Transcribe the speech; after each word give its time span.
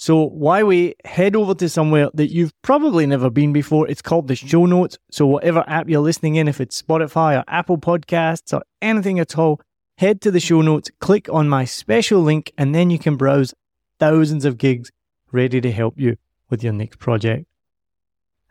So 0.00 0.22
why 0.28 0.62
we 0.62 0.94
Head 1.04 1.34
over 1.34 1.54
to 1.56 1.68
somewhere 1.68 2.08
that 2.14 2.32
you've 2.32 2.52
probably 2.62 3.04
never 3.04 3.28
been 3.30 3.52
before. 3.52 3.88
It's 3.88 4.00
called 4.00 4.28
the 4.28 4.36
show 4.36 4.64
notes. 4.64 4.96
So 5.10 5.26
whatever 5.26 5.64
app 5.66 5.88
you're 5.88 6.00
listening 6.00 6.36
in, 6.36 6.46
if 6.46 6.60
it's 6.60 6.80
Spotify 6.80 7.36
or 7.36 7.44
Apple 7.48 7.78
Podcasts 7.78 8.56
or 8.56 8.62
anything 8.80 9.18
at 9.18 9.36
all, 9.36 9.60
head 9.96 10.20
to 10.20 10.30
the 10.30 10.38
show 10.38 10.62
notes, 10.62 10.92
click 11.00 11.28
on 11.28 11.48
my 11.48 11.64
special 11.64 12.20
link, 12.20 12.52
and 12.56 12.72
then 12.72 12.88
you 12.90 13.00
can 13.00 13.16
browse 13.16 13.52
thousands 13.98 14.44
of 14.44 14.58
gigs 14.58 14.92
ready 15.32 15.60
to 15.60 15.72
help 15.72 15.94
you 15.98 16.16
with 16.48 16.62
your 16.62 16.72
next 16.72 17.00
project. 17.00 17.46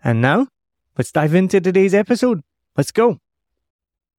And 0.04 0.22
now, 0.22 0.48
let's 0.98 1.14
dive 1.14 1.34
into 1.34 1.62
today's 1.62 1.94
episode. 1.94 2.42
Let's 2.76 2.92
go. 2.92 3.22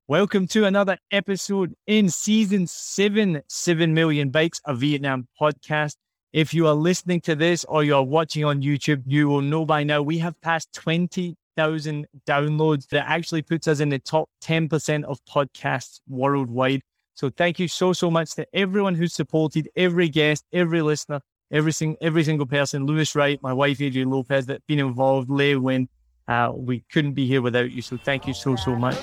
Welcome 0.06 0.46
to 0.48 0.64
another 0.64 0.96
episode 1.10 1.74
in 1.86 2.08
season 2.08 2.66
seven, 2.66 3.42
7 3.46 3.92
Million 3.92 4.30
Bikes, 4.30 4.62
a 4.64 4.74
Vietnam 4.74 5.28
podcast. 5.38 5.96
If 6.38 6.54
you 6.54 6.68
are 6.68 6.74
listening 6.74 7.20
to 7.22 7.34
this 7.34 7.64
or 7.64 7.82
you're 7.82 8.00
watching 8.00 8.44
on 8.44 8.62
YouTube, 8.62 9.02
you 9.04 9.28
will 9.28 9.40
know 9.40 9.66
by 9.66 9.82
now 9.82 10.02
we 10.02 10.18
have 10.18 10.40
passed 10.40 10.72
20,000 10.72 12.06
downloads. 12.28 12.86
That 12.90 13.08
actually 13.08 13.42
puts 13.42 13.66
us 13.66 13.80
in 13.80 13.88
the 13.88 13.98
top 13.98 14.30
10% 14.44 15.02
of 15.02 15.18
podcasts 15.24 15.98
worldwide. 16.06 16.82
So 17.14 17.28
thank 17.28 17.58
you 17.58 17.66
so, 17.66 17.92
so 17.92 18.08
much 18.08 18.36
to 18.36 18.46
everyone 18.54 18.94
who's 18.94 19.14
supported, 19.14 19.68
every 19.74 20.08
guest, 20.08 20.44
every 20.52 20.80
listener, 20.80 21.20
every, 21.50 21.72
sing- 21.72 21.96
every 22.00 22.22
single 22.22 22.46
person, 22.46 22.86
Lewis 22.86 23.16
Wright, 23.16 23.42
my 23.42 23.52
wife, 23.52 23.80
Adrian 23.80 24.08
Lopez, 24.08 24.46
that 24.46 24.64
been 24.68 24.78
involved, 24.78 25.28
Lay 25.28 25.56
Win. 25.56 25.88
Uh, 26.28 26.52
we 26.54 26.84
couldn't 26.92 27.14
be 27.14 27.26
here 27.26 27.42
without 27.42 27.72
you. 27.72 27.82
So 27.82 27.96
thank 27.96 28.28
you 28.28 28.32
so, 28.32 28.54
so 28.54 28.76
much. 28.76 28.96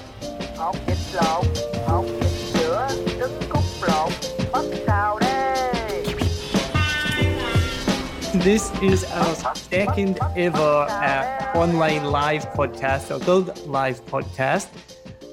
This 8.44 8.70
is 8.82 9.06
our 9.06 9.34
second 9.56 10.20
ever 10.36 10.58
uh, 10.60 11.52
online 11.56 12.04
live 12.04 12.46
podcast, 12.52 13.10
or 13.10 13.24
Build 13.24 13.66
Live 13.66 14.06
podcast. 14.06 14.68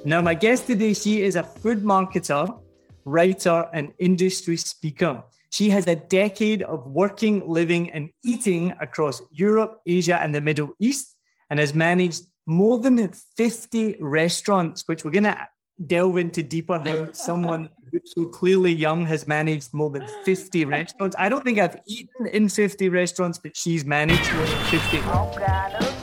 Now, 0.05 0.21
my 0.21 0.33
guest 0.33 0.67
today, 0.67 0.93
she 0.93 1.21
is 1.21 1.35
a 1.35 1.43
food 1.43 1.83
marketer, 1.83 2.61
writer, 3.03 3.67
and 3.73 3.93
industry 3.99 4.55
speaker. 4.55 5.21
She 5.49 5.69
has 5.71 5.85
a 5.87 5.97
decade 5.97 6.63
of 6.63 6.87
working, 6.87 7.43
living, 7.45 7.91
and 7.91 8.09
eating 8.23 8.73
across 8.79 9.21
Europe, 9.31 9.81
Asia, 9.85 10.21
and 10.21 10.33
the 10.33 10.41
Middle 10.41 10.73
East, 10.79 11.17
and 11.49 11.59
has 11.59 11.73
managed 11.73 12.23
more 12.45 12.79
than 12.79 13.11
50 13.35 13.97
restaurants, 13.99 14.87
which 14.87 15.03
we're 15.03 15.11
going 15.11 15.25
to 15.25 15.47
delve 15.85 16.17
into 16.17 16.41
deeper 16.41 16.79
how 16.79 17.11
someone 17.11 17.69
so 18.05 18.25
clearly 18.25 18.71
young 18.71 19.05
has 19.05 19.27
managed 19.27 19.73
more 19.73 19.89
than 19.89 20.07
50 20.25 20.65
restaurants. 20.65 21.15
I 21.19 21.29
don't 21.29 21.43
think 21.43 21.59
I've 21.59 21.77
eaten 21.87 22.27
in 22.27 22.49
50 22.49 22.89
restaurants, 22.89 23.37
but 23.37 23.55
she's 23.55 23.85
managed 23.85 24.33
more 24.33 24.45
than 24.45 24.59
50. 24.65 24.97
hột 24.97 25.35
gà 25.39 25.69
nướng 25.73 25.93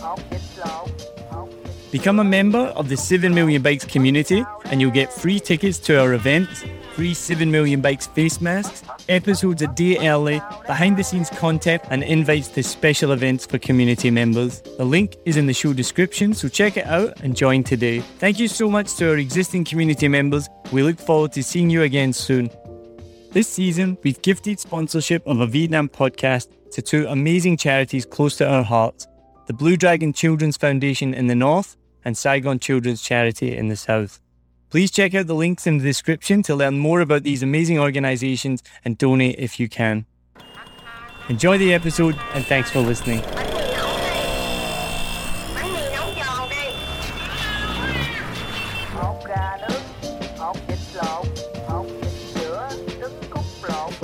hột 0.00 0.18
vịt 0.30 0.40
lộn 0.56 0.88
hột 1.30 1.48
vịt 1.48 1.74
Become 1.92 2.18
a 2.18 2.24
member 2.24 2.72
of 2.74 2.88
the 2.88 2.96
7 2.96 3.34
Million 3.34 3.62
Bikes 3.62 3.84
community 3.92 4.42
and 4.64 4.80
you'll 4.80 4.90
get 4.90 5.12
free 5.12 5.38
tickets 5.38 5.78
to 5.78 6.00
our 6.00 6.14
events, 6.14 6.64
free 6.94 7.12
7 7.12 7.50
Million 7.50 7.80
Bikes 7.80 8.06
face 8.06 8.40
masks, 8.40 8.82
episodes 9.08 9.62
a 9.62 9.66
day 9.66 10.08
early, 10.08 10.40
behind 10.66 10.96
the 10.96 11.02
scenes 11.02 11.28
content, 11.30 11.82
and 11.90 12.02
invites 12.02 12.48
to 12.48 12.62
special 12.62 13.12
events 13.12 13.44
for 13.44 13.58
community 13.58 14.10
members. 14.10 14.60
The 14.78 14.84
link 14.84 15.16
is 15.24 15.36
in 15.36 15.46
the 15.46 15.52
show 15.52 15.72
description, 15.72 16.34
so 16.34 16.48
check 16.48 16.76
it 16.76 16.86
out 16.86 17.20
and 17.20 17.36
join 17.36 17.64
today. 17.64 18.00
Thank 18.18 18.38
you 18.38 18.48
so 18.48 18.70
much 18.70 18.94
to 18.96 19.10
our 19.10 19.16
existing 19.16 19.64
community 19.64 20.08
members. 20.08 20.48
We 20.72 20.82
look 20.82 20.98
forward 20.98 21.32
to 21.32 21.42
seeing 21.42 21.70
you 21.70 21.82
again 21.82 22.12
soon. 22.12 22.48
This 23.32 23.48
season, 23.48 23.98
we've 24.04 24.22
gifted 24.22 24.60
sponsorship 24.60 25.26
of 25.26 25.40
a 25.40 25.46
Vietnam 25.46 25.88
podcast 25.88 26.48
to 26.70 26.82
two 26.82 27.06
amazing 27.08 27.56
charities 27.56 28.06
close 28.06 28.36
to 28.36 28.48
our 28.48 28.62
hearts 28.62 29.08
the 29.46 29.52
Blue 29.52 29.76
Dragon 29.76 30.12
Children's 30.14 30.56
Foundation 30.56 31.12
in 31.12 31.26
the 31.26 31.34
north 31.34 31.76
and 32.04 32.16
Saigon 32.16 32.58
Children's 32.58 33.02
Charity 33.02 33.54
in 33.54 33.68
the 33.68 33.76
south. 33.76 34.20
Please 34.70 34.90
check 34.90 35.14
out 35.14 35.26
the 35.26 35.34
links 35.34 35.66
in 35.66 35.78
the 35.78 35.84
description 35.84 36.42
to 36.44 36.54
learn 36.54 36.78
more 36.78 37.00
about 37.00 37.22
these 37.22 37.42
amazing 37.42 37.78
organizations 37.78 38.62
and 38.84 38.98
donate 38.98 39.38
if 39.38 39.60
you 39.60 39.68
can. 39.68 40.06
Enjoy 41.28 41.56
the 41.56 41.72
episode 41.72 42.18
and 42.34 42.44
thanks 42.44 42.70
for 42.70 42.80
listening. 42.80 43.22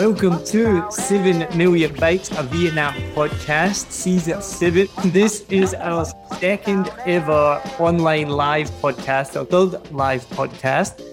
Welcome 0.01 0.43
to 0.47 0.91
7 0.91 1.59
Million 1.59 1.95
Bikes, 1.97 2.31
a 2.31 2.43
Vietnam 2.45 2.95
podcast, 3.13 3.93
season 3.93 4.41
7. 4.41 4.89
This 5.13 5.45
is 5.51 5.75
our 5.75 6.07
second 6.41 6.91
ever 7.05 7.61
online 7.79 8.31
live 8.31 8.71
podcast, 8.81 9.39
or 9.39 9.45
Build 9.45 9.93
Live 9.93 10.25
podcast. 10.31 11.05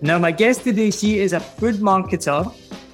Now, 0.00 0.18
my 0.18 0.32
guest 0.32 0.64
today, 0.64 0.90
she 0.90 1.18
is 1.18 1.34
a 1.34 1.40
food 1.40 1.80
marketer, 1.80 2.50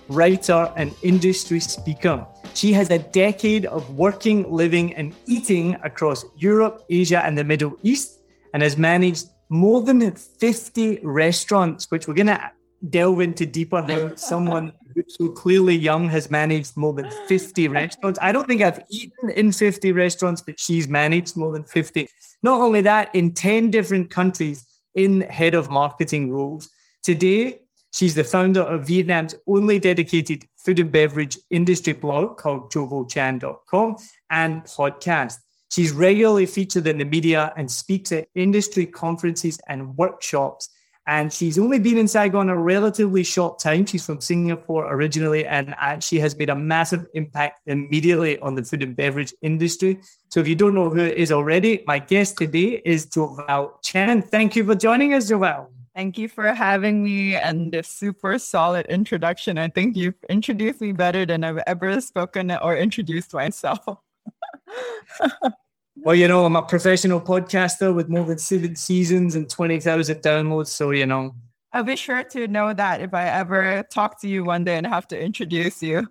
writer, 0.08 0.72
and 0.75 0.93
industry 1.04 1.60
speaker. 1.60 2.26
She 2.54 2.72
has 2.72 2.90
a 2.90 2.99
decade 2.99 3.66
of 3.66 3.88
working, 3.96 4.50
living, 4.50 4.96
and 4.96 5.14
eating 5.26 5.76
across 5.84 6.25
Europe, 6.37 6.82
Asia, 6.90 7.25
and 7.25 7.38
the 7.38 7.44
Middle 7.44 7.78
East, 7.84 8.19
and 8.52 8.64
has 8.64 8.76
managed 8.76 9.28
more 9.49 9.81
than 9.81 10.10
50 10.10 11.02
restaurants, 11.04 11.88
which 11.92 12.08
we're 12.08 12.14
going 12.14 12.26
to 12.26 12.50
delve 12.90 13.20
into 13.20 13.46
deeper 13.46 13.81
how 13.81 14.12
someone 14.16 14.72
so 15.08 15.28
clearly 15.28 15.76
young 15.76 16.08
has 16.08 16.31
managed 16.31 16.76
more 16.76 16.93
than 16.93 17.10
50 17.28 17.69
restaurants. 17.81 18.19
I 18.22 18.32
don't 18.32 18.46
think 18.46 18.62
I've 18.62 18.84
eaten 18.90 19.31
in 19.31 19.52
50 19.52 19.93
restaurants, 19.93 20.43
but 20.43 20.58
she's 20.58 20.88
managed 20.88 21.37
more 21.37 21.52
than 21.52 21.64
50. 21.64 22.08
Not 22.43 22.60
only 22.60 22.81
that, 22.82 23.14
in 23.14 23.32
10 23.32 23.70
different 23.70 24.10
countries 24.10 24.66
in 24.94 25.22
head 25.22 25.54
of 25.54 25.70
marketing 25.70 26.32
roles. 26.32 26.70
Today, 27.02 27.60
She's 27.96 28.14
the 28.14 28.25
founder 28.25 28.60
of 28.60 28.87
Vietnam's 28.87 29.34
only 29.46 29.78
dedicated 29.78 30.44
food 30.58 30.81
and 30.81 30.93
beverage 30.93 31.38
industry 31.49 31.94
blog 31.94 32.37
called 32.37 32.70
jovalchan.com 32.70 33.96
and 34.28 34.64
podcast. 34.64 35.38
She's 35.70 35.92
regularly 35.92 36.44
featured 36.44 36.87
in 36.87 36.99
the 36.99 37.06
media 37.06 37.54
and 37.56 37.70
speaks 37.70 38.12
at 38.12 38.28
industry 38.34 38.84
conferences 38.84 39.58
and 39.66 39.96
workshops. 39.96 40.69
And 41.06 41.32
she's 41.32 41.58
only 41.58 41.79
been 41.79 41.99
in 41.99 42.08
Saigon 42.08 42.49
a 42.49 42.56
relatively 42.56 43.23
short 43.23 43.61
time. 43.61 43.87
She's 43.87 44.05
from 44.05 44.20
Singapore 44.20 44.93
originally, 44.93 45.47
and 45.47 45.75
she 46.03 46.19
has 46.19 46.37
made 46.37 46.50
a 46.50 46.56
massive 46.56 47.06
impact 47.14 47.61
immediately 47.67 48.38
on 48.41 48.56
the 48.56 48.64
food 48.64 48.82
and 48.82 48.97
beverage 48.97 49.32
industry. 49.43 50.00
So 50.31 50.41
if 50.41 50.49
you 50.49 50.56
don't 50.56 50.75
know 50.75 50.91
who 50.91 51.00
it 51.00 51.17
is 51.17 51.31
already, 51.31 51.85
my 51.87 52.00
guest 52.00 52.38
today 52.38 52.82
is 52.85 53.06
Joval 53.06 53.79
Chan. 53.82 54.23
Thank 54.23 54.56
you 54.56 54.64
for 54.64 54.75
joining 54.75 55.14
us, 55.14 55.29
Joval. 55.29 55.70
Thank 55.94 56.19
you 56.19 56.29
for 56.29 56.53
having 56.53 57.03
me 57.03 57.37
and 57.37 57.73
this 57.73 57.88
super 57.88 58.38
solid 58.38 58.85
introduction. 58.87 59.56
I 59.56 59.69
think 59.69 59.97
you've 59.97 60.23
introduced 60.29 60.81
me 60.81 60.93
better 60.93 61.25
than 61.25 61.43
I've 61.43 61.62
ever 61.67 62.00
spoken 62.00 62.50
or 62.50 62.76
introduced 62.76 63.32
myself. 63.32 63.81
well, 65.96 66.14
you 66.14 66.28
know, 66.28 66.44
I'm 66.44 66.56
a 66.56 66.62
professional 66.62 67.20
podcaster 67.20 67.94
with 67.94 68.08
more 68.08 68.25
than 68.25 68.38
seven 68.38 68.76
seasons 68.76 69.34
and 69.34 69.48
20,000 69.48 70.16
downloads. 70.16 70.69
So, 70.69 70.90
you 70.90 71.06
know. 71.06 71.34
I'll 71.72 71.82
be 71.82 71.96
sure 71.96 72.22
to 72.22 72.48
know 72.48 72.72
that 72.72 73.00
if 73.00 73.12
I 73.12 73.28
ever 73.28 73.84
talk 73.93 74.20
to 74.20 74.28
you 74.28 74.44
one 74.44 74.64
day 74.64 74.76
and 74.76 74.87
have 74.87 75.08
to 75.08 75.20
introduce 75.20 75.82
you. 75.82 76.06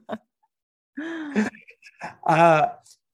uh, 2.28 2.68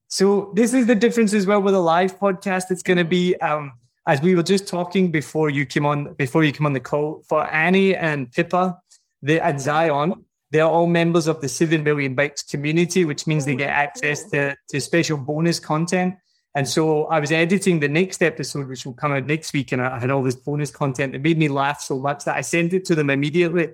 so, 0.08 0.52
this 0.54 0.74
is 0.74 0.86
the 0.86 0.94
difference 0.94 1.32
as 1.32 1.46
well 1.46 1.62
with 1.62 1.74
a 1.74 1.80
live 1.80 2.18
podcast. 2.18 2.70
It's 2.70 2.82
going 2.82 2.98
to 2.98 3.04
be 3.04 3.36
um, 3.36 3.72
as 4.06 4.20
we 4.20 4.34
were 4.34 4.42
just 4.42 4.66
talking 4.66 5.10
before 5.10 5.48
you 5.48 5.64
came 5.64 5.86
on 5.86 6.14
before 6.14 6.44
you 6.44 6.52
came 6.52 6.66
on 6.66 6.72
the 6.72 6.80
call 6.80 7.22
for 7.28 7.46
Annie 7.52 7.94
and 7.94 8.30
Pippa 8.30 8.78
the, 9.22 9.44
and 9.44 9.60
Zion, 9.60 10.24
they're 10.50 10.66
all 10.66 10.86
members 10.86 11.26
of 11.28 11.40
the 11.40 11.48
7 11.48 11.82
million 11.82 12.14
bikes 12.14 12.42
community, 12.42 13.04
which 13.04 13.26
means 13.26 13.44
they 13.44 13.56
get 13.56 13.70
access 13.70 14.24
to, 14.30 14.54
to 14.68 14.80
special 14.80 15.16
bonus 15.16 15.58
content. 15.60 16.14
And 16.54 16.68
so 16.68 17.06
I 17.06 17.18
was 17.18 17.32
editing 17.32 17.80
the 17.80 17.88
next 17.88 18.22
episode, 18.22 18.68
which 18.68 18.84
will 18.84 18.92
come 18.92 19.12
out 19.12 19.26
next 19.26 19.52
week, 19.52 19.72
and 19.72 19.80
I 19.80 19.98
had 19.98 20.10
all 20.10 20.22
this 20.22 20.34
bonus 20.34 20.70
content. 20.70 21.12
that 21.12 21.22
made 21.22 21.38
me 21.38 21.48
laugh 21.48 21.80
so 21.80 21.98
much 21.98 22.24
that 22.24 22.36
I 22.36 22.42
sent 22.42 22.74
it 22.74 22.84
to 22.86 22.94
them 22.94 23.08
immediately. 23.08 23.70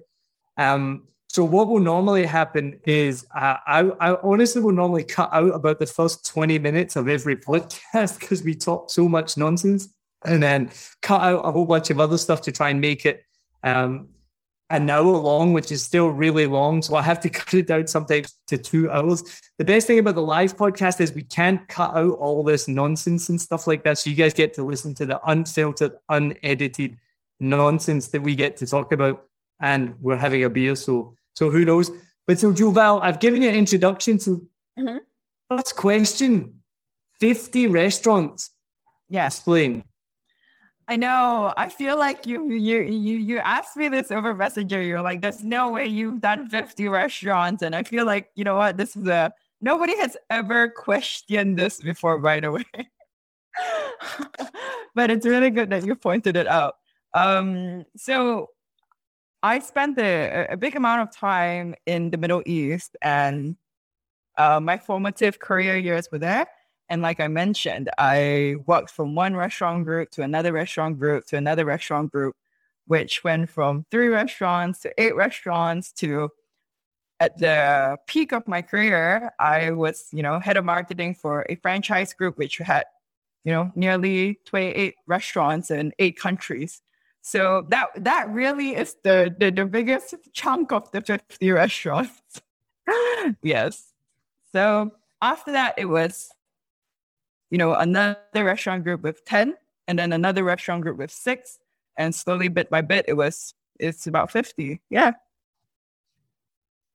Um, 0.56 1.08
so 1.28 1.44
what 1.44 1.68
will 1.68 1.80
normally 1.80 2.24
happen 2.24 2.80
is 2.84 3.26
uh, 3.34 3.56
I, 3.66 3.80
I 4.00 4.16
honestly 4.22 4.62
will 4.62 4.72
normally 4.72 5.04
cut 5.04 5.28
out 5.32 5.54
about 5.54 5.78
the 5.78 5.86
first 5.86 6.24
20 6.26 6.58
minutes 6.58 6.96
of 6.96 7.08
every 7.08 7.36
podcast 7.36 8.18
because 8.20 8.42
we 8.42 8.54
talk 8.54 8.90
so 8.90 9.08
much 9.08 9.36
nonsense 9.36 9.88
and 10.24 10.42
then 10.42 10.70
cut 11.02 11.20
out 11.20 11.44
a 11.44 11.52
whole 11.52 11.66
bunch 11.66 11.90
of 11.90 12.00
other 12.00 12.18
stuff 12.18 12.42
to 12.42 12.52
try 12.52 12.70
and 12.70 12.80
make 12.80 13.04
it 13.04 13.24
um, 13.62 14.08
an 14.70 14.90
hour 14.90 15.16
long, 15.16 15.52
which 15.52 15.72
is 15.72 15.82
still 15.82 16.08
really 16.08 16.46
long. 16.46 16.82
So 16.82 16.94
I 16.94 17.02
have 17.02 17.20
to 17.20 17.30
cut 17.30 17.54
it 17.54 17.66
down 17.66 17.86
sometimes 17.86 18.34
to 18.48 18.58
two 18.58 18.90
hours. 18.90 19.22
The 19.58 19.64
best 19.64 19.86
thing 19.86 19.98
about 19.98 20.14
the 20.14 20.22
live 20.22 20.56
podcast 20.56 21.00
is 21.00 21.12
we 21.12 21.22
can't 21.22 21.66
cut 21.68 21.94
out 21.94 22.18
all 22.18 22.42
this 22.42 22.68
nonsense 22.68 23.28
and 23.28 23.40
stuff 23.40 23.66
like 23.66 23.84
that. 23.84 23.98
So 23.98 24.10
you 24.10 24.16
guys 24.16 24.34
get 24.34 24.54
to 24.54 24.62
listen 24.62 24.94
to 24.94 25.06
the 25.06 25.20
unfiltered, 25.26 25.92
unedited 26.08 26.98
nonsense 27.40 28.08
that 28.08 28.22
we 28.22 28.34
get 28.34 28.56
to 28.58 28.66
talk 28.66 28.92
about. 28.92 29.24
And 29.60 29.94
we're 30.00 30.16
having 30.16 30.44
a 30.44 30.50
beer. 30.50 30.76
So, 30.76 31.16
so 31.34 31.50
who 31.50 31.64
knows? 31.64 31.90
But 32.26 32.38
so 32.38 32.52
Joval, 32.52 33.00
I've 33.00 33.20
given 33.20 33.42
you 33.42 33.48
an 33.48 33.54
introduction 33.54 34.18
to 34.18 34.46
mm-hmm. 34.78 34.98
first 35.48 35.76
question 35.76 36.60
50 37.20 37.66
restaurants. 37.68 38.50
Yes. 39.08 39.38
Explain. 39.38 39.82
I 40.90 40.96
know. 40.96 41.52
I 41.58 41.68
feel 41.68 41.98
like 41.98 42.26
you 42.26 42.50
you 42.50 42.80
you 42.80 43.18
you 43.18 43.38
asked 43.38 43.76
me 43.76 43.88
this 43.88 44.10
over 44.10 44.34
Messenger. 44.34 44.80
You're 44.80 45.02
like, 45.02 45.20
there's 45.20 45.44
no 45.44 45.70
way 45.70 45.86
you've 45.86 46.22
done 46.22 46.48
50 46.48 46.88
restaurants. 46.88 47.62
And 47.62 47.76
I 47.76 47.82
feel 47.82 48.06
like, 48.06 48.30
you 48.34 48.42
know 48.42 48.56
what, 48.56 48.78
this 48.78 48.96
is 48.96 49.06
a 49.06 49.30
nobody 49.60 49.96
has 49.98 50.16
ever 50.30 50.70
questioned 50.70 51.58
this 51.58 51.82
before, 51.82 52.18
by 52.18 52.40
the 52.40 52.52
way. 52.52 52.64
but 54.94 55.10
it's 55.10 55.26
really 55.26 55.50
good 55.50 55.68
that 55.70 55.84
you 55.84 55.94
pointed 55.94 56.36
it 56.36 56.46
out. 56.46 56.76
Um, 57.12 57.84
so 57.94 58.48
I 59.42 59.58
spent 59.58 59.98
a, 59.98 60.46
a 60.50 60.56
big 60.56 60.74
amount 60.74 61.02
of 61.02 61.14
time 61.14 61.74
in 61.84 62.10
the 62.10 62.16
Middle 62.16 62.42
East 62.46 62.96
and 63.02 63.56
uh, 64.38 64.58
my 64.58 64.78
formative 64.78 65.38
career 65.38 65.76
years 65.76 66.08
were 66.10 66.18
there. 66.18 66.46
And 66.90 67.02
like 67.02 67.20
I 67.20 67.28
mentioned, 67.28 67.90
I 67.98 68.56
worked 68.66 68.90
from 68.90 69.14
one 69.14 69.36
restaurant 69.36 69.84
group 69.84 70.10
to 70.12 70.22
another 70.22 70.52
restaurant 70.52 70.98
group 70.98 71.26
to 71.26 71.36
another 71.36 71.64
restaurant 71.64 72.10
group, 72.10 72.34
which 72.86 73.22
went 73.24 73.50
from 73.50 73.84
three 73.90 74.08
restaurants 74.08 74.80
to 74.80 74.92
eight 75.00 75.14
restaurants 75.14 75.92
to 75.92 76.30
at 77.20 77.36
the 77.38 77.98
peak 78.06 78.32
of 78.32 78.46
my 78.46 78.62
career, 78.62 79.32
I 79.38 79.72
was, 79.72 80.08
you 80.12 80.22
know, 80.22 80.38
head 80.38 80.56
of 80.56 80.64
marketing 80.64 81.14
for 81.14 81.44
a 81.48 81.56
franchise 81.56 82.12
group, 82.12 82.38
which 82.38 82.58
had, 82.58 82.84
you 83.44 83.52
know, 83.52 83.72
nearly 83.74 84.38
28 84.44 84.94
restaurants 85.06 85.70
in 85.70 85.92
eight 85.98 86.18
countries. 86.18 86.80
So 87.20 87.66
that 87.68 87.88
that 87.96 88.30
really 88.30 88.76
is 88.76 88.96
the 89.02 89.34
the, 89.38 89.50
the 89.50 89.66
biggest 89.66 90.14
chunk 90.32 90.72
of 90.72 90.90
the 90.92 91.00
50 91.00 91.50
restaurants. 91.50 92.40
yes. 93.42 93.92
So 94.52 94.92
after 95.20 95.52
that, 95.52 95.74
it 95.76 95.86
was 95.86 96.30
you 97.50 97.58
know, 97.58 97.74
another 97.74 98.16
restaurant 98.34 98.84
group 98.84 99.02
with 99.02 99.24
10 99.24 99.54
and 99.86 99.98
then 99.98 100.12
another 100.12 100.44
restaurant 100.44 100.82
group 100.82 100.98
with 100.98 101.10
six. 101.10 101.58
And 101.96 102.14
slowly, 102.14 102.48
bit 102.48 102.70
by 102.70 102.80
bit, 102.80 103.06
it 103.08 103.14
was, 103.14 103.54
it's 103.80 104.06
about 104.06 104.30
50. 104.30 104.80
Yeah. 104.90 105.12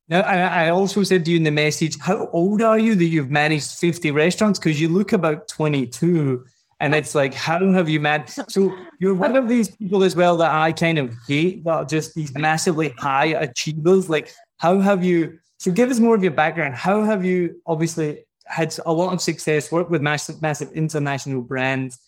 Now, 0.09 0.21
I 0.21 0.69
also 0.69 1.03
said 1.03 1.25
to 1.25 1.31
you 1.31 1.37
in 1.37 1.43
the 1.43 1.51
message, 1.51 1.97
how 1.99 2.27
old 2.33 2.61
are 2.61 2.77
you 2.77 2.93
that 2.95 3.05
you've 3.05 3.31
managed 3.31 3.71
50 3.71 4.11
restaurants? 4.11 4.59
Because 4.59 4.79
you 4.79 4.89
look 4.89 5.13
about 5.13 5.47
22 5.47 6.45
and 6.79 6.93
it's 6.93 7.15
like, 7.15 7.33
how 7.33 7.71
have 7.71 7.87
you 7.87 8.01
managed? 8.01 8.51
So 8.51 8.75
you're 8.99 9.15
one 9.15 9.37
of 9.37 9.47
these 9.47 9.73
people 9.75 10.03
as 10.03 10.15
well 10.15 10.35
that 10.37 10.51
I 10.53 10.73
kind 10.73 10.99
of 10.99 11.15
hate, 11.27 11.63
that 11.63 11.71
are 11.71 11.85
just 11.85 12.13
these 12.13 12.33
massively 12.35 12.93
high 12.97 13.27
achievers. 13.27 14.09
Like, 14.09 14.33
how 14.57 14.79
have 14.81 15.03
you? 15.03 15.39
So 15.57 15.71
give 15.71 15.89
us 15.89 15.99
more 15.99 16.15
of 16.15 16.21
your 16.21 16.33
background. 16.33 16.75
How 16.75 17.03
have 17.03 17.23
you 17.23 17.61
obviously 17.65 18.25
had 18.45 18.75
a 18.85 18.93
lot 18.93 19.13
of 19.13 19.21
success, 19.21 19.71
worked 19.71 19.91
with 19.91 20.01
massive, 20.01 20.41
massive 20.41 20.71
international 20.73 21.41
brands, 21.41 21.99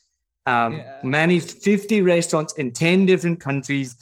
um, 0.46 0.78
yeah. 0.78 1.00
managed 1.04 1.52
50 1.52 2.02
restaurants 2.02 2.54
in 2.54 2.72
10 2.72 3.06
different 3.06 3.40
countries. 3.40 3.96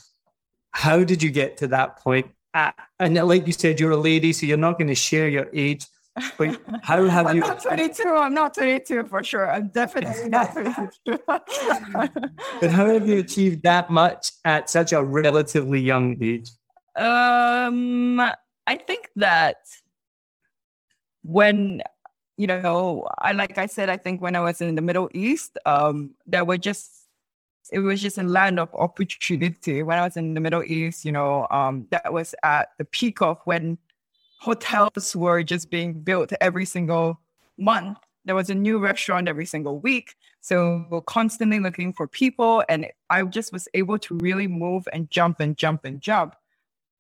How 0.72 1.04
did 1.04 1.22
you 1.24 1.32
get 1.32 1.58
to 1.58 1.68
that 1.68 1.98
point? 1.98 2.28
Uh, 2.54 2.72
and 3.00 3.16
like 3.16 3.48
you 3.48 3.54
said, 3.54 3.80
you're 3.80 3.92
a 3.92 3.98
lady, 3.98 4.34
so 4.34 4.46
you're 4.46 4.58
not 4.58 4.78
going 4.78 4.88
to 4.88 4.96
share 4.96 5.28
your 5.28 5.48
age. 5.54 5.86
But 6.38 6.62
how 6.84 7.04
have 7.06 7.28
I'm 7.28 7.38
you? 7.38 7.42
Not 7.42 7.62
22. 7.62 8.04
I'm 8.08 8.34
not 8.34 8.54
22 8.54 9.06
for 9.06 9.24
sure. 9.24 9.50
I'm 9.50 9.70
definitely 9.70 10.30
not 10.30 10.52
22. 11.06 11.20
but 11.26 12.72
how 12.72 12.88
have 12.88 13.08
you 13.08 13.20
achieved 13.20 13.64
that 13.64 13.90
much 13.90 14.32
at 14.46 14.70
such 14.70 14.94
a 14.94 15.04
relatively 15.04 15.80
young 15.80 16.18
age? 16.22 16.50
Um, 16.96 18.20
I 18.20 18.76
think 18.76 19.10
that 19.16 19.58
when 21.24 21.82
you 22.38 22.48
know, 22.48 23.08
I 23.20 23.34
like 23.34 23.58
I 23.58 23.68
said, 23.68 23.90
I 23.90 23.98
think 23.98 24.22
when 24.22 24.36
I 24.36 24.42
was 24.42 24.62
in 24.62 24.76
the 24.76 24.82
Middle 24.82 25.10
East, 25.14 25.58
um, 25.66 26.12
there 26.28 26.46
were 26.46 26.58
just 26.58 26.92
it 27.72 27.80
was 27.80 28.02
just 28.02 28.18
a 28.18 28.24
land 28.24 28.60
of 28.60 28.74
opportunity. 28.76 29.84
When 29.84 29.98
I 30.00 30.04
was 30.04 30.18
in 30.18 30.34
the 30.34 30.42
Middle 30.42 30.64
East, 30.64 31.06
you 31.06 31.12
know, 31.12 31.48
um, 31.52 31.88
that 31.92 32.14
was 32.14 32.36
at 32.44 32.70
the 32.78 32.86
peak 32.86 33.22
of 33.22 33.40
when 33.46 33.78
hotels 34.40 35.16
were 35.16 35.44
just 35.44 35.70
being 35.70 35.94
built 35.94 36.34
every 36.42 36.66
single 36.66 37.20
month. 37.58 37.98
There 38.26 38.36
was 38.36 38.50
a 38.50 38.56
new 38.56 38.80
restaurant 38.80 39.28
every 39.28 39.46
single 39.46 39.80
week. 39.80 40.16
So 40.42 40.86
we're 40.90 41.02
constantly 41.02 41.60
looking 41.60 41.94
for 41.94 42.08
people. 42.08 42.64
And 42.70 42.88
I 43.10 43.24
just 43.24 43.54
was 43.54 43.68
able 43.74 44.00
to 44.00 44.16
really 44.18 44.48
move 44.48 44.88
and 44.94 45.10
jump 45.12 45.40
and 45.40 45.58
jump 45.58 45.86
and 45.86 46.02
jump. 46.02 46.36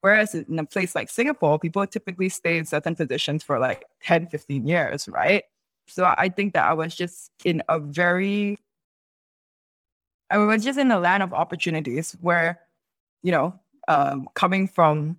Whereas 0.03 0.35
in 0.35 0.59
a 0.59 0.65
place 0.65 0.95
like 0.95 1.09
Singapore, 1.09 1.57
people 1.57 1.87
typically 1.87 2.27
stay 2.27 2.57
in 2.57 2.65
certain 2.65 2.93
positions 2.93 3.41
for 3.41 3.57
like 3.57 3.85
10, 4.01 4.27
15 4.27 4.67
years, 4.67 5.07
right? 5.07 5.45
So 5.87 6.03
I 6.03 6.27
think 6.27 6.55
that 6.55 6.65
I 6.65 6.73
was 6.73 6.93
just 6.93 7.31
in 7.45 7.63
a 7.69 7.79
very, 7.79 8.59
I 10.29 10.39
was 10.39 10.61
just 10.61 10.77
in 10.77 10.91
a 10.91 10.99
land 10.99 11.23
of 11.23 11.33
opportunities 11.33 12.17
where, 12.19 12.59
you 13.21 13.31
know, 13.31 13.57
um, 13.87 14.27
coming 14.33 14.67
from 14.67 15.15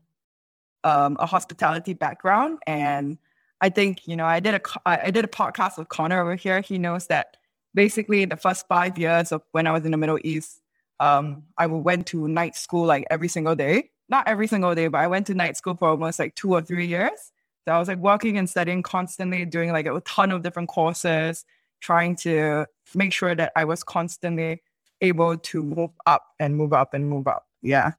um, 0.84 1.16
a 1.18 1.24
hospitality 1.24 1.94
background, 1.94 2.58
and 2.66 3.16
I 3.62 3.70
think 3.70 4.06
you 4.06 4.16
know, 4.16 4.26
I 4.26 4.40
did 4.40 4.54
a 4.54 4.60
I 4.84 5.10
did 5.10 5.24
a 5.24 5.28
podcast 5.28 5.78
with 5.78 5.88
Connor 5.88 6.20
over 6.20 6.34
here. 6.34 6.60
He 6.60 6.76
knows 6.76 7.06
that 7.06 7.38
basically 7.72 8.26
the 8.26 8.36
first 8.36 8.68
five 8.68 8.98
years 8.98 9.32
of 9.32 9.40
when 9.52 9.66
I 9.66 9.72
was 9.72 9.86
in 9.86 9.92
the 9.92 9.96
Middle 9.96 10.18
East, 10.22 10.60
um, 11.00 11.44
I 11.56 11.66
went 11.68 12.06
to 12.08 12.28
night 12.28 12.54
school 12.54 12.84
like 12.84 13.06
every 13.10 13.28
single 13.28 13.54
day 13.54 13.90
not 14.08 14.28
every 14.28 14.46
single 14.46 14.74
day, 14.74 14.88
but 14.88 14.98
I 14.98 15.06
went 15.06 15.26
to 15.28 15.34
night 15.34 15.56
school 15.56 15.74
for 15.74 15.88
almost 15.88 16.18
like 16.18 16.34
two 16.34 16.52
or 16.52 16.62
three 16.62 16.86
years. 16.86 17.32
So 17.66 17.72
I 17.72 17.78
was 17.78 17.88
like 17.88 17.98
working 17.98 18.36
and 18.36 18.48
studying 18.48 18.82
constantly, 18.82 19.44
doing 19.44 19.72
like 19.72 19.86
a 19.86 20.00
ton 20.00 20.30
of 20.30 20.42
different 20.42 20.68
courses, 20.68 21.44
trying 21.80 22.16
to 22.16 22.66
make 22.94 23.12
sure 23.12 23.34
that 23.34 23.52
I 23.56 23.64
was 23.64 23.82
constantly 23.82 24.62
able 25.00 25.36
to 25.36 25.62
move 25.62 25.90
up 26.06 26.26
and 26.38 26.56
move 26.56 26.72
up 26.72 26.94
and 26.94 27.08
move 27.08 27.26
up. 27.26 27.46
Yeah. 27.62 27.92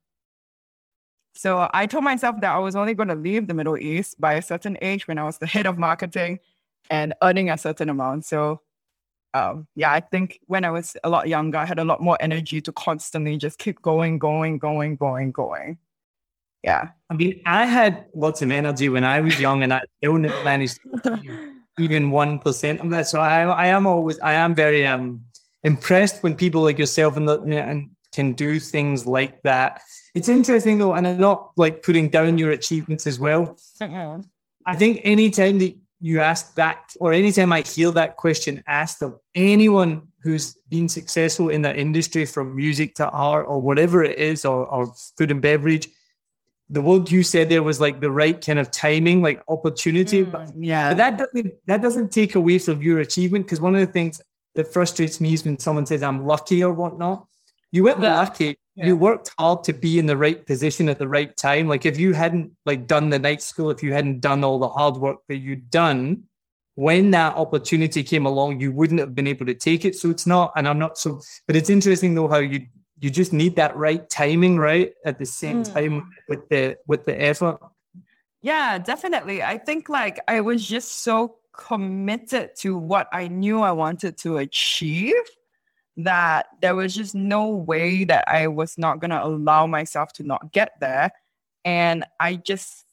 So 1.33 1.69
I 1.73 1.85
told 1.85 2.03
myself 2.03 2.39
that 2.41 2.55
I 2.55 2.59
was 2.59 2.75
only 2.75 2.93
going 2.93 3.09
to 3.09 3.15
leave 3.15 3.47
the 3.47 3.53
Middle 3.53 3.77
East 3.77 4.21
by 4.21 4.33
a 4.35 4.41
certain 4.41 4.77
age 4.81 5.07
when 5.07 5.17
I 5.17 5.23
was 5.23 5.39
the 5.39 5.47
head 5.47 5.65
of 5.65 5.77
marketing 5.77 6.39
and 6.89 7.13
earning 7.21 7.49
a 7.49 7.57
certain 7.57 7.89
amount. 7.89 8.25
So 8.25 8.61
um, 9.33 9.67
yeah, 9.75 9.91
I 9.91 9.99
think 9.99 10.39
when 10.47 10.63
I 10.63 10.71
was 10.71 10.95
a 11.03 11.09
lot 11.09 11.27
younger, 11.27 11.57
I 11.57 11.65
had 11.65 11.77
a 11.77 11.83
lot 11.83 12.01
more 12.01 12.17
energy 12.21 12.61
to 12.61 12.71
constantly 12.71 13.37
just 13.37 13.59
keep 13.59 13.81
going, 13.81 14.17
going, 14.17 14.59
going, 14.59 14.95
going, 14.95 15.31
going. 15.33 15.77
Yeah. 16.65 16.89
I 17.11 17.13
mean, 17.13 17.41
I 17.45 17.67
had 17.67 18.05
lots 18.15 18.41
of 18.41 18.49
energy 18.49 18.89
when 18.89 19.03
I 19.03 19.21
was 19.21 19.39
young 19.39 19.61
and 19.61 19.71
I 19.71 19.83
still 19.97 20.17
never 20.17 20.43
managed 20.43 20.79
even 21.79 22.09
1% 22.09 22.79
of 22.83 22.89
that. 22.89 23.07
So 23.07 23.19
I, 23.19 23.43
I 23.43 23.67
am 23.67 23.85
always, 23.85 24.19
I 24.19 24.33
am 24.33 24.55
very 24.55 24.87
um, 24.87 25.21
impressed 25.63 26.23
when 26.23 26.35
people 26.35 26.63
like 26.63 26.79
yourself 26.79 27.17
and, 27.17 27.29
the, 27.29 27.39
and 27.41 27.91
can 28.11 28.33
do 28.33 28.59
things 28.59 29.05
like 29.05 29.43
that. 29.43 29.83
It's 30.15 30.27
interesting 30.27 30.79
though, 30.79 30.95
and 30.95 31.07
I'm 31.07 31.19
not 31.19 31.51
like 31.55 31.83
putting 31.83 32.09
down 32.09 32.39
your 32.39 32.49
achievements 32.49 33.05
as 33.05 33.19
well. 33.19 33.59
I 34.65 34.75
think 34.75 35.01
anytime 35.03 35.59
that 35.59 35.77
you 36.01 36.19
ask 36.19 36.55
that, 36.55 36.79
or 36.99 37.13
anytime 37.13 37.53
I 37.53 37.61
hear 37.61 37.91
that 37.91 38.17
question 38.17 38.63
asked 38.65 39.03
of 39.03 39.19
anyone 39.35 40.07
who's 40.23 40.55
been 40.69 40.89
successful 40.89 41.49
in 41.49 41.61
that 41.61 41.77
industry 41.77 42.25
from 42.25 42.55
music 42.55 42.95
to 42.95 43.07
art 43.07 43.45
or 43.47 43.61
whatever 43.61 44.03
it 44.03 44.17
is, 44.17 44.45
or, 44.45 44.65
or 44.65 44.91
food 45.15 45.29
and 45.29 45.43
beverage, 45.43 45.87
the 46.69 46.81
word 46.81 47.11
you 47.11 47.23
said 47.23 47.49
there 47.49 47.63
was 47.63 47.79
like 47.79 48.01
the 48.01 48.11
right 48.11 48.43
kind 48.43 48.59
of 48.59 48.71
timing, 48.71 49.21
like 49.21 49.43
opportunity. 49.47 50.25
Mm, 50.25 50.31
but, 50.31 50.51
yeah. 50.57 50.89
But 50.89 50.97
that 50.97 51.17
doesn't 51.17 51.53
that 51.67 51.81
doesn't 51.81 52.11
take 52.11 52.35
away 52.35 52.59
from 52.59 52.81
your 52.81 52.99
achievement 52.99 53.45
because 53.45 53.61
one 53.61 53.75
of 53.75 53.81
the 53.81 53.91
things 53.91 54.21
that 54.55 54.71
frustrates 54.71 55.21
me 55.21 55.33
is 55.33 55.45
when 55.45 55.59
someone 55.59 55.85
says 55.85 56.01
I'm 56.01 56.25
lucky 56.25 56.63
or 56.63 56.73
whatnot. 56.73 57.27
You 57.71 57.83
went 57.83 58.01
yeah. 58.01 58.15
lucky. 58.15 58.57
Yeah. 58.75 58.87
You 58.87 58.97
worked 58.97 59.31
hard 59.37 59.63
to 59.65 59.73
be 59.73 59.99
in 59.99 60.05
the 60.05 60.17
right 60.17 60.45
position 60.45 60.89
at 60.89 60.97
the 60.97 61.07
right 61.07 61.35
time. 61.35 61.67
Like 61.67 61.85
if 61.85 61.99
you 61.99 62.13
hadn't 62.13 62.51
like 62.65 62.87
done 62.87 63.09
the 63.09 63.19
night 63.19 63.41
school, 63.41 63.69
if 63.69 63.83
you 63.83 63.93
hadn't 63.93 64.21
done 64.21 64.43
all 64.43 64.59
the 64.59 64.69
hard 64.69 64.97
work 64.97 65.19
that 65.29 65.37
you'd 65.37 65.69
done, 65.69 66.23
when 66.75 67.11
that 67.11 67.35
opportunity 67.35 68.03
came 68.03 68.25
along, 68.25 68.59
you 68.59 68.71
wouldn't 68.71 68.99
have 68.99 69.15
been 69.15 69.27
able 69.27 69.45
to 69.45 69.53
take 69.53 69.85
it. 69.85 69.95
So 69.95 70.09
it's 70.09 70.27
not, 70.27 70.51
and 70.55 70.67
I'm 70.67 70.79
not 70.79 70.97
so, 70.97 71.21
but 71.47 71.55
it's 71.55 71.69
interesting 71.69 72.15
though 72.15 72.27
how 72.27 72.39
you 72.39 72.67
you 72.99 73.09
just 73.09 73.33
need 73.33 73.55
that 73.57 73.75
right 73.75 74.09
timing, 74.09 74.57
right? 74.57 74.93
At 75.05 75.19
the 75.19 75.25
same 75.25 75.63
mm. 75.63 75.73
time 75.73 76.11
with 76.29 76.47
the 76.49 76.77
with 76.87 77.05
the 77.05 77.21
effort. 77.21 77.59
Yeah, 78.41 78.77
definitely. 78.77 79.41
I 79.41 79.57
think 79.57 79.89
like 79.89 80.19
I 80.27 80.41
was 80.41 80.65
just 80.65 81.03
so 81.03 81.37
committed 81.51 82.51
to 82.57 82.77
what 82.77 83.07
I 83.11 83.27
knew 83.27 83.61
I 83.61 83.71
wanted 83.71 84.17
to 84.19 84.37
achieve 84.37 85.13
that 85.97 86.47
there 86.61 86.75
was 86.75 86.93
just 86.93 87.15
no 87.15 87.49
way 87.49 88.03
that 88.03 88.25
I 88.27 88.47
was 88.47 88.77
not 88.77 88.99
going 88.99 89.11
to 89.11 89.23
allow 89.23 89.65
myself 89.65 90.11
to 90.13 90.23
not 90.23 90.51
get 90.51 90.73
there. 90.79 91.11
And 91.63 92.05
I 92.19 92.35
just, 92.35 92.85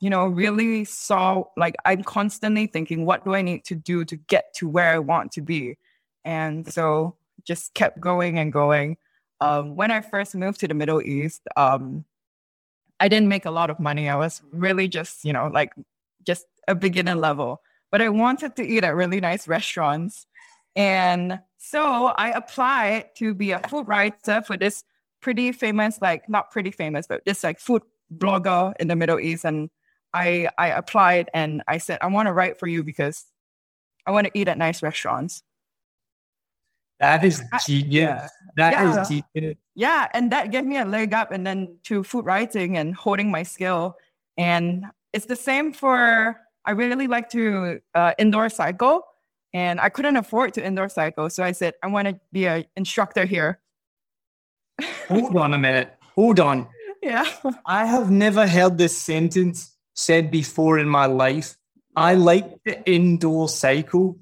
you 0.00 0.10
know, 0.10 0.26
really 0.26 0.84
saw 0.84 1.44
like 1.56 1.76
I'm 1.84 2.02
constantly 2.02 2.66
thinking, 2.66 3.04
what 3.04 3.24
do 3.24 3.34
I 3.34 3.42
need 3.42 3.64
to 3.66 3.74
do 3.74 4.04
to 4.06 4.16
get 4.16 4.54
to 4.56 4.68
where 4.68 4.92
I 4.92 4.98
want 4.98 5.32
to 5.32 5.42
be? 5.42 5.76
And 6.24 6.70
so 6.72 7.16
just 7.44 7.74
kept 7.74 8.00
going 8.00 8.38
and 8.38 8.52
going. 8.52 8.96
Um, 9.40 9.76
when 9.76 9.90
I 9.90 10.00
first 10.00 10.34
moved 10.34 10.60
to 10.60 10.68
the 10.68 10.74
Middle 10.74 11.00
East, 11.02 11.42
um, 11.56 12.04
I 13.00 13.08
didn't 13.08 13.28
make 13.28 13.46
a 13.46 13.50
lot 13.50 13.70
of 13.70 13.80
money. 13.80 14.08
I 14.08 14.16
was 14.16 14.42
really 14.52 14.86
just, 14.86 15.24
you 15.24 15.32
know, 15.32 15.48
like 15.52 15.72
just 16.26 16.46
a 16.68 16.74
beginner 16.74 17.14
level, 17.14 17.62
but 17.90 18.02
I 18.02 18.10
wanted 18.10 18.56
to 18.56 18.62
eat 18.62 18.84
at 18.84 18.94
really 18.94 19.20
nice 19.20 19.48
restaurants. 19.48 20.26
And 20.76 21.40
so 21.56 22.06
I 22.16 22.30
applied 22.30 23.14
to 23.16 23.34
be 23.34 23.52
a 23.52 23.58
food 23.60 23.88
writer 23.88 24.42
for 24.42 24.56
this 24.56 24.84
pretty 25.20 25.52
famous, 25.52 26.00
like 26.00 26.28
not 26.28 26.50
pretty 26.50 26.70
famous, 26.70 27.06
but 27.06 27.24
this 27.24 27.42
like 27.42 27.58
food 27.58 27.82
blogger 28.14 28.74
in 28.78 28.88
the 28.88 28.96
Middle 28.96 29.18
East. 29.18 29.44
And 29.44 29.70
I 30.12 30.48
I 30.58 30.68
applied 30.68 31.30
and 31.34 31.62
I 31.68 31.78
said, 31.78 31.98
I 32.02 32.06
want 32.08 32.26
to 32.26 32.32
write 32.32 32.58
for 32.58 32.66
you 32.66 32.82
because 32.84 33.24
I 34.06 34.10
want 34.10 34.26
to 34.26 34.38
eat 34.38 34.48
at 34.48 34.58
nice 34.58 34.82
restaurants. 34.82 35.42
That 37.00 37.24
is 37.24 37.42
genius. 37.66 38.30
That 38.56 38.72
yeah. 38.72 39.00
is 39.00 39.08
genius. 39.08 39.56
Yeah, 39.74 40.08
and 40.12 40.30
that 40.32 40.50
gave 40.50 40.64
me 40.64 40.76
a 40.76 40.84
leg 40.84 41.14
up 41.14 41.32
and 41.32 41.46
then 41.46 41.78
to 41.84 42.04
food 42.04 42.26
writing 42.26 42.76
and 42.76 42.94
holding 42.94 43.30
my 43.30 43.42
skill. 43.42 43.96
And 44.36 44.84
it's 45.12 45.26
the 45.26 45.36
same 45.36 45.72
for 45.72 46.36
I 46.64 46.72
really 46.72 47.06
like 47.06 47.30
to 47.30 47.80
uh, 47.94 48.12
indoor 48.18 48.48
cycle. 48.48 49.02
And 49.52 49.80
I 49.80 49.88
couldn't 49.88 50.16
afford 50.16 50.54
to 50.54 50.64
indoor 50.64 50.88
cycle. 50.88 51.28
So 51.30 51.42
I 51.42 51.52
said, 51.52 51.74
I 51.82 51.88
want 51.88 52.06
to 52.08 52.20
be 52.32 52.46
an 52.46 52.66
instructor 52.76 53.24
here. 53.24 53.60
Hold 55.08 55.36
on 55.36 55.54
a 55.54 55.58
minute. 55.58 55.94
Hold 56.14 56.40
on. 56.40 56.68
Yeah. 57.02 57.24
I 57.64 57.86
have 57.86 58.10
never 58.10 58.46
heard 58.46 58.76
this 58.76 58.94
sentence 58.94 59.74
said 59.94 60.30
before 60.30 60.78
in 60.78 60.86
my 60.86 61.06
life. 61.06 61.56
I 61.96 62.12
like 62.12 62.62
the 62.62 62.84
indoor 62.84 63.48
cycle. 63.48 64.18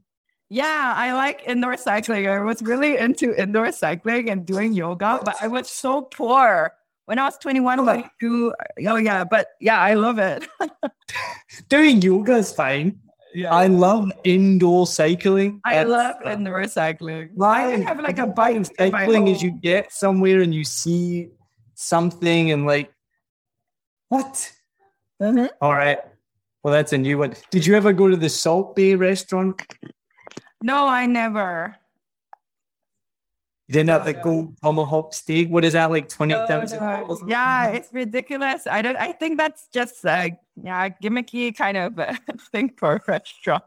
Yeah, 0.50 0.94
I 0.96 1.12
like 1.12 1.42
indoor 1.46 1.76
cycling. 1.76 2.26
I 2.26 2.40
was 2.40 2.62
really 2.62 2.96
into 2.96 3.34
indoor 3.34 3.70
cycling 3.70 4.30
and 4.30 4.46
doing 4.46 4.72
yoga, 4.72 5.20
but 5.22 5.36
I 5.42 5.48
was 5.48 5.68
so 5.68 6.02
poor 6.02 6.72
when 7.04 7.18
I 7.18 7.24
was 7.24 7.36
21, 7.38 7.78
22. 7.78 8.54
Oh, 8.86 8.96
yeah, 8.96 9.24
but 9.24 9.48
yeah, 9.60 9.80
I 9.80 9.94
love 9.94 10.18
it. 10.18 10.48
doing 11.68 12.00
yoga 12.00 12.36
is 12.36 12.52
fine. 12.52 13.00
Yeah. 13.34 13.54
I 13.54 13.66
love 13.66 14.10
indoor 14.24 14.86
cycling. 14.86 15.60
I 15.64 15.82
love 15.84 16.16
indoor 16.24 16.66
cycling. 16.66 17.30
Right. 17.36 17.74
I 17.74 17.82
have 17.82 18.00
like 18.00 18.18
a 18.18 18.26
bike 18.26 18.64
cycling 18.78 19.28
as 19.28 19.42
you 19.42 19.50
get 19.50 19.92
somewhere 19.92 20.40
and 20.40 20.54
you 20.54 20.64
see 20.64 21.28
something 21.74 22.52
and 22.52 22.66
like, 22.66 22.90
what? 24.08 24.50
Mm-hmm. 25.20 25.46
All 25.60 25.74
right. 25.74 25.98
Well, 26.62 26.72
that's 26.72 26.92
a 26.92 26.98
new 26.98 27.18
one. 27.18 27.34
Did 27.50 27.66
you 27.66 27.74
ever 27.76 27.92
go 27.92 28.08
to 28.08 28.16
the 28.16 28.28
Salt 28.28 28.74
Bae 28.74 28.94
restaurant? 28.94 29.62
No, 30.62 30.86
I 30.86 31.06
never. 31.06 31.76
You 33.68 33.74
didn't 33.74 33.90
have 33.90 34.06
the 34.06 34.14
gold 34.14 34.56
tomahawk 34.62 35.12
steak. 35.12 35.50
What 35.50 35.62
is 35.62 35.74
that 35.74 35.90
like? 35.90 36.08
Twenty 36.08 36.32
thousand 36.32 36.78
dollars? 36.78 37.20
Yeah, 37.26 37.68
it's 37.68 37.92
ridiculous. 37.92 38.66
I 38.66 38.80
don't. 38.80 38.96
I 38.96 39.12
think 39.12 39.36
that's 39.36 39.68
just 39.68 40.04
a 40.06 40.38
yeah, 40.56 40.88
gimmicky 40.88 41.54
kind 41.54 41.76
of 41.76 42.00
thing 42.50 42.72
for 42.78 42.94
a 42.96 43.00
restaurant. 43.06 43.62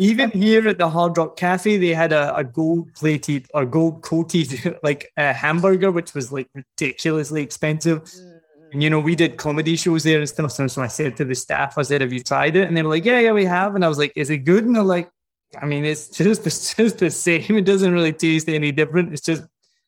Even 0.00 0.30
here 0.30 0.66
at 0.68 0.78
the 0.78 0.90
Hard 0.90 1.16
Rock 1.16 1.36
Cafe, 1.36 1.76
they 1.76 1.94
had 1.94 2.12
a, 2.12 2.34
a 2.36 2.42
gold 2.42 2.92
plated 2.94 3.46
or 3.54 3.64
gold 3.64 4.02
coated 4.02 4.78
like 4.82 5.12
a 5.16 5.32
hamburger, 5.32 5.92
which 5.92 6.12
was 6.14 6.32
like 6.32 6.48
ridiculously 6.54 7.42
expensive. 7.42 8.02
Mm. 8.02 8.40
And 8.72 8.82
you 8.82 8.90
know, 8.90 9.00
we 9.00 9.14
did 9.14 9.36
comedy 9.36 9.76
shows 9.76 10.02
there 10.02 10.18
and 10.18 10.28
stuff. 10.28 10.52
So 10.52 10.82
I 10.82 10.88
said 10.88 11.16
to 11.18 11.24
the 11.24 11.36
staff, 11.36 11.78
I 11.78 11.82
said, 11.82 12.00
"Have 12.00 12.12
you 12.12 12.22
tried 12.24 12.56
it?" 12.56 12.66
And 12.66 12.76
they 12.76 12.82
were 12.82 12.90
like, 12.90 13.04
"Yeah, 13.04 13.20
yeah, 13.20 13.32
we 13.32 13.44
have." 13.44 13.76
And 13.76 13.84
I 13.84 13.88
was 13.88 13.98
like, 13.98 14.12
"Is 14.16 14.28
it 14.28 14.38
good?" 14.38 14.64
And 14.64 14.74
they're 14.74 14.82
like, 14.82 15.08
I 15.56 15.66
mean, 15.66 15.84
it's 15.84 16.08
just 16.08 16.46
it's 16.46 16.74
just 16.74 16.98
the 16.98 17.10
same. 17.10 17.56
It 17.56 17.64
doesn't 17.64 17.92
really 17.92 18.12
taste 18.12 18.48
any 18.48 18.72
different. 18.72 19.12
It's 19.12 19.22
just 19.22 19.44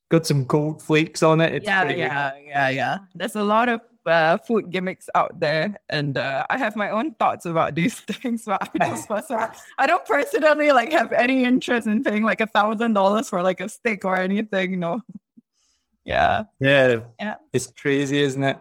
got 0.09 0.26
some 0.26 0.45
gold 0.45 0.83
flakes 0.83 1.23
on 1.23 1.40
it. 1.40 1.55
It's 1.55 1.67
yeah, 1.67 1.85
yeah, 1.90 2.31
good. 2.31 2.47
yeah, 2.47 2.69
yeah. 2.69 2.99
There's 3.14 3.37
a 3.37 3.45
lot 3.45 3.69
of 3.69 3.81
uh, 4.07 4.38
food 4.38 4.71
gimmicks 4.71 5.09
out 5.14 5.38
there, 5.38 5.76
and 5.88 6.17
uh, 6.17 6.47
I 6.49 6.57
have 6.57 6.76
my 6.76 6.90
own 6.90 7.14
thoughts 7.14 7.47
about 7.47 7.75
these 7.75 8.00
things. 8.00 8.45
But 8.45 8.71
I 8.75 8.79
don't, 8.79 9.07
personally, 9.07 9.47
I 9.79 9.87
don't 9.87 10.05
personally 10.07 10.73
like 10.73 10.93
have 10.93 11.12
any 11.12 11.45
interest 11.45 11.87
in 11.87 12.02
paying 12.02 12.23
like 12.23 12.40
a 12.40 12.47
thousand 12.47 12.95
dollars 12.95 13.29
for 13.29 13.43
like 13.43 13.61
a 13.61 13.69
steak 13.69 14.05
or 14.05 14.17
anything. 14.17 14.73
You 14.73 14.76
know. 14.79 15.00
Yeah. 16.05 16.45
Yeah. 16.59 17.00
Yeah. 17.19 17.35
It's 17.52 17.67
crazy, 17.67 18.21
isn't 18.21 18.43
it? 18.43 18.59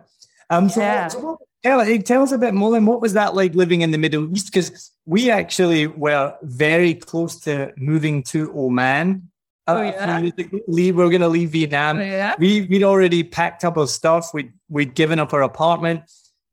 Um. 0.49 0.69
So, 0.69 0.81
yeah. 0.81 1.07
so 1.07 1.39
Tell, 1.63 1.99
tell 1.99 2.23
us 2.23 2.31
a 2.31 2.37
bit 2.37 2.53
more. 2.53 2.71
Then, 2.71 2.85
what 2.85 3.01
was 3.01 3.13
that 3.13 3.35
like 3.35 3.53
living 3.53 3.81
in 3.81 3.91
the 3.91 3.97
Middle 3.97 4.31
East? 4.31 4.47
Because 4.47 4.91
we 5.05 5.29
actually 5.29 5.87
were 5.87 6.35
very 6.41 6.93
close 6.93 7.39
to 7.41 7.73
moving 7.75 8.23
to 8.23 8.51
Oman. 8.57 9.29
Uh, 9.67 9.75
oh, 9.75 9.81
yeah. 9.81 10.29
Leave, 10.67 10.95
we 10.95 11.03
are 11.03 11.09
going 11.09 11.21
to 11.21 11.27
leave 11.27 11.49
Vietnam. 11.51 11.97
Oh, 11.97 12.01
yeah. 12.01 12.35
We, 12.39 12.61
we'd 12.61 12.83
already 12.83 13.23
packed 13.23 13.65
up 13.65 13.77
our 13.77 13.87
stuff. 13.87 14.33
We'd, 14.33 14.53
we'd 14.69 14.95
given 14.95 15.19
up 15.19 15.33
our 15.33 15.41
apartment. 15.41 16.03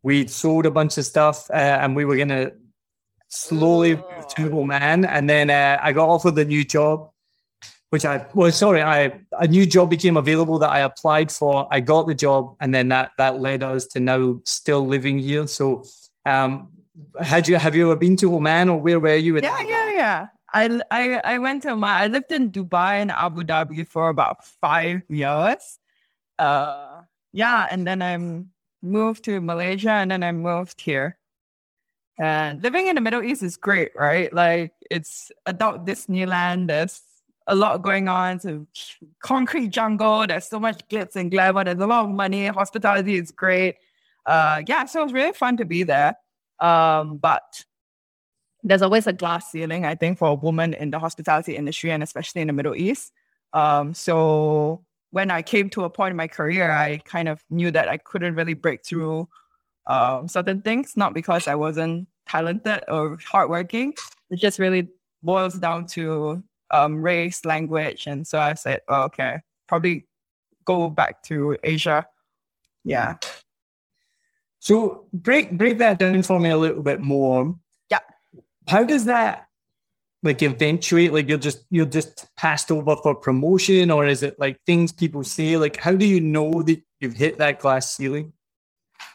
We'd 0.02 0.28
sold 0.28 0.66
a 0.66 0.70
bunch 0.70 0.98
of 0.98 1.04
stuff 1.04 1.48
uh, 1.50 1.54
and 1.54 1.96
we 1.96 2.04
were 2.04 2.16
going 2.16 2.28
to 2.28 2.52
slowly 3.28 3.96
oh. 3.96 4.25
to 4.36 4.52
Oman. 4.52 5.04
And 5.04 5.30
then 5.30 5.50
uh, 5.50 5.78
I 5.80 5.92
got 5.92 6.08
offered 6.08 6.34
the 6.34 6.44
new 6.44 6.64
job 6.64 7.10
which 7.96 8.04
I 8.04 8.26
well, 8.34 8.52
sorry, 8.52 8.82
I 8.82 9.18
a 9.40 9.48
new 9.48 9.64
job 9.64 9.88
became 9.88 10.18
available 10.18 10.58
that 10.58 10.68
I 10.68 10.80
applied 10.80 11.32
for. 11.32 11.66
I 11.70 11.80
got 11.80 12.06
the 12.06 12.14
job, 12.14 12.54
and 12.60 12.74
then 12.74 12.88
that 12.88 13.12
that 13.16 13.40
led 13.40 13.62
us 13.62 13.86
to 13.96 14.00
now 14.00 14.38
still 14.44 14.86
living 14.86 15.18
here. 15.18 15.46
So, 15.46 15.82
um, 16.26 16.68
had 17.18 17.48
you 17.48 17.56
have 17.56 17.74
you 17.74 17.86
ever 17.88 17.96
been 17.96 18.14
to 18.18 18.34
Oman 18.34 18.68
or 18.68 18.78
where 18.78 19.00
were 19.00 19.16
you? 19.16 19.40
Yeah, 19.40 19.62
yeah, 19.62 19.92
yeah. 19.92 20.26
I, 20.52 20.78
I 20.90 21.20
I 21.24 21.38
went 21.38 21.62
to 21.62 21.70
Oman. 21.70 21.88
I 21.88 22.08
lived 22.08 22.30
in 22.32 22.52
Dubai 22.52 23.00
and 23.00 23.10
Abu 23.10 23.44
Dhabi 23.44 23.88
for 23.88 24.10
about 24.10 24.44
five 24.44 25.00
years. 25.08 25.78
Uh, 26.38 27.00
yeah, 27.32 27.66
and 27.70 27.86
then 27.86 28.02
I 28.02 28.12
moved 28.82 29.24
to 29.24 29.40
Malaysia, 29.40 29.96
and 30.04 30.10
then 30.10 30.22
I 30.22 30.32
moved 30.32 30.82
here. 30.82 31.16
And 32.18 32.62
living 32.62 32.88
in 32.88 32.94
the 32.94 33.00
Middle 33.00 33.22
East 33.22 33.42
is 33.42 33.56
great, 33.56 33.92
right? 33.96 34.28
Like 34.32 34.72
it's 34.90 35.32
adult 35.46 35.86
Disneyland. 35.86 36.68
There's 36.68 37.00
a 37.46 37.54
lot 37.54 37.82
going 37.82 38.08
on. 38.08 38.40
So 38.40 38.66
concrete 39.20 39.68
jungle. 39.68 40.26
There's 40.26 40.46
so 40.46 40.58
much 40.58 40.86
glitz 40.88 41.16
and 41.16 41.30
glamour. 41.30 41.64
There's 41.64 41.78
a 41.78 41.86
lot 41.86 42.04
of 42.04 42.10
money. 42.10 42.46
Hospitality 42.46 43.16
is 43.16 43.30
great. 43.30 43.76
Uh, 44.24 44.62
yeah, 44.66 44.84
so 44.84 45.00
it 45.00 45.04
was 45.04 45.12
really 45.12 45.32
fun 45.32 45.56
to 45.58 45.64
be 45.64 45.84
there. 45.84 46.16
Um, 46.60 47.18
but 47.18 47.64
there's 48.62 48.82
always 48.82 49.06
a 49.06 49.12
glass 49.12 49.52
ceiling, 49.52 49.84
I 49.84 49.94
think, 49.94 50.18
for 50.18 50.28
a 50.28 50.34
woman 50.34 50.74
in 50.74 50.90
the 50.90 50.98
hospitality 50.98 51.56
industry 51.56 51.92
and 51.92 52.02
especially 52.02 52.40
in 52.40 52.48
the 52.48 52.52
Middle 52.52 52.74
East. 52.74 53.12
Um, 53.52 53.94
so 53.94 54.84
when 55.10 55.30
I 55.30 55.42
came 55.42 55.70
to 55.70 55.84
a 55.84 55.90
point 55.90 56.10
in 56.10 56.16
my 56.16 56.26
career, 56.26 56.70
I 56.70 56.98
kind 57.04 57.28
of 57.28 57.44
knew 57.48 57.70
that 57.70 57.88
I 57.88 57.96
couldn't 57.96 58.34
really 58.34 58.54
break 58.54 58.84
through 58.84 59.28
um, 59.86 60.26
certain 60.26 60.62
things, 60.62 60.96
not 60.96 61.14
because 61.14 61.46
I 61.46 61.54
wasn't 61.54 62.08
talented 62.28 62.82
or 62.88 63.18
hardworking. 63.24 63.94
It 64.30 64.40
just 64.40 64.58
really 64.58 64.88
boils 65.22 65.54
down 65.54 65.86
to 65.88 66.42
um, 66.70 67.02
race, 67.02 67.44
language. 67.44 68.06
And 68.06 68.26
so 68.26 68.38
I 68.38 68.54
said, 68.54 68.80
oh, 68.88 69.02
okay, 69.04 69.40
probably 69.68 70.06
go 70.64 70.90
back 70.90 71.23
to 71.25 71.56
Asia. 71.62 72.06
Yeah. 72.85 73.16
So 74.61 75.06
break 75.12 75.56
break 75.56 75.78
that 75.78 75.99
down 75.99 76.23
for 76.23 76.40
me 76.40 76.50
a 76.50 76.56
little 76.56 76.82
bit 76.82 77.00
more. 77.00 77.54
Yeah. 77.90 78.00
How 78.66 78.85
does 78.85 79.04
that 79.04 79.46
like 80.23 80.42
eventuate? 80.42 81.12
Like 81.12 81.28
you're 81.28 81.38
just 81.38 81.64
you're 81.70 81.87
just 81.87 82.26
passed 82.37 82.70
over 82.70 82.96
for 82.96 83.14
promotion, 83.14 83.90
or 83.90 84.06
is 84.06 84.23
it 84.23 84.38
like 84.38 84.58
things 84.66 84.92
people 84.92 85.25
say? 85.25 85.56
Like 85.56 85.76
how 85.76 85.92
do 85.92 86.06
you 86.06 86.20
know 86.20 86.62
that 86.62 86.82
you've 87.00 87.14
hit 87.14 87.38
that 87.38 87.61
glass 87.61 87.94
ceiling? 87.94 88.32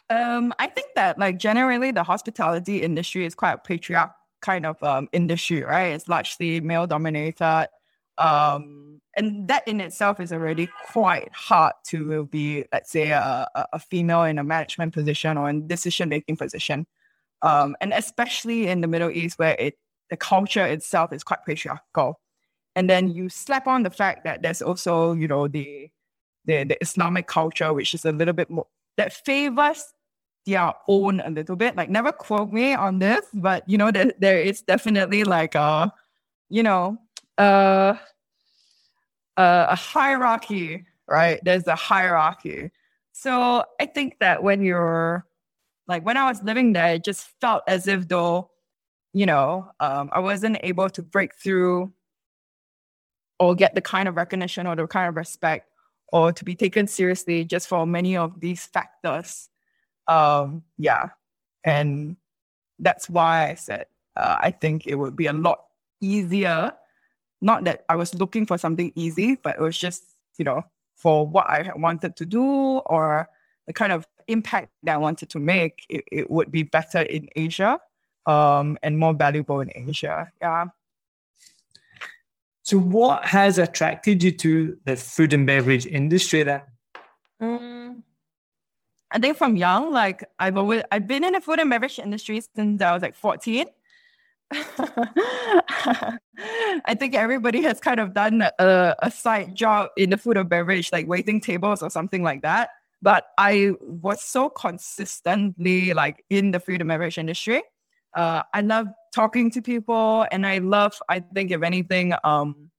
Um, 0.09 0.53
I 0.59 0.67
think 0.67 0.87
that 0.95 1.17
like 1.17 1.37
generally 1.37 1.91
the 1.91 2.03
hospitality 2.03 2.81
industry 2.81 3.25
is 3.25 3.35
quite 3.35 3.53
a 3.53 3.57
patriarch 3.57 4.11
kind 4.41 4.65
of 4.65 4.81
um, 4.83 5.07
industry, 5.11 5.63
right? 5.63 5.93
It's 5.93 6.07
largely 6.07 6.59
male 6.61 6.87
dominated. 6.87 7.69
Um, 8.17 9.01
and 9.15 9.47
that 9.47 9.67
in 9.67 9.81
itself 9.81 10.19
is 10.19 10.31
already 10.31 10.69
quite 10.91 11.29
hard 11.33 11.73
to 11.87 12.25
be, 12.25 12.65
let's 12.71 12.91
say, 12.91 13.09
a, 13.09 13.47
a 13.73 13.79
female 13.79 14.23
in 14.23 14.37
a 14.37 14.43
management 14.43 14.93
position 14.93 15.37
or 15.37 15.49
in 15.49 15.67
decision 15.67 16.09
making 16.09 16.37
position. 16.37 16.87
Um, 17.41 17.75
and 17.81 17.93
especially 17.93 18.67
in 18.67 18.81
the 18.81 18.87
Middle 18.87 19.09
East, 19.09 19.39
where 19.39 19.55
it 19.57 19.77
the 20.09 20.17
culture 20.17 20.65
itself 20.65 21.13
is 21.13 21.23
quite 21.23 21.43
patriarchal. 21.45 22.19
And 22.75 22.89
then 22.89 23.09
you 23.09 23.29
slap 23.29 23.65
on 23.67 23.83
the 23.83 23.89
fact 23.89 24.23
that 24.25 24.41
there's 24.41 24.61
also, 24.61 25.13
you 25.13 25.27
know, 25.27 25.47
the 25.47 25.89
the, 26.45 26.63
the 26.63 26.77
Islamic 26.81 27.27
culture, 27.27 27.73
which 27.73 27.93
is 27.93 28.05
a 28.05 28.11
little 28.11 28.33
bit 28.33 28.49
more 28.49 28.67
that 28.97 29.13
favors 29.13 29.93
their 30.45 30.73
own 30.87 31.19
a 31.21 31.29
little 31.29 31.55
bit. 31.55 31.75
Like, 31.75 31.89
never 31.89 32.11
quote 32.11 32.51
me 32.51 32.73
on 32.73 32.99
this, 32.99 33.25
but 33.33 33.67
you 33.67 33.77
know, 33.77 33.91
there, 33.91 34.11
there 34.19 34.41
is 34.41 34.61
definitely 34.61 35.23
like 35.23 35.55
a, 35.55 35.93
you 36.49 36.63
know, 36.63 36.97
uh, 37.37 37.95
uh, 39.37 39.67
a 39.69 39.75
hierarchy, 39.75 40.85
right? 41.07 41.39
There's 41.43 41.67
a 41.67 41.75
hierarchy. 41.75 42.71
So 43.13 43.63
I 43.79 43.85
think 43.85 44.19
that 44.19 44.43
when 44.43 44.63
you're 44.63 45.25
like 45.87 46.05
when 46.05 46.17
I 46.17 46.29
was 46.29 46.41
living 46.43 46.73
there, 46.73 46.95
it 46.95 47.03
just 47.03 47.27
felt 47.39 47.63
as 47.67 47.87
if 47.87 48.07
though, 48.07 48.49
you 49.13 49.25
know, 49.25 49.71
um, 49.79 50.09
I 50.11 50.19
wasn't 50.19 50.57
able 50.63 50.89
to 50.89 51.03
break 51.03 51.35
through 51.35 51.91
or 53.39 53.55
get 53.55 53.75
the 53.75 53.81
kind 53.81 54.07
of 54.07 54.15
recognition 54.15 54.67
or 54.67 54.75
the 54.75 54.87
kind 54.87 55.09
of 55.09 55.15
respect 55.15 55.67
or 56.11 56.31
to 56.31 56.45
be 56.45 56.55
taken 56.55 56.87
seriously 56.87 57.43
just 57.43 57.67
for 57.67 57.85
many 57.85 58.15
of 58.15 58.39
these 58.39 58.65
factors 58.65 59.49
um, 60.07 60.63
yeah. 60.77 61.09
And 61.63 62.17
that's 62.79 63.09
why 63.09 63.49
I 63.49 63.55
said 63.55 63.85
uh, 64.15 64.37
I 64.39 64.51
think 64.51 64.87
it 64.87 64.95
would 64.95 65.15
be 65.15 65.27
a 65.27 65.33
lot 65.33 65.65
easier. 65.99 66.73
Not 67.41 67.63
that 67.63 67.85
I 67.89 67.95
was 67.95 68.13
looking 68.15 68.45
for 68.45 68.57
something 68.57 68.91
easy, 68.95 69.37
but 69.41 69.55
it 69.55 69.61
was 69.61 69.77
just, 69.77 70.03
you 70.37 70.45
know, 70.45 70.63
for 70.95 71.25
what 71.25 71.49
I 71.49 71.71
wanted 71.75 72.15
to 72.17 72.25
do 72.25 72.43
or 72.43 73.29
the 73.67 73.73
kind 73.73 73.91
of 73.91 74.07
impact 74.27 74.69
that 74.83 74.95
I 74.95 74.97
wanted 74.97 75.29
to 75.29 75.39
make, 75.39 75.85
it, 75.89 76.03
it 76.11 76.31
would 76.31 76.51
be 76.51 76.63
better 76.63 77.01
in 77.01 77.29
Asia 77.35 77.79
um, 78.25 78.77
and 78.83 78.97
more 78.97 79.13
valuable 79.13 79.61
in 79.61 79.71
Asia. 79.73 80.31
Yeah. 80.41 80.65
So, 82.63 82.77
what 82.77 83.25
has 83.25 83.57
attracted 83.57 84.21
you 84.21 84.31
to 84.31 84.77
the 84.85 84.95
food 84.95 85.33
and 85.33 85.47
beverage 85.47 85.87
industry 85.87 86.43
then? 86.43 86.61
Mm, 87.41 87.80
I 89.11 89.19
think 89.19 89.37
from 89.37 89.57
young, 89.57 89.91
like 89.91 90.23
I've 90.39 90.57
always 90.57 90.83
I've 90.91 91.05
been 91.07 91.23
in 91.23 91.33
the 91.33 91.41
food 91.41 91.59
and 91.59 91.69
beverage 91.69 91.99
industry 91.99 92.41
since 92.55 92.81
I 92.81 92.93
was 92.93 93.01
like 93.01 93.15
14. 93.15 93.65
I 94.53 96.17
think 96.97 97.15
everybody 97.15 97.61
has 97.61 97.79
kind 97.79 97.99
of 97.99 98.13
done 98.13 98.41
a, 98.59 98.95
a 98.99 99.11
side 99.11 99.55
job 99.55 99.89
in 99.97 100.09
the 100.09 100.17
food 100.17 100.37
or 100.37 100.43
beverage, 100.43 100.91
like 100.91 101.07
waiting 101.07 101.41
tables 101.41 101.81
or 101.81 101.89
something 101.89 102.23
like 102.23 102.41
that. 102.41 102.69
But 103.01 103.25
I 103.37 103.71
was 103.81 104.21
so 104.21 104.49
consistently 104.49 105.93
like 105.93 106.23
in 106.29 106.51
the 106.51 106.59
food 106.59 106.81
and 106.81 106.87
beverage 106.87 107.17
industry. 107.17 107.63
Uh, 108.13 108.43
I 108.53 108.61
love 108.61 108.87
talking 109.13 109.51
to 109.51 109.61
people, 109.61 110.25
and 110.31 110.45
I 110.45 110.57
love, 110.59 110.99
I 111.07 111.21
think, 111.21 111.51
if 111.51 111.63
anything, 111.63 112.13
um, 112.23 112.69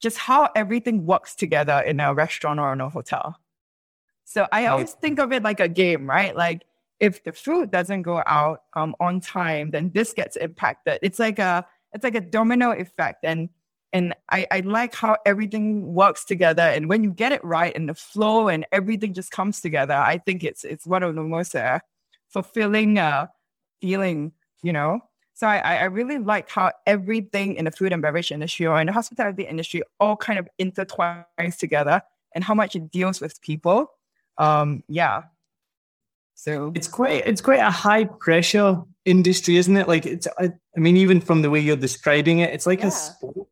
just 0.00 0.18
how 0.18 0.50
everything 0.54 1.06
works 1.06 1.34
together 1.34 1.80
in 1.80 1.98
a 2.00 2.12
restaurant 2.14 2.60
or 2.60 2.72
in 2.74 2.80
a 2.82 2.90
hotel. 2.90 3.38
So 4.34 4.48
I 4.50 4.66
always 4.66 4.94
think 4.94 5.20
of 5.20 5.32
it 5.32 5.44
like 5.44 5.60
a 5.60 5.68
game, 5.68 6.10
right? 6.10 6.34
Like 6.34 6.64
if 6.98 7.22
the 7.22 7.32
food 7.32 7.70
doesn't 7.70 8.02
go 8.02 8.20
out 8.26 8.62
um, 8.74 8.96
on 8.98 9.20
time, 9.20 9.70
then 9.70 9.92
this 9.94 10.12
gets 10.12 10.34
impacted. 10.34 10.98
It's 11.02 11.20
like 11.20 11.38
a 11.38 11.64
it's 11.92 12.02
like 12.02 12.16
a 12.16 12.20
domino 12.20 12.72
effect, 12.72 13.20
and 13.22 13.48
and 13.92 14.12
I, 14.32 14.44
I 14.50 14.60
like 14.60 14.92
how 14.92 15.18
everything 15.24 15.94
works 15.94 16.24
together. 16.24 16.62
And 16.62 16.88
when 16.88 17.04
you 17.04 17.12
get 17.12 17.30
it 17.30 17.44
right, 17.44 17.72
and 17.76 17.88
the 17.88 17.94
flow 17.94 18.48
and 18.48 18.66
everything 18.72 19.14
just 19.14 19.30
comes 19.30 19.60
together, 19.60 19.94
I 19.94 20.18
think 20.18 20.42
it's 20.42 20.64
it's 20.64 20.84
one 20.84 21.04
of 21.04 21.14
the 21.14 21.22
most 21.22 21.54
uh, 21.54 21.78
fulfilling 22.28 22.98
uh, 22.98 23.28
feeling, 23.80 24.32
you 24.64 24.72
know. 24.72 24.98
So 25.34 25.46
I, 25.46 25.58
I 25.58 25.84
really 25.84 26.18
like 26.18 26.50
how 26.50 26.72
everything 26.88 27.54
in 27.54 27.66
the 27.66 27.70
food 27.70 27.92
and 27.92 28.02
beverage 28.02 28.32
industry 28.32 28.66
or 28.66 28.80
in 28.80 28.88
the 28.88 28.92
hospitality 28.92 29.44
industry 29.44 29.82
all 30.00 30.16
kind 30.16 30.40
of 30.40 30.48
intertwines 30.60 31.56
together 31.56 32.02
and 32.34 32.42
how 32.42 32.54
much 32.54 32.74
it 32.74 32.90
deals 32.90 33.20
with 33.20 33.40
people 33.40 33.93
um, 34.38 34.82
yeah. 34.88 35.22
So 36.34 36.72
it's 36.74 36.88
quite 36.88 37.26
it's 37.26 37.40
quite 37.40 37.60
a 37.60 37.70
high 37.70 38.04
pressure 38.04 38.82
industry, 39.04 39.56
isn't 39.56 39.76
it? 39.76 39.88
Like 39.88 40.04
it's 40.06 40.26
I, 40.38 40.50
I 40.76 40.80
mean, 40.80 40.96
even 40.96 41.20
from 41.20 41.42
the 41.42 41.50
way 41.50 41.60
you're 41.60 41.76
describing 41.76 42.40
it, 42.40 42.52
it's 42.52 42.66
like 42.66 42.80
yeah. 42.80 42.88
a 42.88 42.90
sport. 42.90 43.48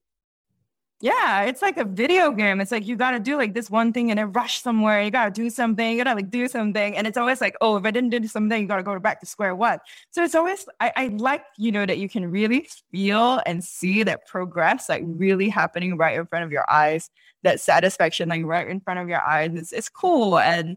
Yeah, 1.02 1.42
it's 1.42 1.62
like 1.62 1.78
a 1.78 1.84
video 1.84 2.30
game. 2.30 2.60
It's 2.60 2.70
like 2.70 2.86
you 2.86 2.94
gotta 2.94 3.18
do 3.18 3.36
like 3.36 3.54
this 3.54 3.68
one 3.68 3.92
thing 3.92 4.12
and 4.12 4.18
then 4.18 4.30
rush 4.30 4.62
somewhere. 4.62 5.02
You 5.02 5.10
gotta 5.10 5.32
do 5.32 5.50
something. 5.50 5.90
You 5.90 5.96
gotta 6.04 6.14
like 6.14 6.30
do 6.30 6.46
something, 6.46 6.96
and 6.96 7.08
it's 7.08 7.16
always 7.18 7.40
like, 7.40 7.56
oh, 7.60 7.76
if 7.76 7.84
I 7.84 7.90
didn't 7.90 8.10
do 8.10 8.24
something, 8.28 8.62
you 8.62 8.68
gotta 8.68 8.84
go 8.84 8.96
back 9.00 9.18
to 9.18 9.26
square 9.26 9.56
one. 9.56 9.80
So 10.12 10.22
it's 10.22 10.36
always 10.36 10.64
I, 10.78 10.92
I 10.94 11.06
like 11.08 11.44
you 11.58 11.72
know 11.72 11.84
that 11.86 11.98
you 11.98 12.08
can 12.08 12.30
really 12.30 12.68
feel 12.92 13.42
and 13.46 13.64
see 13.64 14.04
that 14.04 14.28
progress 14.28 14.88
like 14.88 15.02
really 15.04 15.48
happening 15.48 15.96
right 15.96 16.16
in 16.16 16.24
front 16.26 16.44
of 16.44 16.52
your 16.52 16.70
eyes 16.70 17.10
that 17.42 17.58
satisfaction 17.60 18.28
like 18.28 18.44
right 18.44 18.68
in 18.68 18.78
front 18.80 19.00
of 19.00 19.08
your 19.08 19.22
eyes. 19.22 19.50
It's, 19.54 19.72
it's 19.72 19.88
cool. 19.88 20.38
And 20.38 20.76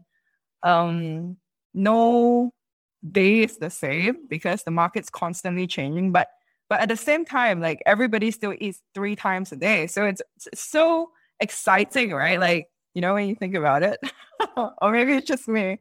um, 0.64 1.36
no 1.72 2.52
day 3.08 3.44
is 3.44 3.58
the 3.58 3.70
same 3.70 4.26
because 4.28 4.64
the 4.64 4.72
market's 4.72 5.10
constantly 5.10 5.68
changing. 5.68 6.10
But 6.12 6.28
but 6.68 6.80
at 6.80 6.88
the 6.88 6.96
same 6.96 7.24
time, 7.24 7.60
like 7.60 7.82
everybody 7.86 8.30
still 8.30 8.54
eats 8.58 8.82
three 8.94 9.16
times 9.16 9.52
a 9.52 9.56
day. 9.56 9.86
So 9.86 10.04
it's, 10.04 10.22
it's 10.46 10.60
so 10.60 11.10
exciting, 11.40 12.12
right? 12.12 12.40
Like, 12.40 12.68
you 12.94 13.02
know, 13.02 13.14
when 13.14 13.28
you 13.28 13.34
think 13.34 13.54
about 13.54 13.82
it, 13.82 13.98
or 14.56 14.90
maybe 14.90 15.12
it's 15.14 15.26
just 15.26 15.48
me. 15.48 15.78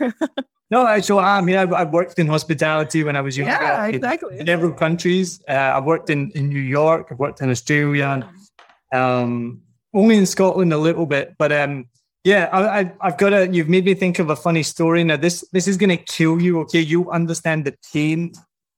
no, 0.70 1.00
so 1.00 1.18
I 1.18 1.40
mean, 1.40 1.56
I've, 1.56 1.72
I've, 1.72 1.90
worked 1.90 2.18
in 2.18 2.26
hospitality 2.26 3.02
when 3.02 3.16
I 3.16 3.20
was 3.20 3.36
younger. 3.36 3.52
Yeah, 3.52 3.86
exactly. 3.86 4.38
In 4.38 4.46
several 4.46 4.72
countries. 4.72 5.42
Uh, 5.48 5.72
I've 5.74 5.84
worked 5.84 6.10
in, 6.10 6.30
in 6.32 6.48
New 6.48 6.60
York. 6.60 7.08
I've 7.10 7.18
worked 7.18 7.40
in 7.40 7.50
Australia. 7.50 8.28
Um, 8.92 9.62
only 9.94 10.16
in 10.16 10.26
Scotland 10.26 10.72
a 10.72 10.78
little 10.78 11.06
bit, 11.06 11.34
but 11.38 11.52
um, 11.52 11.86
yeah, 12.24 12.48
I, 12.52 12.80
I, 12.80 12.92
have 13.02 13.18
got 13.18 13.30
to. 13.30 13.48
You've 13.50 13.68
made 13.68 13.84
me 13.84 13.94
think 13.94 14.18
of 14.18 14.30
a 14.30 14.36
funny 14.36 14.62
story. 14.62 15.02
Now 15.04 15.16
this 15.16 15.44
this 15.52 15.66
is 15.66 15.76
going 15.76 15.90
to 15.90 15.96
kill 15.96 16.40
you. 16.40 16.60
Okay, 16.60 16.80
you 16.80 17.10
understand 17.10 17.64
the 17.64 17.74
pain 17.92 18.32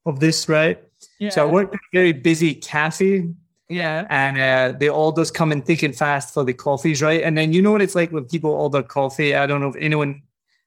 of 0.07 0.21
this, 0.21 0.49
right? 0.49 0.83
Yeah. 1.19 1.31
So 1.31 1.47
I 1.47 1.51
worked 1.51 1.75
in 1.75 1.79
a 1.79 1.97
very 1.97 2.13
busy 2.13 2.55
cafe. 2.55 3.29
Yeah. 3.69 4.07
And 4.11 4.83
uh, 4.83 4.93
all 4.93 5.13
just 5.13 5.35
come 5.35 5.53
in 5.53 5.63
thick 5.63 5.83
and 5.83 5.97
fast 5.97 6.35
for 6.35 6.45
the 6.45 6.53
coffees, 6.53 7.01
right? 7.03 7.23
And 7.23 7.37
then 7.37 7.53
you 7.53 7.63
know 7.63 7.73
what 7.73 7.83
it's 7.83 7.95
like 7.95 8.13
when 8.13 8.25
people 8.25 8.51
order 8.51 8.83
coffee. 8.83 9.35
I 9.35 9.47
don't 9.47 9.61
know 9.61 9.69
if 9.69 9.77
anyone 9.77 10.23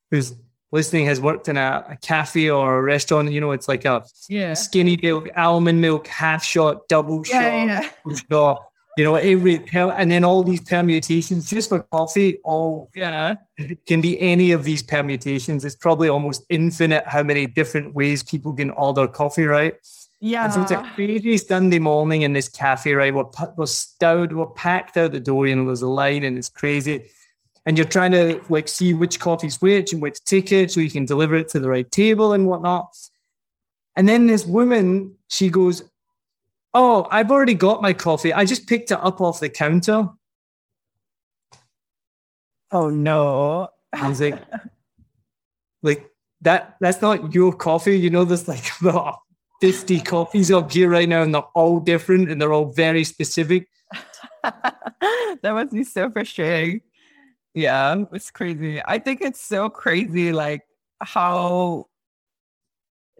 who's 0.09 0.33
listening 0.71 1.05
has 1.05 1.21
worked 1.21 1.47
in 1.47 1.57
a, 1.57 1.85
a 1.89 1.97
cafe 1.97 2.49
or 2.49 2.79
a 2.79 2.81
restaurant. 2.81 3.31
You 3.31 3.39
know, 3.39 3.51
it's 3.51 3.67
like 3.67 3.85
a 3.85 4.03
yeah. 4.29 4.53
skinny 4.53 4.97
milk, 5.01 5.29
almond 5.35 5.79
milk, 5.79 6.07
half 6.07 6.43
shot, 6.43 6.87
double 6.87 7.23
yeah, 7.27 7.67
shot, 7.67 7.91
yeah. 8.05 8.15
shot 8.29 8.67
you 8.97 9.03
know, 9.03 9.13
every 9.13 9.63
and 9.73 10.09
then 10.09 10.23
all 10.23 10.41
these 10.41 10.59
permutations 10.61 11.47
just 11.47 11.69
for 11.69 11.83
coffee, 11.83 12.39
all 12.43 12.89
yeah, 12.95 13.35
can 13.85 14.01
be 14.01 14.19
any 14.19 14.51
of 14.51 14.63
these 14.63 14.81
permutations. 14.81 15.63
It's 15.63 15.75
probably 15.75 16.09
almost 16.09 16.43
infinite 16.49 17.05
how 17.05 17.21
many 17.21 17.45
different 17.45 17.93
ways 17.93 18.23
people 18.23 18.53
can 18.53 18.71
order 18.71 19.07
coffee, 19.07 19.45
right? 19.45 19.75
Yeah. 20.19 20.45
And 20.45 20.53
so 20.53 20.61
it's 20.63 20.71
a 20.71 20.91
crazy 20.95 21.37
Sunday 21.37 21.79
morning 21.79 22.23
in 22.23 22.33
this 22.33 22.49
cafe, 22.49 22.93
right? 22.93 23.13
We're, 23.13 23.25
we're 23.55 23.65
stowed, 23.67 24.33
we're 24.33 24.47
packed 24.47 24.97
out 24.97 25.11
the 25.11 25.19
door, 25.19 25.45
and 25.45 25.67
there's 25.67 25.83
a 25.83 25.87
line, 25.87 26.23
and 26.23 26.37
it's 26.37 26.49
crazy. 26.49 27.09
And 27.65 27.77
you're 27.77 27.85
trying 27.85 28.11
to 28.13 28.41
like 28.49 28.67
see 28.67 28.93
which 28.93 29.19
coffee's 29.19 29.61
which 29.61 29.93
and 29.93 30.01
which 30.01 30.23
ticket 30.23 30.71
so 30.71 30.79
you 30.79 30.89
can 30.89 31.05
deliver 31.05 31.35
it 31.35 31.49
to 31.49 31.59
the 31.59 31.69
right 31.69 31.89
table 31.91 32.33
and 32.33 32.47
whatnot. 32.47 32.95
And 33.95 34.07
then 34.07 34.27
this 34.27 34.45
woman, 34.45 35.15
she 35.27 35.49
goes, 35.49 35.83
Oh, 36.73 37.07
I've 37.11 37.31
already 37.31 37.55
got 37.55 37.81
my 37.81 37.91
coffee. 37.91 38.31
I 38.31 38.45
just 38.45 38.67
picked 38.67 38.91
it 38.91 38.99
up 39.01 39.19
off 39.19 39.39
the 39.39 39.49
counter. 39.49 40.09
Oh 42.71 42.89
no. 42.89 43.69
I 43.93 44.07
was 44.07 44.21
like, 44.21 44.41
like 45.81 46.09
that 46.41 46.77
that's 46.79 47.01
not 47.01 47.33
your 47.33 47.53
coffee. 47.53 47.99
You 47.99 48.09
know, 48.09 48.23
there's 48.23 48.47
like 48.47 48.71
about 48.81 49.19
50 49.61 50.01
coffees 50.01 50.51
up 50.51 50.71
here 50.71 50.89
right 50.89 51.09
now, 51.09 51.21
and 51.23 51.33
they're 51.33 51.41
all 51.53 51.79
different 51.79 52.29
and 52.29 52.41
they're 52.41 52.53
all 52.53 52.71
very 52.71 53.03
specific. 53.03 53.67
that 54.43 55.41
must 55.43 55.71
be 55.71 55.83
so 55.83 56.09
frustrating. 56.11 56.81
Yeah, 57.53 58.03
it's 58.11 58.29
crazy. 58.29 58.81
I 58.85 58.99
think 58.99 59.21
it's 59.21 59.41
so 59.41 59.69
crazy, 59.69 60.31
like 60.31 60.61
how 61.01 61.87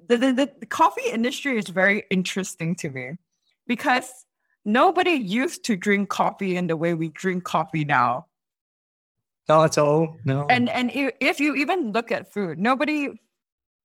the, 0.07 0.17
the, 0.17 0.51
the 0.59 0.65
coffee 0.65 1.09
industry 1.11 1.57
is 1.57 1.67
very 1.69 2.03
interesting 2.09 2.75
to 2.75 2.89
me 2.89 3.17
because 3.65 4.25
nobody 4.63 5.11
used 5.11 5.63
to 5.65 5.75
drink 5.75 6.09
coffee 6.09 6.55
in 6.55 6.67
the 6.67 6.77
way 6.77 6.93
we 6.93 7.09
drink 7.09 7.43
coffee 7.43 7.85
now. 7.85 8.27
Not 9.49 9.63
at 9.63 9.77
all. 9.77 10.17
No. 10.25 10.45
And 10.49 10.69
and 10.69 10.91
if 10.93 11.39
you 11.39 11.55
even 11.55 11.93
look 11.93 12.11
at 12.11 12.31
food, 12.31 12.59
nobody 12.59 13.09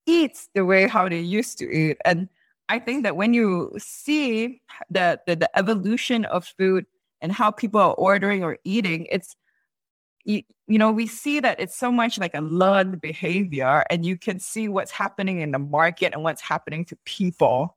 eats 0.06 0.48
the 0.54 0.64
way 0.64 0.88
how 0.88 1.08
they 1.08 1.20
used 1.20 1.58
to 1.58 1.70
eat. 1.70 1.98
And 2.04 2.28
I 2.72 2.78
think 2.78 3.02
that 3.02 3.16
when 3.16 3.34
you 3.34 3.70
see 3.76 4.62
the, 4.88 5.20
the, 5.26 5.36
the 5.36 5.58
evolution 5.58 6.24
of 6.24 6.46
food 6.46 6.86
and 7.20 7.30
how 7.30 7.50
people 7.50 7.78
are 7.78 7.92
ordering 7.92 8.42
or 8.42 8.56
eating, 8.64 9.06
it's 9.10 9.36
you, 10.24 10.42
you 10.68 10.78
know, 10.78 10.90
we 10.90 11.06
see 11.06 11.38
that 11.38 11.60
it's 11.60 11.76
so 11.76 11.92
much 11.92 12.18
like 12.18 12.34
a 12.34 12.40
learned 12.40 13.02
behavior, 13.02 13.84
and 13.90 14.06
you 14.06 14.16
can 14.16 14.38
see 14.38 14.68
what's 14.68 14.90
happening 14.90 15.42
in 15.42 15.50
the 15.50 15.58
market 15.58 16.14
and 16.14 16.22
what's 16.22 16.40
happening 16.40 16.86
to 16.86 16.96
people. 17.04 17.76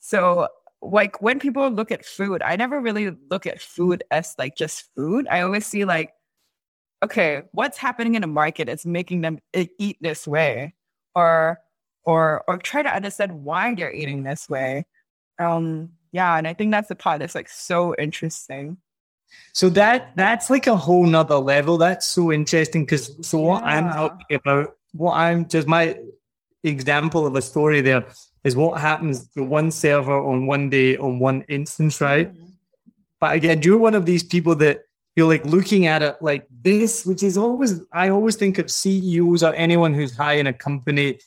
So, 0.00 0.48
like 0.82 1.22
when 1.22 1.38
people 1.38 1.70
look 1.70 1.92
at 1.92 2.04
food, 2.04 2.42
I 2.42 2.56
never 2.56 2.80
really 2.80 3.12
look 3.30 3.46
at 3.46 3.60
food 3.60 4.02
as 4.10 4.34
like 4.36 4.56
just 4.56 4.92
food. 4.96 5.28
I 5.30 5.42
always 5.42 5.64
see 5.64 5.84
like, 5.84 6.12
okay, 7.04 7.42
what's 7.52 7.78
happening 7.78 8.16
in 8.16 8.22
the 8.22 8.26
market 8.26 8.68
It's 8.68 8.84
making 8.84 9.20
them 9.20 9.38
eh, 9.52 9.66
eat 9.78 9.98
this 10.00 10.26
way, 10.26 10.74
or 11.14 11.60
or 12.04 12.44
or 12.46 12.58
try 12.58 12.82
to 12.82 12.94
understand 12.94 13.44
why 13.44 13.74
they're 13.74 13.92
eating 13.92 14.22
this 14.22 14.48
way. 14.48 14.86
Um, 15.38 15.90
yeah, 16.12 16.36
and 16.36 16.46
I 16.46 16.54
think 16.54 16.70
that's 16.70 16.88
the 16.88 16.94
part 16.94 17.20
that's 17.20 17.34
like 17.34 17.48
so 17.48 17.94
interesting. 17.96 18.76
So 19.52 19.68
that 19.70 20.16
that's 20.16 20.50
like 20.50 20.66
a 20.66 20.76
whole 20.76 21.06
nother 21.06 21.36
level. 21.36 21.78
That's 21.78 22.06
so 22.06 22.32
interesting 22.32 22.84
because 22.84 23.16
so 23.26 23.38
what 23.38 23.62
yeah. 23.62 23.70
I'm 23.70 23.92
talking 23.92 24.36
about, 24.36 24.76
what 24.92 25.14
I'm 25.14 25.48
just 25.48 25.66
my 25.66 25.98
example 26.62 27.26
of 27.26 27.34
a 27.36 27.42
story 27.42 27.80
there 27.80 28.04
is 28.44 28.56
what 28.56 28.80
happens 28.80 29.28
to 29.28 29.42
one 29.42 29.70
server 29.70 30.18
on 30.18 30.46
one 30.46 30.70
day 30.70 30.96
on 30.96 31.18
one 31.18 31.42
instance, 31.48 32.00
right? 32.00 32.32
Mm-hmm. 32.32 32.44
But 33.20 33.36
again, 33.36 33.62
you're 33.62 33.78
one 33.78 33.94
of 33.94 34.06
these 34.06 34.22
people 34.22 34.54
that 34.56 34.82
you're 35.16 35.28
like 35.28 35.44
looking 35.44 35.86
at 35.86 36.02
it 36.02 36.16
like 36.20 36.46
this, 36.62 37.06
which 37.06 37.22
is 37.22 37.38
always 37.38 37.80
I 37.92 38.08
always 38.08 38.36
think 38.36 38.58
of 38.58 38.70
CEOs 38.70 39.42
or 39.42 39.54
anyone 39.54 39.94
who's 39.94 40.16
high 40.16 40.34
in 40.34 40.46
a 40.46 40.52
company, 40.52 41.18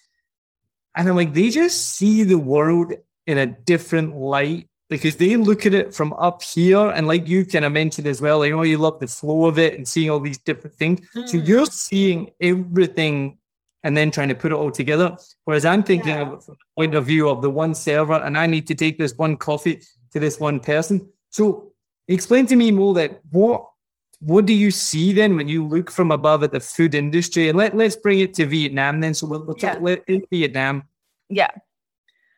and 0.98 1.08
I'm 1.08 1.16
like, 1.16 1.34
they 1.34 1.52
just 1.52 1.96
see 1.96 2.24
the 2.24 2.40
world 2.40 2.92
in 3.28 3.38
a 3.38 3.46
different 3.46 4.16
light 4.16 4.68
because 4.90 5.18
they 5.18 5.36
look 5.36 5.66
at 5.66 5.74
it 5.74 5.94
from 5.94 6.12
up 6.14 6.42
here. 6.42 6.90
And 6.90 7.08
like 7.08 7.28
you 7.28 7.46
kind 7.46 7.66
of 7.66 7.72
mentioned 7.72 8.08
as 8.08 8.20
well, 8.20 8.40
like, 8.40 8.52
oh, 8.52 8.64
you 8.64 8.80
love 8.80 9.00
the 9.00 9.08
flow 9.08 9.46
of 9.46 9.60
it 9.60 9.76
and 9.76 9.88
seeing 9.88 10.10
all 10.10 10.20
these 10.20 10.40
different 10.40 10.76
things. 10.76 11.02
Mm. 11.16 11.30
So 11.30 11.38
you're 11.38 11.68
seeing 11.68 12.32
everything 12.42 13.38
and 13.84 13.96
then 13.96 14.10
trying 14.10 14.30
to 14.30 14.36
put 14.36 14.52
it 14.52 14.56
all 14.56 14.72
together. 14.72 15.16
Whereas 15.46 15.66
I'm 15.66 15.84
thinking 15.84 16.16
yeah. 16.16 16.32
of 16.32 16.44
from 16.44 16.56
the 16.56 16.82
point 16.82 16.96
of 16.96 17.06
view 17.06 17.30
of 17.30 17.44
the 17.44 17.50
one 17.50 17.76
server 17.76 18.16
and 18.16 18.36
I 18.36 18.48
need 18.48 18.66
to 18.68 18.76
take 18.76 18.98
this 18.98 19.16
one 19.16 19.38
coffee 19.38 19.82
to 20.14 20.20
this 20.20 20.40
one 20.40 20.60
person. 20.60 21.08
So 21.30 21.74
explain 22.08 22.48
to 22.48 22.56
me 22.56 22.72
more 22.72 22.96
that 22.96 23.22
what 23.30 23.68
what 24.20 24.46
do 24.46 24.54
you 24.54 24.72
see 24.72 25.14
then 25.14 25.36
when 25.36 25.48
you 25.48 25.66
look 25.66 25.92
from 25.92 26.12
above 26.12 26.44
at 26.44 26.52
the 26.52 26.60
food 26.60 26.96
industry? 26.96 27.50
And 27.50 27.58
let, 27.58 27.76
let's 27.76 27.96
bring 27.96 28.20
it 28.20 28.34
to 28.36 28.46
Vietnam 28.46 29.00
then. 29.00 29.14
So 29.14 29.28
we'll, 29.28 29.44
we'll 29.44 29.56
yeah. 29.60 29.76
talk 29.76 30.04
in 30.08 30.24
Vietnam. 30.32 30.84
Yeah. 31.30 31.52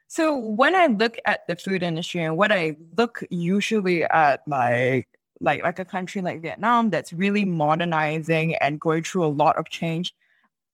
So 0.07 0.35
when 0.35 0.75
I 0.75 0.87
look 0.87 1.17
at 1.25 1.47
the 1.47 1.55
food 1.55 1.83
industry 1.83 2.23
and 2.23 2.35
what 2.35 2.51
I 2.51 2.75
look 2.97 3.23
usually 3.29 4.03
at 4.03 4.41
like 4.47 5.07
like 5.39 5.63
like 5.63 5.79
a 5.79 5.85
country 5.85 6.21
like 6.21 6.41
Vietnam 6.41 6.89
that's 6.89 7.13
really 7.13 7.45
modernizing 7.45 8.55
and 8.55 8.79
going 8.79 9.03
through 9.03 9.25
a 9.25 9.27
lot 9.27 9.55
of 9.57 9.69
change, 9.69 10.13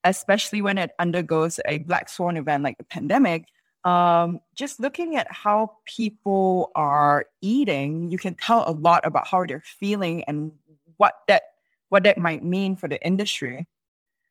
especially 0.04 0.62
when 0.62 0.78
it 0.78 0.91
undergoes 1.00 1.60
a 1.65 1.80
black 1.80 2.10
swan 2.10 2.38
event 2.38 2.63
like 2.63 2.78
the 2.78 2.84
pandemic, 2.86 3.46
um, 3.84 4.39
just 4.56 4.80
looking 4.80 5.15
at 5.15 5.28
how 5.30 5.78
people 5.86 6.72
are 6.74 7.28
eating, 7.41 8.10
you 8.10 8.18
can 8.18 8.34
tell 8.36 8.63
a 8.68 8.72
lot 8.72 9.06
about 9.06 9.28
how 9.28 9.46
they're 9.46 9.62
feeling 9.80 10.24
and 10.24 10.52
what 10.97 11.13
that 11.27 11.43
what 11.89 12.03
that 12.03 12.17
might 12.17 12.43
mean 12.43 12.75
for 12.75 12.88
the 12.88 13.03
industry. 13.05 13.67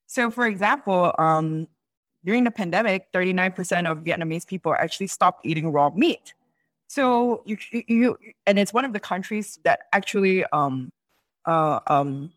So, 0.07 0.31
for 0.31 0.47
example, 0.47 1.15
um, 1.19 1.69
during 2.25 2.45
the 2.45 2.51
pandemic, 2.51 3.13
39% 3.13 3.91
of 3.91 3.99
Vietnamese 3.99 4.47
people 4.47 4.75
actually 4.75 5.09
stopped 5.09 5.45
eating 5.45 5.71
raw 5.71 5.91
meat. 5.91 6.35
So 6.87 7.43
you, 7.47 7.59
you, 7.71 8.19
and 8.47 8.59
it's 8.59 8.73
one 8.73 8.85
of 8.85 8.93
the 8.93 9.01
countries 9.01 9.59
that 9.65 9.81
actually, 9.93 10.45
um, 10.47 10.93
uh, 11.45 11.81
um, 11.87 12.33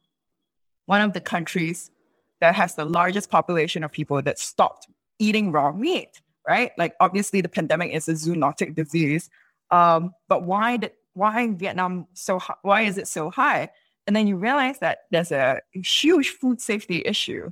one 0.86 1.02
of 1.02 1.14
the 1.14 1.22
countries 1.22 1.92
that 2.40 2.56
has 2.56 2.76
the 2.76 2.86
largest 2.86 3.30
population 3.30 3.84
of 3.84 3.92
people 3.92 4.22
that 4.22 4.40
stopped 4.40 4.88
eating 5.20 5.52
raw 5.52 5.72
meat, 5.72 6.22
right? 6.48 6.72
Like 6.78 6.96
obviously 7.00 7.42
the 7.42 7.50
pandemic 7.50 7.92
is 7.94 8.08
a 8.08 8.14
zoonotic 8.14 8.76
disease. 8.76 9.30
Um, 9.72 10.14
but 10.28 10.44
why 10.44 10.78
did, 10.78 10.92
why 11.14 11.52
Vietnam 11.52 12.08
so, 12.14 12.40
why 12.62 12.82
is 12.84 12.98
it 12.98 13.08
so 13.08 13.30
high? 13.30 13.70
And 14.08 14.16
then 14.16 14.26
you 14.26 14.38
realize 14.38 14.80
that 14.80 15.00
there's 15.12 15.32
a 15.34 15.60
huge 15.74 16.30
food 16.30 16.62
safety 16.62 17.04
issue, 17.06 17.52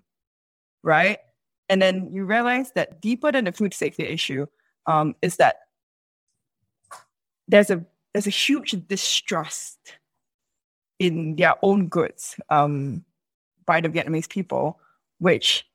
right? 0.83 1.19
And 1.67 1.81
then 1.81 2.09
you 2.13 2.23
realize 2.23 2.71
that 2.71 3.01
deeper 3.01 3.31
than 3.31 3.43
the 3.45 3.51
food 3.51 3.73
safety 3.73 4.03
issue 4.03 4.45
um, 4.87 5.15
is 5.21 5.35
that 5.37 5.57
there's 7.47 7.69
a 7.69 7.85
there's 8.13 8.27
a 8.27 8.31
huge 8.31 8.71
distrust 8.87 9.77
in 10.99 11.35
their 11.35 11.55
own 11.61 11.87
goods 11.87 12.39
um, 12.49 13.03
by 13.65 13.81
the 13.81 13.89
Vietnamese 13.89 14.29
people, 14.29 14.79
which 15.19 15.65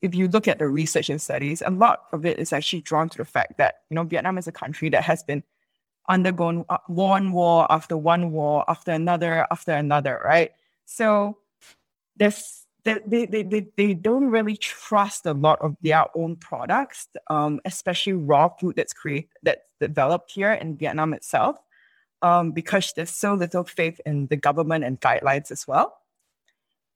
if 0.00 0.14
you 0.14 0.28
look 0.28 0.48
at 0.48 0.58
the 0.58 0.66
research 0.66 1.10
and 1.10 1.20
studies, 1.20 1.62
a 1.66 1.70
lot 1.70 2.04
of 2.12 2.24
it 2.24 2.38
is 2.38 2.52
actually 2.52 2.80
drawn 2.80 3.10
to 3.10 3.18
the 3.18 3.24
fact 3.26 3.58
that 3.58 3.80
you 3.90 3.94
know 3.96 4.04
Vietnam 4.04 4.38
is 4.38 4.46
a 4.46 4.52
country 4.52 4.88
that 4.88 5.02
has 5.02 5.22
been 5.22 5.42
undergone 6.08 6.64
one 6.86 7.32
war 7.32 7.70
after 7.70 7.96
one 7.96 8.32
war 8.32 8.64
after 8.68 8.92
another 8.92 9.46
after 9.50 9.72
another, 9.72 10.20
right? 10.24 10.52
So 10.86 11.38
there's 12.16 12.64
they, 12.84 13.26
they, 13.26 13.42
they, 13.42 13.66
they 13.76 13.92
don't 13.92 14.30
really 14.30 14.56
trust 14.56 15.26
a 15.26 15.34
lot 15.34 15.60
of 15.60 15.76
their 15.82 16.06
own 16.14 16.36
products, 16.36 17.08
um, 17.28 17.60
especially 17.66 18.14
raw 18.14 18.48
food 18.48 18.76
that's 18.76 18.94
created 18.94 19.28
that's 19.42 19.74
developed 19.80 20.30
here 20.30 20.52
in 20.52 20.76
Vietnam 20.76 21.12
itself, 21.12 21.58
um, 22.22 22.52
because 22.52 22.92
there's 22.94 23.10
so 23.10 23.34
little 23.34 23.64
faith 23.64 24.00
in 24.06 24.26
the 24.28 24.36
government 24.36 24.84
and 24.84 25.00
guidelines 25.00 25.50
as 25.50 25.68
well. 25.68 25.98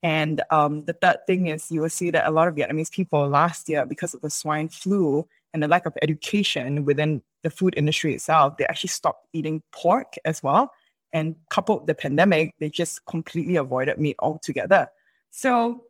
And 0.01 0.41
um, 0.49 0.83
the 0.85 0.93
third 0.93 1.17
thing 1.27 1.47
is 1.47 1.71
you 1.71 1.81
will 1.81 1.89
see 1.89 2.09
that 2.11 2.27
a 2.27 2.31
lot 2.31 2.47
of 2.47 2.55
Vietnamese 2.55 2.91
people 2.91 3.27
last 3.27 3.69
year, 3.69 3.85
because 3.85 4.13
of 4.13 4.21
the 4.21 4.29
swine 4.29 4.69
flu 4.69 5.27
and 5.53 5.61
the 5.61 5.67
lack 5.67 5.85
of 5.85 5.93
education 6.01 6.85
within 6.85 7.21
the 7.43 7.49
food 7.49 7.73
industry 7.77 8.13
itself, 8.13 8.57
they 8.57 8.65
actually 8.65 8.89
stopped 8.89 9.27
eating 9.33 9.61
pork 9.71 10.15
as 10.25 10.41
well. 10.41 10.71
And 11.11 11.35
coupled 11.49 11.81
with 11.81 11.87
the 11.87 11.95
pandemic, 11.95 12.55
they 12.59 12.69
just 12.69 13.05
completely 13.05 13.55
avoided 13.57 13.99
meat 13.99 14.15
altogether. 14.19 14.87
So 15.29 15.83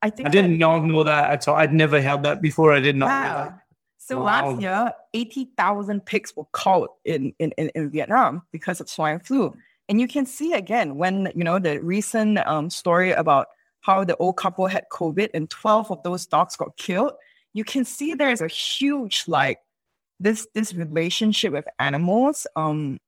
I 0.00 0.10
think 0.10 0.28
I 0.28 0.30
didn't 0.30 0.58
that, 0.58 0.82
know 0.84 1.04
that 1.04 1.30
at 1.30 1.46
all. 1.46 1.56
I'd 1.56 1.74
never 1.74 2.00
heard 2.00 2.22
that 2.22 2.40
before. 2.40 2.72
I 2.72 2.80
did 2.80 2.96
not 2.96 3.06
wow. 3.06 3.22
know 3.22 3.44
that. 3.44 3.58
So 3.98 4.18
wow. 4.18 4.24
last 4.24 4.60
year, 4.60 4.92
80,000 5.14 6.04
pigs 6.04 6.34
were 6.34 6.46
caught 6.52 6.90
in, 7.04 7.34
in, 7.38 7.52
in, 7.52 7.68
in, 7.74 7.90
Vietnam 7.90 8.42
because 8.50 8.80
of 8.80 8.88
swine 8.88 9.20
flu. 9.20 9.56
And 9.88 10.00
you 10.00 10.08
can 10.08 10.26
see 10.26 10.54
again 10.54 10.96
when, 10.96 11.30
you 11.36 11.44
know, 11.44 11.58
the 11.58 11.78
recent 11.80 12.38
um, 12.38 12.68
story 12.68 13.12
about 13.12 13.46
how 13.82 14.02
the 14.04 14.16
old 14.16 14.36
couple 14.36 14.66
had 14.66 14.86
COVID 14.90 15.30
and 15.34 15.48
12 15.50 15.92
of 15.92 16.02
those 16.02 16.26
dogs 16.26 16.56
got 16.56 16.76
killed. 16.76 17.12
You 17.54 17.64
can 17.64 17.84
see 17.84 18.14
there's 18.14 18.40
a 18.40 18.48
huge, 18.48 19.24
like, 19.26 19.58
this 20.20 20.46
this 20.54 20.72
relationship 20.74 21.52
with 21.52 21.64
animals 21.80 22.46
um 22.54 23.00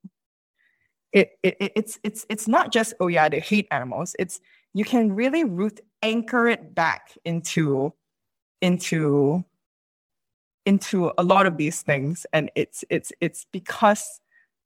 it, 1.13 1.31
it 1.45 1.57
it's 1.61 1.97
it's 2.03 2.27
it's 2.29 2.49
not 2.49 2.73
just 2.73 2.93
oh 2.99 3.07
yeah 3.07 3.29
they 3.29 3.39
hate 3.39 3.69
animals 3.71 4.17
it's 4.19 4.41
you 4.73 4.85
can 4.85 5.13
really 5.15 5.45
root 5.45 5.81
anchor 6.03 6.49
it 6.49 6.75
back 6.75 7.17
into 7.25 7.95
into 8.63 9.45
into 10.67 11.13
a 11.19 11.23
lot 11.23 11.47
of 11.47 11.57
these 11.57 11.83
things, 11.83 12.27
and 12.33 12.51
it's 12.55 12.85
it's 12.91 13.13
it's 13.21 13.47
because 13.53 14.21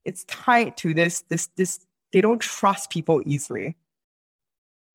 it's 0.05 0.25
tied 0.25 0.77
to 0.79 0.95
this 0.95 1.23
this 1.29 1.49
this 1.57 1.81
they 2.13 2.21
don't 2.21 2.41
trust 2.41 2.91
people 2.91 3.23
easily. 3.27 3.77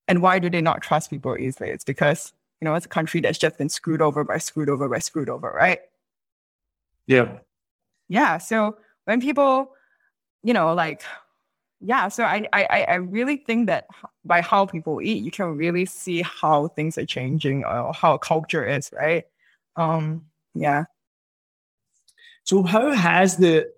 And 0.08 0.22
why 0.22 0.39
do 0.39 0.50
they 0.50 0.62
not 0.62 0.82
trust 0.82 1.10
people 1.10 1.38
easily? 1.38 1.69
It's 1.69 1.84
because 1.86 2.34
you 2.63 2.69
know 2.69 2.76
it's 2.76 2.86
a 2.86 2.89
country 2.89 3.19
that's 3.19 3.38
just 3.38 3.58
been 3.58 3.67
screwed 3.67 4.02
over 4.02 4.23
by 4.23 4.38
screwed 4.38 4.69
over 4.69 4.88
by 4.88 4.99
screwed 4.99 5.28
over, 5.28 5.52
right? 5.52 5.80
Yeah. 7.08 7.39
Yeah. 8.08 8.38
So 8.38 8.78
when 9.04 9.19
people, 9.19 9.73
you 10.43 10.54
know, 10.54 10.73
like 10.73 11.04
yeah 11.86 12.08
so 12.08 12.23
I, 12.23 12.47
I 12.54 12.86
i 12.88 12.93
really 12.95 13.36
think 13.36 13.67
that 13.67 13.88
by 14.23 14.39
how 14.39 14.65
people 14.65 15.02
eat 15.02 15.21
you 15.21 15.32
can 15.32 15.58
really 15.58 15.86
see 15.86 16.21
how 16.21 16.69
things 16.69 16.97
are 16.97 17.06
changing 17.06 17.65
or 17.65 17.91
how 17.91 18.17
culture 18.17 18.65
is 18.65 18.89
right 18.93 19.26
um 19.76 20.23
yeah 20.56 20.86
so 22.45 22.63
how 22.63 22.89
has 22.91 23.36
the 23.36 23.69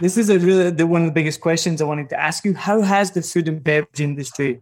this 0.00 0.16
is 0.16 0.30
a 0.30 0.38
really 0.40 0.72
the 0.72 0.84
one 0.84 1.02
of 1.02 1.06
the 1.06 1.12
biggest 1.12 1.40
questions 1.40 1.80
i 1.80 1.84
wanted 1.84 2.08
to 2.08 2.18
ask 2.18 2.44
you 2.44 2.54
how 2.54 2.80
has 2.80 3.12
the 3.12 3.22
food 3.22 3.46
and 3.46 3.62
beverage 3.62 4.00
industry 4.00 4.60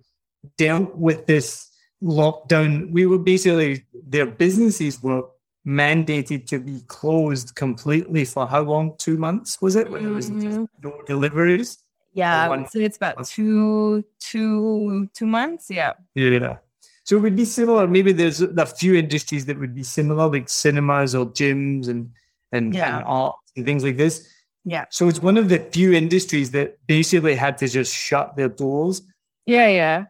dealt 0.59 0.95
with 0.97 1.25
this 1.25 1.70
lockdown 2.03 2.91
we 2.91 3.07
were 3.07 3.19
basically 3.19 3.85
their 4.07 4.27
businesses 4.27 5.03
were 5.03 5.23
mandated 5.67 6.47
to 6.47 6.59
be 6.59 6.81
closed 6.87 7.55
completely 7.55 8.25
for 8.25 8.47
how 8.47 8.63
long 8.63 8.95
two 8.97 9.19
months 9.19 9.61
was 9.61 9.77
it 9.77 9.91
when 9.91 10.07
it 10.07 10.09
was 10.09 10.31
mm-hmm. 10.31 10.65
no 10.83 11.03
deliveries 11.07 11.85
yeah, 12.13 12.49
one, 12.49 12.69
so 12.69 12.79
it's 12.81 12.97
about 12.97 13.25
two, 13.25 14.05
two, 14.19 15.09
two 15.15 15.27
months. 15.27 15.71
Yeah. 15.71 15.93
Yeah. 16.15 16.57
So 17.05 17.17
it 17.17 17.21
would 17.21 17.37
be 17.37 17.45
similar. 17.45 17.87
Maybe 17.87 18.13
there's 18.13 18.41
a 18.41 18.67
few 18.67 18.95
industries 18.95 19.47
that 19.47 19.59
would 19.59 19.75
be 19.75 19.83
similar, 19.83 20.29
like 20.29 20.49
cinemas 20.49 21.15
or 21.15 21.27
gyms 21.27 21.89
and 21.89 22.11
and, 22.53 22.75
yeah. 22.75 22.99
and 22.99 23.05
art 23.07 23.37
and 23.57 23.65
things 23.65 23.85
like 23.85 23.97
this. 23.97 24.29
Yeah. 24.65 24.87
So 24.91 25.09
it's 25.09 25.23
one 25.23 25.37
of 25.37 25.49
the 25.49 25.59
few 25.59 25.93
industries 25.93 26.51
that 26.51 26.79
basically 26.87 27.37
had 27.37 27.59
to 27.59 27.69
just 27.69 27.95
shut 27.95 28.37
their 28.37 28.49
doors. 28.49 29.03
Yeah, 29.47 29.69
yeah. 29.69 30.05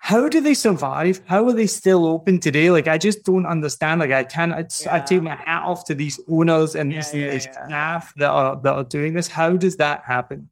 How 0.00 0.28
do 0.28 0.40
they 0.40 0.54
survive? 0.54 1.20
How 1.26 1.46
are 1.46 1.52
they 1.52 1.66
still 1.66 2.06
open 2.06 2.38
today? 2.38 2.70
Like 2.70 2.88
I 2.88 2.98
just 2.98 3.24
don't 3.24 3.46
understand. 3.46 4.00
Like 4.00 4.12
I 4.12 4.24
can't. 4.24 4.52
Yeah. 4.82 4.94
I 4.94 5.00
take 5.00 5.22
my 5.22 5.34
hat 5.34 5.64
off 5.64 5.84
to 5.86 5.94
these 5.94 6.20
owners 6.28 6.74
and 6.74 6.92
yeah, 6.92 7.10
these, 7.10 7.46
yeah, 7.46 7.66
staff 7.66 8.14
that 8.16 8.30
are 8.30 8.56
that 8.62 8.74
are 8.74 8.84
doing 8.84 9.14
this. 9.14 9.28
How 9.28 9.56
does 9.56 9.76
that 9.76 10.04
happen? 10.04 10.48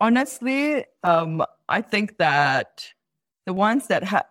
honestly, 0.00 0.84
um, 1.04 1.44
I 1.68 1.82
think 1.82 2.16
that 2.18 2.86
the 3.46 3.52
ones 3.52 3.86
that 3.88 4.02
have 4.04 4.26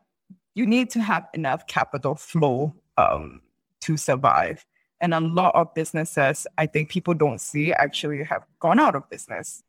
you 0.55 0.65
need 0.65 0.89
to 0.89 0.99
have 0.99 1.27
enough 1.33 1.67
capital 1.67 2.15
flow 2.15 2.73
um, 2.97 3.41
to 3.81 3.95
survive. 3.95 4.65
And 4.99 5.13
a 5.13 5.21
lot 5.21 5.55
of 5.55 5.73
businesses, 5.73 6.45
I 6.57 6.65
think 6.65 6.89
people 6.89 7.13
don't 7.13 7.39
see 7.39 7.71
actually 7.71 8.23
have 8.25 8.45
gone 8.59 8.79
out 8.79 8.95
of 8.95 9.09
business, 9.09 9.63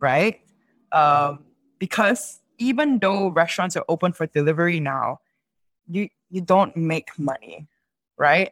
right? 0.00 0.40
Um, 0.90 1.44
because 1.78 2.40
even 2.58 2.98
though 2.98 3.28
restaurants 3.28 3.76
are 3.76 3.84
open 3.88 4.12
for 4.12 4.26
delivery 4.26 4.80
now, 4.80 5.20
you 5.88 6.08
you 6.30 6.40
don't 6.40 6.76
make 6.76 7.18
money, 7.18 7.66
right? 8.16 8.50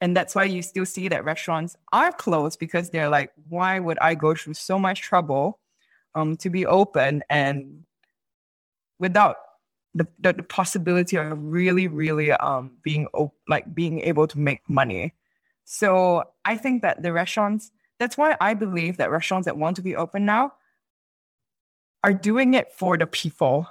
And 0.00 0.16
that's 0.16 0.34
why 0.34 0.44
you 0.44 0.62
still 0.62 0.86
see 0.86 1.08
that 1.08 1.24
restaurants 1.24 1.76
are 1.92 2.10
closed 2.10 2.58
because 2.58 2.90
they're 2.90 3.10
like, 3.10 3.32
why 3.48 3.78
would 3.78 3.98
I 3.98 4.14
go 4.14 4.34
through 4.34 4.54
so 4.54 4.78
much 4.78 5.02
trouble 5.02 5.58
um, 6.14 6.36
to 6.38 6.48
be 6.48 6.64
open 6.64 7.22
and 7.28 7.84
without 8.98 9.36
the, 9.94 10.06
the, 10.18 10.32
the 10.32 10.42
possibility 10.42 11.16
of 11.16 11.36
really, 11.42 11.88
really 11.88 12.32
um, 12.32 12.72
being 12.82 13.06
op- 13.12 13.34
like 13.48 13.74
being 13.74 14.00
able 14.00 14.26
to 14.28 14.38
make 14.38 14.60
money. 14.68 15.14
So 15.64 16.24
I 16.44 16.56
think 16.56 16.82
that 16.82 17.02
the 17.02 17.12
restaurants, 17.12 17.72
that's 17.98 18.16
why 18.16 18.36
I 18.40 18.54
believe 18.54 18.96
that 18.98 19.10
restaurants 19.10 19.46
that 19.46 19.56
want 19.56 19.76
to 19.76 19.82
be 19.82 19.96
open 19.96 20.24
now 20.24 20.52
are 22.04 22.12
doing 22.12 22.54
it 22.54 22.72
for 22.72 22.96
the 22.96 23.06
people. 23.06 23.66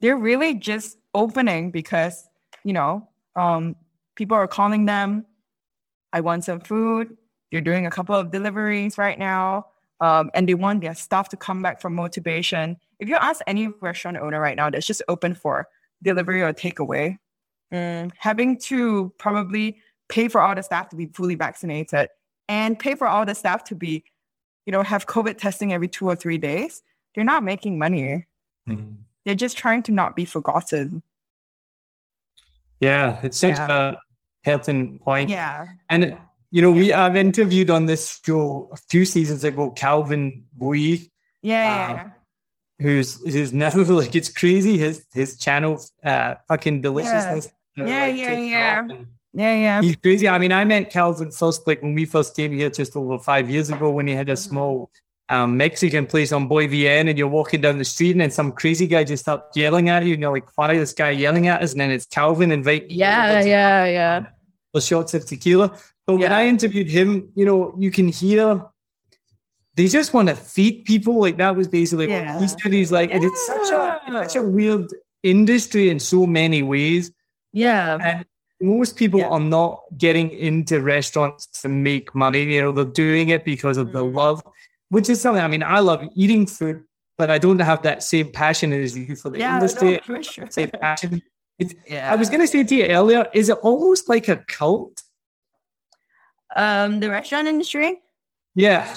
They're 0.00 0.16
really 0.16 0.54
just 0.54 0.98
opening 1.14 1.70
because, 1.70 2.28
you 2.64 2.72
know, 2.72 3.08
um, 3.34 3.76
people 4.14 4.36
are 4.36 4.48
calling 4.48 4.86
them, 4.86 5.26
I 6.12 6.20
want 6.20 6.44
some 6.44 6.60
food. 6.60 7.16
You're 7.50 7.60
doing 7.60 7.86
a 7.86 7.90
couple 7.90 8.14
of 8.14 8.30
deliveries 8.30 8.98
right 8.98 9.18
now 9.18 9.66
um, 10.00 10.30
and 10.34 10.48
they 10.48 10.54
want 10.54 10.80
their 10.80 10.94
staff 10.94 11.28
to 11.30 11.36
come 11.36 11.62
back 11.62 11.80
for 11.80 11.90
motivation. 11.90 12.76
If 12.98 13.08
you 13.08 13.16
ask 13.16 13.40
any 13.46 13.68
restaurant 13.80 14.16
owner 14.18 14.40
right 14.40 14.56
now 14.56 14.70
that's 14.70 14.86
just 14.86 15.02
open 15.08 15.34
for 15.34 15.68
delivery 16.02 16.42
or 16.42 16.52
takeaway, 16.52 17.18
um, 17.72 18.12
having 18.18 18.58
to 18.60 19.12
probably 19.18 19.78
pay 20.08 20.28
for 20.28 20.40
all 20.40 20.54
the 20.54 20.62
staff 20.62 20.88
to 20.90 20.96
be 20.96 21.06
fully 21.06 21.34
vaccinated 21.34 22.08
and 22.48 22.78
pay 22.78 22.94
for 22.94 23.06
all 23.08 23.24
the 23.24 23.34
staff 23.34 23.64
to 23.64 23.74
be, 23.74 24.04
you 24.66 24.72
know, 24.72 24.82
have 24.82 25.06
COVID 25.06 25.38
testing 25.38 25.72
every 25.72 25.88
two 25.88 26.06
or 26.06 26.16
three 26.16 26.38
days, 26.38 26.82
they're 27.14 27.24
not 27.24 27.42
making 27.42 27.78
money. 27.78 28.26
Mm-hmm. 28.68 28.94
They're 29.24 29.34
just 29.34 29.56
trying 29.56 29.82
to 29.84 29.92
not 29.92 30.14
be 30.14 30.24
forgotten. 30.24 31.02
Yeah, 32.80 33.18
it's 33.22 33.38
such 33.38 33.56
yeah. 33.56 33.92
a 33.92 33.96
Hilton 34.42 34.98
point. 34.98 35.30
Yeah. 35.30 35.66
And 35.88 36.18
you 36.50 36.62
know, 36.62 36.70
we 36.70 36.92
I've 36.92 37.16
interviewed 37.16 37.70
on 37.70 37.86
this 37.86 38.20
show 38.24 38.68
a 38.72 38.76
few 38.76 39.04
seasons 39.04 39.44
ago 39.44 39.70
Calvin 39.70 40.44
Bui. 40.52 41.10
Yeah. 41.42 42.04
Um, 42.04 42.12
who's 42.78 43.20
who's 43.22 43.52
never 43.52 43.84
like 44.00 44.14
it's 44.14 44.28
crazy 44.28 44.76
his 44.76 45.06
his 45.14 45.38
channel 45.38 45.82
uh 46.04 46.34
fucking 46.48 46.82
deliciousness. 46.82 47.48
Yeah, 47.76 48.06
yeah, 48.06 48.06
like, 48.06 48.16
yeah, 48.16 48.84
yeah. 48.86 48.88
Yeah, 49.36 49.54
yeah. 49.54 49.82
He's 49.82 49.96
crazy. 49.96 50.28
I 50.28 50.38
mean, 50.38 50.50
I 50.50 50.64
met 50.64 50.90
Calvin 50.90 51.30
first, 51.30 51.66
like 51.66 51.82
when 51.82 51.94
we 51.94 52.06
first 52.06 52.34
came 52.34 52.52
here 52.52 52.70
just 52.70 52.96
over 52.96 53.18
five 53.18 53.50
years 53.50 53.68
ago 53.68 53.90
when 53.90 54.06
he 54.06 54.14
had 54.14 54.30
a 54.30 54.32
mm-hmm. 54.32 54.48
small 54.48 54.90
um, 55.28 55.58
Mexican 55.58 56.06
place 56.06 56.32
on 56.32 56.48
Bui 56.48 56.66
Vien 56.68 57.06
and 57.08 57.18
you're 57.18 57.28
walking 57.28 57.60
down 57.60 57.76
the 57.76 57.84
street 57.84 58.12
and 58.12 58.22
then 58.22 58.30
some 58.30 58.50
crazy 58.50 58.86
guy 58.86 59.04
just 59.04 59.24
starts 59.24 59.54
yelling 59.54 59.90
at 59.90 60.04
you 60.04 60.14
and 60.14 60.22
you're 60.22 60.32
like, 60.32 60.48
why 60.56 60.72
is 60.72 60.78
this 60.78 60.92
guy 60.94 61.10
yelling 61.10 61.48
at 61.48 61.62
us? 61.62 61.72
And 61.72 61.82
then 61.82 61.90
it's 61.90 62.06
Calvin 62.06 62.50
inviting 62.50 62.88
Yeah, 62.90 63.42
yeah, 63.42 63.84
yeah. 63.84 64.26
The 64.72 64.80
shots 64.80 65.12
of 65.12 65.26
tequila. 65.26 65.76
But 66.06 66.16
when 66.16 66.32
I 66.32 66.46
interviewed 66.46 66.88
him, 66.88 67.30
you 67.34 67.44
know, 67.44 67.74
you 67.78 67.90
can 67.90 68.08
hear 68.08 68.64
they 69.74 69.88
just 69.88 70.14
want 70.14 70.28
to 70.28 70.34
feed 70.34 70.86
people. 70.86 71.20
Like 71.20 71.36
that 71.36 71.54
was 71.54 71.68
basically 71.68 72.08
yeah. 72.08 72.34
what 72.34 72.42
he 72.42 72.48
said. 72.48 72.72
He's 72.72 72.92
like, 72.92 73.10
yeah. 73.10 73.16
and 73.16 73.24
it's 73.24 73.46
such 73.46 73.70
a 73.70 74.00
such 74.12 74.36
a 74.36 74.42
weird 74.42 74.86
industry 75.22 75.90
in 75.90 76.00
so 76.00 76.26
many 76.26 76.62
ways. 76.62 77.12
Yeah. 77.52 77.98
And 78.00 78.24
most 78.60 78.96
people 78.96 79.20
yeah. 79.20 79.28
are 79.28 79.40
not 79.40 79.82
getting 79.98 80.30
into 80.30 80.80
restaurants 80.80 81.46
to 81.62 81.68
make 81.68 82.14
money. 82.14 82.42
You 82.54 82.62
know, 82.62 82.72
they're 82.72 82.84
doing 82.84 83.28
it 83.28 83.44
because 83.44 83.76
of 83.76 83.88
mm. 83.88 83.92
the 83.92 84.04
love, 84.04 84.42
which 84.88 85.08
is 85.10 85.20
something. 85.20 85.42
I 85.42 85.48
mean, 85.48 85.62
I 85.62 85.80
love 85.80 86.04
eating 86.14 86.46
food, 86.46 86.82
but 87.18 87.30
I 87.30 87.38
don't 87.38 87.58
have 87.58 87.82
that 87.82 88.02
same 88.02 88.32
passion 88.32 88.72
as 88.72 88.96
you 88.96 89.16
for 89.16 89.30
the 89.30 89.38
yeah, 89.38 89.56
industry. 89.56 90.00
No, 90.08 90.22
sure. 90.22 90.50
Same 90.50 90.70
passion. 90.70 91.22
yeah. 91.86 92.12
I 92.12 92.16
was 92.16 92.28
going 92.30 92.40
to 92.40 92.46
say 92.46 92.64
to 92.64 92.74
you 92.74 92.86
earlier, 92.86 93.28
is 93.34 93.48
it 93.48 93.58
almost 93.62 94.08
like 94.08 94.28
a 94.28 94.36
cult? 94.36 95.02
um, 96.56 97.00
the 97.00 97.10
restaurant 97.10 97.46
industry? 97.46 98.00
Yeah. 98.54 98.92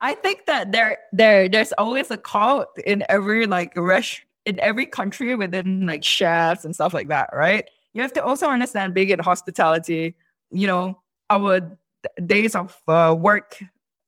I 0.00 0.14
think 0.14 0.46
that 0.46 0.70
there 0.72 0.98
there 1.12 1.48
there's 1.48 1.72
always 1.72 2.10
a 2.10 2.16
cult 2.16 2.68
in 2.84 3.04
every 3.08 3.46
like 3.46 3.72
rest 3.76 4.22
in 4.44 4.60
every 4.60 4.86
country 4.86 5.34
within 5.34 5.86
like 5.86 6.04
chefs 6.04 6.64
and 6.64 6.74
stuff 6.74 6.94
like 6.94 7.08
that, 7.08 7.30
right? 7.32 7.68
You 7.94 8.02
have 8.02 8.12
to 8.14 8.24
also 8.24 8.46
understand 8.48 8.94
being 8.94 9.10
in 9.10 9.18
hospitality, 9.18 10.16
you 10.50 10.66
know, 10.66 11.00
our 11.30 11.78
days 12.24 12.54
of 12.54 12.80
uh, 12.86 13.14
work 13.18 13.58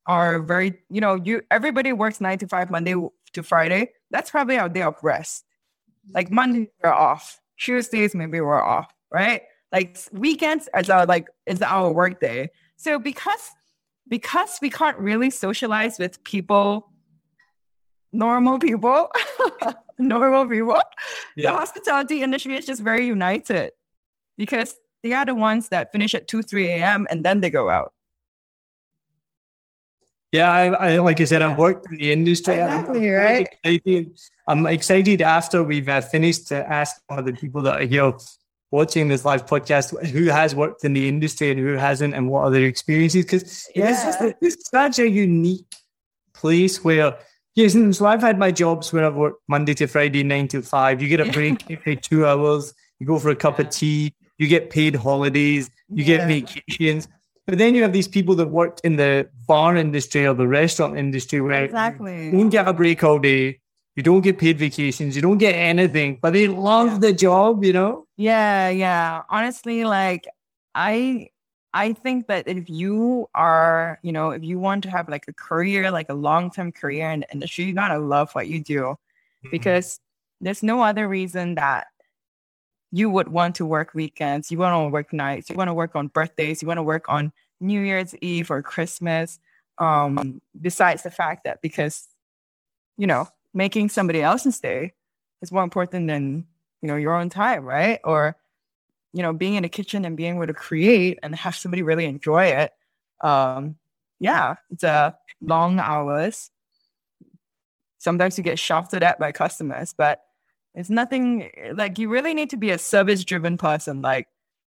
are 0.05 0.39
very, 0.39 0.81
you 0.89 1.01
know, 1.01 1.15
you 1.15 1.41
everybody 1.51 1.93
works 1.93 2.21
nine 2.21 2.37
to 2.39 2.47
five 2.47 2.71
Monday 2.71 2.95
to 3.33 3.43
Friday. 3.43 3.91
That's 4.09 4.31
probably 4.31 4.57
our 4.57 4.69
day 4.69 4.81
of 4.81 4.95
rest. 5.03 5.45
Like 6.13 6.31
Monday 6.31 6.69
we're 6.83 6.91
off, 6.91 7.39
Tuesdays 7.59 8.15
maybe 8.15 8.41
we're 8.41 8.61
off, 8.61 8.93
right? 9.11 9.43
Like 9.71 9.97
weekends 10.11 10.67
is 10.77 10.89
our 10.89 11.05
like 11.05 11.27
is 11.45 11.61
our 11.61 11.91
work 11.91 12.19
day. 12.19 12.49
So 12.77 12.99
because 12.99 13.51
because 14.07 14.59
we 14.61 14.69
can't 14.69 14.97
really 14.97 15.29
socialize 15.29 15.97
with 15.97 16.21
people, 16.23 16.91
normal 18.11 18.59
people, 18.59 19.09
normal 20.01 20.47
people, 20.47 20.75
yeah. 21.35 21.51
the 21.51 21.57
hospitality 21.57 22.21
industry 22.21 22.55
is 22.55 22.65
just 22.65 22.81
very 22.81 23.05
united 23.05 23.71
because 24.37 24.75
they 25.03 25.13
are 25.13 25.25
the 25.25 25.35
ones 25.35 25.69
that 25.69 25.91
finish 25.91 26.13
at 26.13 26.27
2, 26.27 26.41
3 26.41 26.67
a.m. 26.67 27.07
and 27.09 27.23
then 27.23 27.41
they 27.41 27.49
go 27.49 27.69
out. 27.69 27.93
Yeah, 30.31 30.49
I, 30.49 30.67
I 30.67 30.97
like 30.99 31.19
I 31.19 31.25
said, 31.25 31.41
I've 31.41 31.57
worked 31.57 31.87
in 31.91 31.97
the 31.97 32.11
industry. 32.11 32.53
Exactly, 32.53 33.09
I'm 33.09 33.15
right? 33.15 33.47
Excited. 33.63 34.19
I'm 34.47 34.65
excited 34.65 35.21
after 35.21 35.61
we've 35.61 35.89
uh, 35.89 35.99
finished 35.99 36.47
to 36.47 36.71
ask 36.71 37.01
one 37.07 37.19
of 37.19 37.25
the 37.25 37.33
people 37.33 37.61
that 37.63 37.81
are 37.81 37.85
here 37.85 38.13
watching 38.71 39.09
this 39.09 39.25
live 39.25 39.45
podcast 39.45 40.07
who 40.07 40.25
has 40.25 40.55
worked 40.55 40.85
in 40.85 40.93
the 40.93 41.09
industry 41.09 41.51
and 41.51 41.59
who 41.59 41.73
hasn't 41.73 42.13
and 42.13 42.29
what 42.29 42.43
are 42.43 42.49
their 42.49 42.65
experiences 42.65 43.25
because 43.25 43.69
yeah. 43.75 43.91
it's 43.91 44.03
just 44.03 44.35
it's 44.41 44.69
such 44.69 44.99
a 44.99 45.09
unique 45.09 45.75
place 46.33 46.81
where 46.81 47.17
yes 47.55 47.73
so 47.97 48.05
i've 48.05 48.21
had 48.21 48.37
my 48.39 48.51
jobs 48.51 48.93
where 48.93 49.05
i've 49.05 49.15
worked 49.15 49.41
monday 49.47 49.73
to 49.73 49.87
friday 49.87 50.23
nine 50.23 50.47
to 50.47 50.61
five. 50.61 51.01
You 51.01 51.07
get 51.07 51.19
a 51.19 51.31
break 51.31 51.65
pay 51.83 51.95
two 51.95 52.25
hours. 52.25 52.73
You 52.99 53.07
go 53.07 53.17
for 53.17 53.29
a 53.29 53.35
cup 53.35 53.57
of 53.59 53.69
tea. 53.69 54.13
You 54.37 54.47
get 54.47 54.69
paid 54.69 54.95
holidays. 54.95 55.69
You 55.89 56.03
get 56.03 56.27
vacations. 56.27 57.07
But 57.47 57.57
then 57.57 57.73
you 57.73 57.81
have 57.81 57.93
these 57.93 58.07
people 58.07 58.35
that 58.35 58.49
worked 58.49 58.81
in 58.83 58.95
the 58.95 59.27
bar 59.47 59.75
industry 59.75 60.25
or 60.27 60.35
the 60.35 60.47
restaurant 60.47 60.97
industry 60.97 61.41
where 61.41 61.65
Exactly. 61.65 62.25
you 62.27 62.31
don't 62.31 62.49
get 62.49 62.67
a 62.67 62.73
break 62.73 63.03
all 63.03 63.17
day, 63.17 63.59
you 63.95 64.03
don't 64.03 64.21
get 64.21 64.37
paid 64.37 64.59
vacations, 64.59 65.15
you 65.15 65.21
don't 65.21 65.39
get 65.39 65.53
anything, 65.55 66.19
but 66.21 66.33
they 66.33 66.47
love 66.47 67.01
the 67.01 67.11
job, 67.11 67.63
you 67.65 67.73
know? 67.73 68.05
Yeah, 68.17 68.69
yeah. 68.69 69.23
Honestly, 69.29 69.83
like 69.83 70.27
I 70.75 71.30
I 71.73 71.93
think 71.93 72.27
that 72.27 72.47
if 72.47 72.69
you 72.69 73.29
are, 73.33 73.99
you 74.01 74.11
know, 74.11 74.31
if 74.31 74.43
you 74.43 74.59
want 74.59 74.83
to 74.83 74.89
have 74.89 75.07
like 75.07 75.25
a 75.27 75.33
career, 75.33 75.89
like 75.89 76.09
a 76.09 76.13
long-term 76.13 76.73
career 76.73 77.09
in 77.11 77.21
the 77.21 77.31
industry, 77.31 77.65
you 77.65 77.73
gotta 77.73 77.99
love 77.99 78.31
what 78.33 78.47
you 78.47 78.59
do 78.59 78.97
because 79.51 79.99
there's 80.41 80.63
no 80.63 80.81
other 80.81 81.07
reason 81.07 81.55
that 81.55 81.87
you 82.91 83.09
would 83.09 83.29
want 83.29 83.55
to 83.55 83.65
work 83.65 83.93
weekends, 83.93 84.51
you 84.51 84.57
want 84.57 84.73
to 84.73 84.91
work 84.91 85.13
nights, 85.13 85.49
you 85.49 85.55
want 85.55 85.69
to 85.69 85.73
work 85.73 85.95
on 85.95 86.07
birthdays, 86.07 86.61
you 86.61 86.67
want 86.67 86.77
to 86.77 86.83
work 86.83 87.05
on 87.07 87.31
New 87.61 87.79
Year's 87.79 88.13
Eve 88.21 88.51
or 88.51 88.61
Christmas. 88.61 89.39
Um, 89.77 90.41
besides 90.59 91.03
the 91.03 91.11
fact 91.11 91.45
that 91.45 91.61
because 91.61 92.07
you 92.97 93.07
know 93.07 93.27
making 93.53 93.89
somebody 93.89 94.21
else's 94.21 94.59
day 94.59 94.93
is 95.41 95.51
more 95.51 95.63
important 95.63 96.07
than 96.07 96.45
you 96.81 96.87
know 96.87 96.97
your 96.97 97.15
own 97.15 97.29
time, 97.29 97.63
right? 97.63 97.99
Or 98.03 98.35
you 99.13 99.21
know 99.21 99.33
being 99.33 99.55
in 99.55 99.65
a 99.65 99.69
kitchen 99.69 100.05
and 100.05 100.17
being 100.17 100.35
able 100.35 100.47
to 100.47 100.53
create 100.53 101.19
and 101.23 101.35
have 101.35 101.55
somebody 101.55 101.83
really 101.83 102.05
enjoy 102.05 102.45
it. 102.45 102.71
Um, 103.21 103.75
yeah, 104.19 104.55
it's 104.69 104.83
a 104.83 105.17
long 105.41 105.79
hours. 105.79 106.51
Sometimes 107.97 108.37
you 108.37 108.43
get 108.43 108.59
shouted 108.59 109.03
at 109.03 109.19
by 109.19 109.31
customers, 109.31 109.93
but 109.95 110.21
it's 110.73 110.89
nothing 110.89 111.51
like 111.73 111.99
you 111.99 112.09
really 112.09 112.33
need 112.33 112.49
to 112.51 112.57
be 112.57 112.71
a 112.71 112.77
service 112.77 113.23
driven 113.23 113.57
person. 113.57 114.01
Like 114.01 114.27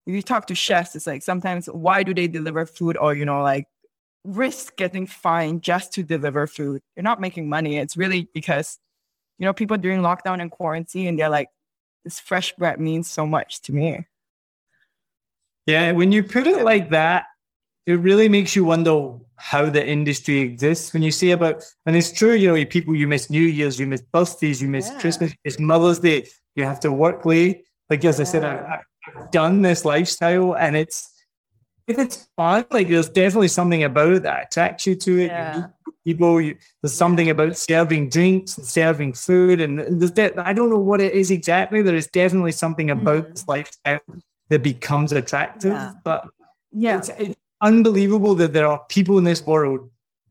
if 0.05 0.15
you 0.15 0.21
talk 0.21 0.47
to 0.47 0.55
chefs, 0.55 0.95
it's 0.95 1.07
like 1.07 1.23
sometimes 1.23 1.67
why 1.67 2.03
do 2.03 2.13
they 2.13 2.27
deliver 2.27 2.65
food 2.65 2.97
or 2.97 3.13
you 3.13 3.25
know 3.25 3.41
like 3.41 3.67
risk 4.23 4.75
getting 4.77 5.07
fined 5.07 5.61
just 5.61 5.93
to 5.93 6.03
deliver 6.03 6.47
food? 6.47 6.81
You're 6.95 7.03
not 7.03 7.21
making 7.21 7.49
money. 7.49 7.77
It's 7.77 7.97
really 7.97 8.29
because 8.33 8.79
you 9.37 9.45
know 9.45 9.53
people 9.53 9.77
during 9.77 10.01
lockdown 10.01 10.41
and 10.41 10.51
quarantine, 10.51 11.07
and 11.07 11.19
they're 11.19 11.29
like, 11.29 11.49
this 12.03 12.19
fresh 12.19 12.55
bread 12.55 12.79
means 12.79 13.09
so 13.09 13.25
much 13.25 13.61
to 13.63 13.73
me. 13.73 14.05
Yeah, 15.65 15.91
when 15.91 16.11
you 16.11 16.23
put 16.23 16.47
it 16.47 16.63
like 16.63 16.89
that, 16.91 17.25
it 17.85 17.93
really 17.99 18.29
makes 18.29 18.55
you 18.55 18.65
wonder 18.65 19.13
how 19.35 19.69
the 19.69 19.85
industry 19.85 20.39
exists. 20.39 20.93
When 20.93 21.01
you 21.01 21.11
say 21.11 21.31
about, 21.31 21.63
and 21.85 21.95
it's 21.95 22.11
true, 22.11 22.33
you 22.33 22.47
know, 22.49 22.55
you 22.55 22.65
people, 22.65 22.95
you 22.95 23.07
miss 23.07 23.29
New 23.29 23.41
Year's, 23.41 23.79
you 23.79 23.87
miss 23.87 24.01
birthdays, 24.01 24.61
you 24.61 24.67
miss 24.67 24.89
Yeah. 24.89 24.99
Christmas, 24.99 25.33
it's 25.43 25.59
Mother's 25.59 25.99
Day, 25.99 26.27
you 26.55 26.63
have 26.65 26.79
to 26.81 26.91
work 26.91 27.25
late. 27.25 27.63
Like 27.89 28.03
as 28.05 28.19
I 28.19 28.23
said, 28.25 28.43
I, 28.43 28.81
I've 29.15 29.31
done 29.31 29.61
this 29.61 29.85
lifestyle, 29.85 30.55
and 30.55 30.75
it's 30.75 31.09
if 31.87 31.97
it's 31.97 32.27
fun, 32.37 32.65
like 32.69 32.87
there's 32.87 33.09
definitely 33.09 33.47
something 33.47 33.83
about 33.83 34.13
it 34.13 34.23
that 34.23 34.43
attracts 34.47 34.85
you 34.85 34.93
to 34.95 35.19
it. 35.21 35.27
Yeah. 35.27 35.55
meet 35.85 35.95
people, 36.05 36.39
you, 36.41 36.55
there's 36.83 36.93
something 36.93 37.29
about 37.31 37.57
serving 37.57 38.09
drinks 38.09 38.57
and 38.57 38.67
serving 38.67 39.13
food, 39.13 39.59
and 39.61 39.79
there's 39.99 40.11
de- 40.11 40.39
I 40.39 40.53
don't 40.53 40.69
know 40.69 40.77
what 40.77 41.01
it 41.01 41.13
is 41.13 41.31
exactly. 41.31 41.81
There 41.81 41.95
is 41.95 42.07
definitely 42.07 42.51
something 42.51 42.91
about 42.91 43.25
Mhm. 43.25 43.31
this 43.31 43.47
lifestyle 43.47 43.99
that 44.49 44.63
becomes 44.63 45.11
attractive, 45.11 45.71
Yeah. 45.73 45.93
but 46.03 46.27
Yeah. 46.71 46.97
it's, 46.97 47.09
it's 47.17 47.35
unbelievable 47.61 48.35
that 48.35 48.53
there 48.53 48.67
are 48.67 48.81
people 48.89 49.17
in 49.17 49.23
this 49.23 49.45
world 49.45 49.89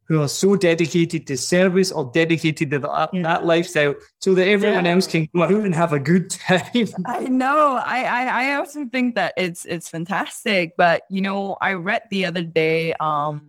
who 0.08 0.22
are 0.22 0.28
so 0.28 0.56
dedicated 0.56 1.26
to 1.26 1.36
service 1.36 1.92
or 1.92 2.10
dedicated 2.14 2.70
to 2.70 2.78
that, 2.78 3.10
Yeah. 3.12 3.22
that 3.22 3.44
lifestyle 3.44 3.94
so 4.20 4.34
that 4.34 4.48
everyone 4.48 4.86
Yeah. 4.86 4.92
else 4.92 5.06
can 5.06 5.28
go 5.34 5.42
out 5.42 5.50
and 5.52 5.74
have 5.74 5.92
a 5.92 5.98
good 6.00 6.30
time. 6.48 6.88
I 7.06 7.24
know. 7.28 7.76
I, 7.84 8.02
I 8.04 8.22
I 8.44 8.54
also 8.54 8.86
think 8.86 9.14
that 9.16 9.34
it's 9.36 9.64
it's 9.66 9.88
fantastic. 9.90 10.76
But 10.78 11.02
you 11.10 11.20
know, 11.20 11.56
I 11.60 11.74
read 11.74 12.02
the 12.10 12.24
other 12.24 12.42
day 12.42 12.94
um 13.00 13.42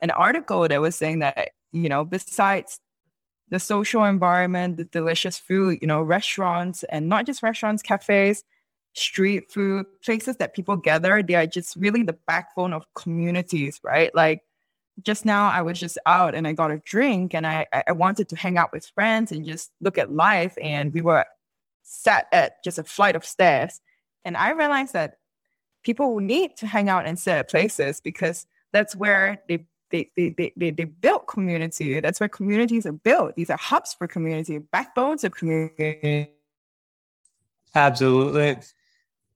an 0.00 0.10
article 0.10 0.66
that 0.66 0.80
was 0.80 0.96
saying 0.96 1.20
that, 1.20 1.50
you 1.70 1.88
know, 1.88 2.04
besides 2.04 2.80
the 3.50 3.60
social 3.60 4.04
environment, 4.04 4.78
the 4.78 4.84
delicious 4.84 5.38
food, 5.38 5.78
you 5.80 5.86
know, 5.86 6.02
restaurants 6.02 6.82
and 6.84 7.08
not 7.08 7.24
just 7.24 7.40
restaurants, 7.42 7.82
cafes, 7.82 8.42
street 8.94 9.50
food, 9.50 9.86
places 10.04 10.36
that 10.36 10.54
people 10.54 10.76
gather, 10.76 11.22
they 11.22 11.34
are 11.34 11.46
just 11.46 11.76
really 11.76 12.02
the 12.02 12.16
backbone 12.26 12.72
of 12.72 12.86
communities, 12.94 13.80
right? 13.82 14.14
Like 14.14 14.42
just 15.02 15.24
now 15.24 15.48
I 15.48 15.62
was 15.62 15.80
just 15.80 15.98
out 16.06 16.34
and 16.34 16.46
I 16.46 16.52
got 16.52 16.70
a 16.70 16.78
drink 16.78 17.34
and 17.34 17.46
I, 17.46 17.66
I 17.86 17.92
wanted 17.92 18.28
to 18.28 18.36
hang 18.36 18.58
out 18.58 18.72
with 18.72 18.86
friends 18.94 19.32
and 19.32 19.46
just 19.46 19.72
look 19.80 19.98
at 19.98 20.12
life. 20.12 20.56
And 20.60 20.92
we 20.92 21.00
were 21.00 21.24
sat 21.82 22.26
at 22.32 22.62
just 22.62 22.78
a 22.78 22.84
flight 22.84 23.16
of 23.16 23.24
stairs. 23.24 23.80
And 24.24 24.36
I 24.36 24.50
realized 24.50 24.92
that 24.92 25.18
people 25.82 26.20
need 26.20 26.56
to 26.58 26.66
hang 26.66 26.88
out 26.88 27.06
sit 27.18 27.32
at 27.32 27.50
places 27.50 28.00
because 28.00 28.46
that's 28.72 28.94
where 28.94 29.42
they 29.48 29.66
they, 29.90 30.10
they, 30.16 30.30
they, 30.30 30.52
they, 30.56 30.70
they 30.70 30.84
build 30.84 31.26
community. 31.26 32.00
That's 32.00 32.18
where 32.18 32.28
communities 32.28 32.86
are 32.86 32.92
built. 32.92 33.36
These 33.36 33.50
are 33.50 33.58
hubs 33.58 33.92
for 33.92 34.06
community, 34.08 34.56
backbones 34.56 35.22
of 35.22 35.32
community. 35.32 36.30
Absolutely. 37.74 38.56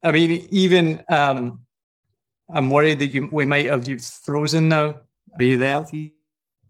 I 0.06 0.12
mean, 0.12 0.46
even 0.50 1.02
um, 1.08 1.66
I'm 2.48 2.70
worried 2.70 3.00
that 3.00 3.08
you 3.08 3.28
we 3.32 3.44
might 3.44 3.66
have 3.66 3.88
you 3.88 3.98
frozen 3.98 4.68
now. 4.68 5.00
Are 5.36 5.42
you 5.42 5.58
there? 5.58 5.84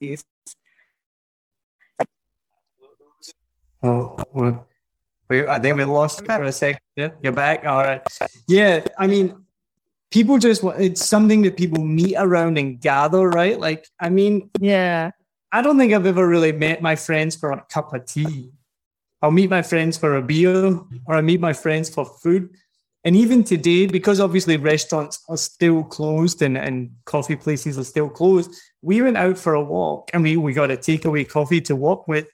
Yes. 0.01 0.25
Oh, 3.83 4.17
well, 4.33 4.67
we, 5.29 5.47
I 5.47 5.59
think 5.59 5.77
we 5.77 5.85
lost 5.85 6.25
for 6.25 6.45
a 6.45 6.51
second. 6.51 6.81
Yeah, 6.97 7.11
you're 7.23 7.33
back. 7.33 7.67
All 7.67 7.83
right. 7.83 8.01
Yeah, 8.49 8.87
I 8.99 9.07
mean, 9.07 9.45
people 10.11 10.39
just 10.39 10.63
want 10.63 10.81
it's 10.81 11.05
something 11.05 11.43
that 11.43 11.59
people 11.59 11.85
meet 11.85 12.17
around 12.17 12.57
and 12.57 12.81
gather, 12.81 13.29
right? 13.29 13.61
Like, 13.61 13.87
I 14.01 14.09
mean, 14.09 14.49
Yeah. 14.61 15.11
I 15.53 15.61
don't 15.61 15.77
think 15.79 15.93
I've 15.93 16.07
ever 16.07 16.27
really 16.27 16.53
met 16.53 16.81
my 16.81 16.97
friends 16.97 17.37
for 17.37 17.53
a 17.53 17.63
cup 17.69 17.93
of 17.93 18.07
tea. 18.07 18.51
I'll 19.21 19.31
meet 19.31 19.51
my 19.51 19.63
friends 19.63 19.99
for 19.99 20.17
a 20.17 20.23
beer 20.23 20.81
or 21.07 21.15
I 21.15 21.21
meet 21.21 21.41
my 21.41 21.53
friends 21.53 21.91
for 21.91 22.05
food. 22.05 22.57
And 23.07 23.15
even 23.15 23.45
today, 23.45 23.87
because 23.87 24.19
obviously 24.19 24.57
restaurants 24.57 25.23
are 25.29 25.37
still 25.37 25.85
closed 25.85 26.43
and, 26.43 26.59
and 26.59 26.91
coffee 27.05 27.37
places 27.37 27.79
are 27.79 27.85
still 27.85 28.09
closed, 28.09 28.51
we 28.83 29.01
went 29.01 29.17
out 29.17 29.39
for 29.39 29.55
a 29.55 29.63
walk 29.63 30.11
and 30.13 30.25
we, 30.25 30.37
we 30.37 30.53
got 30.53 30.73
a 30.73 30.77
takeaway 30.77 31.27
coffee 31.27 31.61
to 31.63 31.77
walk 31.77 32.09
with. 32.09 32.27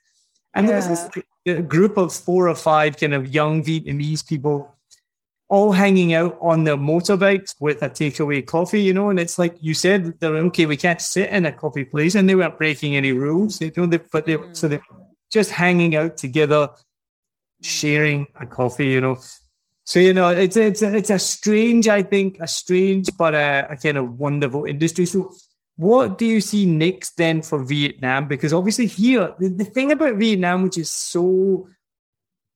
And 0.55 0.67
there 0.67 0.77
was 0.77 0.87
this 0.87 1.23
a 1.45 1.61
group 1.61 1.95
of 1.95 2.11
four 2.11 2.49
or 2.49 2.55
five 2.55 2.97
kind 2.97 3.13
of 3.13 3.31
young 3.31 3.63
Vietnamese 3.63 4.27
people 4.27 4.75
all 5.47 5.71
hanging 5.71 6.15
out 6.15 6.35
on 6.41 6.63
their 6.63 6.77
motorbikes 6.77 7.53
with 7.59 7.83
a 7.83 7.89
takeaway 7.89 8.43
coffee, 8.43 8.81
you 8.81 8.95
know, 8.95 9.11
and 9.11 9.19
it's 9.19 9.37
like 9.37 9.55
you 9.61 9.75
said, 9.75 10.19
they're 10.19 10.35
okay, 10.37 10.65
we 10.65 10.75
can't 10.75 11.01
sit 11.01 11.29
in 11.29 11.45
a 11.45 11.51
coffee 11.51 11.85
place, 11.85 12.15
and 12.15 12.27
they 12.27 12.33
weren't 12.33 12.57
breaking 12.57 12.95
any 12.95 13.11
rules, 13.11 13.61
you 13.61 13.71
know, 13.77 13.85
they, 13.85 13.99
but 14.11 14.25
they 14.25 14.37
so 14.53 14.65
mm. 14.65 14.71
they're 14.71 14.81
just 15.31 15.51
hanging 15.51 15.95
out 15.95 16.17
together, 16.17 16.69
sharing 17.61 18.25
a 18.39 18.47
coffee, 18.47 18.87
you 18.87 19.01
know. 19.01 19.19
So 19.85 19.99
you 19.99 20.13
know, 20.13 20.29
it's 20.29 20.55
it's 20.55 20.81
a, 20.81 20.95
it's 20.95 21.09
a 21.09 21.19
strange, 21.19 21.87
I 21.87 22.03
think, 22.03 22.37
a 22.39 22.47
strange 22.47 23.09
but 23.17 23.35
a, 23.35 23.67
a 23.69 23.77
kind 23.77 23.97
of 23.97 24.17
wonderful 24.17 24.65
industry. 24.65 25.05
So, 25.05 25.33
what 25.75 26.17
do 26.17 26.25
you 26.25 26.39
see 26.39 26.65
next 26.65 27.17
then 27.17 27.41
for 27.41 27.63
Vietnam? 27.63 28.27
Because 28.27 28.53
obviously 28.53 28.85
here, 28.85 29.33
the, 29.39 29.49
the 29.49 29.65
thing 29.65 29.91
about 29.91 30.15
Vietnam, 30.15 30.63
which 30.63 30.77
is 30.77 30.89
so 30.89 31.67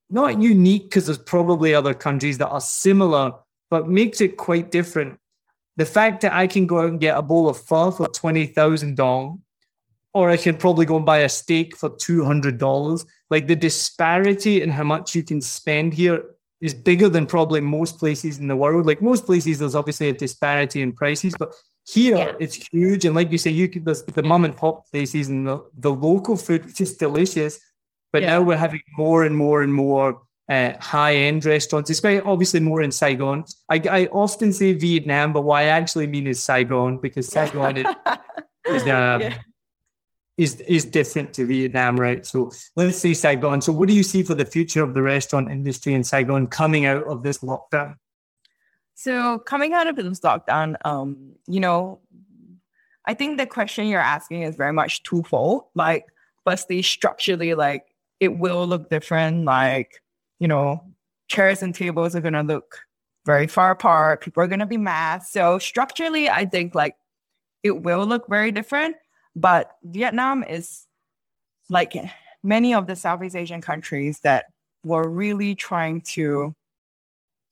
not 0.09 0.41
unique 0.41 0.83
because 0.83 1.07
there's 1.07 1.17
probably 1.17 1.73
other 1.73 1.93
countries 1.93 2.37
that 2.37 2.47
are 2.47 2.61
similar, 2.61 3.33
but 3.69 3.89
makes 3.89 4.21
it 4.21 4.37
quite 4.37 4.71
different. 4.71 5.19
The 5.75 5.85
fact 5.85 6.21
that 6.21 6.33
I 6.33 6.47
can 6.47 6.65
go 6.65 6.79
out 6.79 6.89
and 6.89 6.99
get 6.99 7.17
a 7.17 7.21
bowl 7.21 7.49
of 7.49 7.57
pho 7.57 7.91
for 7.91 8.07
20,000 8.07 8.95
dong, 8.95 9.41
or 10.13 10.29
I 10.29 10.37
can 10.37 10.55
probably 10.55 10.85
go 10.85 10.95
and 10.95 11.05
buy 11.05 11.19
a 11.19 11.29
steak 11.29 11.75
for 11.75 11.89
$200. 11.89 13.05
Like 13.29 13.47
the 13.47 13.55
disparity 13.55 14.61
in 14.61 14.69
how 14.69 14.83
much 14.83 15.13
you 15.13 15.23
can 15.23 15.41
spend 15.41 15.93
here 15.93 16.23
is 16.61 16.73
bigger 16.73 17.07
than 17.09 17.25
probably 17.25 17.61
most 17.61 17.99
places 17.99 18.39
in 18.39 18.47
the 18.47 18.55
world. 18.55 18.85
Like 18.85 19.01
most 19.01 19.25
places, 19.25 19.59
there's 19.59 19.75
obviously 19.75 20.09
a 20.09 20.13
disparity 20.13 20.81
in 20.81 20.91
prices, 20.91 21.35
but 21.37 21.53
here 21.85 22.17
Yeah. 22.17 22.33
it's 22.39 22.55
huge. 22.71 23.05
And 23.05 23.15
like 23.15 23.31
you 23.31 23.37
say, 23.37 23.51
you 23.51 23.69
could, 23.69 23.85
there's 23.85 24.03
the 24.03 24.23
mom 24.23 24.43
and 24.45 24.55
pop 24.55 24.89
places 24.91 25.29
and 25.29 25.47
the, 25.47 25.63
the 25.77 25.91
local 25.91 26.35
food, 26.35 26.65
which 26.65 26.81
is 26.81 26.97
delicious. 26.97 27.59
But 28.11 28.23
Yeah. 28.23 28.29
now 28.37 28.41
we're 28.41 28.57
having 28.57 28.81
more 28.97 29.23
and 29.23 29.35
more 29.37 29.61
and 29.61 29.73
more 29.73 30.21
uh, 30.49 30.73
high 30.79 31.15
end 31.15 31.45
restaurants, 31.45 31.89
especially 31.89 32.21
obviously 32.21 32.59
more 32.61 32.81
in 32.81 32.91
Saigon. 32.91 33.43
I, 33.69 33.81
I 33.89 34.05
often 34.07 34.51
say 34.53 34.73
Vietnam, 34.73 35.33
but 35.33 35.41
what 35.41 35.57
I 35.57 35.65
actually 35.65 36.07
mean 36.07 36.25
is 36.25 36.41
Saigon 36.41 36.97
because 36.97 37.27
Saigon 37.27 37.77
is, 37.77 37.85
is, 38.67 38.83
uh, 38.83 39.19
Yeah. 39.21 39.37
Is, 40.37 40.61
is 40.61 40.85
different 40.85 41.33
to 41.33 41.45
Vietnam, 41.45 41.99
right? 41.99 42.25
So 42.25 42.51
let's 42.75 42.97
say 42.97 43.13
Saigon. 43.13 43.61
So, 43.61 43.73
what 43.73 43.87
do 43.87 43.95
you 43.95 44.03
see 44.03 44.23
for 44.23 44.35
the 44.35 44.45
future 44.45 44.83
of 44.83 44.93
the 44.93 45.01
restaurant 45.01 45.51
industry 45.51 45.93
in 45.93 46.03
Saigon 46.03 46.47
coming 46.47 46.85
out 46.85 47.03
of 47.05 47.23
this 47.23 47.39
lockdown? 47.39 47.95
So 48.93 49.39
coming 49.39 49.73
out 49.73 49.87
of 49.87 49.95
this 49.95 50.19
lockdown, 50.21 50.75
um, 50.83 51.33
you 51.47 51.59
know, 51.59 51.99
I 53.05 53.13
think 53.13 53.37
the 53.37 53.45
question 53.45 53.87
you're 53.87 53.99
asking 53.99 54.41
is 54.43 54.55
very 54.55 54.73
much 54.73 55.03
twofold. 55.03 55.65
Like, 55.75 56.05
firstly, 56.45 56.81
structurally, 56.81 57.53
like 57.53 57.85
it 58.19 58.37
will 58.37 58.67
look 58.67 58.89
different. 58.89 59.45
Like, 59.45 60.01
you 60.39 60.47
know, 60.47 60.83
chairs 61.27 61.61
and 61.63 61.73
tables 61.73 62.15
are 62.15 62.21
gonna 62.21 62.43
look 62.43 62.79
very 63.25 63.47
far 63.47 63.71
apart. 63.71 64.21
People 64.21 64.43
are 64.43 64.47
to 64.47 64.65
be 64.65 64.77
mad. 64.77 65.23
So 65.23 65.59
structurally, 65.59 66.29
I 66.29 66.45
think 66.45 66.73
like 66.73 66.95
it 67.63 67.83
will 67.83 68.05
look 68.05 68.27
very 68.27 68.51
different. 68.51 68.95
But 69.37 69.77
Vietnam 69.83 70.43
is 70.43 70.87
like 71.69 71.93
many 72.41 72.73
of 72.73 72.87
the 72.87 72.95
Southeast 72.95 73.35
Asian 73.35 73.61
countries 73.61 74.19
that 74.21 74.45
were 74.83 75.07
really 75.07 75.53
trying 75.53 76.01
to 76.01 76.55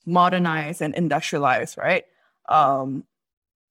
modernize 0.07 0.81
and 0.81 0.95
industrialize, 0.95 1.77
right? 1.77 2.05
Um, 2.49 3.03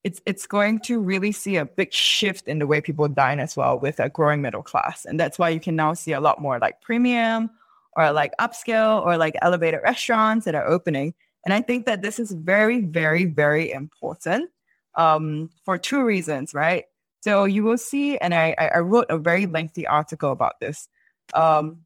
it's 0.04 0.20
it's 0.26 0.46
going 0.46 0.78
to 0.80 1.00
really 1.00 1.32
see 1.32 1.56
a 1.56 1.64
big 1.64 1.92
shift 1.92 2.46
in 2.46 2.60
the 2.60 2.68
way 2.68 2.80
people 2.80 3.08
dine 3.08 3.40
as 3.40 3.56
well 3.56 3.80
with 3.80 3.98
a 3.98 4.08
growing 4.10 4.42
middle 4.42 4.62
class, 4.62 5.04
and 5.04 5.18
that's 5.18 5.38
why 5.38 5.48
you 5.48 5.58
can 5.58 5.74
now 5.74 5.92
see 5.92 6.12
a 6.12 6.20
lot 6.20 6.40
more 6.40 6.60
like 6.60 6.80
premium 6.82 7.50
or 7.96 8.12
like 8.12 8.32
upscale 8.38 9.04
or 9.04 9.16
like 9.16 9.34
elevated 9.42 9.80
restaurants 9.82 10.44
that 10.44 10.54
are 10.54 10.66
opening. 10.66 11.14
And 11.44 11.52
I 11.52 11.62
think 11.62 11.86
that 11.86 12.02
this 12.02 12.20
is 12.20 12.30
very, 12.30 12.80
very, 12.80 13.24
very 13.24 13.72
important 13.72 14.50
um, 14.94 15.50
for 15.64 15.78
two 15.78 16.04
reasons, 16.04 16.54
right? 16.54 16.84
So 17.24 17.46
you 17.46 17.64
will 17.64 17.78
see, 17.78 18.18
and 18.18 18.34
I, 18.34 18.54
I 18.58 18.80
wrote 18.80 19.06
a 19.08 19.16
very 19.16 19.46
lengthy 19.46 19.86
article 19.86 20.30
about 20.30 20.60
this. 20.60 20.90
Um, 21.32 21.78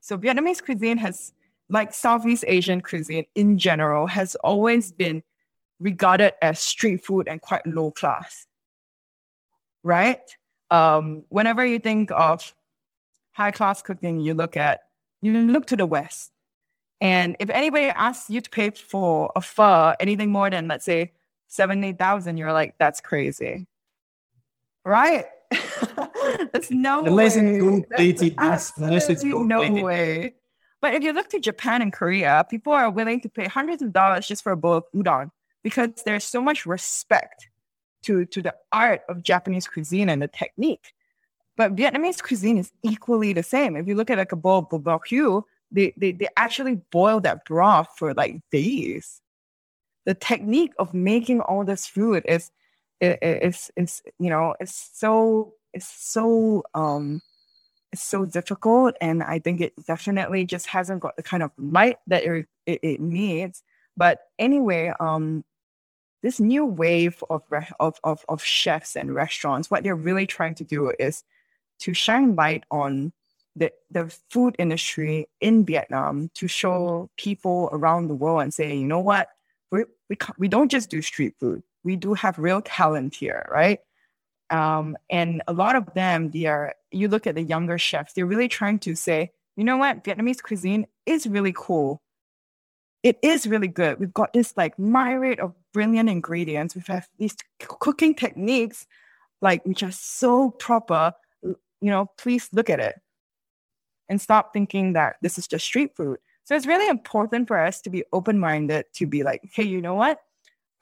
so 0.00 0.16
Vietnamese 0.16 0.64
cuisine 0.64 0.98
has, 0.98 1.32
like 1.68 1.92
Southeast 1.92 2.44
Asian 2.46 2.80
cuisine 2.80 3.26
in 3.34 3.58
general, 3.58 4.06
has 4.06 4.36
always 4.36 4.92
been 4.92 5.24
regarded 5.80 6.34
as 6.40 6.60
street 6.60 7.04
food 7.04 7.26
and 7.26 7.40
quite 7.40 7.66
low 7.66 7.90
class, 7.90 8.46
right? 9.82 10.20
Um, 10.70 11.24
whenever 11.28 11.66
you 11.66 11.80
think 11.80 12.12
of 12.12 12.54
high 13.32 13.50
class 13.50 13.82
cooking, 13.82 14.20
you 14.20 14.34
look 14.34 14.56
at 14.56 14.82
you 15.22 15.32
look 15.32 15.66
to 15.66 15.76
the 15.76 15.86
west, 15.86 16.30
and 17.00 17.34
if 17.40 17.50
anybody 17.50 17.86
asks 17.86 18.30
you 18.30 18.40
to 18.40 18.48
pay 18.48 18.70
for 18.70 19.32
a 19.34 19.40
pho 19.40 19.96
anything 19.98 20.30
more 20.30 20.50
than 20.50 20.68
let's 20.68 20.84
say 20.84 21.10
seven 21.48 21.82
eight 21.82 21.98
thousand, 21.98 22.36
you're 22.36 22.52
like 22.52 22.76
that's 22.78 23.00
crazy, 23.00 23.66
right? 24.84 25.26
There's 26.52 26.70
no 26.70 27.04
unless 27.04 27.36
way. 27.36 27.42
it's 27.42 27.58
completed. 27.58 28.34
Unless 28.38 29.08
it's 29.08 29.24
no 29.24 29.70
way. 29.82 30.34
But 30.80 30.94
if 30.94 31.02
you 31.02 31.12
look 31.12 31.28
to 31.30 31.40
Japan 31.40 31.80
and 31.80 31.92
Korea, 31.92 32.44
people 32.50 32.72
are 32.72 32.90
willing 32.90 33.20
to 33.22 33.28
pay 33.28 33.46
hundreds 33.46 33.82
of 33.82 33.92
dollars 33.92 34.26
just 34.26 34.42
for 34.42 34.52
a 34.52 34.56
bowl 34.56 34.74
of 34.74 34.84
udon 34.94 35.30
because 35.62 35.90
there's 36.04 36.24
so 36.24 36.42
much 36.42 36.66
respect 36.66 37.48
to, 38.02 38.26
to 38.26 38.42
the 38.42 38.54
art 38.70 39.02
of 39.08 39.22
Japanese 39.22 39.66
cuisine 39.66 40.10
and 40.10 40.20
the 40.20 40.28
technique. 40.28 40.92
But 41.56 41.74
Vietnamese 41.74 42.22
cuisine 42.22 42.58
is 42.58 42.70
equally 42.82 43.32
the 43.32 43.42
same. 43.42 43.76
If 43.76 43.88
you 43.88 43.94
look 43.94 44.10
at 44.10 44.18
like 44.18 44.32
a 44.32 44.36
bowl 44.36 44.68
of 44.70 44.84
barbecue, 44.84 45.40
they, 45.70 45.94
they, 45.96 46.12
they 46.12 46.28
actually 46.36 46.80
boil 46.90 47.20
that 47.20 47.44
broth 47.44 47.88
for 47.96 48.12
like 48.12 48.40
days. 48.50 49.22
The 50.04 50.14
technique 50.14 50.72
of 50.78 50.92
making 50.92 51.40
all 51.40 51.64
this 51.64 51.86
food 51.86 52.24
is 52.28 52.50
is 53.22 53.70
is 53.76 54.02
you 54.18 54.30
know 54.30 54.54
it's 54.60 54.90
so 54.94 55.54
it's 55.72 55.88
so 55.88 56.64
um 56.74 57.20
it's 57.92 58.02
so 58.02 58.24
difficult 58.24 58.94
and 59.00 59.22
i 59.22 59.38
think 59.38 59.60
it 59.60 59.72
definitely 59.86 60.44
just 60.44 60.66
hasn't 60.66 61.00
got 61.00 61.16
the 61.16 61.22
kind 61.22 61.42
of 61.42 61.50
light 61.58 61.98
that 62.06 62.24
it, 62.24 62.46
it, 62.66 62.80
it 62.82 63.00
needs. 63.00 63.62
But 63.96 64.20
anyway 64.38 64.92
um 65.00 65.44
this 66.22 66.40
new 66.40 66.64
wave 66.64 67.22
of, 67.28 67.42
of, 67.78 68.00
of, 68.02 68.24
of 68.30 68.42
chefs 68.42 68.96
and 68.96 69.14
restaurants 69.14 69.70
what 69.70 69.82
they're 69.82 69.94
really 69.94 70.26
trying 70.26 70.54
to 70.54 70.64
do 70.64 70.92
is 70.98 71.22
to 71.80 71.92
shine 71.92 72.34
light 72.34 72.64
on 72.70 73.12
the, 73.56 73.70
the 73.90 74.12
food 74.30 74.56
industry 74.58 75.28
in 75.40 75.64
vietnam 75.64 76.30
to 76.34 76.48
show 76.48 77.08
people 77.16 77.68
around 77.72 78.08
the 78.08 78.14
world 78.14 78.42
and 78.42 78.52
say 78.54 78.74
you 78.74 78.86
know 78.86 79.00
what? 79.00 79.28
We, 79.70 79.84
we, 80.08 80.16
we 80.38 80.48
don't 80.48 80.70
just 80.70 80.90
do 80.90 81.02
street 81.02 81.34
food 81.38 81.62
we 81.84 81.96
do 81.96 82.14
have 82.14 82.38
real 82.38 82.62
talent 82.62 83.14
here, 83.14 83.46
right? 83.50 83.80
Um, 84.50 84.96
and 85.10 85.42
a 85.46 85.52
lot 85.52 85.76
of 85.76 85.92
them, 85.94 86.30
they 86.30 86.46
are, 86.46 86.74
you 86.90 87.08
look 87.08 87.26
at 87.26 87.34
the 87.34 87.42
younger 87.42 87.78
chefs, 87.78 88.12
they're 88.12 88.26
really 88.26 88.48
trying 88.48 88.78
to 88.80 88.94
say, 88.94 89.32
you 89.56 89.64
know 89.64 89.76
what, 89.76 90.04
Vietnamese 90.04 90.42
cuisine 90.42 90.86
is 91.06 91.26
really 91.26 91.54
cool. 91.56 92.00
It 93.02 93.18
is 93.22 93.46
really 93.46 93.68
good. 93.68 94.00
We've 94.00 94.14
got 94.14 94.32
this 94.32 94.56
like 94.56 94.78
myriad 94.78 95.38
of 95.38 95.54
brilliant 95.72 96.08
ingredients. 96.08 96.74
We've 96.74 96.86
have 96.86 97.08
these 97.18 97.36
cooking 97.60 98.14
techniques, 98.14 98.86
like 99.42 99.64
which 99.66 99.82
are 99.82 99.92
so 99.92 100.50
proper. 100.50 101.12
You 101.42 101.56
know, 101.90 102.10
please 102.16 102.48
look 102.52 102.70
at 102.70 102.80
it 102.80 102.98
and 104.08 104.20
stop 104.20 104.52
thinking 104.52 104.94
that 104.94 105.16
this 105.20 105.38
is 105.38 105.46
just 105.46 105.66
street 105.66 105.94
food. 105.94 106.18
So 106.44 106.54
it's 106.54 106.66
really 106.66 106.88
important 106.88 107.48
for 107.48 107.58
us 107.58 107.80
to 107.82 107.90
be 107.90 108.04
open 108.12 108.38
minded, 108.38 108.86
to 108.94 109.06
be 109.06 109.22
like, 109.22 109.42
hey, 109.52 109.64
you 109.64 109.80
know 109.80 109.94
what? 109.94 110.20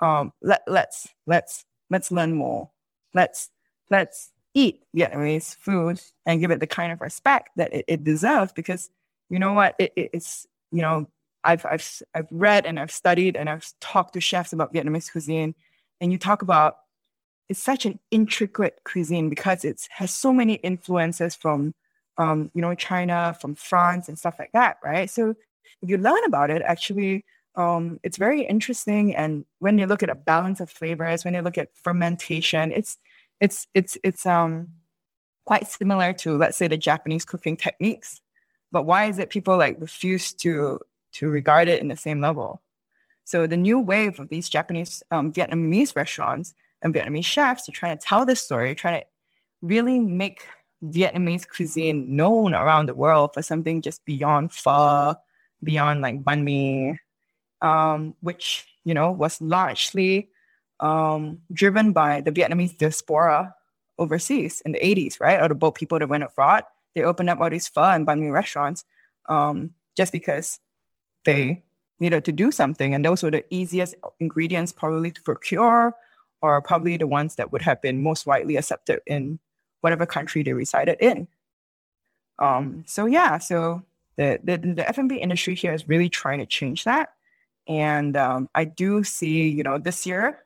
Um, 0.01 0.33
let, 0.43 0.63
let's 0.67 1.09
let's 1.27 1.65
let's 1.91 2.11
learn 2.11 2.33
more. 2.35 2.71
Let's 3.15 3.51
let's 3.91 4.31
eat 4.55 4.83
Vietnamese 4.97 5.57
food 5.57 6.01
and 6.27 6.41
give 6.41 6.51
it 6.51 6.61
the 6.61 6.67
kind 6.67 6.93
of 6.93 7.01
respect 7.01 7.51
that 7.57 7.73
it, 7.73 7.85
it 7.89 8.05
deserves 8.05 8.53
because 8.53 8.91
you 9.31 9.39
know 9.39 9.53
what 9.53 9.75
it, 9.79 9.93
it, 9.97 10.11
it's 10.13 10.47
you 10.71 10.83
know 10.83 11.09
I've 11.45 11.65
I've 11.67 12.03
I've 12.15 12.29
read 12.31 12.67
and 12.67 12.79
I've 12.79 12.91
studied 12.91 13.37
and 13.37 13.49
I've 13.49 13.67
talked 13.81 14.15
to 14.15 14.21
chefs 14.21 14.53
about 14.53 14.73
Vietnamese 14.73 15.11
cuisine 15.11 15.55
and 16.01 16.13
you 16.13 16.19
talk 16.19 16.43
about 16.43 16.77
it's 17.49 17.63
such 17.63 17.87
an 17.87 17.99
intricate 18.11 18.81
cuisine 18.85 19.29
because 19.29 19.65
it 19.65 19.87
has 19.91 20.11
so 20.11 20.33
many 20.33 20.55
influences 20.55 21.35
from 21.35 21.75
um, 22.19 22.51
you 22.55 22.61
know 22.61 22.75
China 22.75 23.37
from 23.41 23.55
France 23.55 24.09
and 24.09 24.19
stuff 24.19 24.37
like 24.39 24.53
that 24.53 24.77
right 24.85 25.09
so 25.09 25.31
if 25.83 25.89
you 25.89 25.97
learn 25.99 26.25
about 26.25 26.51
it 26.51 26.63
actually 26.63 27.25
um, 27.55 28.01
it's 28.03 28.17
very 28.17 28.43
interesting. 28.43 29.15
And 29.15 29.45
when 29.59 29.79
you 29.79 29.87
look 29.87 30.03
at 30.03 30.11
a 30.11 30.15
balance 30.15 30.61
of 30.61 30.71
flavors, 30.71 31.25
when 31.25 31.35
you 31.35 31.43
look 31.43 31.59
at 31.59 31.77
fermentation, 31.77 32.73
it's 32.73 32.99
it's 33.41 33.67
it's 33.75 33.99
it's 34.05 34.25
um 34.27 34.69
quite 35.45 35.67
similar 35.67 36.13
to 36.13 36.37
let's 36.37 36.57
say 36.57 36.69
the 36.69 36.77
Japanese 36.77 37.25
cooking 37.25 37.57
techniques. 37.57 38.21
But 38.71 38.85
why 38.85 39.07
is 39.07 39.19
it 39.19 39.31
people 39.31 39.57
like 39.59 39.81
refuse 39.81 40.33
to 40.35 40.81
to 41.13 41.29
regard 41.29 41.69
it 41.69 41.81
in 41.83 41.89
the 41.89 41.97
same 41.97 42.21
level? 42.21 42.63
So 43.25 43.47
the 43.47 43.57
new 43.57 43.79
wave 43.79 44.19
of 44.19 44.29
these 44.29 44.49
Japanese 44.49 45.03
um, 45.11 45.33
Vietnamese 45.33 45.95
restaurants 45.95 46.55
and 46.81 46.95
Vietnamese 46.95 47.25
chefs 47.25 47.69
are 47.69 47.73
trying 47.73 47.97
to 47.97 48.05
tell 48.05 48.25
this 48.25 48.41
story, 48.41 48.75
trying 48.75 49.01
to 49.01 49.07
really 49.61 50.01
make 50.01 50.47
Vietnamese 50.85 51.49
cuisine 51.49 52.17
known 52.17 52.55
around 52.55 52.87
the 52.87 52.95
world 52.95 53.35
for 53.35 53.43
something 53.43 53.83
just 53.83 54.05
beyond 54.05 54.53
pho, 54.53 55.15
beyond 55.63 56.01
like 56.01 56.23
banh 56.25 56.43
mi, 56.43 56.99
um, 57.63 58.15
which 58.21 58.67
you 58.85 58.93
know 58.93 59.11
was 59.11 59.41
largely 59.41 60.29
um, 60.81 61.39
driven 61.53 61.93
by 61.93 62.21
the 62.21 62.33
Vietnamese 62.33 62.77
diaspora 62.77 63.55
overseas 63.99 64.61
in 64.67 64.73
the 64.73 64.81
80s, 64.81 65.21
right? 65.21 65.41
Or 65.41 65.49
the 65.49 65.55
boat 65.55 65.77
people 65.77 65.99
that 65.99 66.09
went 66.09 66.25
abroad, 66.25 66.65
they 66.95 67.03
opened 67.03 67.31
up 67.31 67.41
all 67.41 67.49
these 67.49 67.69
pho 67.69 67.83
and 67.83 68.07
banh 68.07 68.19
mi 68.19 68.31
restaurants 68.31 68.85
um, 69.29 69.71
just 69.97 70.13
because 70.13 70.59
they 71.25 71.63
needed 72.01 72.25
to 72.25 72.33
do 72.33 72.51
something, 72.51 72.95
and 72.95 73.05
those 73.05 73.23
were 73.23 73.31
the 73.31 73.45
easiest 73.55 73.95
ingredients 74.19 74.73
probably 74.73 75.13
to 75.13 75.23
procure, 75.23 75.95
or 76.43 76.61
probably 76.61 76.97
the 76.97 77.07
ones 77.07 77.37
that 77.37 77.53
would 77.53 77.63
have 77.63 77.81
been 77.81 78.03
most 78.03 78.27
widely 78.27 78.57
accepted 78.57 79.01
in 79.07 79.39
whatever 79.83 80.05
country 80.05 80.43
they 80.43 80.53
resided 80.53 80.97
in. 81.01 81.29
Um, 82.41 82.83
so 82.89 83.07
yeah, 83.07 83.39
so 83.39 83.83
the, 84.17 84.41
the 84.43 84.57
the 84.57 84.89
F&B 84.89 85.17
industry 85.17 85.55
here 85.55 85.73
is 85.73 85.89
really 85.89 86.09
trying 86.09 86.41
to 86.41 86.47
change 86.47 86.83
that. 86.85 87.11
And 87.67 88.17
um, 88.17 88.49
I 88.55 88.65
do 88.65 89.05
see, 89.05 89.49
you 89.49 89.63
know, 89.63 89.79
this 89.79 90.07
year, 90.07 90.45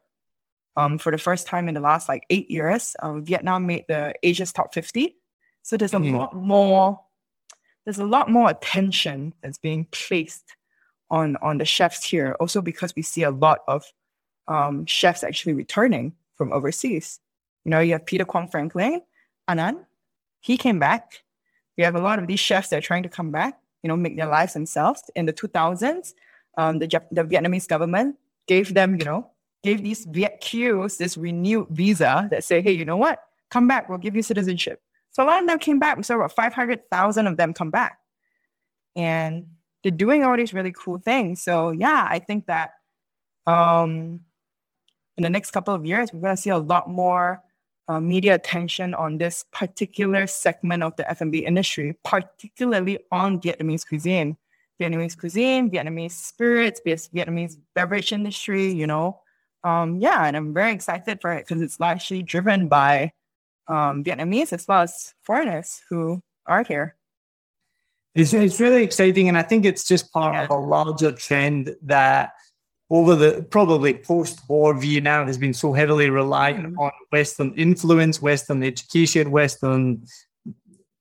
um, 0.77 0.99
for 0.99 1.11
the 1.11 1.19
first 1.19 1.47
time 1.47 1.69
in 1.69 1.75
the 1.75 1.81
last 1.81 2.09
like 2.09 2.25
eight 2.29 2.51
years, 2.51 2.95
um, 3.01 3.25
Vietnam 3.25 3.67
made 3.67 3.85
the 3.89 4.15
Asia's 4.23 4.53
top 4.53 4.75
50. 4.75 5.17
So 5.63 5.77
there's 5.77 5.95
a 5.95 5.99
mm. 5.99 6.17
lot 6.17 6.35
more, 6.35 7.01
there's 7.85 7.99
a 7.99 8.05
lot 8.05 8.31
more 8.31 8.51
attention 8.51 9.33
that's 9.43 9.59
being 9.59 9.87
placed 9.91 10.45
on 11.11 11.37
on 11.37 11.59
the 11.59 11.65
chefs 11.65 12.05
here. 12.05 12.37
Also 12.41 12.61
because 12.61 12.95
we 12.95 13.03
see 13.03 13.23
a 13.23 13.31
lot 13.31 13.61
of 13.67 13.85
um, 14.49 14.85
chefs 14.87 15.25
actually 15.25 15.55
returning 15.55 16.13
from 16.37 16.53
overseas. 16.53 17.21
You 17.65 17.71
know, 17.71 17.81
you 17.81 17.93
have 17.93 18.07
Peter 18.07 18.25
Cuong 18.25 18.51
Franklin, 18.51 19.03
Anan, 19.49 19.87
he 20.41 20.57
came 20.57 20.79
back. 20.79 21.23
We 21.77 21.85
have 21.85 21.97
a 21.97 22.01
lot 22.01 22.19
of 22.19 22.27
these 22.27 22.41
chefs 22.41 22.69
that 22.69 22.79
are 22.79 22.87
trying 22.87 23.03
to 23.03 23.09
come 23.09 23.31
back, 23.31 23.59
you 23.83 23.89
know, 23.89 23.97
make 23.97 24.17
their 24.17 24.29
lives 24.29 24.53
themselves. 24.53 25.03
In 25.15 25.27
the 25.27 25.33
2000s, 25.33 26.15
um, 26.57 26.79
the, 26.79 26.87
the 27.11 27.25
Vietnamese 27.25 27.69
government 27.69 28.17
gave 28.47 28.75
them, 28.75 28.97
you 28.99 29.05
know, 29.05 29.31
gave 29.63 29.83
these 29.83 30.05
Viet 30.07 30.41
Kieus 30.41 30.97
this 30.97 31.17
renewed 31.17 31.69
visa 31.71 32.29
that 32.31 32.45
say, 32.45 32.63
hey, 32.63 32.73
you 32.73 32.85
know 32.85 32.97
what? 32.97 33.21
Come 33.51 33.69
back, 33.69 33.89
we'll 33.89 33.99
give 33.99 34.17
you 34.17 34.23
citizenship. 34.23 34.81
So 35.11 35.25
a 35.25 35.27
lot 35.27 35.41
of 35.41 35.49
them 35.49 35.59
came 35.59 35.79
back. 35.79 36.03
Saw 36.05 36.17
about 36.17 36.33
500,000 36.33 37.27
of 37.27 37.37
them 37.37 37.55
come 37.55 37.71
back. 37.71 37.99
And 38.95 39.47
they're 39.83 39.91
doing 39.91 40.25
all 40.25 40.37
these 40.37 40.53
really 40.53 40.73
cool 40.73 40.99
things. 40.99 41.43
So 41.43 41.71
yeah, 41.71 42.07
I 42.09 42.19
think 42.19 42.47
that 42.47 42.73
um, 43.47 44.21
in 45.17 45.23
the 45.23 45.31
next 45.31 45.53
couple 45.53 45.75
of 45.75 45.87
years, 45.87 46.13
we're 46.13 46.21
going 46.21 46.37
to 46.37 46.43
see 46.43 46.51
a 46.51 46.59
lot 46.59 46.91
more 46.91 47.43
uh, 47.89 48.01
media 48.01 48.35
attention 48.35 48.95
on 48.95 49.19
this 49.19 49.45
particular 49.53 50.27
segment 50.27 50.83
of 50.83 50.97
the 50.97 51.09
F&B 51.11 51.39
industry, 51.39 51.97
particularly 52.05 52.99
on 53.11 53.41
Vietnamese 53.41 53.87
cuisine 53.87 54.37
Vietnamese 54.81 55.19
cuisine, 55.19 55.71
Vietnamese 55.71 56.13
spirits, 56.13 56.81
Vietnamese 56.85 57.57
beverage 57.75 58.13
industry, 58.13 58.73
you 58.73 58.87
know. 58.87 59.21
Um, 59.65 59.97
yeah, 59.97 60.27
and 60.27 60.37
I'm 60.37 60.55
very 60.55 60.73
excited 60.73 61.21
for 61.21 61.33
it 61.33 61.47
because 61.47 61.63
it's 61.63 61.81
largely 61.81 62.23
driven 62.23 62.69
by 62.69 63.13
um, 63.69 64.05
Vietnamese 64.05 64.53
as 64.53 64.67
well 64.69 64.83
as 64.83 65.15
foreigners 65.23 65.83
who 65.89 66.23
are 66.47 66.63
here. 66.63 66.95
It's, 68.15 68.33
it's 68.33 68.61
really 68.61 68.83
exciting. 68.83 69.29
And 69.29 69.37
I 69.37 69.43
think 69.43 69.65
it's 69.65 69.85
just 69.85 70.13
part 70.13 70.35
yeah. 70.35 70.45
of 70.45 70.51
a 70.51 70.57
larger 70.57 71.13
trend 71.13 71.75
that 71.83 72.33
over 72.89 73.15
the 73.17 73.45
probably 73.51 73.95
post-war 73.95 74.75
Vietnam 74.75 75.27
has 75.27 75.37
been 75.37 75.53
so 75.53 75.73
heavily 75.73 76.09
reliant 76.09 76.67
mm-hmm. 76.69 76.79
on 76.79 76.93
Western 77.11 77.53
influence, 77.55 78.23
Western 78.23 78.63
education, 78.63 79.31
Western 79.31 80.07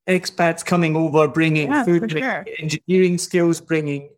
expats 0.08 0.66
coming 0.66 0.96
over, 0.96 1.28
bringing 1.28 1.72
yeah, 1.72 1.84
food, 1.84 2.12
sure. 2.12 2.46
engineering 2.60 3.18
skills, 3.18 3.60
bringing, 3.60 4.10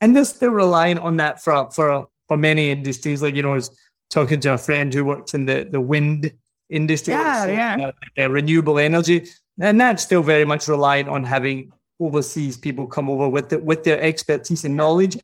and 0.00 0.14
they're 0.14 0.24
still 0.24 0.50
relying 0.50 0.98
on 0.98 1.16
that 1.18 1.42
for 1.42 1.70
for 1.70 2.08
for 2.26 2.36
many 2.36 2.70
industries. 2.70 3.22
Like 3.22 3.34
you 3.34 3.42
know, 3.42 3.52
I 3.52 3.56
was 3.56 3.70
talking 4.10 4.40
to 4.40 4.54
a 4.54 4.58
friend 4.58 4.92
who 4.92 5.04
works 5.04 5.34
in 5.34 5.46
the 5.46 5.68
the 5.70 5.80
wind 5.80 6.32
industry, 6.70 7.14
yeah, 7.14 7.46
yeah, 7.46 7.90
uh, 8.18 8.30
renewable 8.30 8.78
energy, 8.78 9.26
and 9.60 9.80
that's 9.80 10.02
still 10.02 10.22
very 10.22 10.44
much 10.44 10.68
reliant 10.68 11.08
on 11.08 11.24
having 11.24 11.72
overseas 12.00 12.56
people 12.56 12.86
come 12.86 13.10
over 13.10 13.28
with 13.28 13.48
the, 13.48 13.58
with 13.58 13.84
their 13.84 14.00
expertise 14.00 14.64
and 14.64 14.76
knowledge. 14.76 15.18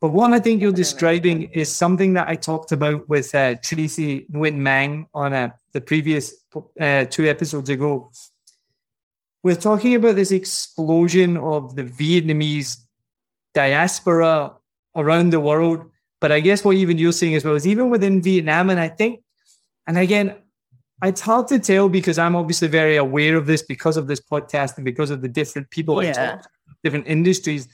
But 0.00 0.12
what 0.12 0.32
I 0.32 0.40
think 0.40 0.62
you're 0.62 0.72
describing 0.72 1.42
is 1.52 1.70
something 1.70 2.14
that 2.14 2.26
I 2.26 2.34
talked 2.34 2.72
about 2.72 3.06
with 3.08 3.34
uh, 3.34 3.56
Tracy 3.62 4.26
Nguyen 4.32 4.56
Mang 4.56 5.06
on 5.12 5.34
uh, 5.34 5.50
the 5.72 5.80
previous 5.80 6.34
uh, 6.80 7.04
two 7.04 7.26
episodes 7.26 7.68
ago. 7.68 8.10
We're 9.42 9.56
talking 9.56 9.94
about 9.94 10.16
this 10.16 10.32
explosion 10.32 11.36
of 11.36 11.76
the 11.76 11.84
Vietnamese 11.84 12.76
diaspora 13.54 14.52
around 14.94 15.30
the 15.30 15.40
world. 15.40 15.90
But 16.20 16.32
I 16.32 16.40
guess 16.40 16.64
what 16.64 16.76
even 16.76 16.98
you're 16.98 17.12
saying 17.12 17.34
as 17.34 17.44
well 17.44 17.54
is 17.54 17.66
even 17.66 17.88
within 17.88 18.20
Vietnam, 18.20 18.68
and 18.68 18.78
I 18.78 18.88
think, 18.88 19.22
and 19.86 19.96
again, 19.96 20.36
it's 21.02 21.22
hard 21.22 21.48
to 21.48 21.58
tell 21.58 21.88
because 21.88 22.18
I'm 22.18 22.36
obviously 22.36 22.68
very 22.68 22.96
aware 22.96 23.36
of 23.36 23.46
this 23.46 23.62
because 23.62 23.96
of 23.96 24.06
this 24.06 24.20
podcast 24.20 24.76
and 24.76 24.84
because 24.84 25.10
of 25.10 25.22
the 25.22 25.28
different 25.28 25.70
people 25.70 26.02
yeah. 26.04 26.10
I 26.10 26.12
talk, 26.12 26.50
different 26.84 27.06
industries. 27.06 27.68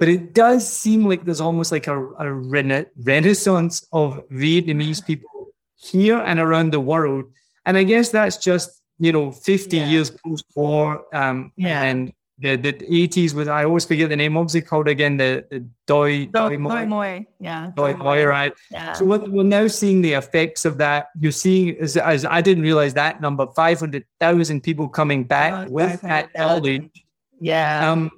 But 0.00 0.08
it 0.08 0.34
does 0.34 0.68
seem 0.68 1.06
like 1.06 1.24
there's 1.24 1.40
almost 1.40 1.70
like 1.70 1.86
a, 1.86 1.96
a 1.96 2.32
rena- 2.32 2.86
renaissance 2.96 3.86
of 3.92 4.28
Vietnamese 4.28 5.06
people 5.06 5.52
here 5.76 6.18
and 6.18 6.40
around 6.40 6.72
the 6.72 6.80
world. 6.80 7.26
And 7.64 7.76
I 7.76 7.84
guess 7.84 8.10
that's 8.10 8.36
just, 8.38 8.82
you 8.98 9.12
know, 9.12 9.30
50 9.32 9.76
yeah. 9.76 9.86
years 9.88 10.10
post 10.10 10.44
war 10.54 11.04
um, 11.12 11.52
yeah. 11.56 11.82
and 11.82 12.12
the, 12.38 12.56
the 12.56 12.72
80s 12.72 13.32
was, 13.32 13.48
I 13.48 13.64
always 13.64 13.84
forget 13.84 14.08
the 14.08 14.16
name, 14.16 14.36
obviously 14.36 14.62
called 14.62 14.88
again 14.88 15.16
the, 15.16 15.44
the 15.50 15.66
Doi, 15.86 16.26
Doi, 16.26 16.56
Doi 16.56 16.86
Moi. 16.86 17.20
Yeah. 17.38 17.70
Doi 17.76 17.94
Moi, 17.94 18.24
right? 18.24 18.52
Yeah. 18.70 18.92
So 18.94 19.04
we're, 19.04 19.24
we're 19.30 19.44
now 19.44 19.68
seeing 19.68 20.02
the 20.02 20.14
effects 20.14 20.64
of 20.64 20.78
that. 20.78 21.08
You're 21.18 21.32
seeing, 21.32 21.76
as, 21.78 21.96
as 21.96 22.24
I 22.24 22.40
didn't 22.40 22.64
realize 22.64 22.94
that 22.94 23.20
number, 23.20 23.46
500,000 23.54 24.62
people 24.62 24.88
coming 24.88 25.24
back 25.24 25.68
oh, 25.68 25.70
with 25.70 26.00
that 26.02 26.30
knowledge. 26.36 26.90
Yeah. 27.40 27.90
Um, 27.90 28.10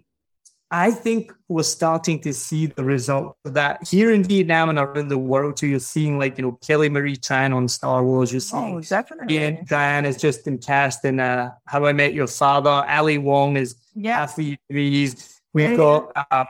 I 0.70 0.90
think 0.90 1.32
we're 1.48 1.62
starting 1.62 2.20
to 2.22 2.32
see 2.32 2.66
the 2.66 2.82
result 2.82 3.36
of 3.44 3.54
that 3.54 3.86
here 3.86 4.12
in 4.12 4.24
Vietnam 4.24 4.68
and 4.68 4.78
around 4.78 5.08
the 5.08 5.18
world. 5.18 5.56
too. 5.56 5.68
you're 5.68 5.78
seeing 5.78 6.18
like, 6.18 6.38
you 6.38 6.42
know, 6.42 6.58
Kelly 6.66 6.88
Marie 6.88 7.16
Tran 7.16 7.54
on 7.54 7.68
Star 7.68 8.02
Wars. 8.04 8.32
You're 8.32 8.40
seeing 8.40 8.76
oh, 8.76 8.80
definitely. 8.80 9.28
Tien 9.28 9.64
Tran 9.64 10.04
has 10.04 10.16
just 10.16 10.44
been 10.44 10.58
cast 10.58 11.04
in 11.04 11.20
uh, 11.20 11.50
How 11.66 11.86
I 11.86 11.92
Met 11.92 12.14
Your 12.14 12.26
Father. 12.26 12.84
Ali 12.88 13.18
Wong 13.18 13.56
is 13.56 13.76
yeah. 13.94 14.26
Vietnamese. 14.26 15.38
We've 15.52 15.76
got 15.76 16.10
uh, 16.30 16.44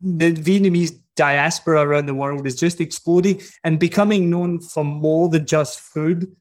the 0.00 0.32
Vietnamese 0.32 0.98
diaspora 1.16 1.82
around 1.82 2.06
the 2.06 2.14
world 2.14 2.46
is 2.46 2.56
just 2.56 2.80
exploding 2.80 3.40
and 3.62 3.78
becoming 3.78 4.30
known 4.30 4.60
for 4.60 4.84
more 4.84 5.28
than 5.28 5.46
just 5.46 5.78
food. 5.78 6.34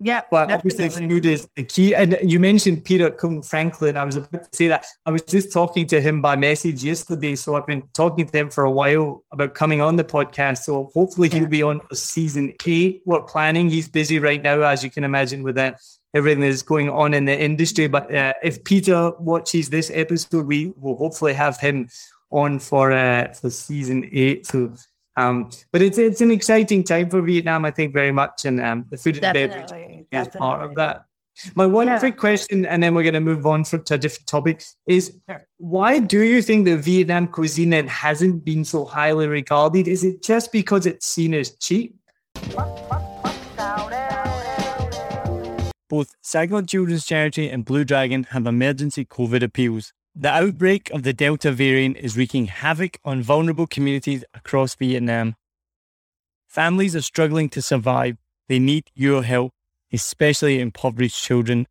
Yeah, 0.00 0.22
but 0.30 0.50
obviously 0.52 0.88
food 0.90 1.26
is 1.26 1.48
the 1.56 1.64
key. 1.64 1.92
And 1.92 2.16
you 2.22 2.38
mentioned 2.38 2.84
Peter 2.84 3.10
Cuong 3.10 3.44
Franklin. 3.44 3.96
I 3.96 4.04
was 4.04 4.14
about 4.14 4.44
to 4.44 4.56
say 4.56 4.68
that. 4.68 4.86
I 5.04 5.10
was 5.10 5.22
just 5.22 5.52
talking 5.52 5.88
to 5.88 6.00
him 6.00 6.22
by 6.22 6.36
message 6.36 6.84
yesterday, 6.84 7.34
so 7.34 7.56
I've 7.56 7.66
been 7.66 7.82
talking 7.94 8.26
to 8.28 8.38
him 8.38 8.50
for 8.50 8.62
a 8.62 8.70
while 8.70 9.24
about 9.32 9.54
coming 9.54 9.80
on 9.80 9.96
the 9.96 10.04
podcast. 10.04 10.58
So 10.58 10.90
hopefully 10.94 11.28
he'll 11.28 11.48
be 11.48 11.64
on 11.64 11.80
season 11.92 12.54
eight. 12.64 13.02
We're 13.06 13.22
planning. 13.22 13.70
He's 13.70 13.88
busy 13.88 14.20
right 14.20 14.40
now, 14.40 14.60
as 14.60 14.84
you 14.84 14.90
can 14.90 15.02
imagine, 15.02 15.42
with 15.42 15.56
that 15.56 15.80
everything 16.14 16.42
that's 16.42 16.62
going 16.62 16.90
on 16.90 17.12
in 17.12 17.24
the 17.24 17.38
industry. 17.38 17.88
But 17.88 18.14
uh, 18.14 18.34
if 18.40 18.62
Peter 18.62 19.10
watches 19.18 19.68
this 19.68 19.90
episode, 19.92 20.46
we 20.46 20.72
will 20.76 20.96
hopefully 20.96 21.34
have 21.34 21.58
him 21.58 21.88
on 22.30 22.60
for 22.60 22.92
uh, 22.92 23.32
for 23.32 23.50
season 23.50 24.08
eight. 24.12 24.46
So 24.46 24.74
um, 25.18 25.50
but 25.72 25.82
it's 25.82 25.98
it's 25.98 26.20
an 26.20 26.30
exciting 26.30 26.84
time 26.84 27.10
for 27.10 27.20
Vietnam, 27.22 27.64
I 27.64 27.72
think, 27.72 27.92
very 27.92 28.12
much, 28.12 28.44
and 28.44 28.60
um, 28.60 28.86
the 28.88 28.96
food 28.96 29.18
and 29.22 29.34
beverage 29.34 30.06
is 30.12 30.28
part 30.28 30.64
of 30.64 30.76
that. 30.76 31.06
My 31.54 31.66
one 31.66 31.88
yeah. 31.88 31.98
quick 31.98 32.16
question, 32.16 32.64
and 32.64 32.82
then 32.82 32.94
we're 32.94 33.02
going 33.02 33.14
to 33.14 33.20
move 33.20 33.46
on 33.46 33.64
for, 33.64 33.78
to 33.78 33.94
a 33.94 33.98
different 33.98 34.26
topic, 34.26 34.62
is 34.86 35.16
why 35.56 35.98
do 35.98 36.20
you 36.22 36.40
think 36.42 36.64
the 36.64 36.76
Vietnam 36.76 37.28
cuisine 37.28 37.86
hasn't 37.86 38.44
been 38.44 38.64
so 38.64 38.84
highly 38.84 39.26
regarded? 39.26 39.88
Is 39.88 40.04
it 40.04 40.22
just 40.22 40.52
because 40.52 40.86
it's 40.86 41.06
seen 41.06 41.34
as 41.34 41.56
cheap? 41.56 41.96
Both 45.88 46.14
Saigon 46.22 46.66
Children's 46.66 47.06
Charity 47.06 47.48
and 47.48 47.64
Blue 47.64 47.84
Dragon 47.84 48.24
have 48.30 48.46
emergency 48.46 49.04
COVID 49.04 49.42
appeals. 49.42 49.92
The 50.20 50.30
outbreak 50.30 50.90
of 50.90 51.04
the 51.04 51.12
Delta 51.12 51.52
variant 51.52 51.96
is 51.96 52.16
wreaking 52.16 52.46
havoc 52.46 52.98
on 53.04 53.22
vulnerable 53.22 53.68
communities 53.68 54.24
across 54.34 54.74
Vietnam. 54.74 55.36
Families 56.48 56.96
are 56.96 57.02
struggling 57.02 57.48
to 57.50 57.62
survive. 57.62 58.16
They 58.48 58.58
need 58.58 58.90
your 58.96 59.22
help, 59.22 59.52
especially 59.92 60.58
impoverished 60.58 61.22
children. 61.22 61.68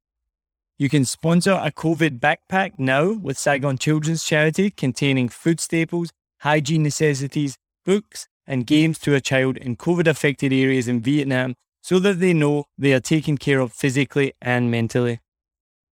You 0.78 0.88
can 0.88 1.04
sponsor 1.04 1.60
a 1.62 1.74
COVID 1.74 2.22
backpack 2.22 2.80
now 2.80 3.12
with 3.12 3.38
Saigon 3.38 3.78
Children's 3.78 4.24
Charity 4.24 4.72
containing 4.72 5.28
food 5.28 5.60
staples, 5.60 6.12
hygiene 6.39 6.84
necessities, 6.84 7.58
books, 7.84 8.30
and 8.48 8.66
games 8.66 8.98
to 9.00 9.14
a 9.14 9.20
child 9.20 9.58
in 9.58 9.76
COVID 9.76 10.08
affected 10.08 10.54
areas 10.54 10.88
in 10.88 11.02
Vietnam 11.02 11.56
so 11.82 12.00
that 12.00 12.22
they 12.22 12.32
know 12.32 12.64
they 12.78 12.93
are 12.93 13.02
taken 13.02 13.38
care 13.38 13.60
of 13.60 13.74
physically 13.74 14.32
and 14.41 14.72
mentally. 14.72 15.20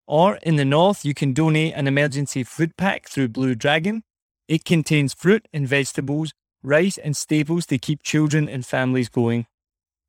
Or 0.08 0.38
in 0.38 0.55
the 0.55 0.66
north, 0.66 1.03
you 1.03 1.14
can 1.14 1.34
donate 1.34 1.74
an 1.74 1.86
emergency 1.86 2.43
food 2.43 2.78
pack 2.78 3.10
through 3.10 3.28
Blue 3.30 3.55
Dragon. 3.55 4.03
It 4.47 4.64
contains 4.64 5.14
fruit 5.14 5.47
and 5.53 5.68
vegetables, 5.68 6.34
rice 6.64 6.97
and 6.97 7.16
staples 7.16 7.66
to 7.68 7.78
keep 7.78 8.01
children 8.01 8.47
and 8.47 8.66
families 8.66 9.10
going. 9.10 9.47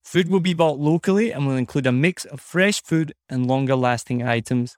Food 0.02 0.30
will 0.30 0.40
be 0.40 0.54
bought 0.54 0.78
locally 0.78 1.32
and 1.32 1.46
will 1.46 1.56
include 1.56 1.86
a 1.86 1.92
mix 1.92 2.24
of 2.24 2.40
fresh 2.40 2.80
food 2.82 3.12
and 3.28 3.46
longer 3.46 3.74
lasting 3.74 4.22
items. 4.22 4.76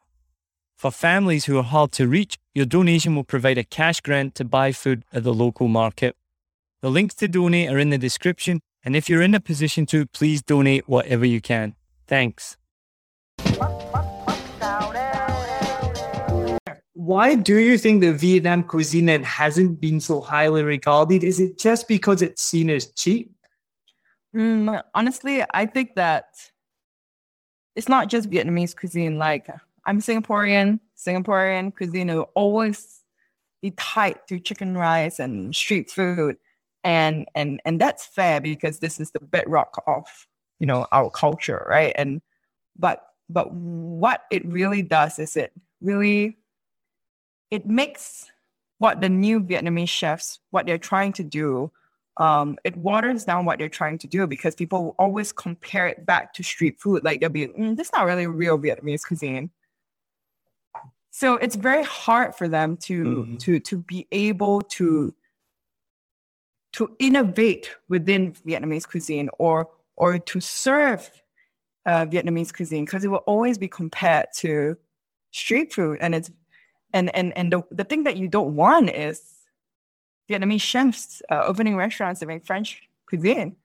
For 0.77 0.91
families 0.91 1.45
who 1.45 1.59
are 1.59 1.63
hard 1.63 1.93
to 1.93 2.09
reach, 2.09 2.39
your 2.55 2.65
donation 2.65 3.15
will 3.15 3.25
provide 3.25 3.59
a 3.59 3.65
cash 3.65 4.01
grant 4.01 4.35
to 4.37 4.45
buy 4.47 4.73
food 4.73 5.05
at 5.13 5.23
the 5.23 5.35
local 5.35 5.69
market. 5.69 6.17
The 6.81 6.91
links 6.91 7.15
to 7.17 7.29
donate 7.29 7.69
are 7.69 7.79
in 7.79 7.91
the 7.91 7.99
description, 7.99 8.61
and 8.83 8.97
if 8.97 9.09
you're 9.09 9.21
in 9.21 9.35
a 9.35 9.41
position 9.41 9.85
to, 9.87 10.07
please 10.07 10.41
donate 10.41 10.89
whatever 10.89 11.27
you 11.27 11.43
can. 11.43 11.75
Thanks. 12.07 12.57
Why 17.01 17.35
do 17.35 17.57
you 17.57 17.79
think 17.79 18.03
the 18.03 18.13
Vietnam 18.13 18.63
cuisine 18.63 19.09
hasn't 19.23 19.81
been 19.81 20.01
so 20.01 20.21
highly 20.21 20.63
regarded? 20.63 21.25
Is 21.25 21.41
it 21.41 21.59
just 21.59 21.89
because 21.89 22.21
it's 22.21 22.43
seen 22.43 22.69
as 22.69 22.93
cheap? 22.93 23.33
Mm, 24.37 24.83
honestly, 24.95 25.43
I 25.55 25.65
think 25.65 25.95
that 25.95 26.27
it's 27.75 27.89
not 27.89 28.09
just 28.09 28.29
Vietnamese 28.29 28.77
cuisine. 28.77 29.17
Like 29.17 29.49
I'm 29.87 30.01
Singaporean, 30.01 30.79
Singaporean 30.95 31.75
cuisine 31.75 32.09
will 32.09 32.31
always 32.35 33.01
be 33.63 33.71
tied 33.71 34.19
to 34.29 34.39
chicken 34.39 34.77
rice 34.77 35.19
and 35.19 35.57
street 35.57 35.91
food, 35.91 36.37
and 36.85 37.27
and 37.35 37.63
and 37.65 37.81
that's 37.81 38.05
fair 38.05 38.43
because 38.43 38.81
this 38.81 39.01
is 39.01 39.11
the 39.13 39.21
bedrock 39.21 39.83
of 39.87 40.05
you 40.59 40.67
know 40.67 40.87
our 40.93 41.09
culture, 41.09 41.67
right? 41.67 41.95
And 41.97 42.21
but 42.79 43.07
but 43.31 43.51
what 43.55 44.25
it 44.31 44.45
really 44.45 44.83
does 44.83 45.19
is 45.19 45.35
it 45.35 45.55
really 45.81 46.37
it 47.51 47.67
makes 47.67 48.31
what 48.79 49.01
the 49.01 49.09
new 49.09 49.41
Vietnamese 49.41 49.89
chefs, 49.89 50.41
what 50.51 50.67
they're 50.67 50.79
trying 50.79 51.13
to 51.15 51.25
do, 51.25 51.71
um, 52.17 52.59
it 52.65 52.77
waters 52.77 53.25
down 53.25 53.45
what 53.45 53.59
they're 53.59 53.69
trying 53.69 53.99
to 53.99 54.07
do 54.07 54.27
because 54.27 54.55
people 54.55 54.95
always 54.99 55.33
compare 55.33 55.87
it 55.87 56.05
back 56.05 56.35
to 56.35 56.43
street 56.43 56.79
food. 56.79 57.05
Like 57.05 57.21
they'll 57.21 57.31
be, 57.31 57.47
mm, 57.49 57.77
this 57.77 57.89
is 57.89 57.93
not 57.93 58.07
really 58.07 58.27
real 58.27 58.59
Vietnamese 58.59 59.07
cuisine. 59.07 59.51
So 61.11 61.35
it's 61.35 61.57
very 61.57 61.83
hard 61.85 62.35
for 62.35 62.49
them 62.49 62.77
to 62.79 63.05
mm-hmm. 63.05 63.37
to 63.39 63.61
to 63.61 63.79
be 63.79 64.07
able 64.13 64.61
to 64.63 65.13
to 66.75 66.97
innovate 66.99 67.75
within 67.89 68.33
Vietnamese 68.33 68.89
cuisine 68.89 69.29
or 69.39 69.69
or 69.97 70.19
to 70.19 70.41
serve 70.41 71.11
uh, 71.85 72.07
Vietnamese 72.07 72.55
cuisine 72.55 72.85
because 72.85 73.05
it 73.05 73.09
will 73.09 73.19
always 73.27 73.59
be 73.59 73.69
compared 73.69 74.27
to 74.37 74.77
street 75.33 75.73
food, 75.73 75.99
and 76.01 76.15
it's 76.15 76.31
and 76.93 77.15
and 77.15 77.37
and 77.37 77.53
the, 77.53 77.63
the 77.71 77.85
thing 77.85 78.05
that 78.05 78.17
you 78.17 78.29
don't 78.29 78.55
want 78.57 78.91
is 78.91 79.23
Vietnamese 80.29 80.63
chefs 80.63 81.23
uh, 81.31 81.43
opening 81.47 81.77
restaurants 81.77 82.21
serving 82.21 82.41
French 82.41 82.83
cuisine. 83.09 83.57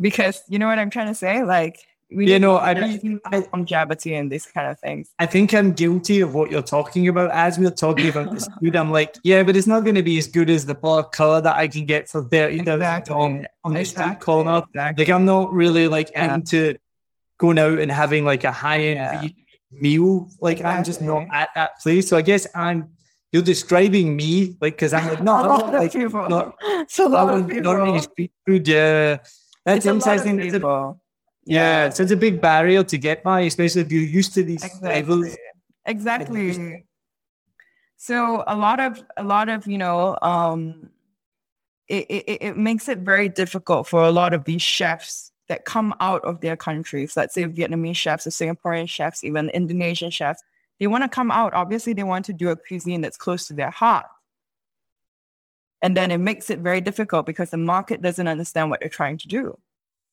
Because 0.00 0.42
you 0.48 0.58
know 0.58 0.66
what 0.68 0.78
I'm 0.78 0.90
trying 0.90 1.08
to 1.08 1.14
say? 1.14 1.42
Like, 1.42 1.80
we 2.10 2.30
You 2.32 2.38
know, 2.38 2.56
I 2.56 2.72
need 2.74 3.02
mean, 3.02 3.20
I, 3.26 3.44
longevity 3.52 4.14
and 4.14 4.30
these 4.30 4.46
kind 4.46 4.70
of 4.70 4.78
things. 4.78 5.10
I 5.18 5.26
think 5.26 5.52
I'm 5.52 5.72
guilty 5.72 6.20
of 6.20 6.34
what 6.34 6.50
you're 6.50 6.62
talking 6.62 7.08
about. 7.08 7.30
As 7.32 7.58
we're 7.58 7.70
talking 7.70 8.08
about 8.08 8.32
this 8.32 8.48
food, 8.60 8.76
I'm 8.76 8.90
like, 8.92 9.16
yeah, 9.24 9.42
but 9.42 9.56
it's 9.56 9.66
not 9.66 9.80
going 9.82 9.96
to 9.96 10.02
be 10.02 10.16
as 10.16 10.26
good 10.28 10.48
as 10.50 10.64
the 10.66 10.74
pot 10.76 10.98
of 11.06 11.10
color 11.10 11.40
that 11.40 11.56
I 11.56 11.66
can 11.68 11.84
get 11.84 12.08
for 12.08 12.22
thirty 12.24 12.58
dollars 12.62 12.80
Exactly. 12.80 13.14
on 13.14 13.46
on 13.64 13.74
the 13.74 13.84
street 13.84 14.02
Exactly. 14.04 14.24
corner. 14.24 14.62
Exactly. 14.68 15.04
Like, 15.04 15.12
I'm 15.12 15.24
not 15.24 15.52
really 15.52 15.88
like 15.88 16.10
Yeah. 16.12 16.34
into 16.34 16.76
going 17.38 17.58
out 17.58 17.78
and 17.78 17.90
having 17.90 18.24
like 18.24 18.44
a 18.44 18.52
high 18.52 18.80
end 18.80 18.98
Yeah. 19.24 19.28
Meal. 19.70 20.28
Like, 20.40 20.64
I'm 20.64 20.84
just 20.84 21.00
not 21.02 21.26
at 21.32 21.50
that 21.54 21.80
place. 21.82 22.08
So 22.08 22.16
I 22.16 22.22
guess 22.22 22.46
I'm. 22.54 22.90
You're 23.30 23.42
describing 23.42 24.16
me, 24.16 24.56
like, 24.62 24.72
because 24.76 24.94
I'm 24.94 25.06
like, 25.06 25.22
no, 25.22 25.32
a 25.40 25.44
lot 25.46 25.60
not, 25.60 25.74
of 25.74 25.80
like, 25.80 25.92
people. 25.92 26.28
not, 26.30 26.54
it's 26.62 26.98
a 26.98 27.06
lot 27.06 27.28
of 27.34 27.46
people. 27.46 27.76
not 27.76 28.00
street 28.04 28.32
food. 28.46 28.66
Yeah, 28.66 29.18
that's 29.66 29.84
It's 29.84 29.86
a 29.86 29.92
lot 29.92 30.20
of 30.20 30.26
interesting. 30.26 30.40
It's 30.40 30.54
a- 30.54 30.58
people. 30.60 31.00
yeah, 31.44 31.90
so 31.90 32.02
it's 32.04 32.12
a 32.12 32.16
big 32.16 32.40
barrier 32.40 32.82
to 32.84 32.96
get 32.96 33.22
by, 33.22 33.40
especially 33.42 33.82
if 33.82 33.92
you're 33.92 34.02
used 34.02 34.32
to 34.32 34.42
these 34.42 34.64
levels. 34.80 35.36
Exactly. 35.84 36.48
Exactly. 36.48 36.86
So 37.98 38.44
a 38.46 38.56
lot 38.56 38.80
of 38.80 39.02
a 39.16 39.24
lot 39.24 39.48
of 39.50 39.66
you 39.66 39.76
know 39.76 40.16
um, 40.22 40.88
it, 41.88 42.06
it 42.08 42.38
it 42.40 42.56
makes 42.56 42.88
it 42.88 42.98
very 43.00 43.28
difficult 43.28 43.88
for 43.88 44.04
a 44.04 44.10
lot 44.10 44.32
of 44.32 44.44
these 44.44 44.62
chefs 44.62 45.32
that 45.48 45.64
come 45.64 45.94
out 46.00 46.22
of 46.24 46.40
their 46.40 46.56
countries. 46.56 47.16
Let's 47.16 47.34
say 47.34 47.44
Vietnamese 47.44 47.96
chefs 47.96 48.26
or 48.26 48.30
Singaporean 48.30 48.88
chefs, 48.88 49.24
even 49.24 49.48
Indonesian 49.50 50.10
chefs. 50.10 50.42
They 50.78 50.86
want 50.86 51.04
to 51.04 51.08
come 51.08 51.30
out. 51.30 51.54
Obviously, 51.54 51.92
they 51.92 52.04
want 52.04 52.24
to 52.26 52.32
do 52.32 52.50
a 52.50 52.56
cuisine 52.56 53.00
that's 53.00 53.16
close 53.16 53.46
to 53.48 53.54
their 53.54 53.70
heart. 53.70 54.06
And 55.82 55.96
then 55.96 56.10
it 56.10 56.18
makes 56.18 56.50
it 56.50 56.58
very 56.58 56.80
difficult 56.80 57.26
because 57.26 57.50
the 57.50 57.56
market 57.56 58.02
doesn't 58.02 58.28
understand 58.28 58.70
what 58.70 58.80
they're 58.80 58.88
trying 58.88 59.18
to 59.18 59.28
do. 59.28 59.58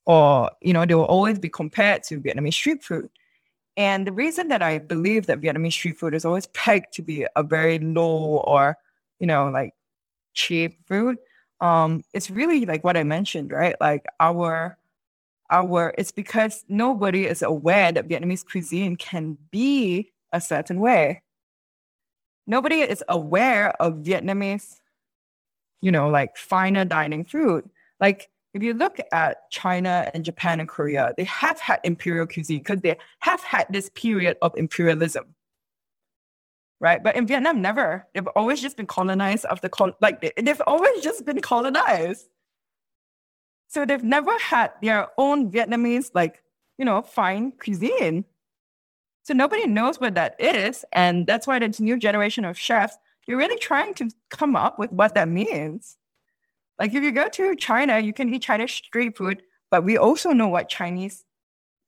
Or, 0.06 0.52
you 0.62 0.74
know, 0.74 0.86
they 0.86 0.96
will 0.96 1.06
always 1.06 1.40
be 1.40 1.50
compared 1.50 2.04
to 2.04 2.20
Vietnamese 2.20 2.54
street 2.54 2.84
food. 2.84 3.10
And 3.78 4.08
the 4.08 4.12
reason 4.12 4.48
that 4.50 4.62
I 4.62 4.78
believe 4.78 5.26
that 5.26 5.42
Vietnamese 5.42 5.74
street 5.74 5.98
food 5.98 6.14
is 6.14 6.24
always 6.24 6.48
pegged 6.48 6.94
to 6.94 7.02
be 7.02 7.26
a 7.36 7.44
very 7.44 7.80
low 7.80 8.38
or, 8.46 8.78
you 9.20 9.28
know, 9.28 9.50
like 9.50 9.74
cheap 10.34 10.78
food, 10.88 11.18
um, 11.62 12.04
it's 12.14 12.30
really 12.30 12.66
like 12.66 12.84
what 12.84 12.96
I 12.96 13.04
mentioned, 13.04 13.52
right? 13.52 13.76
Like 13.82 14.06
our 14.20 14.78
our 15.50 15.94
it's 15.98 16.12
because 16.12 16.66
nobody 16.68 17.26
is 17.26 17.42
aware 17.42 17.92
that 17.92 18.08
Vietnamese 18.08 18.46
cuisine 18.46 18.96
can 18.96 19.38
be 19.52 20.12
a 20.32 20.42
certain 20.42 20.80
way. 20.80 21.22
Nobody 22.48 22.82
is 22.82 23.04
aware 23.10 23.70
of 23.82 23.96
Vietnamese, 24.04 24.80
you 25.82 25.92
know, 25.92 26.10
like 26.10 26.38
finer 26.38 26.86
dining 26.86 27.26
food. 27.26 27.70
Like 28.00 28.30
if 28.54 28.64
you 28.64 28.74
look 28.74 28.98
at 29.12 29.50
China 29.52 30.10
and 30.14 30.24
Japan 30.24 30.60
and 30.60 30.70
Korea, 30.70 31.14
they 31.18 31.24
have 31.26 31.60
had 31.60 31.80
imperial 31.84 32.26
cuisine 32.28 32.60
because 32.60 32.82
they 32.82 32.98
have 33.20 33.42
had 33.42 33.68
this 33.70 33.90
period 33.96 34.38
of 34.42 34.54
imperialism. 34.56 35.36
Right. 36.80 37.02
But 37.04 37.16
in 37.16 37.26
Vietnam, 37.26 37.62
never. 37.62 38.06
They've 38.14 38.28
always 38.36 38.62
just 38.62 38.78
been 38.78 38.86
colonized 38.86 39.46
after, 39.50 39.70
col- 39.70 39.96
like, 40.02 40.22
they- 40.22 40.34
they've 40.42 40.62
always 40.68 41.02
just 41.04 41.26
been 41.26 41.40
colonized. 41.40 42.28
So 43.76 43.86
they've 43.86 44.02
never 44.02 44.32
had 44.40 44.72
their 44.82 45.10
own 45.18 45.52
Vietnamese, 45.52 46.10
like, 46.14 46.42
you 46.78 46.86
know, 46.86 47.02
fine 47.02 47.52
cuisine. 47.52 48.24
So 49.24 49.34
nobody 49.34 49.68
knows 49.68 50.00
what 50.00 50.16
that 50.16 50.40
is. 50.40 50.86
And 50.94 51.28
that's 51.28 51.46
why 51.46 51.60
this 51.60 51.82
new 51.82 51.98
generation 51.98 52.46
of 52.46 52.58
chefs, 52.58 52.98
you're 53.28 53.38
really 53.38 53.58
trying 53.58 53.94
to 53.96 54.10
come 54.30 54.56
up 54.56 54.80
with 54.80 54.94
what 54.94 55.14
that 55.16 55.28
means. 55.28 55.98
Like 56.80 56.94
if 56.94 57.04
you 57.04 57.12
go 57.12 57.28
to 57.28 57.54
China, 57.58 58.00
you 58.00 58.14
can 58.14 58.34
eat 58.34 58.44
Chinese 58.44 58.72
street 58.72 59.18
food, 59.18 59.42
but 59.70 59.84
we 59.84 59.98
also 59.98 60.30
know 60.30 60.48
what 60.48 60.70
Chinese, 60.70 61.26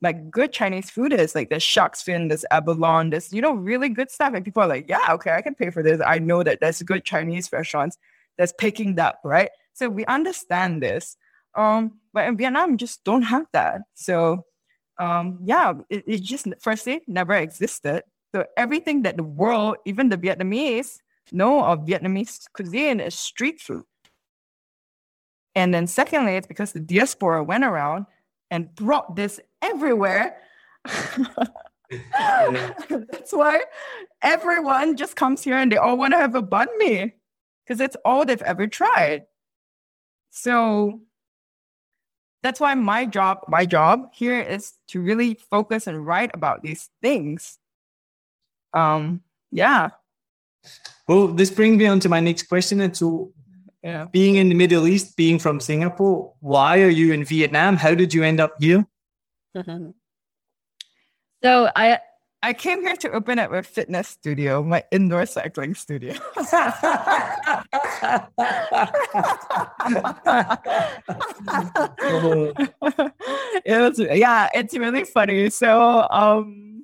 like 0.02 0.30
good 0.30 0.52
Chinese 0.52 0.90
food 0.90 1.14
is. 1.14 1.36
Like 1.36 1.50
there's 1.50 1.64
shark's 1.64 2.02
fin, 2.02 2.28
there's 2.28 2.44
abalone, 2.52 3.12
there's 3.12 3.32
you 3.32 3.42
know 3.42 3.54
really 3.54 3.88
good 3.88 4.12
stuff. 4.12 4.34
And 4.34 4.44
people 4.44 4.62
are 4.62 4.68
like, 4.68 4.90
yeah, 4.90 5.08
okay, 5.12 5.32
I 5.32 5.42
can 5.42 5.56
pay 5.56 5.70
for 5.70 5.82
this. 5.82 6.02
I 6.06 6.20
know 6.20 6.44
that 6.44 6.60
there's 6.60 6.82
good 6.82 7.06
Chinese 7.06 7.50
restaurants 7.54 7.98
that's 8.38 8.52
picking 8.52 9.00
up, 9.00 9.22
right? 9.24 9.52
So 9.72 9.88
we 9.88 10.04
understand 10.08 10.84
this. 10.84 11.16
Um, 11.56 12.00
but 12.14 12.28
in 12.28 12.38
Vietnam, 12.38 12.72
you 12.72 12.78
just 12.78 13.04
don't 13.04 13.24
have 13.24 13.45
that. 13.54 13.82
So 13.93 14.45
um, 15.00 15.39
yeah, 15.43 15.74
it, 15.89 16.04
it 16.08 16.22
just 16.22 16.48
firstly 16.60 17.02
never 17.08 17.34
existed. 17.34 18.04
So 18.34 18.45
everything 18.58 19.04
that 19.04 19.18
the 19.18 19.24
world, 19.24 19.78
even 19.86 20.10
the 20.10 20.18
Vietnamese, 20.18 20.98
know 21.32 21.64
of 21.64 21.86
Vietnamese 21.86 22.45
cuisine 22.54 23.00
is 23.00 23.16
street 23.16 23.60
food. 23.60 23.84
And 25.56 25.74
then 25.74 25.88
secondly, 25.88 26.36
it's 26.36 26.48
because 26.48 26.72
the 26.72 26.80
diaspora 26.80 27.43
went 27.43 27.64
around 27.64 28.06
and 28.52 28.74
brought 28.76 29.16
this 29.16 29.39
everywhere. 29.62 30.38
That's 30.86 31.30
why 33.32 33.64
everyone 34.22 34.98
just 34.98 35.16
comes 35.16 35.43
here 35.43 35.58
and 35.58 35.72
they 35.72 35.78
all 35.78 35.98
want 35.98 36.14
to 36.14 36.20
have 36.20 36.36
a 36.36 36.43
banh 36.43 36.68
mi 36.78 37.14
because 37.66 37.82
it's 37.82 37.98
all 38.06 38.26
they've 38.26 38.41
ever 38.41 38.68
tried. 38.68 39.24
So 40.30 41.02
that's 42.48 42.62
why 42.62 42.74
my 42.76 43.06
job, 43.06 43.39
my 43.50 43.66
job 43.66 44.08
here 44.14 44.39
is 44.39 44.72
to 44.88 45.02
really 45.02 45.34
focus 45.34 45.86
and 45.86 46.08
write 46.08 46.32
about 46.34 46.64
these 46.64 46.89
things. 47.02 47.60
Um, 48.74 49.20
yeah, 49.52 49.89
Well, 51.10 51.28
this 51.28 51.52
brings 51.52 51.78
me 51.78 51.88
on 51.88 52.00
to 52.00 52.10
my 52.10 52.22
next 52.22 52.43
question. 52.43 52.80
And 52.80 52.95
so, 52.95 53.34
yeah. 53.84 54.06
being 54.14 54.36
in 54.36 54.48
the 54.48 54.56
Middle 54.56 54.88
East, 54.88 55.18
being 55.18 55.39
from 55.39 55.60
Singapore, 55.60 56.34
why 56.39 56.82
are 56.84 56.89
you 56.89 57.12
in 57.12 57.26
Vietnam? 57.26 57.76
How 57.76 57.93
did 57.93 58.14
you 58.14 58.24
end 58.24 58.39
up 58.39 58.56
here? 58.62 58.88
So 61.43 61.70
I 61.76 62.00
I 62.44 62.54
came 62.54 62.82
here 62.82 62.96
to 62.98 63.12
open 63.12 63.40
up 63.40 63.52
a 63.52 63.64
fitness 63.64 64.08
studio, 64.10 64.64
my 64.64 64.84
indoor 64.92 65.26
cycling 65.26 65.74
studio. 65.74 66.14
it 73.66 73.82
was 73.82 74.00
yeah, 74.00 74.50
it's 74.54 74.78
really 74.78 75.04
funny. 75.04 75.50
So 75.50 76.08
um 76.12 76.84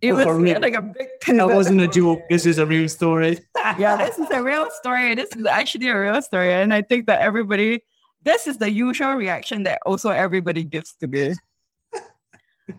it 0.00 0.12
was 0.12 0.26
like 0.26 0.74
a 0.74 0.82
big 0.82 1.08
That 1.26 1.48
wasn't 1.48 1.80
a 1.82 1.88
joke. 1.88 2.22
This 2.30 2.46
is 2.46 2.58
a 2.58 2.66
real 2.66 2.88
story. 2.88 3.38
yeah, 3.78 3.96
this 3.96 4.18
is 4.18 4.30
a 4.30 4.42
real 4.42 4.68
story. 4.80 5.14
This 5.14 5.30
is 5.36 5.44
actually 5.46 5.88
a 5.88 5.98
real 5.98 6.22
story. 6.22 6.52
And 6.54 6.72
I 6.72 6.82
think 6.82 7.06
that 7.06 7.20
everybody, 7.20 7.82
this 8.22 8.46
is 8.46 8.56
the 8.56 8.70
usual 8.70 9.14
reaction 9.14 9.64
that 9.64 9.80
also 9.84 10.10
everybody 10.10 10.64
gives 10.64 10.94
to 11.00 11.06
me. 11.06 11.34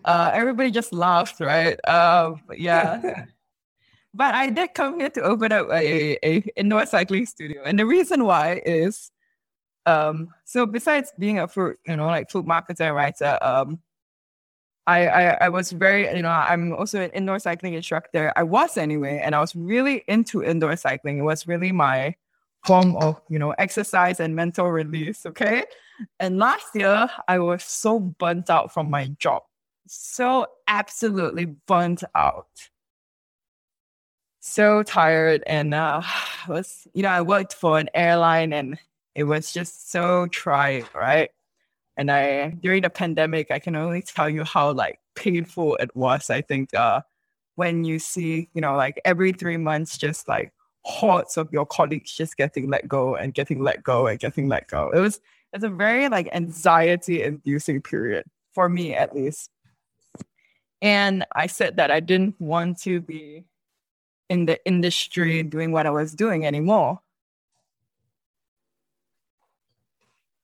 Uh, 0.04 0.30
everybody 0.32 0.70
just 0.70 0.92
laughs, 0.92 1.40
right? 1.40 1.78
Um, 1.88 2.40
yeah. 2.56 3.24
But 4.14 4.34
I 4.34 4.50
did 4.50 4.74
come 4.74 5.00
here 5.00 5.08
to 5.08 5.22
open 5.22 5.52
up 5.52 5.70
a, 5.70 6.18
a 6.22 6.44
indoor 6.54 6.84
cycling 6.84 7.24
studio. 7.24 7.62
And 7.64 7.78
the 7.78 7.86
reason 7.86 8.24
why 8.24 8.60
is 8.66 9.10
um, 9.86 10.28
so 10.44 10.66
besides 10.66 11.12
being 11.18 11.38
a 11.38 11.48
food, 11.48 11.76
you 11.86 11.96
know, 11.96 12.06
like 12.06 12.30
food 12.30 12.46
marketer 12.46 12.88
and 12.88 12.94
writer, 12.94 13.38
um, 13.42 13.80
I, 14.86 15.06
I 15.06 15.22
I 15.42 15.48
was 15.48 15.72
very, 15.72 16.14
you 16.14 16.22
know, 16.22 16.28
I'm 16.28 16.72
also 16.72 17.00
an 17.00 17.10
indoor 17.10 17.38
cycling 17.38 17.74
instructor. 17.74 18.32
I 18.36 18.42
was 18.42 18.76
anyway, 18.76 19.20
and 19.22 19.34
I 19.34 19.40
was 19.40 19.54
really 19.54 20.04
into 20.08 20.42
indoor 20.42 20.76
cycling. 20.76 21.18
It 21.18 21.22
was 21.22 21.46
really 21.46 21.72
my 21.72 22.14
form 22.66 22.96
of, 22.96 23.20
you 23.28 23.38
know, 23.38 23.52
exercise 23.52 24.20
and 24.20 24.34
mental 24.34 24.70
release. 24.70 25.24
Okay. 25.26 25.64
And 26.18 26.38
last 26.38 26.66
year, 26.74 27.08
I 27.28 27.38
was 27.38 27.62
so 27.64 28.00
burnt 28.00 28.50
out 28.50 28.72
from 28.72 28.90
my 28.90 29.06
job. 29.18 29.42
So 29.86 30.46
absolutely 30.68 31.46
burnt 31.46 32.02
out. 32.14 32.70
So 34.40 34.82
tired. 34.82 35.42
And 35.46 35.74
uh 35.74 36.02
was, 36.48 36.86
you 36.94 37.02
know, 37.02 37.10
I 37.10 37.22
worked 37.22 37.54
for 37.54 37.78
an 37.78 37.88
airline 37.94 38.52
and 38.52 38.78
it 39.14 39.24
was 39.24 39.52
just 39.52 39.90
so 39.90 40.26
trying, 40.28 40.84
right? 40.94 41.30
And 41.96 42.10
I 42.10 42.50
during 42.50 42.82
the 42.82 42.90
pandemic, 42.90 43.50
I 43.50 43.58
can 43.58 43.76
only 43.76 44.02
tell 44.02 44.28
you 44.28 44.44
how 44.44 44.72
like 44.72 44.98
painful 45.14 45.76
it 45.76 45.94
was. 45.96 46.30
I 46.30 46.40
think 46.42 46.74
uh 46.74 47.02
when 47.56 47.84
you 47.84 47.98
see, 47.98 48.48
you 48.54 48.60
know, 48.60 48.76
like 48.76 49.00
every 49.04 49.32
three 49.32 49.58
months, 49.58 49.98
just 49.98 50.28
like 50.28 50.52
hordes 50.84 51.36
of 51.36 51.52
your 51.52 51.66
colleagues 51.66 52.12
just 52.12 52.36
getting 52.36 52.68
let 52.68 52.88
go 52.88 53.14
and 53.14 53.34
getting 53.34 53.62
let 53.62 53.82
go 53.82 54.06
and 54.06 54.18
getting 54.18 54.48
let 54.48 54.68
go. 54.68 54.90
It 54.90 55.00
was 55.00 55.20
it's 55.52 55.64
a 55.64 55.68
very 55.68 56.08
like 56.08 56.28
anxiety 56.32 57.22
inducing 57.22 57.82
period 57.82 58.24
for 58.52 58.68
me 58.68 58.94
at 58.94 59.14
least. 59.14 59.50
And 60.82 61.24
I 61.34 61.46
said 61.46 61.76
that 61.76 61.90
I 61.90 62.00
didn't 62.00 62.34
want 62.40 62.78
to 62.80 63.00
be 63.00 63.44
in 64.28 64.46
the 64.46 64.62
industry 64.66 65.42
doing 65.44 65.70
what 65.70 65.86
I 65.86 65.90
was 65.90 66.12
doing 66.14 66.44
anymore. 66.44 67.00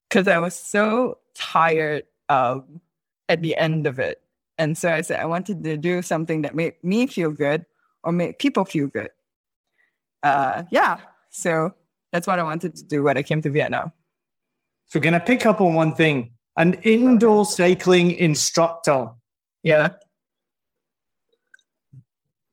Because 0.09 0.28
I 0.28 0.39
was 0.39 0.55
so 0.55 1.18
tired 1.34 2.05
um, 2.28 2.80
at 3.28 3.43
the 3.43 3.57
end 3.57 3.86
of 3.86 3.99
it. 3.99 4.22
And 4.57 4.78
so 4.78 4.91
I 4.91 5.01
said 5.01 5.20
I 5.20 5.26
wanted 5.26 5.64
to 5.64 5.76
do 5.76 6.03
something 6.03 6.43
that 6.43 6.55
made 6.55 6.74
me 6.82 7.07
feel 7.09 7.32
good 7.32 7.66
or 8.05 8.12
make 8.12 8.39
people 8.39 8.64
feel 8.64 8.86
good. 8.86 9.11
Uh, 10.22 10.62
yeah. 10.70 10.99
So 11.30 11.74
that's 12.12 12.26
what 12.26 12.39
I 12.39 12.43
wanted 12.43 12.76
to 12.76 12.84
do 12.84 13.03
when 13.03 13.18
I 13.18 13.22
came 13.22 13.43
to 13.43 13.51
Vietnam. 13.51 13.93
So, 14.86 15.01
can 15.01 15.14
I 15.14 15.18
pick 15.18 15.45
up 15.45 15.61
on 15.61 15.74
one 15.74 15.95
thing? 15.95 16.32
An 16.57 16.74
indoor 16.82 17.45
cycling 17.45 18.12
instructor. 18.12 19.11
Yeah. 19.62 19.91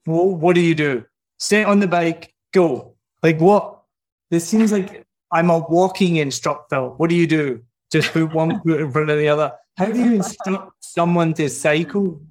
Well, 0.05 0.35
what 0.35 0.55
do 0.55 0.61
you 0.61 0.75
do? 0.75 1.05
Sit 1.39 1.65
on 1.65 1.79
the 1.79 1.87
bike, 1.87 2.33
go. 2.53 2.95
Like 3.23 3.39
what? 3.39 3.81
This 4.29 4.47
seems 4.47 4.71
like 4.71 5.05
I'm 5.31 5.49
a 5.49 5.59
walking 5.59 6.17
instructor. 6.17 6.89
What 6.89 7.09
do 7.09 7.15
you 7.15 7.27
do? 7.27 7.63
Just 7.91 8.11
put 8.11 8.33
one 8.33 8.61
foot 8.63 8.81
in 8.81 8.91
front 8.91 9.09
of 9.09 9.17
the 9.17 9.27
other. 9.27 9.53
How 9.77 9.85
do 9.85 9.99
you 9.99 10.15
instruct 10.15 10.71
someone 10.79 11.33
to 11.35 11.49
cycle? 11.49 12.21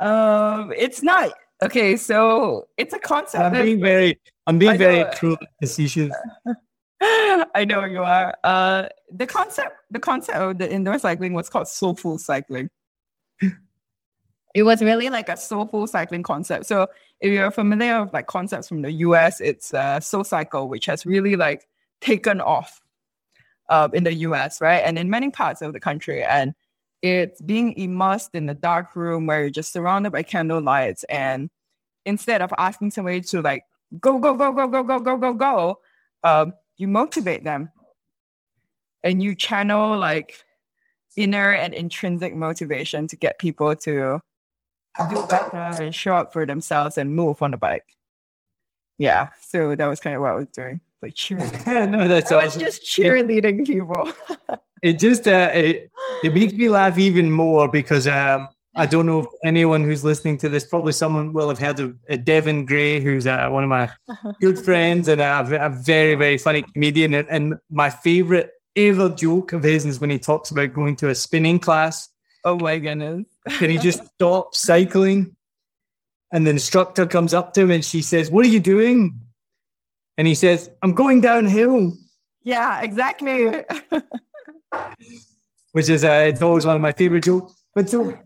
Um, 0.00 0.72
it's 0.76 1.02
not 1.02 1.32
okay. 1.62 1.96
So 1.96 2.68
it's 2.76 2.94
a 2.94 2.98
concept. 2.98 3.44
I'm 3.44 3.52
being 3.52 3.80
very, 3.80 4.20
I'm 4.46 4.58
being 4.58 4.78
very 4.78 5.04
cruel 5.16 5.36
and 5.40 5.48
facetious. 5.60 6.14
I 7.00 7.64
know 7.66 7.84
you 7.84 8.02
are. 8.02 8.34
Uh, 8.42 8.88
the 9.12 9.26
concept, 9.26 9.76
the 9.90 9.98
concept 9.98 10.38
of 10.38 10.58
the 10.58 10.72
indoor 10.72 10.98
cycling 10.98 11.34
was 11.34 11.48
called 11.48 11.68
soulful 11.68 12.18
cycling. 12.18 12.70
It 14.54 14.62
was 14.62 14.80
really 14.80 15.10
like 15.10 15.28
a 15.28 15.36
soulful 15.36 15.86
cycling 15.88 16.22
concept. 16.22 16.66
So 16.66 16.86
if 17.20 17.32
you're 17.32 17.50
familiar 17.50 18.04
with 18.04 18.12
like 18.12 18.28
concepts 18.28 18.68
from 18.68 18.82
the 18.82 18.92
US, 18.92 19.40
it's 19.40 19.74
uh, 19.74 19.98
Soul 19.98 20.22
Cycle, 20.22 20.68
which 20.68 20.86
has 20.86 21.04
really 21.04 21.34
like 21.34 21.66
taken 22.00 22.40
off 22.40 22.80
uh, 23.68 23.88
in 23.92 24.04
the 24.04 24.14
US, 24.14 24.60
right? 24.60 24.78
And 24.78 24.96
in 24.96 25.10
many 25.10 25.30
parts 25.30 25.60
of 25.60 25.72
the 25.72 25.80
country. 25.80 26.22
And 26.22 26.54
it's 27.02 27.40
being 27.42 27.76
immersed 27.76 28.34
in 28.34 28.46
the 28.46 28.54
dark 28.54 28.94
room 28.94 29.26
where 29.26 29.40
you're 29.40 29.50
just 29.50 29.72
surrounded 29.72 30.12
by 30.12 30.22
candle 30.22 30.60
lights. 30.60 31.02
And 31.04 31.50
instead 32.06 32.40
of 32.40 32.52
asking 32.56 32.92
somebody 32.92 33.22
to 33.22 33.42
like 33.42 33.64
go, 34.00 34.18
go, 34.18 34.34
go, 34.34 34.52
go, 34.52 34.68
go, 34.68 34.84
go, 34.84 35.00
go, 35.00 35.16
go, 35.16 35.34
go, 35.34 35.78
um, 36.22 36.52
you 36.76 36.86
motivate 36.86 37.42
them 37.42 37.70
and 39.02 39.20
you 39.22 39.34
channel 39.34 39.98
like 39.98 40.44
inner 41.16 41.52
and 41.52 41.74
intrinsic 41.74 42.34
motivation 42.34 43.08
to 43.08 43.16
get 43.16 43.38
people 43.38 43.74
to 43.76 44.20
do 45.10 45.26
better 45.26 45.82
and 45.82 45.94
show 45.94 46.16
up 46.16 46.32
for 46.32 46.46
themselves 46.46 46.98
and 46.98 47.14
move 47.14 47.42
on 47.42 47.50
the 47.50 47.56
bike. 47.56 47.86
Yeah, 48.98 49.30
so 49.40 49.74
that 49.74 49.86
was 49.86 50.00
kind 50.00 50.14
of 50.16 50.22
what 50.22 50.30
I 50.30 50.34
was 50.34 50.48
doing, 50.48 50.80
like 51.02 51.14
cheerleading. 51.14 51.90
no, 51.90 52.06
that's 52.06 52.30
I 52.30 52.44
was 52.44 52.56
awesome. 52.56 52.60
just 52.60 52.84
cheerleading 52.84 53.66
people. 53.66 54.12
It 54.82 54.98
just 54.98 55.26
uh, 55.26 55.50
it, 55.54 55.90
it 56.22 56.34
makes 56.34 56.52
me 56.52 56.68
laugh 56.68 56.98
even 56.98 57.30
more 57.30 57.68
because 57.68 58.06
um, 58.06 58.48
I 58.76 58.84
don't 58.84 59.06
know 59.06 59.20
if 59.20 59.26
anyone 59.42 59.82
who's 59.82 60.04
listening 60.04 60.36
to 60.38 60.50
this, 60.50 60.66
probably 60.66 60.92
someone 60.92 61.32
will 61.32 61.48
have 61.48 61.58
heard 61.58 61.80
of 61.80 61.96
uh, 62.10 62.16
Devin 62.16 62.66
Gray, 62.66 63.00
who's 63.00 63.26
uh, 63.26 63.48
one 63.48 63.62
of 63.62 63.70
my 63.70 63.88
good 64.42 64.58
friends 64.58 65.08
and 65.08 65.22
a, 65.22 65.40
a 65.58 65.70
very, 65.70 66.16
very 66.16 66.36
funny 66.36 66.60
comedian. 66.60 67.14
And, 67.14 67.26
and 67.30 67.54
my 67.70 67.88
favorite 67.88 68.50
ever 68.76 69.08
joke 69.08 69.54
of 69.54 69.62
his 69.62 69.86
is 69.86 70.00
when 70.00 70.10
he 70.10 70.18
talks 70.18 70.50
about 70.50 70.74
going 70.74 70.96
to 70.96 71.08
a 71.08 71.14
spinning 71.14 71.60
class 71.60 72.10
oh 72.44 72.58
my 72.58 72.78
goodness. 72.78 73.24
and 73.60 73.70
he 73.70 73.78
just 73.78 74.04
stops 74.14 74.58
cycling. 74.58 75.36
And 76.32 76.46
the 76.46 76.50
instructor 76.50 77.06
comes 77.06 77.32
up 77.32 77.54
to 77.54 77.60
him 77.60 77.70
and 77.70 77.84
she 77.84 78.02
says, 78.02 78.30
What 78.30 78.44
are 78.44 78.48
you 78.48 78.60
doing? 78.60 79.20
And 80.18 80.26
he 80.26 80.34
says, 80.34 80.70
I'm 80.82 80.92
going 80.92 81.20
downhill. 81.20 81.92
Yeah, 82.42 82.82
exactly. 82.82 83.64
which 85.74 85.88
is 85.88 86.04
uh, 86.04 86.26
it's 86.28 86.40
always 86.40 86.64
one 86.64 86.76
of 86.76 86.82
my 86.82 86.92
favorite 86.92 87.24
jokes. 87.24 87.52
But 87.74 87.90
so, 87.90 88.16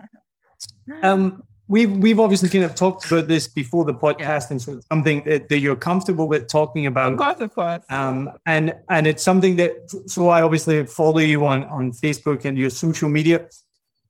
um, 1.03 1.43
we've 1.67 1.91
we've 1.91 2.21
obviously 2.21 2.51
kind 2.51 2.65
of 2.65 2.75
talked 2.75 3.07
about 3.07 3.27
this 3.27 3.49
before 3.49 3.87
the 3.87 3.95
podcast, 3.95 4.51
and 4.51 4.61
so 4.61 4.75
it's 4.75 4.87
something 4.89 5.25
that, 5.25 5.49
that 5.49 5.59
you're 5.59 5.77
comfortable 5.77 6.29
with 6.29 6.47
talking 6.49 6.87
of 6.87 6.93
about. 6.93 7.17
course, 7.17 7.41
of 7.41 7.55
course. 7.55 7.83
Um, 7.89 8.31
and 8.45 8.75
and 8.91 9.07
it's 9.07 9.23
something 9.23 9.57
that 9.57 9.73
so 10.07 10.29
I 10.29 10.43
obviously 10.43 10.85
follow 10.85 11.21
you 11.21 11.47
on 11.47 11.65
on 11.65 11.93
Facebook 11.93 12.45
and 12.45 12.59
your 12.59 12.71
social 12.71 13.09
media. 13.09 13.47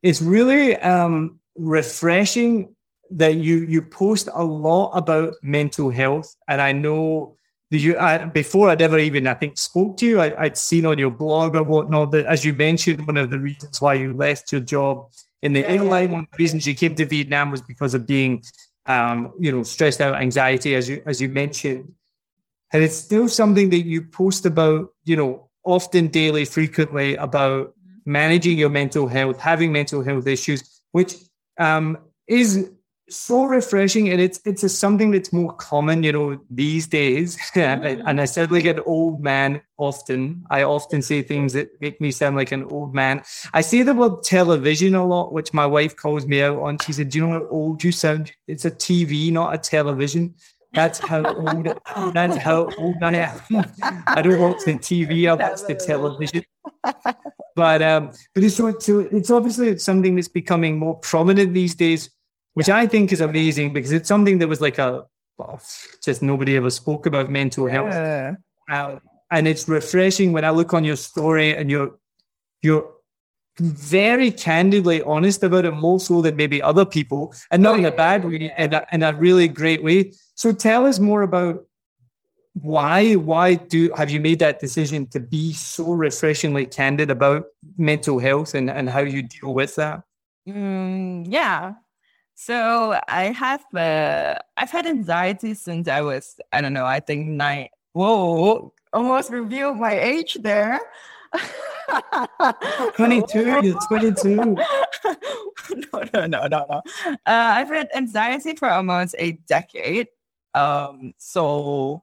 It's 0.03 0.23
really 0.23 0.77
um, 0.77 1.41
refreshing 1.57 2.75
that 3.11 3.37
you 3.37 3.59
you 3.61 3.83
post 3.83 4.29
a 4.33 4.45
lot 4.45 4.91
about 4.93 5.35
mental 5.43 5.91
health, 5.91 6.35
and 6.47 6.61
I 6.61 6.73
know 6.73 7.37
that 7.71 7.79
you 7.79 7.99
I, 7.99 8.25
before 8.25 8.71
I'd 8.71 8.83
ever 8.83 8.99
even 8.99 9.27
I 9.27 9.35
think 9.35 9.59
spoke 9.59 9.97
to 9.99 10.07
you, 10.07 10.21
I, 10.21 10.45
I'd 10.45 10.57
seen 10.57 10.87
on 10.87 10.99
your 10.99 11.11
blog 11.11 11.57
or 11.57 11.63
whatnot 11.63 12.13
that 12.13 12.27
as 12.27 12.45
you 12.45 12.53
mentioned, 12.53 13.07
one 13.07 13.17
of 13.17 13.31
the 13.31 13.39
reasons 13.39 13.81
why 13.81 13.95
you 13.95 14.13
left 14.13 14.53
your 14.53 14.61
job 14.61 15.11
in 15.43 15.53
the 15.53 15.69
airline, 15.69 16.11
one 16.11 16.21
of 16.21 16.31
the 16.33 16.43
reasons 16.43 16.67
you 16.67 16.75
came 16.75 16.95
to 16.97 17.07
Vietnam 17.07 17.51
was 17.51 17.63
because 17.63 17.95
of 17.95 18.07
being 18.07 18.43
um, 18.87 19.33
you 19.39 19.53
know 19.53 19.63
stressed 19.63 20.01
out, 20.01 20.15
anxiety, 20.21 20.75
as 20.75 20.89
you 20.89 21.03
as 21.07 21.21
you 21.21 21.29
mentioned. 21.29 21.93
And 22.73 22.83
it's 22.83 22.97
still 22.97 23.29
something 23.29 23.71
that 23.71 23.87
you 23.87 24.03
post 24.03 24.47
about 24.47 24.91
you 25.05 25.17
know 25.17 25.49
often 25.65 26.09
daily 26.09 26.45
frequently 26.45 27.15
about 27.17 27.75
managing 28.09 28.57
your 28.59 28.71
mental 28.71 29.07
health 29.07 29.39
having 29.39 29.71
mental 29.71 30.03
health 30.03 30.27
issues 30.27 30.83
which 30.93 31.15
um, 31.59 31.99
is 32.27 32.71
so 33.11 33.45
refreshing 33.45 34.11
and 34.11 34.21
it's 34.21 34.41
it's 34.45 34.63
a, 34.63 34.69
something 34.69 35.11
that's 35.11 35.33
more 35.33 35.53
common 35.55 36.03
you 36.03 36.13
know 36.13 36.39
these 36.51 36.87
days. 36.87 37.39
And 37.55 38.21
i 38.21 38.25
sound 38.25 38.53
like 38.53 38.65
an 38.65 38.81
old 38.81 39.23
man 39.23 39.63
often. 39.77 40.45
I 40.51 40.63
often 40.63 41.03
say 41.03 41.23
things 41.23 41.53
that 41.55 41.69
make 41.81 42.01
me 42.01 42.11
sound 42.11 42.37
like 42.37 42.53
an 42.53 42.65
old 42.65 42.95
man. 42.95 43.23
I 43.55 43.63
say 43.63 43.83
the 43.83 43.95
word 43.95 44.23
television 44.25 44.95
a 44.95 45.07
lot 45.07 45.33
which 45.33 45.55
my 45.55 45.67
wife 45.67 45.97
calls 45.97 46.27
me 46.27 46.43
out 46.43 46.59
on. 46.59 46.79
She 46.79 46.93
said 46.93 47.11
do 47.11 47.19
you 47.19 47.27
know 47.27 47.33
how 47.33 47.47
old 47.49 47.83
you 47.83 47.93
sound? 47.93 48.33
It's 48.47 48.65
a 48.65 48.71
tv 48.71 49.33
not 49.33 49.55
a 49.55 49.59
television 49.59 50.35
that's 50.73 50.99
how 50.99 51.25
old. 51.25 51.69
That's 52.13 52.37
how 52.37 52.71
old 52.79 52.97
I 53.03 53.15
am. 53.15 53.41
I 54.07 54.23
don't 54.23 54.41
watch 54.41 54.65
the 54.65 54.75
TV. 54.75 55.29
I 55.29 55.35
watch 55.35 55.63
the 55.67 55.75
television. 55.75 56.45
But 57.57 57.83
um, 57.83 58.13
but 58.35 58.45
it's 58.45 58.57
so, 58.57 58.79
so 58.79 59.01
it's 59.01 59.31
obviously 59.31 59.79
something 59.79 60.15
that's 60.15 60.29
becoming 60.29 60.79
more 60.79 60.97
prominent 60.99 61.55
these 61.55 61.75
days, 61.75 62.11
which 62.55 62.69
I 62.69 62.87
think 62.87 63.13
is 63.13 63.21
amazing 63.21 63.73
because 63.73 63.93
it's 63.93 64.09
something 64.09 64.39
that 64.39 64.49
was 64.49 64.61
like 64.61 64.79
a 64.79 65.07
well, 65.39 65.61
just 66.05 66.23
nobody 66.23 66.57
ever 66.57 66.71
spoke 66.71 67.07
about 67.07 67.31
mental 67.31 67.67
health. 67.67 67.93
Yeah. 67.93 68.35
Uh, 68.71 68.99
and 69.31 69.49
it's 69.49 69.69
refreshing 69.69 70.33
when 70.33 70.45
I 70.45 70.51
look 70.51 70.75
on 70.75 70.85
your 70.85 70.97
story 70.97 71.57
and 71.57 71.71
you're 71.71 71.99
you're 72.63 72.91
very 73.59 74.31
candidly 74.31 75.03
honest 75.03 75.43
about 75.43 75.65
it, 75.65 75.73
more 75.73 75.99
so 75.99 76.23
than 76.23 76.37
maybe 76.37 76.63
other 76.63 76.85
people, 76.85 77.35
and 77.51 77.63
not 77.63 77.79
in 77.79 77.85
a 77.87 77.91
bad 77.91 78.25
way, 78.25 78.53
in 78.57 78.75
a, 78.75 78.87
in 78.93 79.03
a 79.03 79.13
really 79.15 79.49
great 79.49 79.83
way. 79.83 80.13
So 80.39 80.53
tell 80.53 80.87
us 80.87 81.01
more 81.01 81.23
about 81.23 81.67
why 82.53 83.15
why 83.15 83.55
do 83.55 83.91
have 83.97 84.09
you 84.09 84.21
made 84.21 84.39
that 84.39 84.61
decision 84.61 85.09
to 85.09 85.19
be 85.19 85.53
so 85.53 85.91
refreshingly 85.91 86.65
candid 86.65 87.11
about 87.11 87.47
mental 87.77 88.21
health 88.21 88.55
and, 88.55 88.71
and 88.71 88.89
how 88.89 89.01
you 89.01 89.23
deal 89.25 89.53
with 89.53 89.75
that? 89.75 90.05
Mm, 90.49 91.27
yeah. 91.29 91.75
So 92.37 93.01
I 93.09 93.33
have 93.33 93.65
uh, 93.75 94.37
I've 94.57 94.71
had 94.71 94.87
anxiety 94.87 95.55
since 95.55 95.89
I 95.89 96.03
was 96.03 96.39
I 96.53 96.61
don't 96.61 96.73
know 96.73 96.87
I 96.87 97.01
think 97.01 97.27
nine. 97.27 97.71
Whoa, 97.95 98.73
almost 98.93 99.33
revealed 99.33 99.79
my 99.79 99.99
age 99.99 100.39
there. 100.41 100.79
22, 102.95 103.43
you're 103.43 103.81
22. 103.89 104.35
no, 104.37 104.55
no, 106.15 106.27
no, 106.27 106.27
no, 106.27 106.47
no. 106.47 106.83
Uh, 107.07 107.13
I've 107.27 107.69
had 107.69 107.89
anxiety 107.93 108.55
for 108.55 108.71
almost 108.71 109.17
a 109.19 109.33
decade. 109.49 110.07
Um, 110.55 111.13
so, 111.19 112.03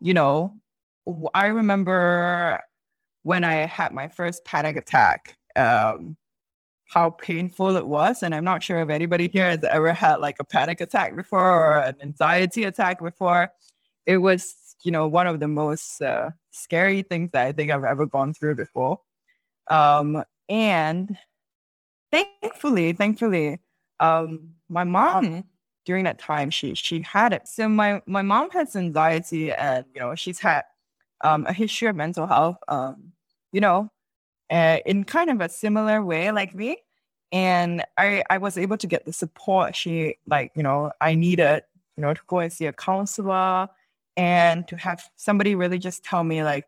you 0.00 0.14
know, 0.14 0.54
I 1.34 1.46
remember 1.46 2.60
when 3.22 3.44
I 3.44 3.66
had 3.66 3.92
my 3.92 4.08
first 4.08 4.44
panic 4.44 4.76
attack, 4.76 5.36
um, 5.56 6.16
how 6.86 7.10
painful 7.10 7.76
it 7.76 7.86
was. 7.86 8.22
And 8.22 8.34
I'm 8.34 8.44
not 8.44 8.62
sure 8.62 8.80
if 8.80 8.88
anybody 8.88 9.28
here 9.28 9.48
has 9.50 9.62
ever 9.64 9.92
had 9.92 10.16
like 10.16 10.36
a 10.40 10.44
panic 10.44 10.80
attack 10.80 11.14
before 11.16 11.40
or 11.40 11.78
an 11.78 11.96
anxiety 12.02 12.64
attack 12.64 13.00
before. 13.00 13.52
It 14.06 14.18
was, 14.18 14.76
you 14.82 14.90
know, 14.90 15.06
one 15.06 15.26
of 15.26 15.40
the 15.40 15.48
most 15.48 16.02
uh, 16.02 16.30
scary 16.50 17.02
things 17.02 17.30
that 17.32 17.46
I 17.46 17.52
think 17.52 17.70
I've 17.70 17.84
ever 17.84 18.06
gone 18.06 18.34
through 18.34 18.56
before. 18.56 19.00
Um, 19.68 20.24
and 20.48 21.16
thankfully, 22.10 22.92
thankfully, 22.92 23.60
um, 24.00 24.54
my 24.68 24.84
mom 24.84 25.44
during 25.84 26.04
that 26.04 26.18
time 26.18 26.50
she 26.50 26.74
she 26.74 27.02
had 27.02 27.32
it. 27.32 27.48
So 27.48 27.68
my 27.68 28.02
my 28.06 28.22
mom 28.22 28.50
has 28.50 28.76
anxiety, 28.76 29.52
and 29.52 29.84
you 29.94 30.00
know 30.00 30.14
she's 30.14 30.38
had 30.38 30.62
um, 31.22 31.46
a 31.46 31.52
history 31.52 31.88
of 31.88 31.96
mental 31.96 32.26
health. 32.26 32.58
Um, 32.68 33.12
you 33.52 33.60
know, 33.60 33.90
uh, 34.50 34.78
in 34.86 35.04
kind 35.04 35.30
of 35.30 35.40
a 35.40 35.48
similar 35.48 36.04
way 36.04 36.30
like 36.32 36.54
me, 36.54 36.78
and 37.32 37.84
I 37.96 38.22
I 38.30 38.38
was 38.38 38.58
able 38.58 38.76
to 38.78 38.86
get 38.86 39.04
the 39.04 39.12
support 39.12 39.76
she 39.76 40.16
like 40.26 40.52
you 40.54 40.62
know 40.62 40.92
I 41.00 41.14
needed 41.14 41.62
you 41.96 42.02
know 42.02 42.14
to 42.14 42.20
go 42.26 42.38
and 42.40 42.52
see 42.52 42.66
a 42.66 42.72
counselor 42.72 43.68
and 44.16 44.66
to 44.68 44.76
have 44.76 45.02
somebody 45.16 45.54
really 45.54 45.78
just 45.78 46.04
tell 46.04 46.24
me 46.24 46.42
like, 46.42 46.66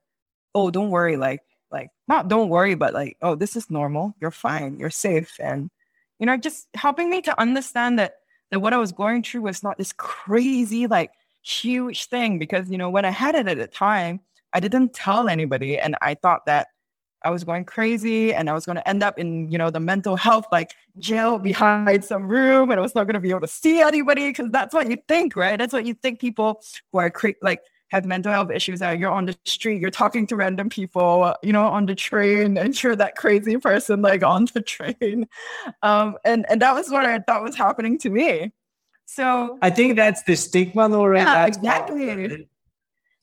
oh 0.55 0.71
don't 0.71 0.91
worry 0.91 1.17
like 1.17 1.43
like 1.71 1.91
not 2.09 2.29
don't 2.29 2.49
worry 2.49 2.75
but 2.75 2.95
like 2.95 3.17
oh 3.23 3.35
this 3.35 3.57
is 3.57 3.71
normal 3.71 4.15
you're 4.21 4.31
fine 4.31 4.79
you're 4.79 4.91
safe 4.91 5.37
and 5.41 5.71
you 6.19 6.27
know 6.27 6.37
just 6.37 6.69
helping 6.75 7.09
me 7.09 7.23
to 7.23 7.41
understand 7.41 7.99
that 7.99 8.17
that 8.53 8.61
what 8.61 8.73
i 8.73 8.79
was 8.79 8.93
going 8.93 9.23
through 9.23 9.43
was 9.43 9.65
not 9.65 9.77
this 9.77 9.93
crazy 9.93 10.87
like 10.87 11.11
huge 11.43 12.07
thing 12.07 12.39
because 12.39 12.71
you 12.71 12.79
know 12.79 12.89
when 12.89 13.05
i 13.05 13.11
had 13.11 13.35
it 13.35 13.49
at 13.49 13.59
the 13.59 13.67
time 13.67 14.21
I 14.53 14.61
didn't 14.61 14.93
tell 14.93 15.29
anybody. 15.29 15.79
And 15.79 15.97
I 16.03 16.15
thought 16.15 16.47
that 16.47 16.69
I 17.25 17.31
was 17.31 17.45
going 17.45 17.65
crazy 17.65 18.35
and 18.35 18.51
I 18.51 18.53
was 18.53 18.67
going 18.67 18.77
to 18.77 18.89
end 18.89 19.03
up 19.03 19.19
in, 19.19 19.51
you 19.51 19.57
know, 19.57 19.71
the 19.71 19.81
mental 19.81 20.17
health 20.17 20.47
like 20.51 20.73
jail 20.99 21.39
behind 21.39 22.05
some 22.05 22.27
room 22.27 22.71
and 22.71 22.81
I 22.81 22.83
was 22.83 22.95
not 22.95 23.05
going 23.05 23.15
to 23.15 23.21
be 23.21 23.31
able 23.31 23.41
to 23.43 23.49
see 23.49 23.81
anybody 23.81 24.29
because 24.29 24.51
that's 24.51 24.75
what 24.75 24.91
you 24.91 24.99
think, 25.07 25.37
right? 25.37 25.57
That's 25.57 25.73
what 25.73 25.87
you 25.87 25.95
think 25.95 26.21
people 26.21 26.63
who 26.91 26.99
are 26.99 27.11
cra- 27.11 27.35
like 27.41 27.63
have 27.93 28.07
mental 28.07 28.33
health 28.33 28.51
issues 28.51 28.79
that 28.81 28.99
you're 28.99 29.11
on 29.11 29.27
the 29.27 29.37
street, 29.45 29.79
you're 29.79 29.91
talking 29.91 30.27
to 30.27 30.35
random 30.35 30.71
people, 30.71 31.35
you 31.43 31.53
know, 31.53 31.67
on 31.67 31.85
the 31.85 31.95
train 31.95 32.57
and 32.57 32.83
you're 32.83 32.97
that 32.97 33.17
crazy 33.17 33.59
person 33.59 34.01
like 34.01 34.25
on 34.25 34.47
the 34.55 34.63
train. 34.77 35.29
Um, 35.83 36.17
and, 36.25 36.47
and 36.49 36.63
that 36.63 36.75
was 36.75 36.91
what 36.91 37.05
I 37.05 37.19
thought 37.19 37.43
was 37.43 37.55
happening 37.55 37.99
to 37.99 38.09
me. 38.09 38.51
So 39.05 39.59
I 39.61 39.69
think 39.69 39.97
that's 39.97 40.23
the 40.23 40.37
stigma 40.37 40.89
right? 40.89 41.19
Yeah, 41.19 41.45
exactly. 41.45 42.49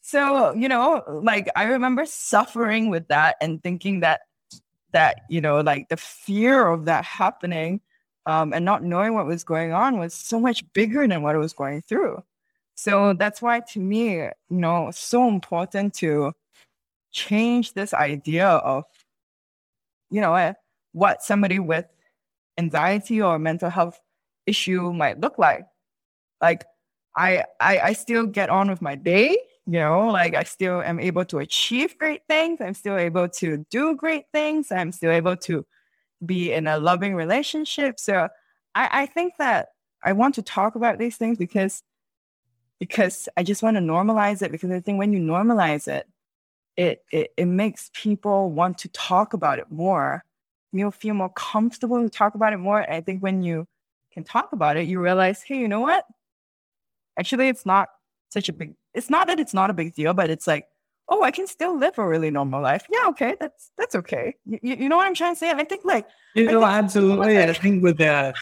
So, 0.01 0.53
you 0.53 0.69
know, 0.69 1.03
like 1.23 1.49
I 1.55 1.63
remember 1.63 2.05
suffering 2.05 2.91
with 2.91 3.07
that 3.07 3.37
and 3.41 3.63
thinking 3.63 4.01
that 4.01 4.21
that, 4.91 5.21
you 5.29 5.41
know, 5.41 5.61
like 5.61 5.89
the 5.89 5.97
fear 5.97 6.67
of 6.67 6.85
that 6.85 7.05
happening 7.05 7.81
um, 8.27 8.53
and 8.53 8.65
not 8.65 8.83
knowing 8.83 9.15
what 9.15 9.25
was 9.25 9.43
going 9.43 9.73
on 9.73 9.97
was 9.97 10.13
so 10.13 10.39
much 10.39 10.63
bigger 10.73 11.07
than 11.07 11.23
what 11.23 11.33
I 11.33 11.39
was 11.39 11.53
going 11.53 11.81
through. 11.81 12.23
So 12.79 13.11
that's 13.11 13.41
why 13.41 13.59
to 13.73 13.79
me, 13.81 14.13
you 14.13 14.31
know, 14.49 14.89
so 14.93 15.27
important 15.27 15.93
to 15.95 16.31
change 17.11 17.73
this 17.73 17.93
idea 17.93 18.47
of, 18.47 18.85
you 20.09 20.21
know, 20.21 20.53
what 20.93 21.21
somebody 21.21 21.59
with 21.59 21.87
anxiety 22.57 23.21
or 23.21 23.37
mental 23.37 23.69
health 23.69 23.99
issue 24.45 24.93
might 24.93 25.19
look 25.19 25.37
like. 25.37 25.65
Like 26.41 26.63
I 27.17 27.43
I, 27.59 27.79
I 27.79 27.93
still 27.93 28.25
get 28.25 28.49
on 28.49 28.69
with 28.69 28.81
my 28.81 28.95
day 28.95 29.37
you 29.65 29.79
know 29.79 30.07
like 30.07 30.33
i 30.35 30.43
still 30.43 30.81
am 30.81 30.99
able 30.99 31.25
to 31.25 31.39
achieve 31.39 31.97
great 31.97 32.21
things. 32.29 32.61
I'm 32.61 32.73
still 32.73 32.97
able 32.97 33.27
to 33.27 33.65
do 33.69 33.95
great 33.95 34.25
things. 34.33 34.71
I'm 34.71 34.93
still 34.93 35.11
able 35.11 35.35
to 35.35 35.65
be 36.25 36.53
in 36.53 36.65
a 36.65 36.79
loving 36.79 37.13
relationship. 37.13 37.99
So 37.99 38.29
i, 38.73 39.03
I 39.03 39.05
think 39.05 39.33
that 39.37 39.67
i 40.03 40.13
want 40.13 40.35
to 40.35 40.41
talk 40.41 40.75
about 40.75 40.97
these 40.97 41.17
things 41.17 41.37
because 41.37 41.83
because 42.79 43.29
i 43.37 43.43
just 43.43 43.63
want 43.63 43.75
to 43.75 43.81
normalize 43.81 44.41
it 44.41 44.51
because 44.51 44.71
i 44.71 44.79
think 44.79 44.97
when 44.97 45.13
you 45.13 45.19
normalize 45.19 45.87
it 45.87 46.07
it 46.77 47.03
it, 47.11 47.31
it 47.37 47.45
makes 47.45 47.89
people 47.93 48.51
want 48.51 48.77
to 48.77 48.87
talk 48.89 49.33
about 49.33 49.59
it 49.59 49.69
more 49.69 50.23
you'll 50.71 50.91
feel 50.91 51.13
more 51.13 51.29
comfortable 51.29 52.01
to 52.01 52.09
talk 52.09 52.35
about 52.35 52.53
it 52.53 52.57
more 52.57 52.81
and 52.81 52.93
i 52.93 53.01
think 53.01 53.21
when 53.21 53.41
you 53.41 53.67
can 54.11 54.23
talk 54.23 54.51
about 54.53 54.77
it 54.77 54.87
you 54.87 54.99
realize 54.99 55.41
hey 55.41 55.59
you 55.59 55.67
know 55.67 55.81
what 55.81 56.05
actually 57.17 57.47
it's 57.47 57.65
not 57.65 57.89
such 58.29 58.49
a 58.49 58.53
big 58.53 58.73
it's 58.93 59.09
not 59.09 59.27
that 59.27 59.39
it's 59.39 59.53
not 59.53 59.69
a 59.69 59.73
big 59.73 59.93
deal, 59.93 60.13
but 60.13 60.29
it's 60.29 60.47
like, 60.47 60.67
oh, 61.07 61.23
I 61.23 61.31
can 61.31 61.47
still 61.47 61.77
live 61.77 61.97
a 61.97 62.07
really 62.07 62.31
normal 62.31 62.61
life. 62.61 62.85
Yeah, 62.91 63.07
okay, 63.09 63.35
that's 63.39 63.71
that's 63.77 63.95
okay. 63.95 64.35
You, 64.45 64.59
you 64.61 64.89
know 64.89 64.97
what 64.97 65.07
I'm 65.07 65.15
trying 65.15 65.35
to 65.35 65.39
say? 65.39 65.49
And 65.49 65.59
I 65.59 65.63
think 65.63 65.85
like 65.85 66.07
you 66.35 66.45
know, 66.45 66.63
absolutely. 66.63 67.39
I 67.39 67.53
think 67.53 67.83
with 67.83 68.01
uh, 68.01 68.33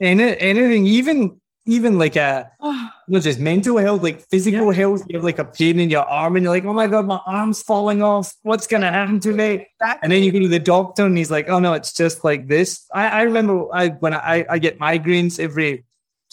any, 0.00 0.38
anything, 0.38 0.86
even 0.86 1.40
even 1.66 1.98
like 1.98 2.16
a 2.16 2.50
uh, 2.60 2.88
not 3.08 3.22
just 3.22 3.38
mental 3.40 3.78
health, 3.78 4.02
like 4.02 4.20
physical 4.28 4.72
yeah. 4.72 4.78
health, 4.80 5.02
you 5.08 5.18
have 5.18 5.24
like 5.24 5.38
a 5.38 5.44
pain 5.44 5.80
in 5.80 5.90
your 5.90 6.04
arm, 6.04 6.36
and 6.36 6.44
you're 6.44 6.52
like, 6.52 6.64
oh 6.64 6.72
my 6.72 6.86
god, 6.86 7.06
my 7.06 7.20
arm's 7.26 7.62
falling 7.62 8.02
off. 8.02 8.34
What's 8.42 8.66
gonna 8.66 8.90
happen 8.90 9.20
to 9.20 9.32
me? 9.32 9.66
Exactly. 9.80 9.98
And 10.02 10.12
then 10.12 10.22
you 10.22 10.32
go 10.32 10.40
to 10.40 10.48
the 10.48 10.58
doctor, 10.58 11.06
and 11.06 11.16
he's 11.16 11.30
like, 11.30 11.48
oh 11.48 11.58
no, 11.58 11.74
it's 11.74 11.92
just 11.92 12.24
like 12.24 12.48
this. 12.48 12.86
I, 12.92 13.08
I 13.08 13.22
remember 13.22 13.66
I 13.72 13.88
when 13.88 14.14
I, 14.14 14.44
I 14.48 14.58
get 14.58 14.78
migraines 14.78 15.38
every 15.38 15.84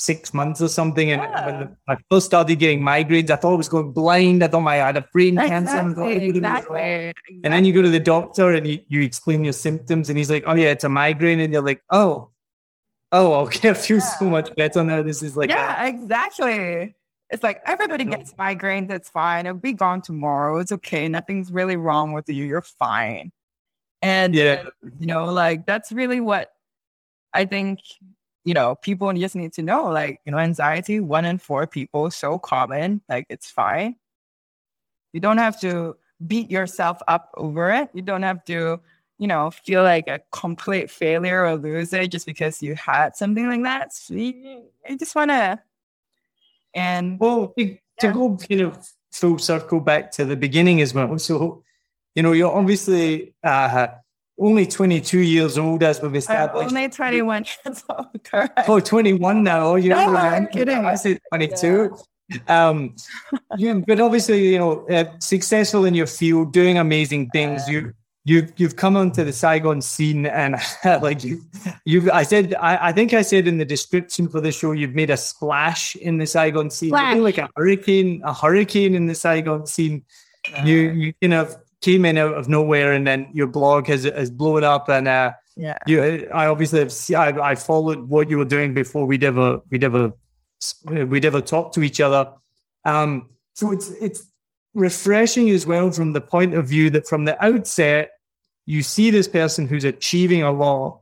six 0.01 0.34
months 0.34 0.61
or 0.61 0.67
something. 0.67 1.11
And 1.11 1.21
yeah. 1.21 1.45
when 1.45 1.77
I 1.88 1.97
first 2.09 2.25
started 2.25 2.55
getting 2.57 2.82
migraines, 2.82 3.29
I 3.29 3.36
thought 3.36 3.53
I 3.53 3.57
was 3.57 3.69
going 3.69 3.91
blind. 3.91 4.43
I 4.43 4.47
thought 4.47 4.67
I 4.67 4.77
had 4.77 4.97
a 4.97 5.05
brain 5.13 5.36
cancer. 5.36 5.77
Exactly, 5.77 6.29
exactly. 6.29 7.13
And 7.43 7.53
then 7.53 7.65
you 7.65 7.73
go 7.73 7.82
to 7.82 7.89
the 7.89 7.99
doctor 7.99 8.51
and 8.51 8.65
you, 8.67 8.79
you 8.88 9.01
explain 9.01 9.43
your 9.43 9.53
symptoms, 9.53 10.09
and 10.09 10.17
he's 10.17 10.29
like, 10.29 10.43
"Oh 10.45 10.55
yeah, 10.55 10.69
it's 10.69 10.84
a 10.84 10.89
migraine," 10.89 11.39
and 11.39 11.53
you're 11.53 11.61
like, 11.61 11.82
"Oh." 11.89 12.29
Oh, 13.12 13.34
okay. 13.45 13.70
I 13.72 13.74
feel 13.74 13.97
yeah. 13.97 14.18
so 14.20 14.26
much 14.26 14.55
better 14.55 14.84
now. 14.84 15.01
This 15.01 15.22
is 15.22 15.36
like, 15.36 15.49
yeah, 15.49 15.84
a- 15.84 15.89
exactly. 15.89 16.95
It's 17.30 17.43
like 17.43 17.62
everybody 17.66 18.03
gets 18.03 18.34
migraines. 18.34 18.91
It's 18.91 19.09
fine. 19.09 19.45
It'll 19.45 19.57
be 19.57 19.74
gone 19.74 20.01
tomorrow. 20.01 20.57
It's 20.59 20.72
okay. 20.72 21.07
Nothing's 21.07 21.51
really 21.51 21.78
wrong 21.78 22.12
with 22.14 22.28
you. 22.30 22.45
You're 22.45 22.62
fine. 22.62 23.32
And 24.01 24.34
yeah, 24.34 24.64
you 24.99 25.05
know, 25.05 25.26
like 25.26 25.66
that's 25.66 25.91
really 25.91 26.20
what 26.20 26.51
I 27.34 27.45
think 27.45 27.80
you 28.43 28.53
know, 28.53 28.76
people 28.76 29.12
just 29.14 29.36
need 29.36 29.53
to 29.53 29.62
know, 29.62 29.86
like, 29.89 30.20
you 30.26 30.32
know, 30.32 30.39
anxiety, 30.39 30.99
one 30.99 31.26
in 31.26 31.38
four 31.38 31.68
people, 31.68 32.09
so 32.09 32.39
common, 32.39 33.01
like, 33.07 33.26
it's 33.30 33.51
fine. 33.51 33.95
You 35.14 35.20
don't 35.20 35.38
have 35.38 35.59
to 35.62 35.95
beat 36.26 36.49
yourself 36.49 36.99
up 37.07 37.30
over 37.36 37.72
it. 37.72 37.89
You 37.93 38.01
don't 38.01 38.24
have 38.24 38.43
to, 38.45 38.80
you 39.22 39.28
know, 39.28 39.51
feel 39.51 39.84
like 39.84 40.07
a 40.07 40.19
complete 40.32 40.89
failure 40.89 41.45
or 41.45 41.55
loser 41.55 42.07
just 42.07 42.26
because 42.26 42.63
you 42.63 42.74
had 42.74 43.15
something 43.15 43.47
like 43.47 43.61
that. 43.61 43.93
So 43.93 44.15
you, 44.15 44.63
you 44.89 44.97
just 44.97 45.13
want 45.13 45.30
to, 45.30 45.59
and 46.74 47.19
well, 47.19 47.53
to 47.59 47.78
yeah. 48.01 48.11
go 48.13 48.36
kind 48.36 48.61
of 48.61 48.89
full 49.11 49.38
circle 49.38 49.80
back 49.80 50.09
to 50.13 50.26
the 50.26 50.36
beginning 50.36 50.82
as 50.82 50.95
well. 50.95 51.19
So, 51.19 51.63
you 52.15 52.24
know, 52.24 52.32
you're 52.32 52.51
obviously 52.51 53.36
uh, 53.43 53.89
only 54.39 54.65
22 54.65 55.19
years 55.19 55.55
old 55.55 55.84
as 55.84 56.01
we've 56.01 56.15
established. 56.15 56.72
I'm 56.72 56.76
only 56.78 56.89
21 56.89 57.45
years 57.63 57.84
old, 57.89 58.24
correct. 58.24 58.67
Oh, 58.67 58.80
21 58.80 59.43
now. 59.43 59.65
Oh, 59.67 59.76
you're 59.76 59.95
no, 59.95 60.15
I'm 60.15 60.47
kidding. 60.47 60.84
I 60.84 60.95
said 60.95 61.19
22. 61.32 61.95
Yeah. 62.28 62.69
Um, 62.69 62.95
you, 63.55 63.84
but 63.86 63.99
obviously, 63.99 64.53
you 64.53 64.57
know, 64.57 64.88
uh, 64.88 65.05
successful 65.19 65.86
in 65.86 65.93
your 65.93 66.07
field, 66.07 66.53
doing 66.53 66.80
amazing 66.80 67.30
things. 67.30 67.69
You, 67.69 67.93
you, 68.24 68.47
you've 68.55 68.76
come 68.76 68.95
onto 68.95 69.24
the 69.24 69.34
Saigon 69.34 69.82
scene, 69.82 70.26
and 70.26 70.55
like 71.01 71.24
you, 71.24 71.41
you've. 71.86 72.09
I 72.09 72.24
said, 72.24 72.53
I, 72.55 72.89
I 72.89 72.91
think 72.91 73.13
I 73.13 73.22
said 73.22 73.47
in 73.47 73.57
the 73.57 73.65
description 73.65 74.28
for 74.28 74.41
the 74.41 74.51
show, 74.51 74.74
you've 74.74 74.95
made 74.95 75.09
a 75.09 75.17
splash 75.17 75.95
in 75.95 76.17
the 76.17 76.28
Saigon 76.28 76.69
scene. 76.69 76.91
like 77.24 77.38
a 77.38 77.49
hurricane, 77.55 78.22
a 78.24 78.34
hurricane 78.34 78.95
in 78.95 79.07
the 79.07 79.15
Saigon 79.15 79.65
scene. 79.65 80.03
Uh, 80.55 80.63
you, 80.63 80.78
you 80.91 81.13
kind 81.22 81.34
of 81.34 81.55
came 81.82 82.05
in 82.05 82.17
out 82.17 82.36
of 82.36 82.47
nowhere 82.47 82.93
and 82.93 83.05
then 83.05 83.28
your 83.34 83.47
blog 83.47 83.88
has 83.88 84.03
has 84.03 84.30
blown 84.30 84.63
up 84.63 84.88
and 84.88 85.07
uh, 85.07 85.32
yeah 85.57 85.78
you 85.88 86.30
I 86.34 86.47
obviously 86.47 86.80
have 86.80 87.39
I, 87.39 87.51
I 87.51 87.55
followed 87.55 88.07
what 88.07 88.30
you 88.30 88.38
were 88.38 88.45
doing 88.45 88.74
before 88.74 89.05
we'd 89.05 89.24
ever 89.24 89.59
we'd 89.69 89.84
ever 89.84 90.13
we'd 90.86 91.26
ever 91.26 91.41
talked 91.41 91.74
to 91.76 91.84
each 91.84 91.99
other 91.99 92.32
um 92.86 93.30
so 93.53 93.72
it's 93.72 93.89
it's 93.89 94.30
refreshing 94.74 95.49
as 95.49 95.65
well 95.65 95.91
from 95.91 96.13
the 96.13 96.22
point 96.22 96.53
of 96.53 96.67
view 96.67 96.89
that 96.89 97.07
from 97.07 97.26
the 97.26 97.43
outset 97.43 98.11
you 98.65 98.82
see 98.82 99.09
this 99.11 99.28
person 99.28 99.67
who's 99.67 99.84
achieving 99.84 100.43
a 100.43 100.51
lot 100.51 101.01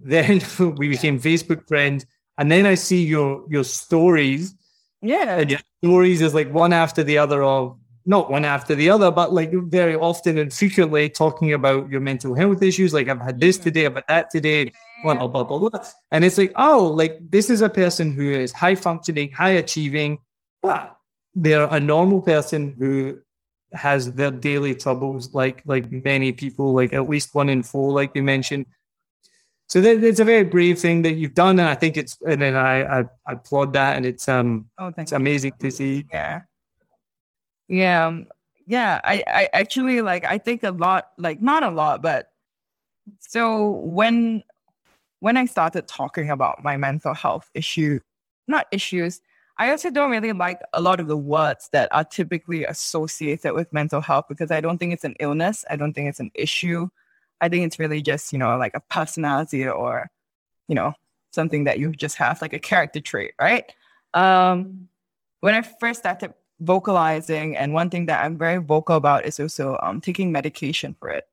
then 0.00 0.40
we 0.76 0.88
became 0.88 1.20
facebook 1.20 1.66
friends 1.68 2.04
and 2.38 2.50
then 2.50 2.66
i 2.66 2.74
see 2.74 3.04
your 3.04 3.44
your 3.48 3.64
stories 3.64 4.54
yeah 5.02 5.38
and 5.38 5.50
your 5.50 5.60
stories 5.84 6.20
is 6.20 6.34
like 6.34 6.52
one 6.52 6.72
after 6.72 7.04
the 7.04 7.16
other 7.16 7.42
of 7.42 7.78
not 8.06 8.30
one 8.30 8.44
after 8.44 8.74
the 8.74 8.88
other, 8.88 9.10
but 9.10 9.32
like 9.32 9.52
very 9.52 9.96
often 9.96 10.38
and 10.38 10.52
frequently 10.52 11.10
talking 11.10 11.52
about 11.52 11.90
your 11.90 12.00
mental 12.00 12.34
health 12.34 12.62
issues. 12.62 12.94
Like 12.94 13.08
I've 13.08 13.20
had 13.20 13.40
this 13.40 13.58
today, 13.58 13.84
I've 13.84 13.96
had 13.96 14.04
that 14.08 14.30
today, 14.30 14.72
blah, 15.02 15.26
blah, 15.26 15.42
blah, 15.42 15.58
blah. 15.58 15.84
And 16.12 16.24
it's 16.24 16.38
like, 16.38 16.52
oh, 16.54 16.86
like 16.96 17.18
this 17.30 17.50
is 17.50 17.62
a 17.62 17.68
person 17.68 18.12
who 18.12 18.30
is 18.30 18.52
high 18.52 18.76
functioning, 18.76 19.32
high 19.32 19.50
achieving, 19.50 20.18
but 20.62 20.95
they're 21.36 21.68
a 21.70 21.78
normal 21.78 22.20
person 22.20 22.74
who 22.78 23.20
has 23.72 24.12
their 24.14 24.32
daily 24.32 24.74
troubles, 24.74 25.32
like 25.34 25.62
like 25.66 25.86
many 25.92 26.32
people, 26.32 26.72
like 26.72 26.92
at 26.92 27.08
least 27.08 27.34
one 27.34 27.48
in 27.48 27.62
four, 27.62 27.92
like 27.92 28.10
you 28.16 28.24
mentioned. 28.24 28.66
So 29.68 29.80
that, 29.80 30.02
it's 30.02 30.20
a 30.20 30.24
very 30.24 30.44
brave 30.44 30.78
thing 30.78 31.02
that 31.02 31.12
you've 31.12 31.34
done, 31.34 31.60
and 31.60 31.68
I 31.68 31.74
think 31.74 31.96
it's 31.96 32.18
and 32.26 32.42
then 32.42 32.56
I 32.56 33.00
I, 33.00 33.04
I 33.26 33.32
applaud 33.32 33.72
that, 33.74 33.96
and 33.96 34.04
it's 34.04 34.28
um 34.28 34.66
oh, 34.78 34.92
it's 34.96 35.12
amazing 35.12 35.52
to 35.60 35.70
see. 35.70 36.06
Yeah. 36.12 36.42
Yeah. 37.68 38.06
Um, 38.06 38.26
yeah. 38.66 39.00
I, 39.04 39.24
I 39.26 39.48
actually 39.52 40.00
like, 40.02 40.24
I 40.24 40.38
think 40.38 40.62
a 40.62 40.70
lot, 40.70 41.10
like 41.18 41.40
not 41.40 41.62
a 41.62 41.70
lot, 41.70 42.02
but 42.02 42.30
so 43.20 43.70
when, 43.70 44.42
when 45.20 45.36
I 45.36 45.46
started 45.46 45.88
talking 45.88 46.30
about 46.30 46.62
my 46.62 46.76
mental 46.76 47.14
health 47.14 47.50
issue, 47.54 48.00
not 48.46 48.66
issues, 48.70 49.20
I 49.58 49.70
also 49.70 49.90
don't 49.90 50.10
really 50.10 50.32
like 50.32 50.60
a 50.74 50.80
lot 50.80 51.00
of 51.00 51.08
the 51.08 51.16
words 51.16 51.70
that 51.72 51.88
are 51.92 52.04
typically 52.04 52.64
associated 52.64 53.54
with 53.54 53.72
mental 53.72 54.02
health 54.02 54.26
because 54.28 54.50
I 54.50 54.60
don't 54.60 54.78
think 54.78 54.92
it's 54.92 55.04
an 55.04 55.14
illness. 55.18 55.64
I 55.70 55.76
don't 55.76 55.94
think 55.94 56.08
it's 56.08 56.20
an 56.20 56.30
issue. 56.34 56.88
I 57.40 57.48
think 57.48 57.64
it's 57.64 57.78
really 57.78 58.02
just, 58.02 58.32
you 58.32 58.38
know, 58.38 58.56
like 58.58 58.74
a 58.74 58.80
personality 58.80 59.66
or, 59.66 60.10
you 60.68 60.74
know, 60.74 60.92
something 61.30 61.64
that 61.64 61.78
you 61.78 61.92
just 61.92 62.16
have, 62.16 62.42
like 62.42 62.52
a 62.52 62.58
character 62.58 63.00
trait, 63.00 63.32
right? 63.40 63.72
Um, 64.12 64.88
when 65.40 65.54
I 65.54 65.62
first 65.62 66.00
started 66.00 66.34
vocalizing, 66.60 67.56
and 67.56 67.72
one 67.72 67.90
thing 67.90 68.06
that 68.06 68.24
I'm 68.24 68.38
very 68.38 68.58
vocal 68.58 68.96
about 68.96 69.26
is 69.26 69.38
also 69.38 69.78
um, 69.82 70.00
taking 70.00 70.32
medication 70.32 70.96
for 70.98 71.10
it. 71.10 71.28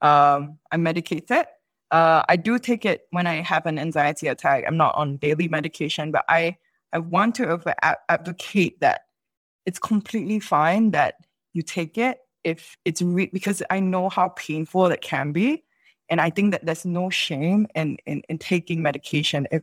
Um, 0.00 0.58
I'm 0.72 0.82
medicated. 0.82 1.46
Uh, 1.90 2.22
I 2.28 2.36
do 2.36 2.58
take 2.58 2.86
it 2.86 3.06
when 3.10 3.26
I 3.26 3.42
have 3.42 3.66
an 3.66 3.78
anxiety 3.78 4.28
attack. 4.28 4.64
I'm 4.66 4.76
not 4.76 4.94
on 4.94 5.16
daily 5.18 5.48
medication, 5.48 6.10
but 6.10 6.24
I 6.28 6.56
I 6.92 6.98
want 6.98 7.36
to 7.36 7.60
advocate 8.08 8.80
that 8.80 9.02
it's 9.66 9.78
completely 9.78 10.40
fine 10.40 10.90
that 10.92 11.14
you 11.52 11.62
take 11.62 11.98
it 11.98 12.18
if 12.44 12.76
it's 12.84 13.02
re- 13.02 13.30
because 13.32 13.62
I 13.70 13.80
know 13.80 14.08
how 14.08 14.30
painful 14.30 14.86
it 14.86 15.00
can 15.00 15.32
be. 15.32 15.64
And 16.08 16.20
I 16.20 16.30
think 16.30 16.50
that 16.52 16.66
there's 16.66 16.84
no 16.84 17.10
shame 17.10 17.68
in, 17.74 17.98
in, 18.06 18.22
in 18.28 18.38
taking 18.38 18.82
medication 18.82 19.46
if 19.52 19.62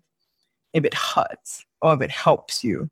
if 0.73 0.85
it 0.85 0.93
hurts 0.93 1.65
or 1.81 1.93
if 1.93 2.01
it 2.01 2.11
helps 2.11 2.63
you. 2.63 2.89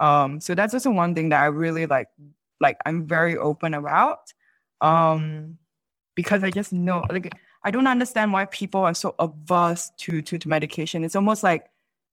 Um, 0.00 0.40
so 0.40 0.54
that's 0.54 0.74
also 0.74 0.90
one 0.90 1.14
thing 1.14 1.28
that 1.28 1.40
I 1.40 1.46
really 1.46 1.86
like, 1.86 2.08
like 2.60 2.76
I'm 2.84 3.06
very 3.06 3.36
open 3.36 3.72
about. 3.72 4.32
Um, 4.80 5.58
because 6.14 6.42
I 6.44 6.50
just 6.50 6.72
know 6.72 7.04
like 7.08 7.32
I 7.64 7.70
don't 7.70 7.86
understand 7.86 8.32
why 8.32 8.46
people 8.46 8.80
are 8.80 8.94
so 8.94 9.14
averse 9.18 9.90
to, 9.98 10.20
to, 10.22 10.38
to 10.38 10.48
medication. 10.48 11.04
It's 11.04 11.16
almost 11.16 11.42
like 11.42 11.66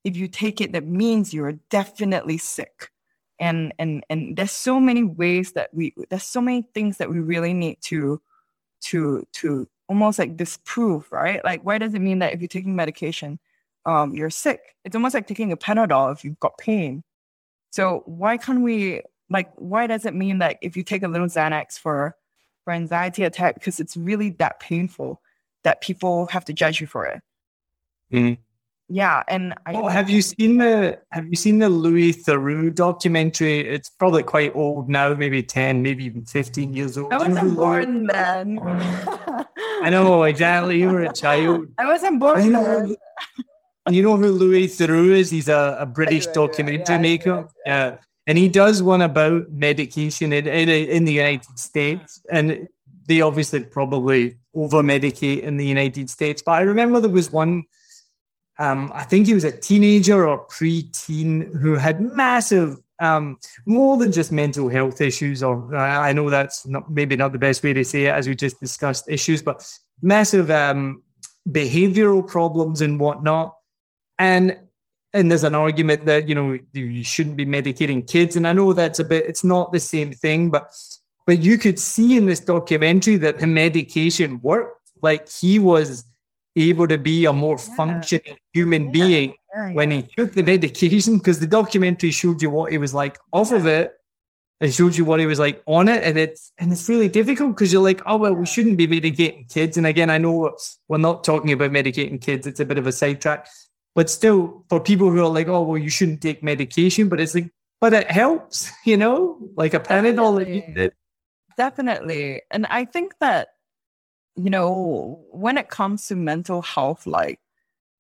if 0.03 0.15
you 0.15 0.27
take 0.27 0.61
it, 0.61 0.71
that 0.73 0.85
means 0.85 1.33
you're 1.33 1.53
definitely 1.69 2.37
sick. 2.37 2.91
And 3.39 3.73
and 3.79 4.03
and 4.09 4.35
there's 4.35 4.51
so 4.51 4.79
many 4.79 5.03
ways 5.03 5.53
that 5.53 5.69
we 5.73 5.93
there's 6.09 6.23
so 6.23 6.41
many 6.41 6.63
things 6.73 6.97
that 6.97 7.09
we 7.09 7.19
really 7.19 7.53
need 7.53 7.77
to 7.83 8.21
to 8.81 9.25
to 9.33 9.67
almost 9.87 10.19
like 10.19 10.35
disprove, 10.35 11.09
right? 11.11 11.43
Like 11.43 11.61
why 11.63 11.77
does 11.77 11.93
it 11.93 12.01
mean 12.01 12.19
that 12.19 12.33
if 12.33 12.41
you're 12.41 12.49
taking 12.49 12.75
medication, 12.75 13.39
um, 13.85 14.13
you're 14.13 14.29
sick? 14.29 14.75
It's 14.83 14.95
almost 14.95 15.13
like 15.13 15.27
taking 15.27 15.51
a 15.51 15.57
Panadol 15.57 16.11
if 16.11 16.23
you've 16.23 16.39
got 16.39 16.57
pain. 16.57 17.03
So 17.71 18.03
why 18.05 18.37
can't 18.37 18.61
we 18.61 19.01
like 19.29 19.51
why 19.55 19.87
does 19.87 20.05
it 20.05 20.13
mean 20.13 20.39
that 20.39 20.57
if 20.61 20.75
you 20.75 20.83
take 20.83 21.03
a 21.03 21.07
little 21.07 21.27
Xanax 21.27 21.79
for 21.79 22.15
for 22.63 22.73
anxiety 22.73 23.23
attack 23.23 23.55
because 23.55 23.79
it's 23.79 23.95
really 23.95 24.31
that 24.31 24.59
painful 24.59 25.21
that 25.63 25.81
people 25.81 26.27
have 26.27 26.45
to 26.45 26.53
judge 26.53 26.81
you 26.81 26.87
for 26.87 27.05
it. 27.05 27.21
Mm. 28.11 28.37
Yeah, 28.91 29.23
and 29.27 29.53
I, 29.67 29.73
oh, 29.73 29.87
have 29.87 30.09
you 30.09 30.21
seen 30.21 30.57
the 30.57 30.99
Have 31.11 31.27
you 31.27 31.35
seen 31.35 31.59
the 31.59 31.69
Louis 31.69 32.13
Theroux 32.13 32.73
documentary? 32.73 33.59
It's 33.59 33.89
probably 33.89 34.23
quite 34.23 34.55
old 34.55 34.89
now, 34.89 35.13
maybe 35.13 35.43
ten, 35.43 35.83
maybe 35.83 36.05
even 36.05 36.25
fifteen 36.25 36.73
years 36.73 36.97
old. 36.97 37.13
I 37.13 37.19
wasn't 37.19 37.55
born 37.55 38.07
then. 38.07 38.59
I 39.81 39.89
know 39.91 40.23
exactly. 40.23 40.79
You 40.79 40.89
were 40.89 41.03
a 41.03 41.13
child. 41.13 41.67
I 41.77 41.85
wasn't 41.85 42.19
born 42.19 42.51
then. 42.51 42.95
You 43.89 44.03
know 44.03 44.17
who 44.17 44.31
Louis 44.31 44.67
Theroux 44.67 45.11
is? 45.11 45.29
He's 45.29 45.49
a, 45.49 45.77
a 45.79 45.85
British 45.85 46.27
documentary 46.27 46.95
yeah, 46.95 47.01
maker. 47.01 47.47
Yeah. 47.65 47.97
And 48.27 48.37
he 48.37 48.47
does 48.47 48.83
one 48.83 49.01
about 49.01 49.51
medication 49.51 50.33
in, 50.33 50.45
in, 50.47 50.69
in 50.69 51.05
the 51.05 51.13
United 51.13 51.57
States. 51.57 52.21
And 52.31 52.67
they 53.07 53.21
obviously 53.21 53.63
probably 53.63 54.37
over 54.53 54.83
medicate 54.83 55.41
in 55.41 55.57
the 55.57 55.65
United 55.65 56.09
States. 56.09 56.43
But 56.45 56.51
I 56.51 56.61
remember 56.61 56.99
there 56.99 57.09
was 57.09 57.31
one, 57.31 57.63
um, 58.59 58.91
I 58.93 59.05
think 59.05 59.25
he 59.25 59.33
was 59.33 59.45
a 59.45 59.51
teenager 59.51 60.27
or 60.27 60.39
pre-teen 60.39 61.53
who 61.53 61.75
had 61.75 62.01
massive, 62.01 62.77
um, 62.99 63.39
more 63.65 63.97
than 63.97 64.11
just 64.11 64.33
mental 64.33 64.67
health 64.67 64.99
issues, 64.99 65.41
or 65.41 65.73
I 65.73 66.11
know 66.11 66.29
that's 66.29 66.67
not 66.67 66.91
maybe 66.91 67.15
not 67.15 67.31
the 67.31 67.39
best 67.39 67.63
way 67.63 67.71
to 67.71 67.85
say 67.85 68.05
it, 68.05 68.09
as 68.09 68.27
we 68.27 68.35
just 68.35 68.59
discussed 68.59 69.09
issues, 69.09 69.41
but 69.41 69.65
massive 70.01 70.51
um, 70.51 71.01
behavioral 71.47 72.27
problems 72.27 72.81
and 72.81 72.99
whatnot. 72.99 73.55
And 74.19 74.59
and 75.13 75.31
there's 75.31 75.45
an 75.45 75.55
argument 75.55 76.05
that 76.05 76.27
you 76.27 76.35
know 76.35 76.59
you 76.73 77.03
shouldn't 77.05 77.37
be 77.37 77.45
medicating 77.45 78.05
kids, 78.05 78.35
and 78.35 78.45
I 78.45 78.51
know 78.51 78.73
that's 78.73 78.99
a 78.99 79.05
bit, 79.05 79.25
it's 79.25 79.45
not 79.45 79.71
the 79.71 79.79
same 79.79 80.11
thing, 80.11 80.49
but 80.49 80.69
but 81.25 81.39
you 81.39 81.57
could 81.57 81.79
see 81.79 82.17
in 82.17 82.25
this 82.25 82.41
documentary 82.41 83.15
that 83.17 83.39
the 83.39 83.47
medication 83.47 84.41
worked. 84.41 84.75
Like 85.01 85.29
he 85.31 85.59
was 85.59 86.03
able 86.55 86.87
to 86.87 86.97
be 86.97 87.25
a 87.25 87.33
more 87.33 87.57
yeah. 87.57 87.75
functioning 87.75 88.37
human 88.53 88.85
yeah. 88.85 88.91
being 88.91 89.33
yeah, 89.55 89.73
when 89.73 89.91
he 89.91 90.03
took 90.17 90.33
the 90.33 90.43
medication 90.43 91.17
because 91.17 91.39
the 91.39 91.47
documentary 91.47 92.11
showed 92.11 92.41
you 92.41 92.49
what 92.49 92.71
he 92.71 92.77
was 92.77 92.93
like 92.93 93.17
off 93.31 93.51
of 93.51 93.65
it. 93.65 93.95
And 94.61 94.73
showed 94.73 94.97
you 94.97 95.05
what 95.05 95.21
he 95.21 95.25
was 95.25 95.39
like 95.39 95.63
on 95.67 95.87
it 95.87 96.03
and 96.03 96.17
it's 96.17 96.51
and 96.57 96.69
it's 96.73 96.89
really 96.89 97.07
difficult 97.07 97.55
because 97.55 97.71
you're 97.71 97.81
like 97.81 98.01
oh 98.05 98.17
well 98.17 98.33
we 98.33 98.45
shouldn't 98.45 98.75
be 98.75 98.89
medicating 98.89 99.49
kids. 99.49 99.77
And 99.77 99.87
again 99.87 100.09
i 100.09 100.17
know 100.17 100.53
we're 100.89 100.97
not 100.97 101.23
talking 101.23 101.53
about 101.53 101.71
medicating 101.71 102.19
kids 102.19 102.45
it's 102.45 102.59
a 102.59 102.65
bit 102.65 102.77
of 102.77 102.85
a 102.85 102.91
sidetrack 102.91 103.47
but 103.95 104.09
still 104.09 104.65
for 104.67 104.81
people 104.81 105.11
who 105.11 105.21
are 105.21 105.29
like 105.29 105.47
oh 105.47 105.61
well 105.61 105.77
you 105.77 105.89
shouldn't 105.89 106.19
take 106.19 106.43
medication 106.43 107.07
but 107.07 107.21
it's 107.21 107.35
like 107.35 107.49
but 107.79 107.93
it 107.93 108.11
helps 108.11 108.69
you 108.85 108.97
know? 108.97 109.37
Like 109.55 109.73
a 109.73 109.79
panadol 109.79 110.91
definitely. 111.59 112.41
And 112.49 112.65
I 112.67 112.85
think 112.85 113.13
that, 113.19 113.49
you 114.43 114.49
know, 114.49 115.19
when 115.31 115.57
it 115.57 115.69
comes 115.69 116.07
to 116.07 116.15
mental 116.15 116.61
health, 116.61 117.05
like, 117.05 117.39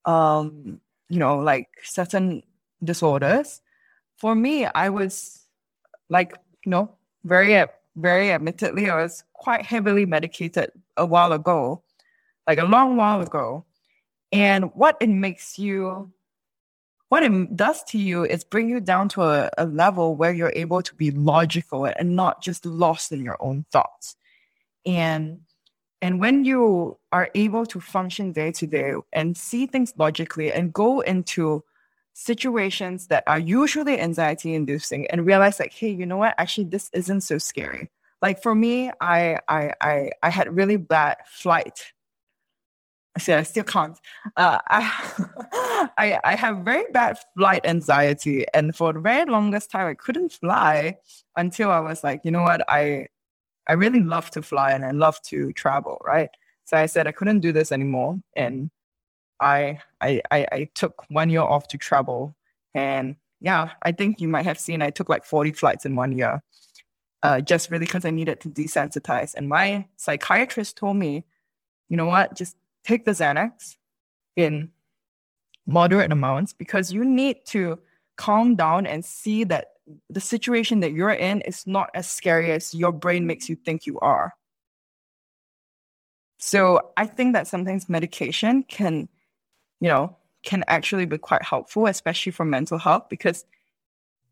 um, 0.05 0.79
you 1.09 1.19
know, 1.19 1.37
like 1.39 1.67
certain 1.83 2.43
disorders, 2.81 3.61
for 4.17 4.35
me, 4.35 4.65
I 4.65 4.89
was 4.89 5.45
like, 6.09 6.33
you 6.63 6.69
know, 6.69 6.91
very, 7.25 7.65
very 7.97 8.31
admittedly, 8.31 8.89
I 8.89 9.01
was 9.01 9.23
quite 9.33 9.65
heavily 9.65 10.05
medicated 10.05 10.71
a 10.95 11.05
while 11.05 11.33
ago, 11.33 11.83
like 12.47 12.59
a 12.59 12.65
long 12.65 12.95
while 12.95 13.21
ago. 13.21 13.65
And 14.31 14.73
what 14.75 14.95
it 15.01 15.09
makes 15.09 15.59
you 15.59 16.13
what 17.09 17.23
it 17.23 17.55
does 17.55 17.83
to 17.85 17.97
you 17.97 18.23
is 18.23 18.43
bring 18.43 18.69
you 18.69 18.79
down 18.79 19.09
to 19.09 19.23
a, 19.23 19.49
a 19.57 19.65
level 19.65 20.15
where 20.15 20.31
you're 20.31 20.53
able 20.55 20.83
to 20.83 20.93
be 20.93 21.09
logical 21.09 21.85
and 21.85 22.15
not 22.15 22.41
just 22.41 22.67
lost 22.67 23.11
in 23.11 23.23
your 23.23 23.37
own 23.39 23.65
thoughts. 23.71 24.15
And 24.85 25.39
and 26.01 26.19
when 26.19 26.45
you 26.45 26.97
are 27.11 27.29
able 27.35 27.65
to 27.65 27.79
function 27.79 28.31
day 28.31 28.51
to 28.53 28.67
day 28.67 28.93
and 29.13 29.35
see 29.35 29.65
things 29.65 29.93
logically 29.97 30.51
and 30.51 30.73
go 30.73 31.01
into 31.01 31.63
situations 32.13 33.07
that 33.07 33.23
are 33.27 33.39
usually 33.39 33.99
anxiety 33.99 34.53
inducing 34.53 35.07
and 35.07 35.25
realize 35.25 35.59
like, 35.59 35.73
hey, 35.73 35.89
you 35.89 36.05
know 36.05 36.17
what? 36.17 36.35
Actually, 36.37 36.65
this 36.65 36.89
isn't 36.93 37.21
so 37.21 37.37
scary. 37.37 37.89
Like 38.21 38.41
for 38.41 38.53
me, 38.55 38.91
I 39.01 39.39
I 39.47 39.73
I, 39.81 40.11
I 40.23 40.29
had 40.29 40.55
really 40.55 40.77
bad 40.77 41.17
flight 41.27 41.93
See, 43.17 43.33
I 43.33 43.43
still 43.43 43.63
can't. 43.63 43.99
Uh, 44.37 44.59
I, 44.67 45.89
I, 45.97 46.19
I 46.23 46.35
have 46.35 46.59
very 46.59 46.85
bad 46.91 47.17
flight 47.35 47.65
anxiety, 47.65 48.45
and 48.53 48.75
for 48.75 48.93
the 48.93 48.99
very 48.99 49.29
longest 49.29 49.71
time, 49.71 49.87
I 49.87 49.93
couldn't 49.95 50.33
fly 50.33 50.97
until 51.35 51.71
I 51.71 51.79
was 51.79 52.03
like, 52.03 52.21
you 52.23 52.31
know 52.31 52.43
what, 52.43 52.61
I, 52.69 53.07
I 53.69 53.73
really 53.73 54.01
love 54.01 54.31
to 54.31 54.41
fly 54.41 54.71
and 54.71 54.83
I 54.83 54.91
love 54.91 55.21
to 55.23 55.53
travel, 55.53 56.01
right? 56.03 56.29
So 56.65 56.75
I 56.75 56.87
said 56.87 57.05
I 57.05 57.11
couldn't 57.11 57.41
do 57.41 57.51
this 57.51 57.71
anymore, 57.71 58.19
and 58.35 58.69
I, 59.39 59.79
I, 60.01 60.21
I, 60.31 60.69
took 60.75 61.05
one 61.09 61.29
year 61.29 61.41
off 61.41 61.67
to 61.69 61.77
travel, 61.77 62.35
and 62.73 63.15
yeah, 63.39 63.71
I 63.83 63.91
think 63.91 64.19
you 64.19 64.27
might 64.27 64.45
have 64.45 64.59
seen 64.59 64.81
I 64.81 64.89
took 64.89 65.09
like 65.09 65.25
forty 65.25 65.51
flights 65.51 65.85
in 65.85 65.95
one 65.95 66.11
year, 66.17 66.43
uh, 67.23 67.41
just 67.41 67.71
really 67.71 67.85
because 67.85 68.05
I 68.05 68.11
needed 68.11 68.39
to 68.41 68.49
desensitize. 68.49 69.33
And 69.33 69.49
my 69.49 69.87
psychiatrist 69.97 70.77
told 70.77 70.97
me, 70.97 71.25
you 71.89 71.97
know 71.97 72.05
what, 72.05 72.35
just 72.35 72.55
take 72.83 73.05
the 73.05 73.11
Xanax 73.11 73.77
in 74.35 74.69
moderate 75.65 76.11
amounts 76.11 76.53
because 76.53 76.91
you 76.91 77.05
need 77.05 77.45
to 77.47 77.79
calm 78.17 78.55
down 78.55 78.85
and 78.85 79.03
see 79.03 79.43
that 79.45 79.67
the 80.09 80.21
situation 80.21 80.81
that 80.81 80.91
you're 80.91 81.11
in 81.11 81.41
is 81.41 81.65
not 81.65 81.89
as 81.93 82.09
scary 82.09 82.51
as 82.51 82.73
your 82.73 82.91
brain 82.91 83.25
makes 83.25 83.49
you 83.49 83.55
think 83.55 83.85
you 83.85 83.99
are. 83.99 84.33
So 86.37 86.91
I 86.95 87.05
think 87.05 87.33
that 87.33 87.47
sometimes 87.47 87.89
medication 87.89 88.63
can, 88.63 89.09
you 89.81 89.89
know, 89.89 90.15
can 90.43 90.63
actually 90.67 91.05
be 91.05 91.17
quite 91.17 91.43
helpful, 91.43 91.87
especially 91.87 92.31
for 92.31 92.45
mental 92.45 92.77
health, 92.77 93.07
because 93.09 93.45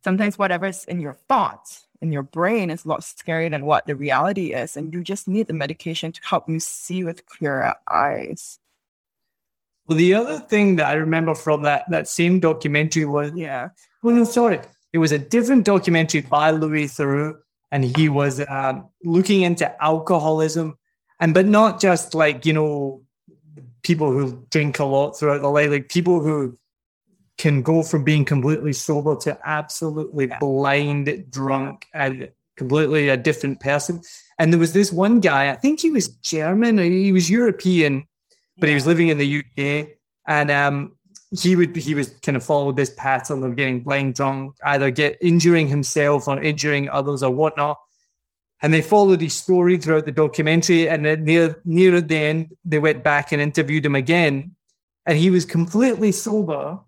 sometimes 0.04 0.38
whatever's 0.38 0.86
in 0.86 1.02
your 1.02 1.18
thoughts 1.28 1.88
in 2.02 2.12
your 2.12 2.24
brain 2.24 2.70
is 2.70 2.86
a 2.86 2.88
lot 2.88 3.02
scarier 3.02 3.50
than 3.50 3.66
what 3.66 3.86
the 3.88 3.96
reality 3.96 4.54
is. 4.54 4.78
And 4.78 4.94
you 4.94 5.04
just 5.04 5.28
need 5.28 5.48
the 5.48 5.54
medication 5.54 6.12
to 6.12 6.22
help 6.24 6.48
you 6.48 6.60
see 6.60 7.04
with 7.04 7.26
clearer 7.26 7.74
eyes. 7.92 8.60
Well, 9.88 9.98
the 9.98 10.14
other 10.14 10.40
thing 10.40 10.76
that 10.78 10.88
I 10.88 10.94
remember 10.94 11.34
from 11.34 11.64
that 11.64 11.86
that 11.90 12.08
same 12.08 12.40
documentary 12.40 13.06
was 13.06 13.32
yeah. 13.34 13.70
Well, 14.04 14.16
no, 14.16 14.26
sorry, 14.26 14.58
it 14.58 14.68
was 14.96 15.12
a 15.12 15.20
different 15.20 15.66
documentary 15.66 16.22
by 16.22 16.52
Louis 16.52 16.88
Theroux, 16.88 17.36
and 17.72 17.84
he 17.84 18.10
was 18.10 18.42
um, 18.48 18.88
looking 19.04 19.42
into 19.42 19.84
alcoholism, 19.84 20.78
and 21.20 21.34
but 21.34 21.46
not 21.46 21.82
just 21.82 22.16
like 22.16 22.46
you 22.46 22.54
know 22.54 23.02
people 23.84 24.12
who 24.12 24.46
drink 24.50 24.80
a 24.80 24.86
lot 24.86 25.18
throughout 25.18 25.42
the 25.42 25.50
life, 25.50 25.70
like 25.70 25.90
people 25.90 26.22
who 26.22 26.58
can 27.38 27.62
go 27.62 27.84
from 27.84 28.04
being 28.04 28.26
completely 28.26 28.74
sober 28.74 29.16
to 29.16 29.38
absolutely 29.46 30.28
blind, 30.40 31.26
drunk, 31.30 31.86
and 31.94 32.30
completely 32.58 33.10
a 33.10 33.18
different 33.18 33.60
person. 33.60 34.02
And 34.40 34.52
there 34.52 34.60
was 34.60 34.74
this 34.74 34.92
one 34.92 35.20
guy, 35.20 35.52
I 35.52 35.56
think 35.56 35.80
he 35.80 35.92
was 35.92 36.08
German, 36.08 36.78
he 36.80 37.12
was 37.12 37.30
European, 37.30 38.08
but 38.58 38.70
he 38.70 38.76
was 38.76 38.88
living 38.88 39.10
in 39.10 39.18
the 39.18 39.40
UK. 39.40 39.90
And 40.28 40.52
um, 40.52 40.97
he 41.32 41.56
would 41.56 41.76
he 41.76 41.94
was 41.94 42.10
kind 42.22 42.38
of 42.38 42.44
follow 42.44 42.72
this 42.72 42.94
pattern 42.96 43.44
of 43.44 43.56
getting 43.56 43.82
blind 43.82 44.16
drunk, 44.16 44.56
either 44.64 44.92
get 44.92 45.18
injuring 45.22 45.68
himself 45.68 46.28
or 46.28 46.42
injuring 46.42 46.90
others 46.90 47.24
or 47.24 47.32
whatnot. 47.32 47.78
And 48.62 48.74
they 48.74 48.82
followed 48.82 49.22
his 49.22 49.34
story 49.34 49.78
throughout 49.78 50.06
the 50.06 50.12
documentary. 50.12 50.90
And 50.90 51.06
then 51.06 51.26
near 51.26 51.62
near 51.66 52.00
the 52.00 52.16
end, 52.16 52.56
they 52.64 52.80
went 52.80 53.04
back 53.04 53.32
and 53.32 53.42
interviewed 53.42 53.86
him 53.86 53.96
again. 53.96 54.56
And 55.06 55.18
he 55.18 55.30
was 55.30 55.46
completely 55.46 56.12
sober 56.12 56.80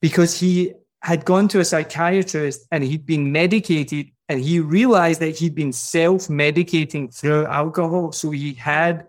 because 0.00 0.38
he 0.38 0.74
had 1.02 1.24
gone 1.24 1.48
to 1.48 1.60
a 1.60 1.64
psychiatrist 1.64 2.66
and 2.70 2.84
he'd 2.84 3.06
been 3.06 3.32
medicated 3.32 4.10
and 4.28 4.40
he 4.40 4.60
realized 4.60 5.20
that 5.20 5.38
he'd 5.38 5.54
been 5.54 5.72
self-medicating 5.72 7.14
through 7.14 7.46
alcohol. 7.46 8.12
So 8.12 8.30
he 8.30 8.52
had 8.52 9.06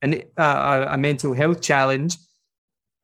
an, 0.00 0.22
uh, 0.36 0.86
a 0.88 0.96
mental 0.96 1.34
health 1.34 1.60
challenge 1.60 2.16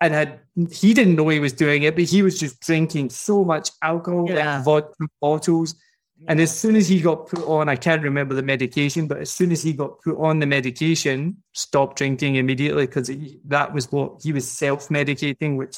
and 0.00 0.14
had 0.14 0.40
he 0.70 0.94
didn't 0.94 1.16
know 1.16 1.28
he 1.28 1.40
was 1.40 1.52
doing 1.52 1.82
it, 1.82 1.94
but 1.96 2.04
he 2.04 2.22
was 2.22 2.38
just 2.38 2.60
drinking 2.60 3.10
so 3.10 3.44
much 3.44 3.70
alcohol, 3.82 4.26
Yeah. 4.28 4.56
like 4.56 4.64
vodka 4.64 5.06
bottles. 5.20 5.74
And 6.26 6.40
as 6.40 6.56
soon 6.56 6.74
as 6.74 6.88
he 6.88 7.00
got 7.00 7.28
put 7.28 7.44
on, 7.46 7.68
I 7.68 7.76
can't 7.76 8.02
remember 8.02 8.34
the 8.34 8.42
medication, 8.42 9.06
but 9.06 9.18
as 9.18 9.30
soon 9.30 9.52
as 9.52 9.62
he 9.62 9.72
got 9.72 10.00
put 10.02 10.18
on 10.18 10.40
the 10.40 10.46
medication, 10.46 11.36
stopped 11.52 11.98
drinking 11.98 12.34
immediately 12.34 12.86
because 12.86 13.08
that 13.46 13.72
was 13.72 13.90
what 13.92 14.20
he 14.22 14.32
was 14.32 14.50
self-medicating, 14.50 15.56
which 15.56 15.76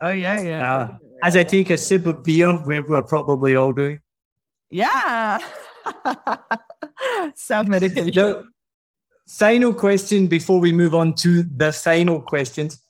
Oh 0.00 0.10
yeah, 0.10 0.40
yeah. 0.42 0.74
uh, 0.74 0.96
as 1.22 1.36
I 1.36 1.42
take 1.44 1.70
a 1.70 1.78
sip 1.78 2.04
of 2.06 2.22
beer, 2.22 2.62
we're, 2.66 2.86
we're 2.86 3.02
probably 3.02 3.56
all 3.56 3.72
doing. 3.72 4.00
Yeah. 4.70 5.38
Self 7.34 7.66
medication. 7.66 8.52
Final 9.26 9.74
question 9.74 10.26
before 10.26 10.60
we 10.60 10.72
move 10.72 10.94
on 10.94 11.14
to 11.14 11.42
the 11.42 11.72
final 11.72 12.20
questions 12.20 12.80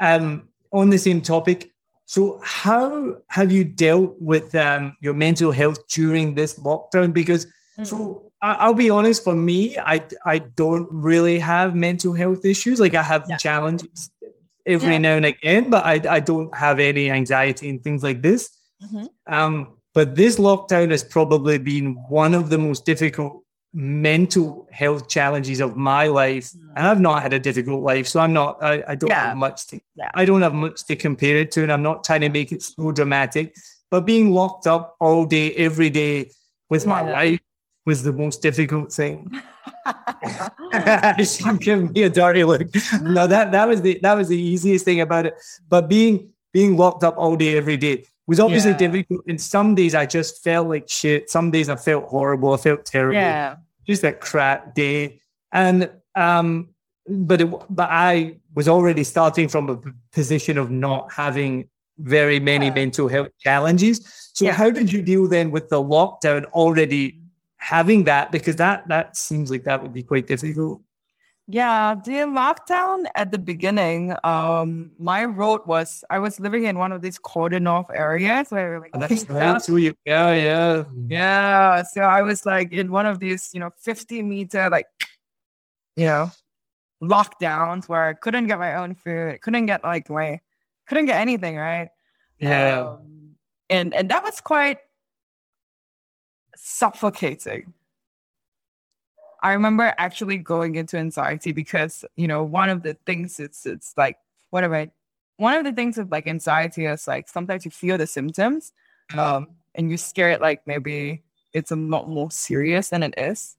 um, 0.00 0.48
on 0.72 0.90
the 0.90 0.98
same 0.98 1.20
topic. 1.20 1.70
So, 2.06 2.40
how 2.44 3.16
have 3.28 3.50
you 3.50 3.64
dealt 3.64 4.16
with 4.20 4.54
um, 4.54 4.96
your 5.00 5.14
mental 5.14 5.52
health 5.52 5.86
during 5.88 6.34
this 6.34 6.58
lockdown? 6.58 7.12
Because, 7.14 7.46
so 7.82 8.30
I, 8.42 8.54
I'll 8.54 8.74
be 8.74 8.90
honest, 8.90 9.24
for 9.24 9.34
me, 9.34 9.78
I 9.78 10.04
I 10.26 10.38
don't 10.38 10.86
really 10.90 11.38
have 11.38 11.74
mental 11.74 12.12
health 12.12 12.44
issues. 12.44 12.78
Like 12.78 12.94
I 12.94 13.02
have 13.02 13.24
Yeah. 13.28 13.36
challenges 13.38 14.10
every 14.66 14.92
Yeah. 14.92 14.98
now 14.98 15.16
and 15.16 15.26
again, 15.26 15.70
but 15.70 15.84
I 15.86 16.00
I 16.16 16.20
don't 16.20 16.54
have 16.54 16.78
any 16.78 17.10
anxiety 17.10 17.70
and 17.70 17.82
things 17.82 18.02
like 18.02 18.20
this. 18.20 18.50
Mhm. 18.82 19.08
Um, 19.26 19.68
but 19.94 20.16
this 20.16 20.36
lockdown 20.36 20.90
has 20.90 21.04
probably 21.04 21.56
been 21.58 21.94
one 22.08 22.34
of 22.34 22.50
the 22.50 22.58
most 22.58 22.84
difficult 22.84 23.43
mental 23.74 24.66
health 24.70 25.08
challenges 25.08 25.60
of 25.60 25.76
my 25.76 26.06
life. 26.06 26.50
Hmm. 26.52 26.68
And 26.76 26.86
I've 26.86 27.00
not 27.00 27.22
had 27.22 27.32
a 27.32 27.38
difficult 27.40 27.82
life, 27.82 28.06
so 28.06 28.20
I'm 28.20 28.32
not. 28.32 28.62
I, 28.62 28.82
I 28.88 28.94
don't 28.94 29.10
Yeah. 29.10 29.28
have 29.28 29.36
much 29.36 29.66
to. 29.68 29.80
Yeah. 29.96 30.10
I 30.14 30.24
don't 30.24 30.42
have 30.42 30.54
much 30.54 30.84
to 30.86 30.96
compare 30.96 31.36
it 31.36 31.50
to, 31.52 31.62
and 31.62 31.72
I'm 31.72 31.82
not 31.82 32.04
trying 32.04 32.20
to 32.22 32.28
make 32.28 32.52
it 32.52 32.62
so 32.62 32.92
dramatic. 32.92 33.54
But 33.90 34.06
being 34.06 34.32
locked 34.32 34.66
up 34.66 34.96
all 35.00 35.24
day, 35.26 35.52
every 35.54 35.90
day 35.90 36.30
with 36.70 36.86
my 36.86 37.02
Yeah. 37.02 37.12
wife 37.12 37.40
was 37.86 38.02
the 38.02 38.12
most 38.12 38.40
difficult 38.42 38.92
thing. 38.92 39.30
She's 41.18 41.42
giving 41.58 41.92
me 41.92 42.02
a 42.04 42.10
dirty 42.10 42.44
look. 42.44 42.62
No, 43.02 43.26
that 43.26 43.52
that 43.52 43.68
was 43.68 43.82
the 43.82 43.98
that 44.02 44.14
was 44.14 44.28
the 44.28 44.38
easiest 44.40 44.84
thing 44.84 45.00
about 45.00 45.26
it. 45.26 45.34
But 45.68 45.88
being 45.88 46.30
being 46.52 46.76
locked 46.76 47.04
up 47.04 47.16
all 47.18 47.36
day, 47.36 47.56
every 47.56 47.76
day 47.76 48.04
was 48.26 48.40
obviously 48.40 48.70
Yeah. 48.72 48.76
difficult. 48.78 49.20
And 49.28 49.40
some 49.40 49.74
days 49.74 49.94
I 49.94 50.06
just 50.06 50.42
felt 50.42 50.68
like 50.68 50.88
shit. 50.88 51.28
Some 51.30 51.50
days 51.50 51.68
I 51.68 51.76
felt 51.76 52.04
horrible. 52.06 52.54
I 52.54 52.56
felt 52.56 52.84
terrible. 52.86 53.14
yeah. 53.14 53.56
Just 53.86 54.04
a 54.04 54.12
crap 54.12 54.74
day. 54.74 55.20
And 55.52 55.90
um, 56.14 56.70
but 57.08 57.40
it, 57.40 57.50
but 57.70 57.88
I 57.90 58.36
was 58.54 58.68
already 58.68 59.04
starting 59.04 59.48
from 59.48 59.68
a 59.70 59.78
position 60.12 60.58
of 60.58 60.70
not 60.70 61.12
having 61.12 61.68
very 61.98 62.40
many 62.40 62.70
mental 62.70 63.08
health 63.08 63.28
challenges. 63.38 64.30
So 64.32 64.46
Yeah. 64.46 64.52
how 64.52 64.70
did 64.70 64.92
you 64.92 65.02
deal 65.02 65.28
then 65.28 65.50
with 65.50 65.68
the 65.68 65.82
lockdown 65.82 66.44
already 66.46 67.20
having 67.56 68.04
that? 68.04 68.32
Because 68.32 68.56
that 68.56 68.88
that 68.88 69.16
seems 69.16 69.50
like 69.50 69.64
that 69.64 69.82
would 69.82 69.92
be 69.92 70.02
quite 70.02 70.26
difficult. 70.26 70.80
Yeah, 71.46 71.94
the 71.94 72.24
lockdown 72.24 73.04
at 73.14 73.30
the 73.30 73.38
beginning, 73.38 74.16
um, 74.24 74.92
my 74.98 75.26
road 75.26 75.60
was 75.66 76.02
I 76.08 76.18
was 76.18 76.40
living 76.40 76.64
in 76.64 76.78
one 76.78 76.90
of 76.90 77.02
these 77.02 77.18
cordon 77.18 77.66
off 77.66 77.90
areas 77.92 78.48
where 78.48 78.80
like 78.80 78.92
That's 78.94 79.26
yeah, 79.28 79.52
right. 79.52 79.62
So 79.62 79.76
you, 79.76 79.94
yeah, 80.06 80.32
yeah. 80.32 80.84
yeah. 81.06 81.82
So 81.82 82.00
I 82.00 82.22
was 82.22 82.46
like 82.46 82.72
in 82.72 82.90
one 82.90 83.04
of 83.04 83.18
these, 83.18 83.50
you 83.52 83.60
know, 83.60 83.70
50 83.78 84.22
meter 84.22 84.70
like 84.70 84.86
you 85.96 86.06
know, 86.06 86.30
lockdowns 87.02 87.88
where 87.88 88.04
I 88.04 88.14
couldn't 88.14 88.46
get 88.46 88.58
my 88.58 88.76
own 88.76 88.94
food, 88.94 89.40
couldn't 89.42 89.66
get 89.66 89.84
like 89.84 90.08
my 90.08 90.40
couldn't 90.88 91.06
get 91.06 91.20
anything, 91.20 91.56
right? 91.56 91.88
Yeah. 92.38 92.80
Um, 92.80 93.34
and 93.68 93.94
and 93.94 94.08
that 94.10 94.22
was 94.22 94.40
quite 94.40 94.78
suffocating. 96.56 97.74
I 99.44 99.52
remember 99.52 99.92
actually 99.98 100.38
going 100.38 100.74
into 100.74 100.96
anxiety 100.96 101.52
because 101.52 102.04
you 102.16 102.26
know 102.26 102.42
one 102.42 102.70
of 102.70 102.82
the 102.82 102.94
things 103.06 103.38
it's 103.38 103.66
it's 103.66 103.92
like 103.96 104.16
what 104.48 104.64
am 104.64 104.72
I? 104.72 104.90
One 105.36 105.54
of 105.54 105.64
the 105.64 105.72
things 105.72 105.98
of 105.98 106.10
like 106.10 106.26
anxiety 106.26 106.86
is 106.86 107.06
like 107.06 107.28
sometimes 107.28 107.64
you 107.64 107.70
feel 107.70 107.98
the 107.98 108.06
symptoms, 108.06 108.72
um, 109.16 109.48
and 109.74 109.90
you're 109.90 109.98
scared 109.98 110.40
like 110.40 110.66
maybe 110.66 111.24
it's 111.52 111.70
a 111.70 111.76
lot 111.76 112.08
more 112.08 112.30
serious 112.30 112.88
than 112.88 113.02
it 113.02 113.14
is. 113.18 113.56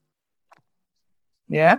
Yeah. 1.48 1.78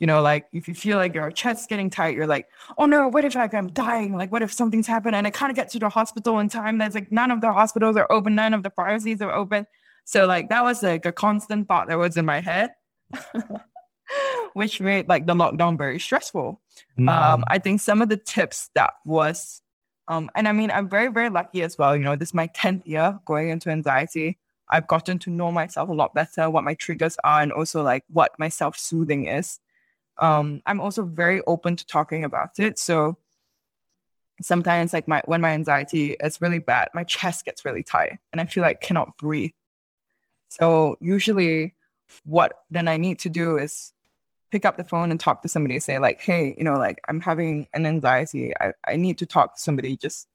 You 0.00 0.08
know, 0.08 0.20
like 0.20 0.46
if 0.52 0.66
you 0.66 0.74
feel 0.74 0.96
like 0.96 1.14
your 1.14 1.30
chest's 1.30 1.68
getting 1.68 1.88
tight, 1.88 2.16
you're 2.16 2.26
like, 2.26 2.48
oh 2.76 2.86
no, 2.86 3.06
what 3.06 3.24
if 3.24 3.36
like 3.36 3.54
I'm 3.54 3.68
dying? 3.68 4.16
Like, 4.16 4.32
what 4.32 4.42
if 4.42 4.52
something's 4.52 4.88
happened? 4.88 5.14
And 5.14 5.26
I 5.26 5.30
can't 5.30 5.54
get 5.54 5.68
to 5.70 5.78
the 5.78 5.88
hospital 5.88 6.40
in 6.40 6.48
time. 6.48 6.78
There's 6.78 6.94
like 6.94 7.12
none 7.12 7.30
of 7.30 7.40
the 7.40 7.52
hospitals 7.52 7.96
are 7.96 8.10
open, 8.10 8.34
none 8.34 8.52
of 8.52 8.64
the 8.64 8.70
pharmacies 8.70 9.22
are 9.22 9.32
open. 9.32 9.66
So 10.04 10.26
like 10.26 10.48
that 10.48 10.64
was 10.64 10.82
like 10.82 11.06
a 11.06 11.12
constant 11.12 11.68
thought 11.68 11.88
that 11.88 11.98
was 11.98 12.16
in 12.16 12.24
my 12.24 12.40
head, 12.40 12.70
which 14.52 14.80
made 14.80 15.08
like 15.08 15.26
the 15.26 15.34
lockdown 15.34 15.76
very 15.76 15.98
stressful. 15.98 16.60
Um, 17.08 17.44
I 17.48 17.58
think 17.58 17.80
some 17.80 18.02
of 18.02 18.08
the 18.08 18.16
tips 18.16 18.70
that 18.74 18.94
was, 19.04 19.62
um, 20.08 20.30
and 20.34 20.46
I 20.46 20.52
mean, 20.52 20.70
I'm 20.70 20.88
very, 20.88 21.08
very 21.08 21.30
lucky 21.30 21.62
as 21.62 21.78
well. 21.78 21.96
You 21.96 22.02
know, 22.02 22.16
this 22.16 22.30
is 22.30 22.34
my 22.34 22.48
10th 22.48 22.86
year 22.86 23.18
going 23.24 23.48
into 23.48 23.70
anxiety. 23.70 24.38
I've 24.68 24.86
gotten 24.86 25.18
to 25.20 25.30
know 25.30 25.52
myself 25.52 25.88
a 25.88 25.92
lot 25.92 26.14
better, 26.14 26.48
what 26.48 26.64
my 26.64 26.74
triggers 26.74 27.16
are, 27.24 27.42
and 27.42 27.52
also 27.52 27.82
like 27.82 28.04
what 28.08 28.32
my 28.38 28.48
self 28.48 28.78
soothing 28.78 29.26
is. 29.26 29.60
Um, 30.18 30.62
I'm 30.66 30.80
also 30.80 31.02
very 31.04 31.42
open 31.46 31.76
to 31.76 31.86
talking 31.86 32.24
about 32.24 32.58
it. 32.58 32.78
So 32.78 33.16
sometimes, 34.40 34.92
like 34.92 35.08
my 35.08 35.22
when 35.26 35.40
my 35.40 35.50
anxiety 35.50 36.16
is 36.20 36.40
really 36.40 36.60
bad, 36.60 36.88
my 36.94 37.04
chest 37.04 37.44
gets 37.44 37.64
really 37.64 37.82
tight, 37.82 38.18
and 38.32 38.40
I 38.40 38.46
feel 38.46 38.62
like 38.62 38.80
cannot 38.80 39.16
breathe. 39.18 39.52
So 40.48 40.96
usually, 41.00 41.73
what 42.24 42.52
then 42.70 42.88
I 42.88 42.96
need 42.96 43.18
to 43.20 43.28
do 43.28 43.58
is 43.58 43.92
pick 44.54 44.64
up 44.64 44.76
the 44.76 44.84
phone 44.84 45.10
and 45.10 45.18
talk 45.18 45.42
to 45.42 45.48
somebody 45.48 45.80
say 45.80 45.98
like 45.98 46.20
hey 46.20 46.54
you 46.56 46.62
know 46.62 46.74
like 46.74 47.00
i'm 47.08 47.20
having 47.20 47.66
an 47.74 47.84
anxiety. 47.86 48.52
I, 48.60 48.72
I 48.86 48.94
need 48.94 49.18
to 49.18 49.26
talk 49.26 49.56
to 49.56 49.60
somebody 49.60 49.96
just 49.96 50.28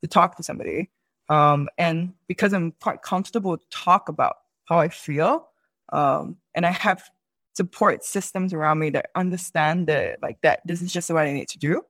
to 0.00 0.08
talk 0.08 0.36
to 0.36 0.42
somebody. 0.42 0.88
Um 1.28 1.68
and 1.76 2.14
because 2.28 2.54
i'm 2.54 2.72
quite 2.80 3.02
comfortable 3.02 3.58
to 3.58 3.64
talk 3.68 4.08
about 4.08 4.36
how 4.64 4.78
i 4.78 4.88
feel 4.88 5.48
um 5.92 6.38
and 6.54 6.64
i 6.64 6.70
have 6.70 7.10
support 7.52 8.04
systems 8.04 8.54
around 8.54 8.78
me 8.78 8.88
that 8.90 9.10
understand 9.14 9.86
that 9.88 10.22
like 10.22 10.40
that 10.40 10.60
this 10.64 10.80
is 10.80 10.90
just 10.90 11.10
what 11.10 11.26
i 11.26 11.32
need 11.32 11.48
to 11.48 11.58
do 11.58 11.82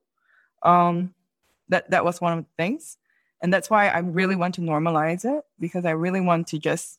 um 0.65 1.15
that 1.69 1.89
that 1.91 2.05
was 2.05 2.21
one 2.21 2.39
of 2.39 2.45
the 2.45 2.51
things. 2.57 2.97
And 3.41 3.55
that's 3.55 3.71
why 3.71 3.87
i 3.87 3.99
really 3.99 4.35
want 4.35 4.57
to 4.57 4.63
normalize 4.63 5.25
it 5.25 5.45
because 5.61 5.85
i 5.85 5.93
really 5.93 6.21
want 6.21 6.49
to 6.49 6.59
just 6.59 6.99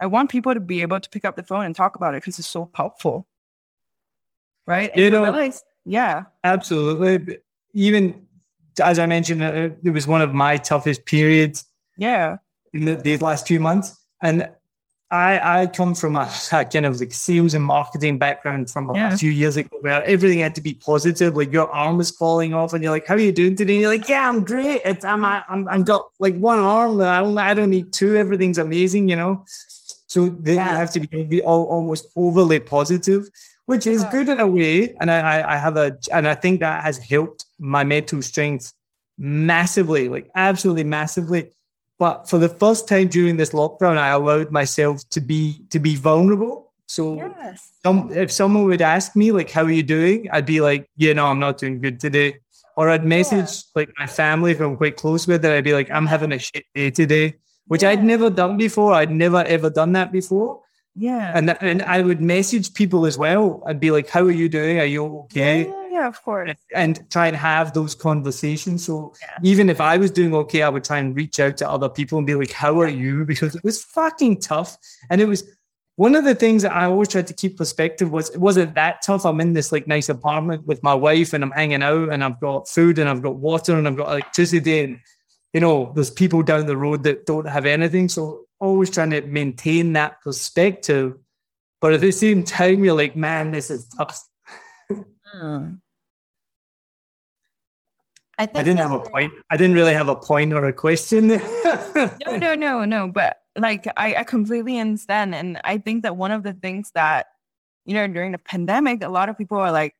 i 0.00 0.06
want 0.06 0.30
people 0.30 0.52
to 0.54 0.60
be 0.60 0.82
able 0.82 1.00
to 1.00 1.08
pick 1.10 1.24
up 1.24 1.36
the 1.36 1.42
phone 1.42 1.64
and 1.64 1.74
talk 1.76 1.96
about 1.96 2.14
it 2.14 2.22
because 2.22 2.38
it's 2.38 2.48
so 2.48 2.70
helpful 2.74 3.26
right? 4.66 4.90
And 4.92 5.00
You 5.00 5.10
know- 5.10 5.22
realize, 5.22 5.62
yeah, 5.84 6.24
Absolutely. 6.42 7.38
Even 7.74 8.26
as 8.82 8.98
I 8.98 9.06
mentioned, 9.06 9.42
uh, 9.42 9.70
it 9.84 9.90
was 9.90 10.06
one 10.08 10.20
of 10.22 10.34
my 10.34 10.56
toughest 10.56 11.04
periods 11.06 11.64
yeah, 11.96 12.38
in 12.72 12.84
the, 12.84 12.96
these 12.96 13.22
last 13.22 13.46
few 13.46 13.60
months. 13.60 13.96
And 14.22 14.50
I, 15.12 15.60
I 15.62 15.66
come 15.68 15.94
from 15.94 16.16
a, 16.16 16.28
a 16.52 16.64
kind 16.64 16.84
of 16.84 16.98
like 16.98 17.12
sales 17.12 17.54
and 17.54 17.62
marketing 17.64 18.18
background 18.18 18.68
from 18.70 18.90
a, 18.90 18.94
Yeah. 18.94 19.16
few 19.16 19.30
years 19.30 19.56
ago 19.56 19.76
where 19.82 20.02
everything 20.02 20.40
had 20.40 20.54
to 20.56 20.60
be 20.60 20.74
positive. 20.74 21.36
Like 21.36 21.52
your 21.52 21.70
arm 21.70 21.96
was 21.96 22.10
falling 22.10 22.52
off, 22.52 22.72
and 22.72 22.82
you're 22.82 22.90
like, 22.92 23.06
"How 23.06 23.14
are 23.14 23.18
you 23.20 23.30
doing 23.32 23.54
today?" 23.54 23.74
And 23.74 23.82
you're 23.82 23.90
like, 23.96 24.08
"Yeah, 24.08 24.28
I'm 24.28 24.42
great. 24.42 24.80
It's, 24.84 25.04
I'm, 25.04 25.24
I'm, 25.24 25.68
I've 25.68 25.84
got 25.84 26.02
like 26.18 26.36
one 26.36 26.58
arm. 26.58 27.00
I 27.00 27.20
don't, 27.20 27.38
I 27.38 27.54
don't 27.54 27.70
need 27.70 27.92
two. 27.92 28.16
Everything's 28.16 28.58
amazing, 28.58 29.08
you 29.08 29.14
know." 29.16 29.44
So 30.16 30.30
they 30.30 30.54
Yeah. 30.54 30.78
have 30.82 30.90
to 30.92 31.00
be 31.34 31.42
al- 31.42 31.68
almost 31.76 32.06
overly 32.16 32.58
positive, 32.58 33.22
which 33.66 33.86
is 33.86 34.00
Yeah. 34.02 34.10
good 34.14 34.28
in 34.34 34.40
a 34.40 34.46
way. 34.58 34.94
And 35.00 35.10
I, 35.10 35.18
I- 35.54 35.58
have 35.66 35.76
a, 35.76 35.88
and 36.10 36.26
I 36.26 36.34
think 36.42 36.60
that 36.60 36.82
has 36.82 36.96
helped 36.96 37.44
my 37.58 37.84
mental 37.84 38.22
strength 38.22 38.72
massively, 39.18 40.08
like 40.08 40.30
absolutely 40.34 40.84
massively. 40.84 41.42
But 41.98 42.28
for 42.30 42.38
the 42.38 42.48
first 42.48 42.88
time 42.88 43.08
during 43.08 43.36
this 43.36 43.50
lockdown, 43.50 43.96
I 43.98 44.08
allowed 44.20 44.50
myself 44.50 44.96
to 45.10 45.20
be 45.20 45.40
to 45.74 45.78
be 45.78 45.96
vulnerable. 45.96 46.72
So 46.86 47.02
yes, 47.16 47.72
some, 47.84 47.98
if 48.12 48.30
someone 48.30 48.64
would 48.70 48.82
ask 48.82 49.16
me 49.16 49.32
like, 49.32 49.50
"How 49.50 49.64
are 49.64 49.70
you 49.80 49.82
doing?" 49.96 50.28
I'd 50.32 50.46
be 50.46 50.60
like, 50.60 50.82
"Yeah, 50.96 51.12
no, 51.14 51.26
I'm 51.26 51.38
not 51.46 51.58
doing 51.58 51.80
good 51.80 51.98
today." 52.06 52.30
Or 52.76 52.84
I'd 52.90 53.04
message 53.16 53.64
like 53.74 53.90
my 53.98 54.06
family 54.06 54.52
if 54.52 54.60
I'm 54.60 54.76
quite 54.76 54.96
close 54.96 55.26
with, 55.26 55.44
and 55.44 55.52
I'd 55.54 55.64
be 55.64 55.72
like, 55.80 55.90
"I'm 55.90 56.06
having 56.06 56.32
a 56.32 56.38
shit 56.38 56.64
day 56.74 56.90
today," 56.90 57.26
which 57.66 57.84
I'd 57.84 58.02
never 58.04 58.30
done 58.30 58.56
before. 58.56 58.92
I'd 58.92 59.10
never 59.10 59.42
ever 59.44 59.70
done 59.70 59.92
that 59.92 60.12
before. 60.12 60.60
yeah, 60.94 61.32
And 61.34 61.50
and 61.60 61.82
I 61.82 62.00
would 62.02 62.20
message 62.20 62.72
people 62.72 63.04
as 63.06 63.18
well. 63.18 63.62
I'd 63.66 63.80
be 63.80 63.90
like, 63.90 64.08
"How 64.08 64.22
are 64.22 64.30
you 64.42 64.48
doing? 64.48 64.78
Are 64.80 64.84
you 64.86 65.04
okay?" 65.24 65.66
Yeah, 65.66 65.82
Yeah, 65.96 66.08
of 66.08 66.22
course. 66.22 66.50
And 66.74 66.92
try 67.10 67.26
and 67.28 67.36
have 67.36 67.72
those 67.72 67.94
conversations. 67.94 68.84
So 68.84 69.12
Yeah. 69.22 69.38
even 69.52 69.68
if 69.70 69.80
I 69.80 69.96
was 69.98 70.10
doing 70.10 70.34
okay, 70.34 70.62
I 70.62 70.68
would 70.68 70.84
try 70.84 70.98
and 70.98 71.16
reach 71.16 71.40
out 71.40 71.56
to 71.58 71.70
other 71.70 71.88
people 71.88 72.18
and 72.18 72.26
be 72.26 72.34
like, 72.34 72.52
How 72.52 72.80
are 72.80 72.88
you? 72.88 73.24
Because 73.24 73.54
it 73.56 73.64
was 73.64 73.82
fucking 73.82 74.40
tough. 74.40 74.76
And 75.10 75.20
it 75.20 75.28
was 75.28 75.42
one 75.96 76.14
of 76.14 76.24
the 76.24 76.34
things 76.34 76.60
that 76.62 76.72
I 76.76 76.84
always 76.84 77.08
tried 77.08 77.26
to 77.28 77.34
keep 77.34 77.56
perspective 77.56 78.10
was 78.12 78.28
it 78.28 78.40
wasn't 78.40 78.74
that 78.74 79.00
tough. 79.06 79.24
I'm 79.24 79.40
in 79.40 79.54
this 79.54 79.72
like 79.72 79.86
nice 79.86 80.10
apartment 80.10 80.66
with 80.66 80.82
my 80.82 80.92
wife 80.94 81.32
and 81.32 81.42
I'm 81.42 81.52
hanging 81.60 81.82
out 81.82 82.10
and 82.12 82.22
I've 82.22 82.38
got 82.40 82.68
food 82.68 82.98
and 82.98 83.08
I've 83.08 83.22
got 83.22 83.36
water 83.36 83.72
and 83.78 83.88
I've 83.88 83.96
got 83.96 84.08
electricity 84.10 84.80
and 84.84 84.98
you 85.56 85.60
know, 85.60 85.90
there's 85.94 86.10
people 86.10 86.42
down 86.42 86.66
the 86.66 86.76
road 86.76 87.02
that 87.04 87.24
don't 87.24 87.48
have 87.48 87.64
anything. 87.64 88.10
So 88.10 88.42
always 88.60 88.90
trying 88.90 89.08
to 89.12 89.22
maintain 89.22 89.94
that 89.94 90.20
perspective. 90.20 91.16
But 91.80 91.94
at 91.94 92.02
the 92.02 92.10
same 92.10 92.44
time, 92.44 92.84
you're 92.84 92.94
like, 92.94 93.16
man, 93.16 93.52
this 93.52 93.70
is 93.70 93.88
tough. 93.88 94.22
Hmm. 94.90 95.76
I 98.36 98.44
think 98.44 98.58
I 98.58 98.62
didn't 98.64 98.80
have 98.80 98.92
a 98.92 99.00
point. 99.00 99.32
I 99.48 99.56
didn't 99.56 99.76
really 99.76 99.94
have 99.94 100.10
a 100.10 100.14
point 100.14 100.52
or 100.52 100.66
a 100.66 100.74
question. 100.74 101.28
no, 101.64 102.36
no, 102.36 102.54
no, 102.54 102.84
no. 102.84 103.08
But 103.08 103.38
like, 103.56 103.86
I, 103.96 104.16
I 104.16 104.24
completely 104.24 104.78
understand. 104.78 105.34
And 105.34 105.58
I 105.64 105.78
think 105.78 106.02
that 106.02 106.18
one 106.18 106.32
of 106.32 106.42
the 106.42 106.52
things 106.52 106.90
that, 106.94 107.28
you 107.86 107.94
know, 107.94 108.06
during 108.06 108.32
the 108.32 108.38
pandemic, 108.38 109.02
a 109.02 109.08
lot 109.08 109.30
of 109.30 109.38
people 109.38 109.56
are 109.56 109.72
like, 109.72 109.94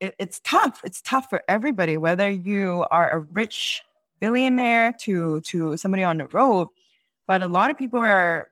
it, 0.00 0.16
it's 0.18 0.40
tough. 0.42 0.80
It's 0.82 1.00
tough 1.00 1.30
for 1.30 1.44
everybody, 1.46 1.96
whether 1.96 2.28
you 2.28 2.84
are 2.90 3.08
a 3.08 3.20
rich 3.20 3.80
billionaire 4.24 4.92
to 5.04 5.40
to 5.50 5.76
somebody 5.76 6.04
on 6.04 6.18
the 6.18 6.26
road. 6.38 6.68
But 7.26 7.42
a 7.42 7.48
lot 7.48 7.70
of 7.70 7.76
people 7.78 8.00
are, 8.00 8.48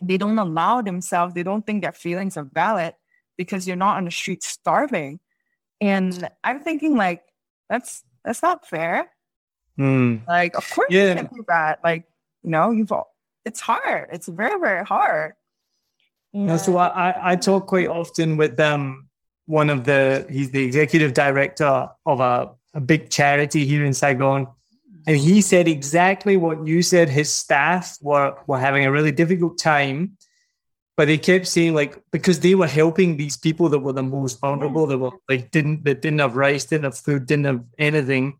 they 0.00 0.16
don't 0.16 0.38
allow 0.38 0.82
themselves, 0.82 1.34
they 1.34 1.42
don't 1.42 1.64
think 1.66 1.82
their 1.82 1.92
feelings 1.92 2.36
are 2.36 2.48
valid 2.62 2.94
because 3.36 3.66
you're 3.66 3.84
not 3.86 3.96
on 3.96 4.04
the 4.04 4.10
street 4.10 4.42
starving. 4.42 5.20
And 5.80 6.28
I'm 6.44 6.60
thinking 6.60 6.96
like, 6.96 7.22
that's 7.68 8.04
that's 8.24 8.42
not 8.42 8.66
fair. 8.66 9.10
Hmm. 9.76 10.16
Like, 10.28 10.56
of 10.56 10.68
course 10.70 10.88
Yeah. 10.90 11.08
you 11.10 11.14
can 11.14 11.26
do 11.34 11.44
that. 11.48 11.80
Like, 11.82 12.04
you 12.42 12.50
know, 12.50 12.70
you've 12.70 12.92
all, 12.92 13.14
it's 13.44 13.60
hard. 13.60 14.08
It's 14.12 14.28
very, 14.28 14.58
very 14.60 14.84
hard. 14.84 15.34
No, 16.32 16.56
so 16.58 16.76
I, 16.76 16.88
I, 16.88 17.32
I 17.32 17.36
talk 17.36 17.66
quite 17.66 17.88
often 17.88 18.36
with 18.36 18.58
um 18.60 19.08
one 19.46 19.70
of 19.70 19.84
the 19.84 20.26
he's 20.30 20.50
the 20.50 20.62
executive 20.62 21.12
director 21.12 21.88
of 22.06 22.20
a, 22.20 22.50
a 22.74 22.80
big 22.80 23.10
charity 23.10 23.66
here 23.66 23.84
in 23.84 23.94
Saigon. 23.94 24.46
And 25.06 25.16
he 25.16 25.40
said 25.40 25.68
exactly 25.68 26.36
what 26.36 26.66
you 26.66 26.82
said. 26.82 27.08
His 27.08 27.32
staff 27.32 27.96
were, 28.00 28.36
were 28.46 28.58
having 28.58 28.84
a 28.84 28.92
really 28.92 29.12
difficult 29.12 29.58
time, 29.58 30.16
but 30.96 31.06
they 31.06 31.18
kept 31.18 31.46
saying 31.46 31.74
like 31.74 31.98
because 32.10 32.40
they 32.40 32.54
were 32.54 32.66
helping 32.66 33.16
these 33.16 33.36
people 33.36 33.68
that 33.70 33.78
were 33.78 33.92
the 33.92 34.02
most 34.02 34.40
vulnerable, 34.40 34.86
that 34.86 34.98
were 34.98 35.12
like 35.28 35.50
didn't 35.50 35.84
that 35.84 36.02
didn't 36.02 36.18
have 36.18 36.36
rice, 36.36 36.66
didn't 36.66 36.84
have 36.84 36.98
food, 36.98 37.26
didn't 37.26 37.46
have 37.46 37.64
anything, 37.78 38.38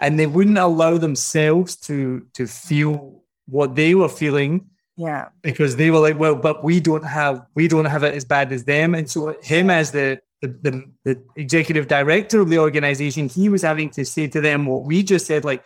and 0.00 0.18
they 0.18 0.26
wouldn't 0.26 0.58
allow 0.58 0.98
themselves 0.98 1.76
to 1.76 2.26
to 2.34 2.46
feel 2.46 3.22
what 3.46 3.74
they 3.76 3.94
were 3.94 4.08
feeling 4.08 4.68
yeah. 4.96 5.28
because 5.42 5.76
they 5.76 5.90
were 5.90 6.00
like, 6.00 6.18
well, 6.18 6.34
but 6.34 6.64
we 6.64 6.80
don't 6.80 7.04
have 7.04 7.46
we 7.54 7.68
don't 7.68 7.86
have 7.86 8.02
it 8.02 8.14
as 8.14 8.24
bad 8.24 8.52
as 8.52 8.64
them. 8.64 8.94
And 8.94 9.08
so 9.10 9.36
him 9.42 9.70
as 9.70 9.92
the 9.92 10.20
the, 10.42 10.48
the, 10.48 10.84
the 11.04 11.22
executive 11.36 11.88
director 11.88 12.40
of 12.40 12.50
the 12.50 12.58
organization, 12.58 13.28
he 13.28 13.48
was 13.48 13.62
having 13.62 13.90
to 13.90 14.04
say 14.04 14.26
to 14.28 14.40
them 14.40 14.66
what 14.66 14.84
we 14.84 15.02
just 15.02 15.26
said, 15.26 15.44
like, 15.44 15.64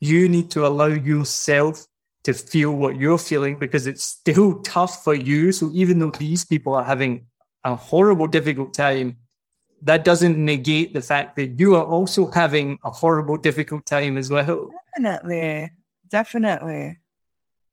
you 0.00 0.28
need 0.28 0.50
to 0.52 0.66
allow 0.66 0.86
yourself 0.86 1.86
to 2.24 2.34
feel 2.34 2.72
what 2.72 2.96
you're 2.96 3.18
feeling 3.18 3.58
because 3.58 3.86
it's 3.86 4.04
still 4.04 4.60
tough 4.62 5.04
for 5.04 5.14
you. 5.14 5.52
So 5.52 5.70
even 5.72 5.98
though 5.98 6.10
these 6.10 6.44
people 6.44 6.74
are 6.74 6.84
having 6.84 7.26
a 7.64 7.76
horrible, 7.76 8.26
difficult 8.26 8.74
time, 8.74 9.16
that 9.82 10.04
doesn't 10.04 10.36
negate 10.36 10.92
the 10.92 11.00
fact 11.00 11.36
that 11.36 11.60
you 11.60 11.76
are 11.76 11.84
also 11.84 12.30
having 12.30 12.78
a 12.84 12.90
horrible, 12.90 13.36
difficult 13.36 13.86
time 13.86 14.16
as 14.16 14.30
well. 14.30 14.70
Definitely. 14.96 15.70
Definitely. 16.08 16.98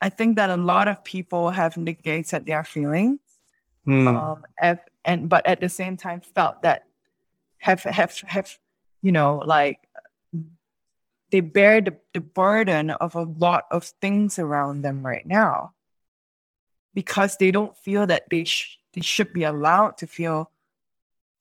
I 0.02 0.10
think 0.10 0.36
that 0.36 0.50
a 0.50 0.58
lot 0.58 0.88
of 0.88 1.04
people 1.04 1.50
have 1.50 1.78
negated 1.78 2.46
their 2.46 2.64
feelings. 2.64 3.20
Hmm. 3.86 4.08
Um, 4.08 4.44
have, 4.58 4.80
and 5.06 5.30
but 5.30 5.46
at 5.46 5.62
the 5.62 5.70
same 5.70 5.98
time 5.98 6.22
felt 6.22 6.62
that 6.62 6.86
have 7.58 7.84
have 7.84 8.18
have 8.28 8.58
you 9.02 9.12
know 9.12 9.42
like 9.46 9.80
they 11.34 11.42
bear 11.42 11.82
the, 11.82 11.98
the 12.14 12.22
burden 12.22 12.92
of 12.92 13.16
a 13.16 13.24
lot 13.24 13.66
of 13.72 13.86
things 14.00 14.38
around 14.38 14.84
them 14.84 15.04
right 15.04 15.26
now. 15.26 15.74
Because 16.94 17.38
they 17.38 17.50
don't 17.50 17.76
feel 17.76 18.06
that 18.06 18.30
they 18.30 18.44
sh- 18.44 18.78
they 18.94 19.02
should 19.02 19.34
be 19.34 19.44
allowed 19.44 19.98
to 19.98 20.08
feel 20.08 20.52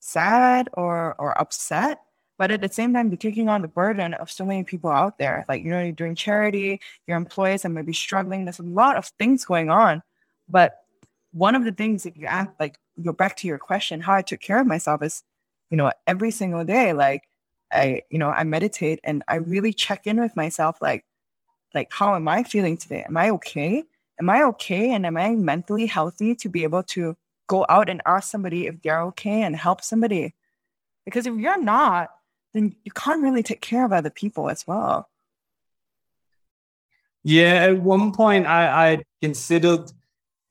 sad 0.01 0.70
or 0.73 1.14
or 1.19 1.39
upset 1.39 2.01
but 2.39 2.51
at 2.51 2.62
the 2.62 2.69
same 2.69 2.94
time 2.94 3.09
they're 3.10 3.16
taking 3.19 3.51
on 3.51 3.60
the 3.60 3.69
burden 3.69 4.14
of 4.14 4.28
so 4.28 4.44
many 4.44 4.64
people 4.64 4.90
out 4.90 5.19
there. 5.19 5.44
Like 5.47 5.62
you 5.62 5.70
know 5.70 5.82
you're 5.82 5.93
doing 5.93 6.14
charity 6.14 6.81
your 7.06 7.19
employees 7.19 7.66
are 7.66 7.69
maybe 7.69 7.93
struggling 7.93 8.47
there's 8.47 8.59
a 8.59 8.64
lot 8.64 8.97
of 8.97 9.06
things 9.19 9.44
going 9.44 9.69
on. 9.69 10.02
But 10.48 10.78
one 11.32 11.55
of 11.55 11.64
the 11.64 11.73
things 11.73 12.06
if 12.06 12.16
you 12.16 12.27
ask 12.27 12.51
like 12.59 12.78
go 13.02 13.12
back 13.12 13.36
to 13.36 13.47
your 13.47 13.59
question 13.59 14.01
how 14.01 14.14
i 14.14 14.23
took 14.23 14.40
care 14.40 14.60
of 14.60 14.66
myself 14.66 15.02
is 15.02 15.23
you 15.70 15.77
know 15.77 15.90
every 16.06 16.31
single 16.31 16.64
day 16.64 16.93
like 16.93 17.23
i 17.73 18.03
you 18.11 18.19
know 18.19 18.31
i 18.31 18.44
meditate 18.44 19.01
and 19.05 19.23
i 19.28 19.36
really 19.36 19.73
check 19.73 20.07
in 20.07 20.20
with 20.20 20.36
myself 20.36 20.78
like 20.81 21.05
like 21.74 21.89
how 21.93 22.15
am 22.15 22.28
i 22.28 22.43
feeling 22.43 22.77
today? 22.77 23.05
Am 23.07 23.16
i 23.16 23.31
okay? 23.31 23.85
Am 24.20 24.28
i 24.31 24.43
okay? 24.44 24.93
And 24.93 25.07
am 25.07 25.16
i 25.16 25.31
mentally 25.35 25.86
healthy 25.86 26.35
to 26.36 26.49
be 26.49 26.62
able 26.65 26.82
to 26.94 27.16
go 27.47 27.65
out 27.69 27.89
and 27.89 28.03
ask 28.07 28.31
somebody 28.31 28.66
if 28.66 28.81
they're 28.82 29.03
okay 29.03 29.43
and 29.43 29.57
help 29.57 29.82
somebody? 29.82 30.35
Because 31.05 31.27
if 31.27 31.35
you're 31.36 31.61
not 31.61 32.11
then 32.53 32.77
you 32.85 32.93
can't 32.93 33.23
really 33.23 33.43
take 33.43 33.61
care 33.61 33.85
of 33.85 33.93
other 33.93 34.11
people 34.11 34.51
as 34.51 34.66
well. 34.66 35.09
Yeah, 37.24 37.66
at 37.70 37.78
one 37.78 38.12
point 38.12 38.47
I, 38.47 38.93
I 38.93 39.03
considered 39.20 39.90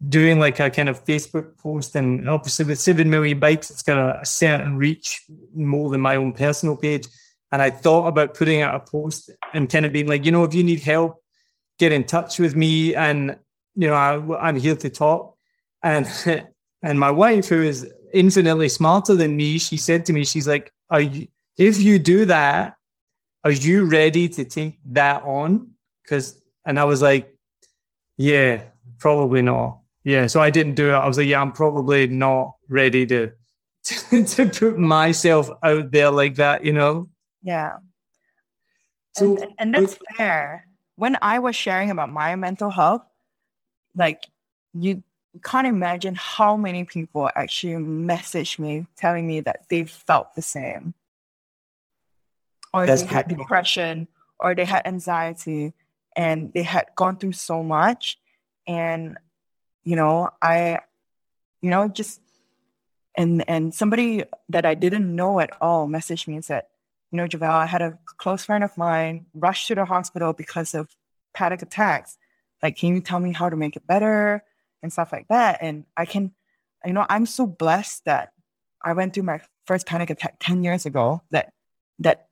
doing 0.10 0.40
like 0.40 0.60
a 0.60 0.70
kind 0.70 0.90
of 0.90 1.04
Facebook 1.06 1.58
post, 1.58 1.96
and 1.96 2.30
obviously 2.30 2.66
with 2.66 2.80
seven 2.80 3.10
million 3.10 3.40
bikes, 3.40 3.70
it's 3.70 3.84
got 3.84 4.22
a, 4.22 4.26
certain 4.26 4.78
reach 4.78 5.24
more 5.56 5.90
than 5.90 6.02
my 6.02 6.16
own 6.16 6.34
personal 6.34 6.76
page. 6.76 7.08
And 7.52 7.62
I 7.62 7.70
thought 7.70 8.08
about 8.08 8.34
putting 8.34 8.62
out 8.62 8.76
a 8.76 8.80
post 8.80 9.30
and 9.54 9.70
kind 9.70 9.86
of 9.86 9.92
being 9.92 10.08
like, 10.08 10.26
you 10.26 10.32
know, 10.32 10.44
if 10.44 10.54
you 10.54 10.64
need 10.64 10.80
help, 10.80 11.22
get 11.80 11.92
in 11.92 12.04
touch 12.04 12.40
with 12.40 12.56
me, 12.56 12.96
and 12.96 13.38
you 13.76 13.88
know, 13.88 13.94
I, 13.94 14.48
I'm 14.48 14.56
here 14.56 14.76
to 14.76 14.90
talk. 14.90 15.36
And 15.84 16.08
and 16.84 17.00
my 17.00 17.12
wife, 17.12 17.50
who 17.50 17.62
is 17.62 17.92
infinitely 18.14 18.70
smarter 18.70 19.16
than 19.16 19.36
me, 19.36 19.58
she 19.58 19.78
said 19.78 20.06
to 20.06 20.14
me, 20.14 20.26
she's 20.26 20.48
like, 20.48 20.72
"Are 20.90 21.02
you? 21.02 21.28
If 21.58 21.82
you 21.82 22.00
do 22.00 22.26
that, 22.26 22.76
are 23.44 23.52
you 23.52 23.86
ready 23.86 24.30
to 24.30 24.46
take 24.46 24.80
that 24.92 25.24
on?" 25.24 25.72
Because 26.04 26.42
and 26.66 26.80
I 26.80 26.84
was 26.84 27.02
like, 27.02 27.36
yeah, 28.18 28.64
probably 29.00 29.42
not. 29.42 29.80
Yeah, 30.04 30.28
so 30.28 30.42
I 30.42 30.50
didn't 30.50 30.76
do 30.76 30.90
it. 30.90 30.94
I 30.94 31.08
was 31.08 31.18
like, 31.18 31.28
yeah, 31.28 31.42
I'm 31.42 31.52
probably 31.52 32.08
not 32.08 32.56
ready 32.68 33.06
to 33.08 33.32
to, 34.26 34.50
put 34.50 34.78
myself 34.78 35.50
out 35.64 35.92
there 35.92 36.12
like 36.12 36.36
that, 36.36 36.64
you 36.64 36.74
know. 36.74 37.10
yeah 37.42 37.78
So 39.14 39.38
and, 39.38 39.54
and 39.58 39.74
that's 39.74 39.98
fair. 40.18 40.68
When 40.96 41.18
I 41.22 41.40
was 41.40 41.56
sharing 41.56 41.90
about 41.90 42.12
my 42.12 42.36
mental 42.36 42.70
health, 42.70 43.02
like 43.96 44.26
you 44.74 45.04
can't 45.44 45.68
imagine 45.68 46.16
how 46.16 46.58
many 46.58 46.84
people 46.84 47.30
actually 47.36 47.74
messaged 47.74 48.60
me 48.60 48.86
telling 48.98 49.26
me 49.26 49.40
that 49.42 49.68
they 49.70 49.86
felt 49.86 50.36
the 50.36 50.42
same. 50.42 50.94
Or 52.74 52.86
That's 52.86 53.02
they 53.02 53.08
had 53.08 53.28
depression 53.28 54.08
or 54.40 54.56
they 54.56 54.66
had 54.66 54.86
anxiety 54.86 55.74
and 56.16 56.52
they 56.54 56.64
had 56.64 56.88
gone 56.96 57.18
through 57.18 57.34
so 57.34 57.64
much. 57.64 58.18
And, 58.68 59.18
you 59.84 59.96
know, 59.96 60.30
I, 60.42 60.80
you 61.62 61.70
know, 61.70 61.88
just 61.88 62.22
and 63.16 63.48
and 63.50 63.74
somebody 63.74 64.24
that 64.50 64.66
I 64.66 64.74
didn't 64.76 65.14
know 65.16 65.40
at 65.40 65.52
all 65.62 65.88
messaged 65.88 66.28
me 66.28 66.36
and 66.36 66.46
said, 66.46 66.64
you 67.12 67.18
know, 67.18 67.28
Joval, 67.28 67.50
I 67.52 67.66
had 67.66 67.82
a 67.82 68.00
close 68.18 68.46
friend 68.46 68.64
of 68.64 68.78
mine 68.78 69.26
rushed 69.34 69.68
to 69.68 69.76
the 69.76 69.86
hospital 69.86 70.34
because 70.34 70.74
of 70.74 70.90
panic 71.34 71.62
attacks. 71.62 72.18
Like, 72.64 72.78
can 72.78 72.94
you 72.94 73.02
tell 73.02 73.20
me 73.20 73.34
how 73.34 73.50
to 73.50 73.56
make 73.56 73.76
it 73.76 73.88
better 73.88 74.44
and 74.82 74.94
stuff 74.94 75.12
like 75.12 75.28
that? 75.30 75.60
And 75.62 75.86
I 75.98 76.06
can, 76.06 76.32
you 76.86 76.94
know, 76.94 77.06
I'm 77.10 77.26
so 77.26 77.46
blessed 77.46 78.06
that 78.06 78.32
I 78.84 78.94
went 78.94 79.14
through 79.14 79.24
my 79.24 79.42
first 79.66 79.86
panic 79.86 80.10
attack 80.10 80.38
10 80.40 80.64
years 80.64 80.86
ago 80.86 81.22
that 81.32 81.54
that 82.00 82.28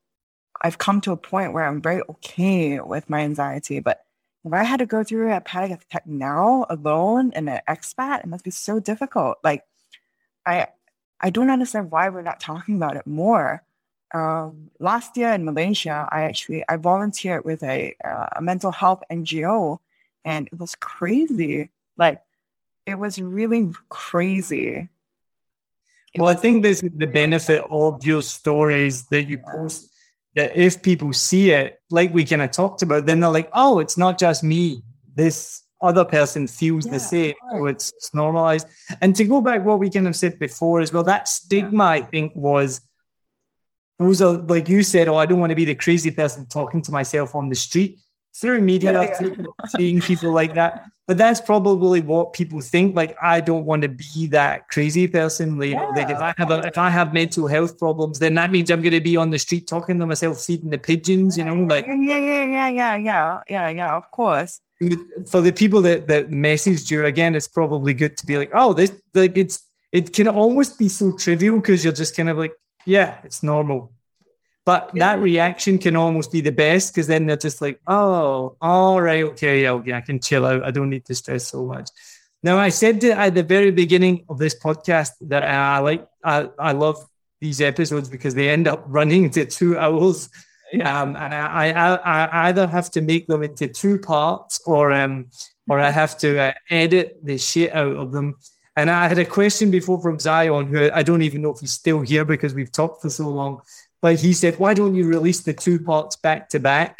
I've 0.61 0.77
come 0.77 1.01
to 1.01 1.11
a 1.11 1.17
point 1.17 1.53
where 1.53 1.65
I'm 1.65 1.81
very 1.81 2.01
okay 2.09 2.79
with 2.79 3.09
my 3.09 3.19
anxiety. 3.21 3.79
But 3.79 4.01
if 4.45 4.53
I 4.53 4.63
had 4.63 4.79
to 4.79 4.85
go 4.85 5.03
through 5.03 5.33
a 5.33 5.41
panic 5.41 5.81
attack 5.81 6.07
now 6.07 6.65
alone 6.69 7.33
in 7.35 7.47
an 7.47 7.61
expat, 7.67 8.21
it 8.21 8.27
must 8.27 8.43
be 8.43 8.51
so 8.51 8.79
difficult. 8.79 9.37
Like 9.43 9.63
I 10.45 10.67
I 11.19 11.29
don't 11.29 11.49
understand 11.49 11.91
why 11.91 12.09
we're 12.09 12.21
not 12.21 12.39
talking 12.39 12.75
about 12.75 12.95
it 12.95 13.05
more. 13.05 13.63
Um, 14.13 14.71
last 14.79 15.17
year 15.17 15.33
in 15.33 15.45
Malaysia, 15.45 16.07
I 16.11 16.23
actually 16.23 16.63
I 16.67 16.77
volunteered 16.77 17.45
with 17.45 17.61
a, 17.63 17.95
uh, 18.03 18.27
a 18.37 18.41
mental 18.41 18.71
health 18.71 19.03
NGO, 19.11 19.79
and 20.25 20.47
it 20.47 20.59
was 20.59 20.75
crazy. 20.75 21.69
Like 21.97 22.21
it 22.85 22.97
was 22.97 23.21
really 23.21 23.71
crazy. 23.89 24.89
Well, 26.17 26.29
I 26.29 26.33
think 26.33 26.63
this 26.63 26.81
is 26.81 26.89
the 26.95 27.05
benefit 27.05 27.63
of 27.69 28.03
your 28.03 28.23
stories 28.23 29.05
that 29.07 29.23
you 29.23 29.37
post. 29.37 29.88
That 30.35 30.55
if 30.55 30.81
people 30.81 31.11
see 31.13 31.51
it, 31.51 31.79
like 31.89 32.13
we 32.13 32.23
kind 32.23 32.41
of 32.41 32.51
talked 32.51 32.81
about, 32.81 33.05
then 33.05 33.19
they're 33.19 33.31
like, 33.31 33.49
"Oh, 33.53 33.79
it's 33.79 33.97
not 33.97 34.19
just 34.19 34.43
me. 34.43 34.83
This 35.15 35.63
other 35.81 36.05
person 36.05 36.47
feels 36.47 36.85
Yeah, 36.85 36.93
the 36.93 36.99
same, 36.99 37.33
oh, 37.43 37.55
of 37.55 37.59
so 37.59 37.65
it's, 37.67 37.93
it's 37.97 38.13
normalized." 38.13 38.67
And 39.01 39.15
to 39.15 39.25
go 39.25 39.41
back, 39.41 39.65
what 39.65 39.79
we 39.79 39.89
kind 39.89 40.07
of 40.07 40.15
said 40.15 40.37
before 40.39 40.81
as 40.81 40.93
well, 40.93 41.03
that 41.03 41.27
stigma, 41.27 41.83
I 41.83 42.01
think, 42.01 42.33
was 42.35 42.81
those 43.97 44.21
are 44.21 44.33
like 44.33 44.69
you 44.69 44.83
said, 44.83 45.07
"Oh, 45.07 45.15
I 45.17 45.25
don't 45.25 45.39
want 45.39 45.49
to 45.49 45.55
be 45.55 45.65
the 45.65 45.75
crazy 45.75 46.11
person 46.11 46.45
talking 46.45 46.81
to 46.83 46.91
myself 46.91 47.35
on 47.35 47.49
the 47.49 47.55
street." 47.55 47.99
Through 48.35 48.61
media, 48.61 48.93
Yeah, 48.93 49.01
yeah. 49.01 49.13
through 49.15 49.53
seeing 49.75 50.01
people 50.01 50.31
like 50.31 50.53
that, 50.53 50.85
but 51.07 51.17
that's 51.17 51.41
probably 51.41 52.01
what 52.01 52.33
people 52.33 52.61
think. 52.61 52.95
Like, 52.95 53.17
I 53.21 53.41
don't 53.41 53.65
want 53.65 53.81
to 53.81 53.89
be 53.89 54.27
that 54.27 54.69
crazy 54.69 55.07
person. 55.07 55.59
You 55.61 55.75
know, 55.75 55.91
like 55.95 56.09
if 56.09 56.19
I 56.19 56.33
have 56.37 56.51
a, 56.51 56.59
if 56.67 56.77
I 56.77 56.89
have 56.89 57.13
mental 57.13 57.47
health 57.47 57.79
problems, 57.79 58.19
then 58.19 58.35
that 58.35 58.51
means 58.51 58.69
I'm 58.69 58.81
going 58.81 58.93
to 58.93 59.01
be 59.01 59.17
on 59.17 59.31
the 59.31 59.39
street 59.39 59.67
talking 59.67 59.97
to 59.99 60.05
myself, 60.05 60.39
feeding 60.39 60.69
the 60.69 60.77
pigeons. 60.77 61.37
You 61.37 61.45
know, 61.45 61.55
like 61.55 61.87
yeah, 61.87 61.95
yeah, 61.95 62.45
yeah, 62.45 62.69
yeah, 62.69 62.95
yeah, 62.95 63.39
yeah, 63.49 63.69
yeah. 63.69 63.95
Of 63.95 64.11
course. 64.11 64.61
for 65.27 65.41
the 65.41 65.51
people 65.51 65.81
that 65.81 66.07
that 66.07 66.29
messaged 66.29 66.91
you 66.91 67.03
again, 67.05 67.35
it's 67.35 67.47
probably 67.47 67.93
good 67.95 68.15
to 68.17 68.25
be 68.25 68.37
like, 68.37 68.51
oh, 68.53 68.73
this 68.73 68.91
like 69.15 69.35
it's 69.35 69.65
it 69.91 70.13
can 70.13 70.27
almost 70.27 70.77
be 70.77 70.89
so 70.89 71.15
trivial 71.17 71.55
because 71.55 71.83
you're 71.83 71.91
just 71.91 72.15
kind 72.15 72.29
of 72.29 72.37
like, 72.37 72.53
yeah, 72.85 73.17
it's 73.23 73.41
normal. 73.41 73.91
But 74.69 74.91
that 74.93 75.17
reaction 75.17 75.79
can 75.79 75.95
almost 75.95 76.31
be 76.31 76.41
the 76.41 76.51
best 76.51 76.93
because 76.93 77.07
then 77.07 77.25
they're 77.25 77.37
just 77.37 77.59
like, 77.59 77.81
oh, 77.87 78.55
all 78.61 79.01
right, 79.01 79.23
okay, 79.23 79.67
okay, 79.67 79.93
I 79.93 80.01
can 80.01 80.19
chill 80.19 80.45
out. 80.45 80.63
I 80.63 80.69
don't 80.69 80.91
need 80.91 81.05
to 81.05 81.15
stress 81.15 81.47
so 81.47 81.65
much. 81.65 81.89
Now, 82.43 82.59
I 82.59 82.69
said 82.69 83.03
at 83.03 83.33
the 83.33 83.41
very 83.41 83.71
beginning 83.71 84.25
of 84.29 84.37
this 84.37 84.53
podcast 84.53 85.13
that 85.21 85.41
I 85.41 85.79
like, 85.79 86.07
I, 86.23 86.49
I 86.59 86.73
love 86.73 87.03
these 87.41 87.61
episodes 87.61 88.09
because 88.09 88.35
they 88.35 88.47
end 88.47 88.67
up 88.67 88.83
running 88.85 89.23
into 89.23 89.43
two 89.47 89.75
hours. 89.75 90.29
Um, 90.75 91.15
and 91.15 91.33
I, 91.33 91.71
I, 91.71 92.25
I 92.25 92.47
either 92.49 92.67
have 92.67 92.91
to 92.91 93.01
make 93.01 93.25
them 93.25 93.41
into 93.41 93.69
two 93.69 93.97
parts 93.97 94.61
or, 94.67 94.91
um, 94.91 95.31
or 95.67 95.79
I 95.79 95.89
have 95.89 96.15
to 96.19 96.39
uh, 96.39 96.53
edit 96.69 97.17
the 97.23 97.39
shit 97.39 97.73
out 97.73 97.95
of 97.95 98.11
them. 98.11 98.35
And 98.75 98.91
I 98.91 99.07
had 99.07 99.17
a 99.17 99.25
question 99.25 99.71
before 99.71 99.99
from 99.99 100.19
Zion, 100.19 100.67
who 100.67 100.91
I 100.93 101.01
don't 101.01 101.23
even 101.23 101.41
know 101.41 101.53
if 101.53 101.59
he's 101.59 101.73
still 101.73 102.01
here 102.01 102.23
because 102.23 102.53
we've 102.53 102.71
talked 102.71 103.01
for 103.01 103.09
so 103.09 103.29
long. 103.29 103.61
But 104.01 104.19
he 104.19 104.33
said, 104.33 104.57
why 104.59 104.73
don't 104.73 104.95
you 104.95 105.05
release 105.07 105.41
the 105.41 105.53
two 105.53 105.79
parts 105.79 106.15
back 106.15 106.49
to 106.49 106.59
back? 106.59 106.99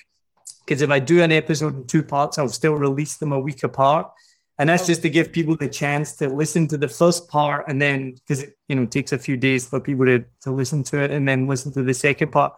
Because 0.66 0.82
if 0.82 0.90
I 0.90 1.00
do 1.00 1.22
an 1.22 1.32
episode 1.32 1.76
in 1.76 1.88
two 1.88 2.04
parts, 2.04 2.38
I'll 2.38 2.50
still 2.50 2.74
release 2.74 3.18
them 3.18 3.32
a 3.32 3.40
week 3.40 3.64
apart. 3.64 4.12
And 4.60 4.68
that's 4.68 4.86
just 4.86 5.02
to 5.04 5.10
give 5.10 5.32
people 5.32 5.56
the 5.56 5.70
chance 5.70 6.18
to 6.18 6.28
listen 6.28 6.68
to 6.68 6.78
the 6.78 6.90
first 6.90 7.30
part 7.30 7.70
and 7.70 7.82
then, 7.82 8.16
because 8.16 8.44
it 8.44 8.58
you 8.68 8.76
know 8.76 8.86
takes 8.86 9.14
a 9.14 9.18
few 9.18 9.38
days 9.38 9.66
for 9.66 9.80
people 9.80 10.06
to, 10.06 10.26
to 10.42 10.52
listen 10.52 10.84
to 10.84 11.02
it 11.02 11.12
and 11.12 11.26
then 11.26 11.48
listen 11.48 11.72
to 11.74 11.84
the 11.84 11.94
second 11.94 12.34
part. 12.34 12.54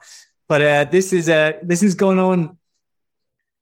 But 0.49 0.61
uh, 0.63 0.84
this 0.85 1.13
is 1.13 1.30
uh, 1.30 1.53
this 1.61 1.84
is 1.84 1.93
going 1.93 2.18
on. 2.18 2.57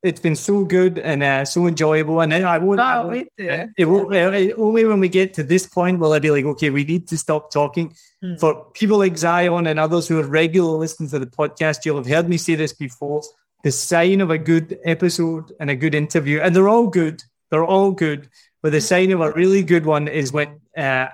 It's 0.01 0.21
been 0.21 0.35
so 0.37 0.63
good 0.63 0.97
and 0.97 1.21
uh, 1.21 1.43
so 1.43 1.67
enjoyable, 1.67 2.21
and 2.21 2.33
I 2.33 2.57
won't. 2.57 2.79
I 2.79 2.99
Oh, 2.99 3.07
won't- 3.07 3.11
me 3.11 3.27
it 3.37 3.85
uh, 3.85 4.61
only 4.61 4.85
when 4.85 4.99
we 5.01 5.09
get 5.09 5.33
to 5.33 5.43
this 5.43 5.67
point 5.67 5.99
will 5.99 6.13
I 6.13 6.19
be 6.19 6.31
like, 6.31 6.45
okay, 6.45 6.69
we 6.69 6.85
need 6.85 7.07
to 7.09 7.17
stop 7.17 7.51
talking. 7.51 7.93
Hmm. 8.21 8.35
For 8.37 8.65
people 8.73 8.97
like 8.97 9.17
Zion 9.17 9.67
and 9.67 9.77
others 9.77 10.07
who 10.07 10.17
are 10.19 10.23
regular 10.23 10.77
listeners 10.77 11.11
to 11.11 11.19
the 11.19 11.25
podcast, 11.27 11.83
you'll 11.83 11.97
have 11.97 12.07
heard 12.07 12.29
me 12.29 12.37
say 12.37 12.55
this 12.55 12.71
before. 12.73 13.21
The 13.63 13.71
sign 13.71 14.21
of 14.21 14.29
a 14.31 14.37
good 14.37 14.79
episode 14.85 15.51
and 15.59 15.69
a 15.69 15.75
good 15.75 15.93
interview, 15.93 16.39
and 16.39 16.55
they're 16.55 16.69
all 16.69 16.87
good. 16.87 17.21
They're 17.51 17.65
all 17.65 17.91
good. 17.91 18.29
But 18.63 18.71
the 18.71 18.79
sign 18.81 19.11
of 19.11 19.19
a 19.19 19.31
really 19.33 19.63
good 19.63 19.85
one 19.85 20.07
is 20.07 20.31
when 20.31 20.61
uh, 20.77 21.07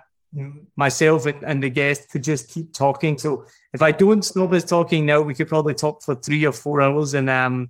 myself 0.75 1.25
and, 1.25 1.41
and 1.43 1.63
the 1.63 1.69
guest 1.69 2.09
could 2.11 2.23
just 2.23 2.49
keep 2.49 2.71
talking. 2.73 3.17
So 3.17 3.45
if 3.73 3.81
I 3.81 3.91
don't 3.91 4.23
stop 4.23 4.51
us 4.53 4.63
talking 4.63 5.05
now, 5.07 5.21
we 5.21 5.33
could 5.33 5.47
probably 5.47 5.73
talk 5.73 6.03
for 6.03 6.13
three 6.15 6.45
or 6.45 6.51
four 6.51 6.81
hours. 6.81 7.13
And 7.15 7.29
um, 7.29 7.69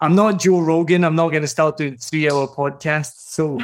I'm 0.00 0.14
not 0.14 0.38
Joe 0.38 0.60
Rogan. 0.60 1.04
I'm 1.04 1.16
not 1.16 1.30
going 1.30 1.42
to 1.42 1.48
start 1.48 1.76
doing 1.78 1.96
three 1.96 2.30
hour 2.30 2.46
podcasts. 2.48 3.30
So 3.30 3.58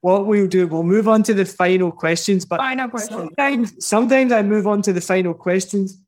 what 0.00 0.26
we'll 0.26 0.46
do, 0.46 0.66
we'll 0.66 0.82
move 0.82 1.08
on 1.08 1.22
to 1.24 1.34
the 1.34 1.44
final 1.44 1.90
questions. 1.92 2.44
But 2.44 2.58
Final 2.58 2.88
question. 2.88 3.16
sometimes, 3.18 3.84
sometimes 3.86 4.32
I 4.32 4.42
move 4.42 4.66
on 4.66 4.82
to 4.82 4.92
the 4.92 5.00
final 5.00 5.34
questions, 5.34 5.98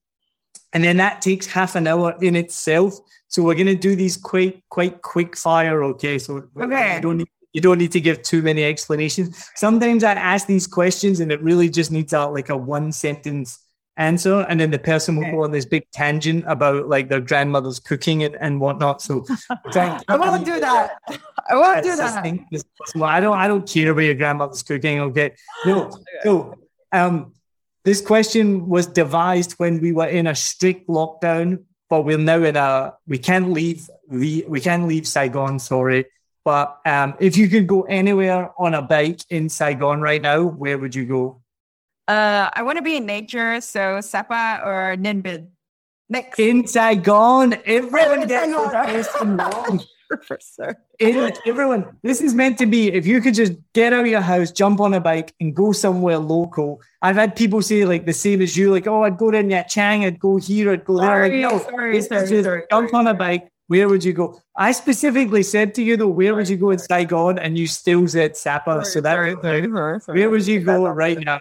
and 0.73 0.83
then 0.85 0.97
that 0.99 1.21
takes 1.23 1.47
half 1.47 1.75
an 1.77 1.87
hour 1.87 2.15
in 2.23 2.35
itself. 2.37 2.99
So 3.29 3.43
we're 3.43 3.55
going 3.55 3.67
to 3.67 3.75
do 3.75 3.95
these 3.97 4.17
quite 4.17 4.63
quite 4.71 5.03
quick 5.03 5.37
fire. 5.37 5.83
Okay, 5.85 6.19
so 6.19 6.45
Okay. 6.59 6.97
you 6.97 7.01
don't 7.03 7.17
need, 7.19 7.29
you 7.53 7.61
don't 7.61 7.79
need 7.79 7.93
to 7.93 8.01
give 8.01 8.23
too 8.23 8.41
many 8.41 8.65
explanations. 8.65 9.51
Sometimes 9.55 10.03
I 10.05 10.13
ask 10.13 10.47
these 10.47 10.67
questions, 10.67 11.21
and 11.21 11.31
it 11.31 11.43
really 11.43 11.69
just 11.69 11.91
needs 11.91 12.13
a 12.15 12.27
like 12.27 12.49
a 12.49 12.57
one 12.57 12.93
sentence 12.93 13.59
answer, 13.97 14.41
and 14.49 14.61
then 14.61 14.71
the 14.71 14.79
person 14.79 15.17
will 15.17 15.25
Okay. 15.25 15.33
go 15.33 15.45
on 15.45 15.51
this 15.53 15.65
big 15.65 15.91
tangent 15.93 16.45
about 16.47 16.89
like 16.89 17.09
their 17.09 17.21
grandmother's 17.21 17.81
cooking 17.81 18.23
and, 18.25 18.37
and 18.41 18.61
whatnot. 18.61 19.01
So 19.03 19.25
thank- 19.73 20.03
I 20.09 20.17
won't 20.17 20.45
do 20.45 20.61
that. 20.61 20.99
I 21.49 21.55
won't 21.57 21.83
do 21.83 21.97
that. 21.97 22.25
I 23.03 23.21
don't 23.21 23.37
I 23.39 23.49
don't 23.49 23.69
care 23.69 23.91
about 23.93 24.03
your 24.03 24.15
grandmother's 24.15 24.63
cooking. 24.63 25.01
Okay. 25.01 25.35
No. 25.65 25.91
So 26.23 26.55
um 26.93 27.33
this 27.85 28.01
question 28.01 28.69
was 28.69 28.87
devised 28.87 29.53
when 29.53 29.81
we 29.81 29.93
were 29.93 30.09
in 30.09 30.27
a 30.27 30.35
strict 30.35 30.89
lockdown, 30.89 31.63
but 31.89 32.03
we're 32.03 32.19
now 32.19 32.43
in 32.43 32.57
a 32.57 32.95
we 33.07 33.19
can't 33.19 33.51
leave 33.53 33.89
we 34.09 34.45
we 34.49 34.61
can't 34.61 34.87
leave 34.89 35.07
Saigon, 35.07 35.59
sorry. 35.59 36.07
But 36.45 36.79
um 36.85 37.15
if 37.21 37.37
you 37.37 37.49
could 37.49 37.67
go 37.67 37.83
anywhere 37.83 38.51
on 38.59 38.75
a 38.75 38.83
bike 38.83 39.21
in 39.31 39.49
Saigon 39.49 40.01
right 40.01 40.21
now, 40.23 40.43
where 40.43 40.79
would 40.79 40.95
you 40.95 41.07
go? 41.07 41.43
Uh, 42.09 42.49
I 42.55 42.63
want 42.63 42.77
to 42.79 42.83
be 42.83 42.97
in 42.97 43.07
nature, 43.07 43.61
so 43.61 44.01
Sapa 44.01 44.61
or 44.65 44.97
Ninh 44.97 45.23
Binh. 45.23 45.49
Next. 46.09 46.39
In 46.39 46.67
Saigon, 46.67 47.55
everyone 47.65 48.23
in 48.23 48.29
gets 48.29 48.53
Saigon. 48.53 48.93
this 48.93 49.09
wrong. 49.21 49.81
Professor. 50.09 50.77
In, 51.01 51.33
everyone, 51.47 51.99
this 52.05 52.21
is 52.21 52.33
meant 52.33 52.59
to 52.59 52.67
be 52.67 52.93
if 52.93 53.09
you 53.09 53.21
could 53.21 53.35
just 53.35 53.55
get 53.75 53.93
out 53.93 54.03
of 54.03 54.07
your 54.07 54.21
house, 54.21 54.53
jump 54.53 54.79
on 54.79 54.95
a 54.95 55.01
bike, 55.01 55.35
and 55.41 55.53
go 55.53 55.73
somewhere 55.73 56.19
local. 56.19 56.81
I've 57.03 57.17
had 57.17 57.35
people 57.35 57.61
say 57.61 57.85
like 57.85 58.07
the 58.07 58.13
same 58.13 58.41
as 58.41 58.57
you, 58.57 58.71
like, 58.71 58.87
oh, 58.87 59.03
I'd 59.03 59.19
go 59.19 59.33
to 59.33 59.43
Nha 59.43 59.65
Trang, 59.67 60.05
I'd 60.07 60.21
go 60.21 60.37
here, 60.37 60.71
I'd 60.71 60.85
go 60.85 60.99
there. 60.99 61.09
Sorry, 61.09 61.43
Like, 61.43 61.53
no, 61.53 61.59
sorry, 61.59 61.99
it's 61.99 62.07
sorry, 62.07 62.29
just 62.29 62.45
sorry, 62.45 62.63
jump 62.71 62.91
sorry. 62.91 63.01
on 63.01 63.07
a 63.09 63.15
bike. 63.15 63.49
Where 63.67 63.89
would 63.89 64.05
you 64.05 64.13
go? 64.13 64.41
I 64.57 64.71
specifically 64.71 65.43
said 65.43 65.75
to 65.75 65.83
you 65.83 65.97
though, 65.97 66.07
where 66.07 66.37
would 66.37 66.49
you 66.49 66.57
go 66.57 66.71
in 66.71 66.79
Saigon, 66.79 67.41
and 67.41 67.59
you 67.59 67.67
still 67.67 68.07
said 68.07 68.37
Sapa. 68.37 68.85
so 68.85 69.01
that 69.01 69.17
where 70.07 70.31
would 70.31 70.47
you 70.47 70.61
go 70.61 70.87
right 70.87 71.19
now? 71.19 71.41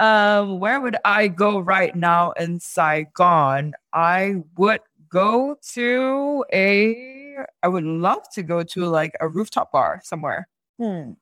Um, 0.00 0.58
where 0.60 0.80
would 0.80 0.96
I 1.04 1.28
go 1.28 1.58
right 1.60 1.94
now 1.94 2.32
in 2.32 2.58
Saigon? 2.58 3.74
I 3.92 4.36
would 4.56 4.80
go 5.10 5.56
to 5.74 6.44
a. 6.52 7.36
I 7.62 7.68
would 7.68 7.84
love 7.84 8.22
to 8.34 8.42
go 8.42 8.62
to 8.62 8.86
like 8.86 9.12
a 9.20 9.28
rooftop 9.28 9.70
bar 9.72 10.00
somewhere. 10.02 10.48
Hmm. 10.78 11.12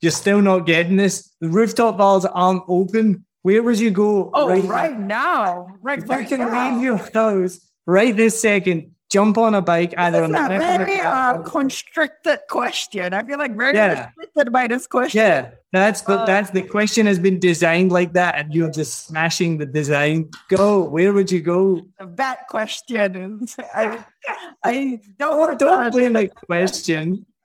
You're 0.00 0.10
still 0.10 0.40
not 0.40 0.60
getting 0.60 0.96
this. 0.96 1.30
The 1.40 1.48
rooftop 1.48 1.98
bars 1.98 2.24
aren't 2.24 2.64
open. 2.66 3.24
Where 3.42 3.62
would 3.62 3.78
you 3.78 3.90
go? 3.90 4.30
Oh, 4.34 4.48
right, 4.48 4.64
right 4.64 4.98
now, 4.98 5.68
right, 5.82 5.98
If 5.98 6.04
you 6.06 6.10
right 6.10 6.28
can 6.28 6.38
now. 6.40 6.74
leave 6.74 6.82
your 6.82 6.96
house 6.96 7.60
right 7.86 8.16
this 8.16 8.40
second, 8.40 8.92
jump 9.12 9.36
on 9.36 9.54
a 9.54 9.60
bike 9.60 9.92
either 9.98 10.20
That's 10.26 10.32
on 10.32 10.32
the 10.32 10.38
a 10.38 10.58
left 10.58 10.64
or 10.64 10.78
the 10.78 10.84
very 10.86 11.00
uh, 11.00 11.42
constricted 11.42 12.40
question. 12.48 13.12
I 13.12 13.22
feel 13.22 13.38
like 13.38 13.54
very 13.54 13.76
Yeah. 13.76 14.08
restricted 14.16 14.52
by 14.52 14.66
this 14.66 14.86
question. 14.86 15.20
Yeah, 15.20 15.50
that's 15.72 16.00
the 16.00 16.20
Uh, 16.20 16.24
that's 16.24 16.50
the 16.50 16.62
question 16.62 17.04
has 17.06 17.18
been 17.18 17.38
designed 17.38 17.92
like 17.92 18.12
that, 18.14 18.32
and 18.38 18.54
you're 18.54 18.70
just 18.70 19.06
smashing 19.06 19.58
the 19.58 19.66
design. 19.66 20.30
Go. 20.48 20.82
Where 20.88 21.12
would 21.12 21.30
you 21.30 21.42
go? 21.42 21.82
A 22.00 22.06
bad 22.06 22.38
question. 22.48 23.44
I, 23.74 24.02
I 24.64 25.00
don't, 25.18 25.58
Don't 25.58 25.92
blame 25.92 26.14
the 26.14 26.28
question. 26.48 27.26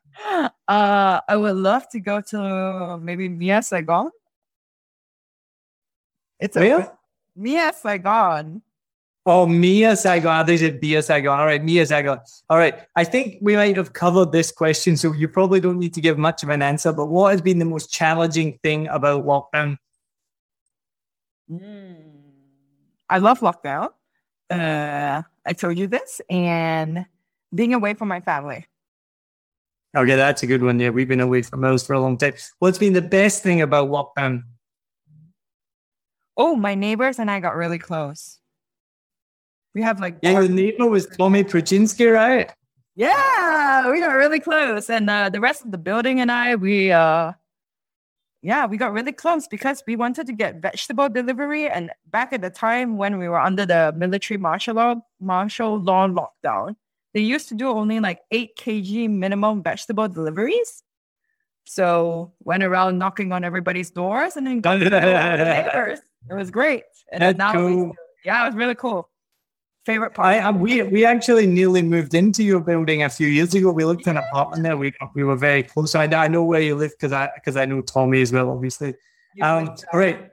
Uh, 0.67 1.21
I 1.29 1.35
would 1.37 1.55
love 1.57 1.87
to 1.93 1.99
go 1.99 2.21
to 2.33 2.97
maybe 2.97 3.29
Mia 3.29 3.61
Saigon. 3.61 4.09
It's 6.39 6.57
a? 6.57 6.91
Mia 7.35 7.71
Saigon. 7.71 8.63
Oh, 9.29 9.45
Mia 9.45 9.93
Saigon. 9.97 10.45
They 10.45 10.55
said 10.55 10.81
Mia 10.81 11.03
Saigon. 11.03 11.37
All 11.37 11.45
right, 11.45 11.61
Mia 11.61 11.85
Saigon. 11.85 12.17
All 12.49 12.57
right. 12.57 12.79
I 12.95 13.03
think 13.03 13.39
we 13.41 13.57
might 13.57 13.75
have 13.75 13.91
covered 13.91 14.31
this 14.31 14.53
question, 14.53 14.95
so 14.95 15.11
you 15.11 15.27
probably 15.27 15.59
don't 15.59 15.77
need 15.77 15.93
to 15.95 16.01
give 16.01 16.17
much 16.17 16.43
of 16.43 16.49
an 16.49 16.61
answer. 16.61 16.93
But 16.93 17.07
what 17.07 17.31
has 17.31 17.41
been 17.41 17.59
the 17.59 17.65
most 17.65 17.91
challenging 17.91 18.57
thing 18.63 18.87
about 18.87 19.25
lockdown? 19.25 19.75
I 23.09 23.17
love 23.17 23.41
lockdown. 23.41 23.89
Uh, 24.49 25.23
I 25.45 25.53
told 25.53 25.77
you 25.77 25.87
this, 25.87 26.21
and 26.29 27.05
being 27.53 27.73
away 27.73 27.95
from 27.95 28.07
my 28.07 28.21
family. 28.21 28.65
Okay, 29.93 30.15
that's 30.15 30.41
a 30.43 30.47
good 30.47 30.63
one. 30.63 30.79
Yeah, 30.79 30.91
we've 30.91 31.07
been 31.07 31.19
away 31.19 31.41
from 31.41 31.65
ours 31.65 31.85
for 31.85 31.91
a 31.93 31.99
long 31.99 32.17
time. 32.17 32.35
What's 32.59 32.77
been 32.77 32.93
the 32.93 33.01
best 33.01 33.43
thing 33.43 33.61
about 33.61 33.89
lockdown? 33.89 34.43
Oh, 36.37 36.55
my 36.55 36.75
neighbors 36.75 37.19
and 37.19 37.29
I 37.29 37.41
got 37.41 37.57
really 37.57 37.79
close. 37.79 38.39
We 39.75 39.81
have 39.81 39.99
like 39.99 40.17
Yeah, 40.21 40.31
your 40.31 40.47
neighbor 40.47 40.87
was 40.87 41.05
Tommy 41.07 41.43
Pruczynski, 41.43 42.11
right? 42.13 42.51
Yeah, 42.95 43.91
we 43.91 43.99
got 43.99 44.13
really 44.15 44.39
close, 44.39 44.89
and 44.89 45.07
uh, 45.09 45.29
the 45.29 45.39
rest 45.39 45.63
of 45.63 45.71
the 45.71 45.77
building 45.77 46.19
and 46.19 46.31
I, 46.31 46.55
we 46.55 46.91
uh, 46.91 47.33
yeah, 48.41 48.65
we 48.65 48.77
got 48.77 48.93
really 48.93 49.11
close 49.11 49.47
because 49.47 49.83
we 49.85 49.95
wanted 49.95 50.25
to 50.27 50.33
get 50.33 50.61
vegetable 50.61 51.09
delivery. 51.09 51.67
And 51.69 51.91
back 52.07 52.33
at 52.33 52.41
the 52.41 52.49
time 52.49 52.97
when 52.97 53.17
we 53.17 53.27
were 53.27 53.39
under 53.39 53.65
the 53.65 53.93
military 53.97 54.37
martial 54.37 54.75
law, 54.75 54.95
martial 55.19 55.79
law 55.79 56.07
lockdown, 56.07 56.75
they 57.13 57.21
used 57.21 57.49
to 57.49 57.55
do 57.55 57.67
only 57.67 57.99
like 57.99 58.19
8 58.31 58.55
kg 58.57 59.09
minimum 59.09 59.63
vegetable 59.63 60.07
deliveries. 60.07 60.83
So 61.65 62.31
went 62.43 62.63
around 62.63 62.97
knocking 62.99 63.31
on 63.31 63.43
everybody's 63.43 63.91
doors 63.91 64.37
and 64.37 64.47
then 64.47 64.61
got 64.61 64.81
It 64.81 65.99
was 66.33 66.49
great. 66.51 66.83
And 67.11 67.21
That's 67.21 67.37
now 67.37 67.65
we- 67.65 67.73
cool. 67.73 67.95
yeah, 68.23 68.43
it 68.43 68.47
was 68.47 68.55
really 68.55 68.75
cool. 68.75 69.09
Favorite 69.87 70.13
part. 70.13 70.27
I, 70.27 70.39
I 70.39 70.51
we 70.51 70.83
we 70.83 71.05
actually 71.05 71.47
nearly 71.47 71.81
moved 71.81 72.13
into 72.13 72.43
your 72.43 72.59
building 72.59 73.03
a 73.03 73.09
few 73.09 73.27
years 73.27 73.55
ago. 73.55 73.71
We 73.71 73.85
looked 73.85 74.05
at 74.05 74.17
an 74.17 74.23
apartment 74.29 74.63
there. 74.63 74.75
We 74.75 74.91
we 75.13 75.23
were 75.23 75.37
very 75.37 75.63
close. 75.63 75.95
I, 75.95 76.03
I 76.03 76.27
know 76.27 76.43
where 76.43 76.59
you 76.59 76.75
live 76.75 76.91
because 76.91 77.13
I 77.13 77.29
because 77.35 77.55
I 77.55 77.63
know 77.63 77.79
Tommy 77.79 78.21
as 78.21 78.33
well, 78.33 78.49
obviously. 78.49 78.95
Um, 79.41 79.69
all 79.93 79.99
right. 79.99 80.29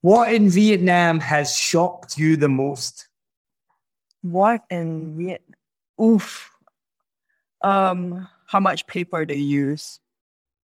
What 0.00 0.34
in 0.34 0.50
Vietnam 0.50 1.20
has 1.20 1.56
shocked 1.56 2.18
you 2.18 2.36
the 2.36 2.48
most? 2.48 3.06
What 4.22 4.64
in 4.70 5.16
Viet? 5.16 5.44
Oof. 6.02 6.50
Um, 7.62 8.26
how 8.48 8.58
much 8.58 8.88
paper 8.88 9.24
they 9.24 9.36
use? 9.36 10.00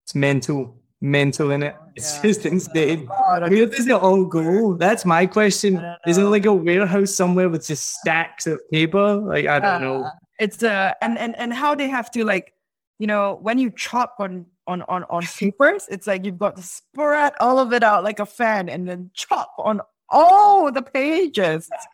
It's 0.03 0.15
mental, 0.15 0.81
mental 0.99 1.51
in 1.51 1.61
it. 1.61 1.75
It's 1.95 2.15
Yeah. 2.17 2.21
just 2.23 2.45
insane. 2.45 3.07
I 3.11 3.39
Where 3.49 3.65
does 3.65 3.87
it 3.87 3.91
all 3.91 4.25
go? 4.25 4.75
That's 4.75 5.03
my 5.05 5.25
question. 5.25 5.77
I 5.77 5.81
don't 5.81 5.97
Is 6.07 6.17
it 6.17 6.23
like 6.23 6.45
a 6.45 6.53
warehouse 6.53 7.11
somewhere 7.13 7.49
with 7.49 7.67
just 7.67 7.95
stacks 7.99 8.47
of 8.47 8.59
paper? 8.71 9.15
Like 9.15 9.45
I 9.47 9.59
don't 9.59 9.81
know. 9.81 10.03
Uh, 10.05 10.11
It's 10.39 10.63
uh, 10.63 10.93
and 11.01 11.17
and 11.17 11.35
and 11.37 11.53
how 11.53 11.75
they 11.75 11.87
have 11.89 12.09
to 12.11 12.23
like, 12.25 12.53
you 12.99 13.07
know, 13.07 13.37
when 13.41 13.57
you 13.59 13.69
chop 13.71 14.15
on 14.19 14.45
on 14.67 14.81
on 14.87 15.03
on 15.09 15.21
papers, 15.39 15.87
it's 15.89 16.07
like 16.07 16.25
you've 16.25 16.39
got 16.39 16.55
to 16.55 16.63
spread 16.63 17.33
all 17.39 17.59
of 17.59 17.73
it 17.73 17.83
out 17.83 18.03
like 18.03 18.19
a 18.19 18.25
fan, 18.25 18.69
and 18.69 18.87
then 18.87 19.11
chop 19.13 19.51
on 19.59 19.81
all 20.09 20.71
the 20.71 20.81
pages. 20.81 21.69
It's 21.71 21.87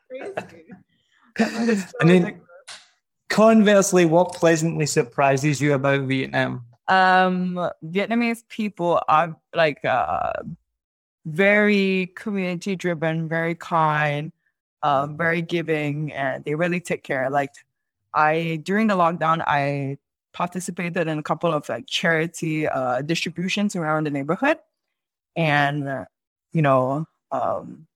crazy. 1.38 1.86
And 2.02 2.10
then- 2.10 2.42
Conversely, 3.30 4.06
what 4.06 4.34
pleasantly 4.34 4.86
surprises 4.86 5.62
you 5.62 5.74
about 5.74 6.02
Vietnam? 6.08 6.64
Um 6.90 7.70
vietnamese 7.86 8.48
people 8.48 9.02
are 9.08 9.36
like 9.54 9.84
uh 9.84 10.32
very 11.26 12.08
community 12.16 12.76
driven 12.76 13.28
very 13.28 13.56
kind 13.56 14.32
um 14.84 15.18
very 15.18 15.42
giving 15.42 16.14
and 16.14 16.46
they 16.46 16.56
really 16.56 16.80
take 16.80 17.04
care. 17.04 17.30
Like 17.30 17.52
i 18.14 18.60
during 18.64 18.88
the 18.88 18.96
lockdown 18.96 19.44
i 19.48 19.98
participated 20.34 21.08
in 21.08 21.20
a 21.20 21.24
couple 21.24 21.52
of 21.54 21.68
like 21.68 21.88
charity 21.88 22.68
uh 22.68 23.02
distributions 23.02 23.76
around 23.76 24.06
the 24.06 24.12
neighborhood. 24.12 24.58
And 25.36 26.06
you 26.54 26.62
know 26.62 27.06
um 27.32 27.88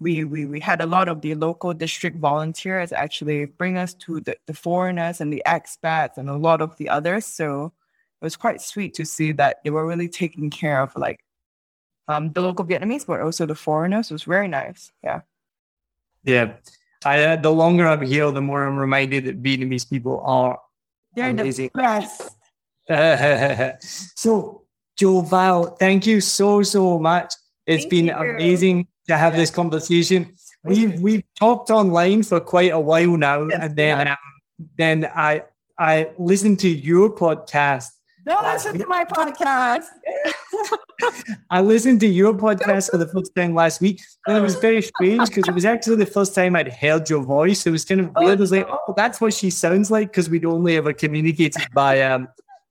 we, 0.00 0.24
we 0.24 0.46
we 0.46 0.60
had 0.60 0.80
a 0.80 0.86
lot 0.86 1.08
of 1.08 1.20
the 1.22 1.34
local 1.34 1.74
district 1.74 2.18
volunteers 2.18 2.92
actually 2.92 3.46
bring 3.46 3.76
us 3.76 3.94
to 3.94 4.20
the, 4.20 4.36
the 4.46 4.54
foreigners 4.54 5.20
and 5.20 5.32
the 5.32 5.42
expats 5.46 6.16
and 6.16 6.30
a 6.30 6.36
lot 6.36 6.62
of 6.62 6.76
the 6.76 6.88
others. 6.88 7.26
So 7.26 7.72
it 8.20 8.24
was 8.24 8.36
quite 8.36 8.60
sweet 8.60 8.94
to 8.94 9.04
see 9.04 9.32
that 9.32 9.58
they 9.62 9.70
were 9.70 9.86
really 9.86 10.08
taking 10.08 10.50
care 10.50 10.80
of 10.80 10.94
like 10.96 11.20
um, 12.08 12.32
the 12.32 12.40
local 12.40 12.64
Vietnamese, 12.64 13.06
but 13.06 13.20
also 13.20 13.46
the 13.46 13.54
foreigners. 13.54 14.10
It 14.10 14.14
was 14.14 14.24
very 14.24 14.48
nice. 14.48 14.90
Yeah. 15.04 15.20
Yeah. 16.24 16.54
I, 17.04 17.22
uh, 17.24 17.36
the 17.36 17.52
longer 17.52 17.86
I'm 17.86 18.02
here, 18.02 18.30
the 18.32 18.40
more 18.40 18.66
I'm 18.66 18.76
reminded 18.76 19.26
that 19.26 19.42
Vietnamese 19.42 19.88
people 19.88 20.20
are 20.24 20.58
They're 21.14 21.30
Amazing. 21.30 21.70
the 21.74 21.80
best. 21.80 22.30
so, 24.16 24.62
Joval, 24.96 25.76
thank 25.78 26.06
you 26.06 26.20
so, 26.20 26.62
so 26.62 26.98
much. 26.98 27.32
It's 27.66 27.84
Thank 27.84 27.90
been 27.90 28.06
you. 28.06 28.14
amazing 28.14 28.88
to 29.06 29.16
have 29.16 29.36
this 29.36 29.50
conversation. 29.50 30.34
We've 30.64 30.98
we've 31.00 31.22
talked 31.38 31.70
online 31.70 32.22
for 32.22 32.40
quite 32.40 32.72
a 32.72 32.80
while 32.80 33.16
now, 33.16 33.46
Yes, 33.46 33.58
and 33.60 33.76
then 33.76 34.08
um, 34.08 34.16
then 34.76 35.04
I 35.14 35.42
I 35.78 36.10
listened 36.18 36.60
to 36.60 36.68
your 36.68 37.10
podcast. 37.14 37.90
Don't 38.28 38.44
listen 38.44 38.78
to 38.78 38.86
my 38.86 39.06
podcast. 39.06 39.84
I 41.50 41.62
listened 41.62 42.00
to 42.00 42.06
your 42.06 42.34
podcast 42.34 42.90
for 42.90 42.98
the 42.98 43.06
first 43.06 43.34
time 43.34 43.54
last 43.54 43.80
week, 43.80 44.02
and 44.26 44.36
it 44.36 44.40
was 44.42 44.54
very 44.56 44.82
strange 44.82 45.30
because 45.30 45.48
it 45.48 45.54
was 45.54 45.64
actually 45.64 45.96
the 45.96 46.04
first 46.04 46.34
time 46.34 46.54
I'd 46.54 46.70
heard 46.70 47.08
your 47.08 47.22
voice. 47.22 47.66
It 47.66 47.70
was 47.70 47.86
kind 47.86 48.02
of 48.02 48.10
weird. 48.14 48.36
I 48.36 48.40
was 48.40 48.52
like, 48.52 48.68
oh, 48.68 48.92
that's 48.94 49.18
what 49.18 49.32
she 49.32 49.48
sounds 49.48 49.90
like 49.90 50.08
because 50.08 50.28
we'd 50.28 50.44
only 50.44 50.76
ever 50.76 50.92
communicated 50.92 51.62
by 51.72 52.02
um 52.02 52.28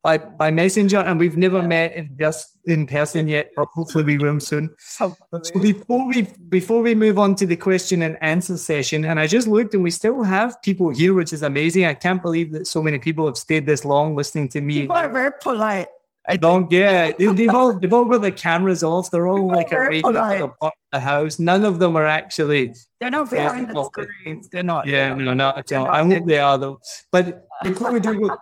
by 0.08 0.18
by 0.18 0.50
messenger, 0.50 1.00
and 1.00 1.20
we've 1.20 1.36
never 1.36 1.62
met 1.62 1.94
in 1.94 2.16
just 2.18 2.58
in 2.66 2.88
person 2.88 3.28
yet. 3.28 3.52
But 3.58 3.68
hopefully, 3.74 4.06
we 4.06 4.18
will 4.18 4.40
soon. 4.40 4.74
So 4.80 5.16
before 5.62 6.08
we 6.08 6.22
before 6.48 6.82
we 6.82 6.96
move 6.96 7.20
on 7.20 7.36
to 7.36 7.46
the 7.46 7.58
question 7.58 8.02
and 8.02 8.18
answer 8.22 8.58
session, 8.58 9.04
and 9.04 9.20
I 9.20 9.28
just 9.28 9.48
looked, 9.48 9.74
and 9.74 9.84
we 9.84 9.92
still 9.92 10.24
have 10.24 10.62
people 10.62 10.90
here, 10.90 11.14
which 11.14 11.34
is 11.34 11.44
amazing. 11.44 11.84
I 11.86 11.94
can't 11.94 12.22
believe 12.22 12.54
that 12.54 12.68
so 12.68 12.82
many 12.82 13.00
people 13.00 13.26
have 13.26 13.38
stayed 13.38 13.66
this 13.66 13.84
long 13.84 14.16
listening 14.16 14.48
to 14.56 14.62
me. 14.62 14.82
People 14.82 14.96
are 14.96 15.10
very 15.10 15.34
polite. 15.42 15.88
I. 16.30 16.38
Don't 16.38 16.70
get 16.70 17.18
they, 17.18 17.28
they've 17.28 17.50
all 17.50 17.74
they've 17.80 17.94
all 17.94 18.06
got 18.06 18.22
the 18.22 18.32
cameras 18.32 18.84
off. 18.84 19.12
They're 19.12 19.28
all 19.28 19.48
like 19.48 19.72
away 19.72 20.02
polite. 20.02 20.40
the, 20.40 20.72
the 20.92 21.00
house. 21.00 21.40
None 21.40 21.64
of 21.66 21.80
them 21.80 21.96
are 21.96 22.06
actually. 22.06 22.74
They're 23.00 23.12
not 23.12 23.30
behind 23.30 23.70
the 23.70 23.84
screens. 23.84 24.50
They're 24.50 24.64
not. 24.64 24.88
Yeah, 24.88 25.14
no, 25.16 25.34
not 25.34 25.58
at 25.58 25.72
all. 25.74 25.88
I 25.88 26.04
hope 26.04 26.26
they 26.26 26.40
are 26.40 26.58
though. 26.58 26.80
But 27.12 27.46
before 27.64 27.92
we 27.94 28.00
do, 28.02 28.20
go, 28.20 28.38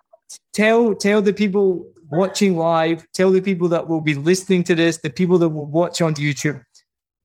tell 0.53 0.95
tell 0.95 1.21
the 1.21 1.33
people 1.33 1.87
watching 2.09 2.57
live, 2.57 3.05
tell 3.13 3.31
the 3.31 3.41
people 3.41 3.67
that 3.69 3.87
will 3.87 4.01
be 4.01 4.15
listening 4.15 4.63
to 4.63 4.75
this, 4.75 4.97
the 4.97 5.09
people 5.09 5.37
that 5.39 5.49
will 5.49 5.65
watch 5.65 6.01
on 6.01 6.15
YouTube. 6.15 6.63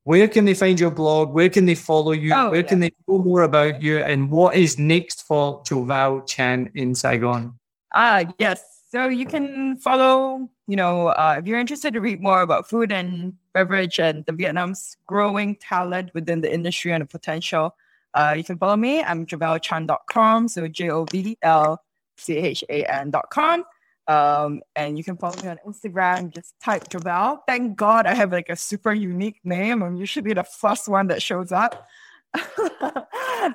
Where 0.05 0.27
can 0.29 0.45
they 0.47 0.55
find 0.55 0.81
your 0.81 0.91
blog? 0.91 1.33
Where 1.33 1.51
can 1.51 1.67
they 1.67 1.75
follow 1.75 2.13
you? 2.13 2.33
Oh, 2.35 2.51
Where 2.51 2.61
yeah. 2.61 2.67
can 2.67 2.81
they 2.81 2.91
know 3.07 3.19
more 3.19 3.43
about 3.43 3.83
you? 3.83 3.99
And 3.99 4.31
what 4.31 4.57
is 4.57 4.79
next 4.79 5.27
for 5.27 5.63
Joval 5.65 6.23
Chan 6.23 6.71
in 6.75 6.95
Saigon? 6.95 7.59
Ah, 7.95 8.25
yes. 8.39 8.63
So 8.91 9.09
you 9.09 9.27
can 9.27 9.77
follow, 9.77 10.49
you 10.67 10.75
know, 10.75 11.09
uh, 11.09 11.37
if 11.39 11.47
you're 11.47 11.61
interested 11.61 11.93
to 11.95 12.01
read 12.01 12.21
more 12.21 12.41
about 12.41 12.69
food 12.69 12.91
and 12.91 13.35
beverage 13.53 14.01
and 14.01 14.25
the 14.25 14.33
Vietnam's 14.33 14.97
growing 15.07 15.55
talent 15.57 16.11
within 16.15 16.41
the 16.41 16.53
industry 16.53 16.93
and 16.93 17.03
the 17.03 17.07
potential, 17.07 17.77
uh, 18.15 18.35
you 18.37 18.43
can 18.43 18.59
follow 18.59 18.77
me. 18.77 19.03
I'm 19.03 19.27
jovalchan.com. 19.27 20.49
So 20.49 20.67
J 20.67 20.91
O 20.91 21.05
V 21.05 21.39
L 21.43 21.81
C 22.21 22.37
H 22.37 22.65
A 22.69 22.85
N.com. 22.85 23.65
Um, 24.07 24.63
and 24.75 24.99
you 24.99 25.05
can 25.05 25.17
follow 25.17 25.41
me 25.43 25.49
on 25.49 25.59
Instagram. 25.67 26.35
Just 26.35 26.55
type 26.61 26.89
Joval. 26.89 27.45
Thank 27.47 27.77
God 27.77 28.07
I 28.07 28.15
have 28.15 28.33
like 28.33 28.49
a 28.49 28.57
super 28.57 28.93
unique 28.93 29.39
name. 29.45 29.83
I'm 29.83 29.97
usually 29.97 30.33
the 30.33 30.43
first 30.43 30.89
one 30.89 31.07
that 31.09 31.23
shows 31.23 31.53
up. 31.53 31.87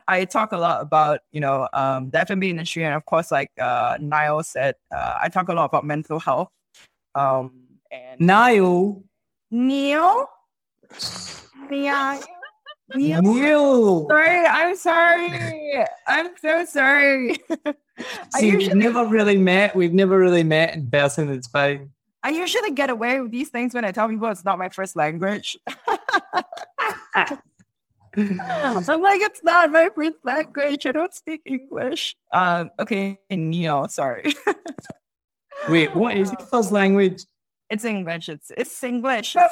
I 0.08 0.26
talk 0.30 0.52
a 0.52 0.58
lot 0.58 0.82
about, 0.82 1.20
you 1.32 1.42
know, 1.42 1.68
um, 1.74 2.10
the 2.10 2.22
F&B 2.22 2.50
industry. 2.50 2.86
And 2.86 2.94
of 2.94 3.06
course, 3.06 3.32
like 3.32 3.52
uh, 3.60 3.98
Niall 4.00 4.44
said, 4.44 4.76
uh, 4.96 5.18
I 5.22 5.30
talk 5.30 5.50
a 5.50 5.54
lot 5.54 5.66
about 5.66 5.86
mental 5.86 6.20
health. 6.20 6.50
Um, 7.16 7.52
and 7.92 8.20
Niall. 8.22 9.04
Neil? 9.52 10.28
Neil? 11.70 12.20
Neil? 12.94 13.22
Neil. 13.22 14.08
Sorry, 14.08 14.46
I'm 14.46 14.76
sorry. 14.76 15.86
I'm 16.08 16.30
so 16.40 16.66
sorry. 16.66 17.38
I 18.34 18.40
See, 18.40 18.56
we've 18.56 18.76
never 18.76 19.06
really 19.06 19.38
met. 19.38 19.76
We've 19.76 19.94
never 19.94 20.20
really 20.20 20.44
met 20.44 20.76
in 20.76 20.90
person. 20.90 21.30
It's 21.30 21.48
fine. 21.48 21.92
I 22.24 22.30
usually 22.30 22.72
get 22.72 22.90
away 22.90 23.20
with 23.22 23.32
these 23.32 23.50
things 23.50 23.74
when 23.74 23.86
I 23.86 23.92
tell 23.92 24.10
people 24.10 24.28
it's 24.30 24.46
not 24.46 24.58
my 24.58 24.70
first 24.70 24.96
language. 24.96 25.58
I'm 25.68 25.78
like, 29.02 29.22
it's 29.22 29.44
not 29.44 29.72
my 29.72 29.90
first 29.96 30.18
language. 30.24 30.86
I 30.86 30.92
don't 30.92 31.14
speak 31.14 31.42
English. 31.46 32.16
Um, 32.32 32.72
okay, 32.80 33.20
Neil, 33.30 33.88
sorry. 33.90 34.34
Wait, 35.70 35.96
what 35.96 36.18
is 36.18 36.32
your 36.32 36.48
first 36.48 36.72
language? 36.72 37.24
It's 37.70 37.84
English. 37.86 38.30
It's 38.30 38.52
it's 38.56 38.84
English. 38.84 39.36
I 39.36 39.50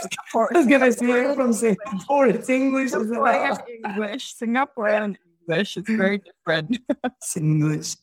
was 0.52 0.68
gonna 0.68 0.91
say 0.91 1.34
from 1.35 1.52
Singapore. 1.53 2.27
It's 2.27 2.49
English. 2.49 2.91
Singaporean 2.91 3.57
English. 3.85 4.35
Singaporean 4.35 5.18
English. 5.48 5.77
It's 5.77 5.90
very 5.90 6.19
different. 6.19 6.77
It's 7.06 7.38
English. 7.38 7.95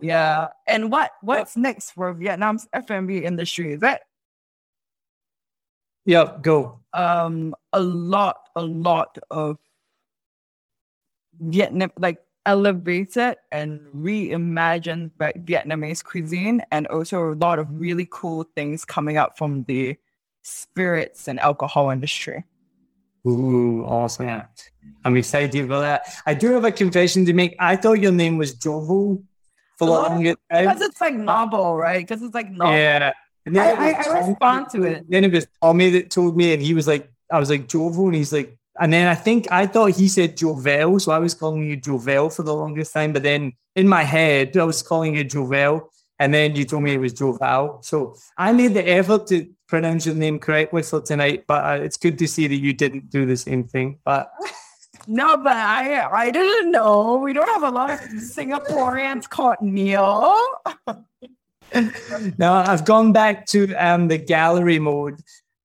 yeah. 0.00 0.48
And 0.66 0.90
what 0.90 1.12
what's 1.22 1.56
next 1.56 1.92
for 1.92 2.12
Vietnam's 2.12 2.66
F&B 2.72 3.18
industry? 3.24 3.74
Is 3.74 3.80
that 3.80 4.02
Yeah. 6.04 6.36
go. 6.42 6.80
um 6.92 7.54
a 7.72 7.80
lot, 7.80 8.48
a 8.56 8.62
lot 8.62 9.18
of 9.30 9.58
Vietnam 11.40 11.90
like 11.98 12.18
elevated 12.46 13.36
and 13.50 13.80
reimagined 13.94 15.10
Vi- 15.18 15.32
Vietnamese 15.44 16.04
cuisine 16.04 16.62
and 16.70 16.86
also 16.88 17.32
a 17.32 17.34
lot 17.34 17.58
of 17.58 17.68
really 17.70 18.06
cool 18.10 18.44
things 18.54 18.84
coming 18.84 19.16
up 19.16 19.38
from 19.38 19.64
the 19.64 19.96
spirits 20.42 21.28
and 21.28 21.40
alcohol 21.40 21.90
industry. 21.90 22.44
Ooh, 23.26 23.84
awesome. 23.84 24.42
I'm 25.04 25.16
excited 25.16 25.64
about 25.64 25.80
that. 25.80 26.06
I 26.26 26.34
do 26.34 26.52
have 26.52 26.64
a 26.64 26.72
confession 26.72 27.24
to 27.24 27.32
make. 27.32 27.56
I 27.58 27.76
thought 27.76 28.00
your 28.00 28.12
name 28.12 28.36
was 28.36 28.54
Jovo 28.54 29.22
for 29.78 29.88
Oh, 29.88 29.92
longest 29.92 30.38
Because 30.50 30.82
it's 30.82 31.00
like 31.00 31.14
novel, 31.14 31.76
right? 31.76 32.06
Because 32.06 32.22
it's 32.22 32.34
like 32.34 32.50
novel. 32.50 32.74
Yeah. 32.74 33.12
And 33.46 33.58
I, 33.58 33.64
then 33.64 33.78
I, 33.78 33.98
was 33.98 34.06
I 34.06 34.28
respond 34.28 34.70
to 34.70 34.82
it. 34.84 35.04
Then 35.08 35.24
it 35.24 35.32
was 35.32 35.46
Tommy 35.62 35.90
that 35.90 36.10
told 36.10 36.36
me, 36.36 36.52
and 36.52 36.62
he 36.62 36.74
was 36.74 36.86
like, 36.86 37.10
I 37.30 37.38
was 37.38 37.50
like 37.50 37.66
Jovo, 37.66 38.06
and 38.06 38.14
he's 38.14 38.32
like, 38.32 38.58
and 38.80 38.92
then 38.92 39.06
I 39.06 39.14
think 39.14 39.50
I 39.50 39.66
thought 39.66 39.92
he 39.92 40.08
said 40.08 40.36
Jovel, 40.36 40.98
so 41.00 41.12
I 41.12 41.18
was 41.18 41.34
calling 41.34 41.62
you 41.62 41.76
Jovel 41.76 42.30
for 42.30 42.42
the 42.42 42.54
longest 42.54 42.92
time. 42.92 43.12
But 43.12 43.22
then 43.22 43.52
in 43.76 43.88
my 43.88 44.02
head, 44.02 44.56
I 44.56 44.64
was 44.64 44.82
calling 44.82 45.16
you 45.16 45.24
Jovel, 45.24 45.90
and 46.18 46.32
then 46.34 46.56
you 46.56 46.64
told 46.64 46.82
me 46.82 46.94
it 46.94 46.98
was 46.98 47.12
Joval. 47.12 47.84
So 47.84 48.16
I 48.36 48.52
made 48.52 48.74
the 48.74 48.88
effort 48.88 49.26
to 49.28 49.48
pronounce 49.68 50.06
your 50.06 50.14
name 50.14 50.38
correctly 50.38 50.82
for 50.82 51.00
tonight, 51.00 51.44
but 51.46 51.64
uh, 51.64 51.82
it's 51.82 51.96
good 51.96 52.18
to 52.18 52.28
see 52.28 52.46
that 52.46 52.56
you 52.56 52.72
didn't 52.72 53.10
do 53.10 53.26
the 53.26 53.36
same 53.36 53.64
thing. 53.64 53.98
But 54.04 54.30
No, 55.06 55.36
but 55.36 55.56
I 55.56 56.08
I 56.10 56.30
didn't 56.30 56.70
know. 56.70 57.16
We 57.16 57.32
don't 57.32 57.48
have 57.48 57.62
a 57.62 57.70
lot 57.70 57.90
of 57.90 58.00
Singaporeans 58.00 59.28
called 59.28 59.56
Neil. 59.60 60.34
now 62.38 62.54
I've 62.54 62.84
gone 62.84 63.12
back 63.12 63.46
to 63.46 63.74
um, 63.74 64.08
the 64.08 64.18
gallery 64.18 64.78
mode. 64.78 65.20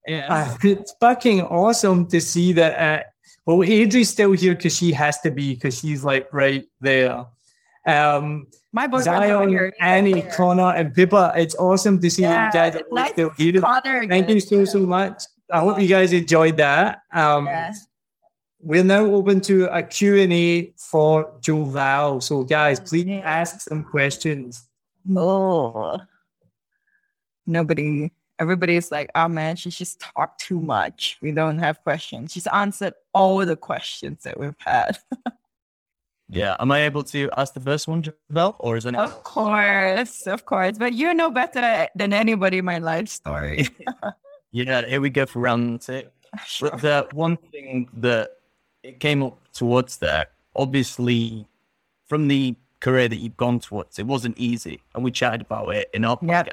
Uh, 0.09 0.57
it's 0.63 0.93
fucking 0.99 1.41
awesome 1.41 2.07
to 2.07 2.19
see 2.21 2.53
that. 2.53 2.73
Uh, 2.79 3.03
well, 3.45 3.63
Adri's 3.63 4.09
still 4.09 4.31
here 4.33 4.55
because 4.55 4.75
she 4.75 4.91
has 4.91 5.19
to 5.21 5.31
be 5.31 5.53
because 5.55 5.79
she's 5.79 6.03
like 6.03 6.31
right 6.33 6.65
there. 6.81 7.25
Um, 7.87 8.47
My 8.73 8.85
boyfriend's 8.87 9.07
over 9.31 9.37
Zion, 9.45 9.49
here. 9.49 9.73
Annie, 9.79 10.21
Connor, 10.33 10.73
and 10.75 10.93
Pippa. 10.93 11.33
It's 11.35 11.55
awesome 11.55 11.99
to 12.01 12.09
see 12.09 12.21
Yeah, 12.23 12.47
you 12.47 12.53
guys 12.53 12.81
nice 12.91 13.11
still 13.11 13.29
here. 13.31 13.61
Father 13.61 14.05
Thank 14.07 14.29
you 14.29 14.39
so 14.39 14.65
so 14.65 14.79
much. 14.79 15.23
I 15.51 15.59
hope 15.61 15.79
you 15.79 15.87
guys 15.87 16.13
enjoyed 16.13 16.57
that. 16.57 17.01
Um, 17.13 17.45
Yes. 17.45 17.85
We're 18.61 18.83
now 18.83 19.05
open 19.05 19.39
to 19.41 19.65
a 19.73 19.81
Q&A 19.81 20.73
for 20.75 21.31
Joval. 21.41 22.21
So 22.21 22.43
guys, 22.43 22.79
please 22.79 23.05
Yeah. 23.05 23.21
ask 23.23 23.61
some 23.61 23.83
questions. 23.83 24.67
Oh. 25.15 25.97
Nobody, 27.47 28.11
everybody's 28.39 28.91
like, 28.91 29.11
oh 29.15 29.27
man, 29.27 29.55
she 29.55 29.69
just 29.69 29.99
talked 29.99 30.39
too 30.41 30.59
much. 30.59 31.17
We 31.21 31.31
don't 31.31 31.59
have 31.59 31.83
questions. 31.83 32.31
She's 32.33 32.47
answered 32.47 32.93
all 33.13 33.45
the 33.45 33.55
questions 33.55 34.23
that 34.23 34.39
we've 34.39 34.55
had. 34.59 34.97
Yeah. 36.31 36.55
Am 36.59 36.71
I 36.71 36.81
able 36.81 37.03
to 37.05 37.29
ask 37.37 37.55
the 37.55 37.59
first 37.59 37.87
one, 37.87 38.03
Joval, 38.03 38.55
or 38.59 38.77
is 38.77 38.85
it? 38.85 38.95
Of 38.95 39.23
course, 39.23 40.27
of 40.27 40.45
course. 40.45 40.77
But 40.77 40.93
you 40.93 41.13
know 41.13 41.31
better 41.31 41.87
than 41.95 42.13
anybody 42.13 42.61
my 42.61 42.77
life 42.77 43.09
story. 43.09 43.67
Yeah. 44.51 44.83
Here 44.85 44.99
we 44.99 45.11
go 45.11 45.27
for 45.27 45.39
round 45.39 45.81
two. 45.81 46.03
Sure. 46.45 46.69
But 46.81 46.81
the 46.81 47.07
one 47.15 47.37
thing 47.51 47.87
that 47.93 48.37
it 48.81 48.99
came 48.99 49.21
up 49.21 49.37
towards 49.53 49.97
there, 49.97 50.27
obviously, 50.55 51.45
from 52.07 52.27
the 52.27 52.55
career 52.79 53.07
that 53.07 53.17
you've 53.17 53.37
gone 53.37 53.59
towards, 53.59 53.99
it 53.99 54.07
wasn't 54.07 54.37
easy, 54.39 54.81
and 54.95 55.03
we 55.03 55.11
chatted 55.11 55.41
about 55.41 55.75
it 55.75 55.89
in 55.93 56.03
our 56.03 56.17
Yep. 56.21 56.47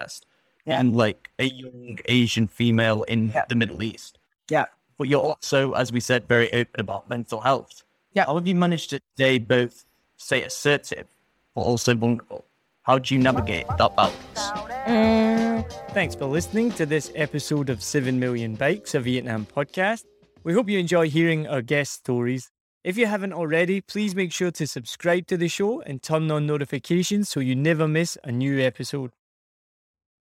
Podcast. 0.66 0.70
Yeah. 0.72 0.80
And 0.80 0.96
like 0.96 1.30
a 1.38 1.44
young 1.44 1.98
Asian 2.06 2.46
female 2.48 3.02
in 3.04 3.30
Yeah. 3.34 3.44
the 3.48 3.54
Middle 3.54 3.82
East, 3.82 4.18
Yeah. 4.50 4.66
but 4.98 5.08
you're 5.08 5.22
also, 5.22 5.72
as 5.72 5.92
we 5.92 6.00
said, 6.00 6.26
very 6.28 6.52
open 6.52 6.80
about 6.80 7.08
mental 7.08 7.40
health. 7.40 7.82
Yeah. 8.12 8.26
How 8.26 8.34
have 8.36 8.46
you 8.46 8.54
managed 8.54 8.90
to 8.90 9.00
stay 9.14 9.38
both, 9.38 9.84
say, 10.16 10.42
assertive, 10.42 11.06
but 11.54 11.62
also 11.62 11.94
vulnerable? 11.94 12.44
How 12.82 12.98
do 12.98 13.14
you 13.14 13.20
navigate 13.20 13.66
that 13.78 13.96
balance? 13.96 14.50
Mm, 14.86 15.68
Thanks 15.90 16.14
for 16.14 16.26
listening 16.26 16.70
to 16.72 16.86
this 16.86 17.10
episode 17.16 17.68
of 17.70 17.82
7 17.82 18.20
Million 18.20 18.54
Bikes, 18.54 18.94
a 18.94 19.00
Vietnam 19.00 19.46
podcast. 19.46 20.04
We 20.44 20.52
hope 20.52 20.68
you 20.68 20.78
enjoy 20.78 21.08
hearing 21.10 21.48
our 21.48 21.62
guest 21.62 21.92
stories. 21.94 22.50
If 22.84 22.96
you 22.96 23.06
haven't 23.06 23.32
already, 23.32 23.80
please 23.80 24.14
make 24.14 24.30
sure 24.30 24.52
to 24.52 24.66
subscribe 24.66 25.26
to 25.26 25.36
the 25.36 25.48
show 25.48 25.80
and 25.80 26.00
turn 26.00 26.30
on 26.30 26.46
notifications 26.46 27.28
so 27.28 27.40
you 27.40 27.56
never 27.56 27.88
miss 27.88 28.16
a 28.22 28.30
new 28.30 28.60
episode. 28.60 29.10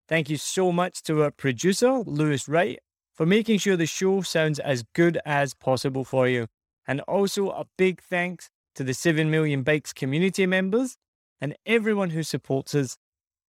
Thank 0.07 0.29
you 0.29 0.37
so 0.37 0.71
much 0.71 1.01
to 1.03 1.23
our 1.23 1.31
producer, 1.31 2.03
Lewis 2.05 2.47
Wright, 2.47 2.79
for 3.15 3.25
making 3.25 3.57
sure 3.57 3.75
the 3.75 3.87
show 3.87 4.21
sounds 4.21 4.59
as 4.59 4.83
good 4.93 5.19
as 5.25 5.55
possible 5.55 6.03
for 6.03 6.27
you. 6.27 6.45
And 6.87 7.01
also 7.01 7.49
a 7.49 7.65
big 7.75 8.01
thanks 8.01 8.49
to 8.75 8.83
the 8.83 8.93
7 8.93 9.31
Million 9.31 9.63
Bikes 9.63 9.93
community 9.93 10.45
members 10.45 10.97
and 11.41 11.55
everyone 11.65 12.11
who 12.11 12.21
supports 12.21 12.75
us. 12.75 12.97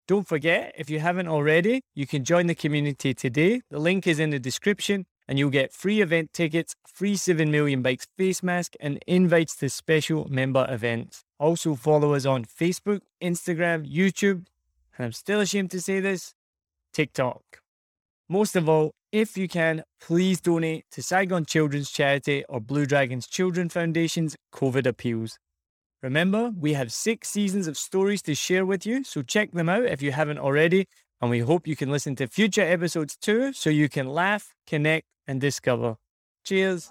Don't 0.07 0.29
forget, 0.29 0.73
if 0.79 0.89
you 0.91 1.01
haven't 1.01 1.27
already, 1.27 1.81
you 1.95 2.07
can 2.07 2.25
join 2.25 2.47
the 2.47 2.55
community 2.55 3.15
today. 3.15 3.63
The 3.71 3.81
link 3.81 4.07
is 4.07 4.21
in 4.21 4.31
the 4.31 4.39
description, 4.39 5.07
and 5.27 5.39
you'll 5.39 5.51
get 5.51 5.73
free 5.73 6.03
event 6.03 6.33
tickets, 6.33 6.77
free 6.87 7.17
7 7.17 7.51
Million 7.51 7.83
Bikes 7.83 8.07
face 8.17 8.43
mask, 8.45 8.75
and 8.79 9.03
invites 9.09 9.57
to 9.57 9.69
special 9.69 10.29
member 10.31 10.67
events. 10.69 11.25
Also, 11.41 11.75
follow 11.75 12.15
us 12.15 12.27
on 12.27 12.45
Facebook, 12.45 13.01
Instagram, 13.21 13.91
YouTube, 13.91 14.45
and 14.97 15.07
I'm 15.07 15.13
still 15.13 15.41
ashamed 15.41 15.71
to 15.73 15.81
say 15.81 15.99
this 15.99 16.35
TikTok. 16.95 17.43
Most 18.29 18.57
of 18.57 18.69
all, 18.69 18.93
if 19.13 19.37
you 19.37 19.49
can, 19.49 19.83
please 20.01 20.41
donate 20.41 20.87
to 20.93 21.03
Saigon 21.03 21.45
Children's 21.45 21.91
Charity 21.91 22.45
or 22.49 22.61
Blue 22.61 22.87
Dragons 22.87 23.27
Children 23.27 23.69
Foundation's 23.69 24.37
COVID 24.55 24.87
Appeals. 24.87 25.39
Remember, 26.03 26.53
we 26.59 26.73
have 26.75 26.93
six 26.93 27.29
seasons 27.29 27.67
of 27.67 27.77
stories 27.77 28.23
to 28.23 28.35
share 28.35 28.67
with 28.67 28.87
you, 28.87 29.05
so 29.05 29.23
check 29.23 29.53
them 29.53 29.69
out 29.69 29.85
if 29.85 30.03
you 30.03 30.13
haven't 30.13 30.39
already. 30.39 30.87
And 31.21 31.31
we 31.31 31.41
hope 31.41 31.67
you 31.67 31.77
can 31.77 31.91
listen 31.91 32.17
to 32.17 32.27
future 32.27 32.63
episodes 32.63 33.17
too, 33.17 33.53
so 33.53 33.71
you 33.71 33.89
can 33.89 34.09
laugh, 34.09 34.53
connect, 34.67 35.07
and 35.27 35.41
discover. 35.41 35.97
Cheers! 36.45 36.91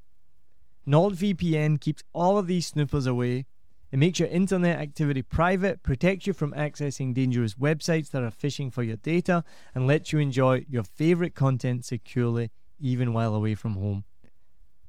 NordVPN 0.87 1.79
keeps 1.79 2.03
all 2.13 2.37
of 2.37 2.47
these 2.47 2.67
snoopers 2.67 3.05
away. 3.05 3.45
It 3.91 3.99
makes 3.99 4.19
your 4.19 4.29
internet 4.29 4.79
activity 4.79 5.21
private, 5.21 5.83
protects 5.83 6.25
you 6.25 6.33
from 6.33 6.53
accessing 6.53 7.13
dangerous 7.13 7.55
websites 7.55 8.09
that 8.11 8.23
are 8.23 8.31
phishing 8.31 8.73
for 8.73 8.81
your 8.81 8.95
data, 8.97 9.43
and 9.75 9.85
lets 9.85 10.11
you 10.11 10.19
enjoy 10.19 10.65
your 10.69 10.83
favorite 10.83 11.35
content 11.35 11.85
securely 11.85 12.49
even 12.79 13.13
while 13.13 13.35
away 13.35 13.53
from 13.53 13.73
home. 13.73 14.05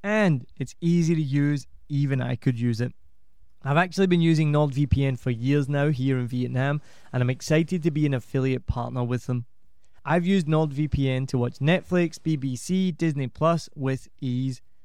And 0.03 0.47
it's 0.59 0.75
easy 0.81 1.15
to 1.15 1.23
use, 1.23 1.67
even 1.89 2.23
I 2.23 2.37
could 2.37 2.59
use 2.59 2.81
it. 2.81 2.93
I've 3.65 3.77
actually 3.77 4.09
been 4.09 4.21
using 4.21 4.51
NordVPN 4.51 5.19
for 5.19 5.31
years 5.31 5.69
now 5.69 5.91
here 5.91 6.19
in 6.19 6.27
Vietnam, 6.27 6.81
and 7.13 7.23
I'm 7.23 7.31
excited 7.31 7.83
to 7.83 7.91
be 7.91 8.07
an 8.07 8.15
affiliate 8.15 8.67
partner 8.67 9.05
with 9.05 9.27
them. 9.27 9.45
I've 10.05 10.27
used 10.27 10.49
NordVPN 10.49 11.29
to 11.29 11.39
watch 11.39 11.59
Netflix, 11.59 12.19
BBC, 12.19 12.97
Disney 12.97 13.29
Plus 13.29 13.69
with 13.77 14.09
ease, 14.21 14.61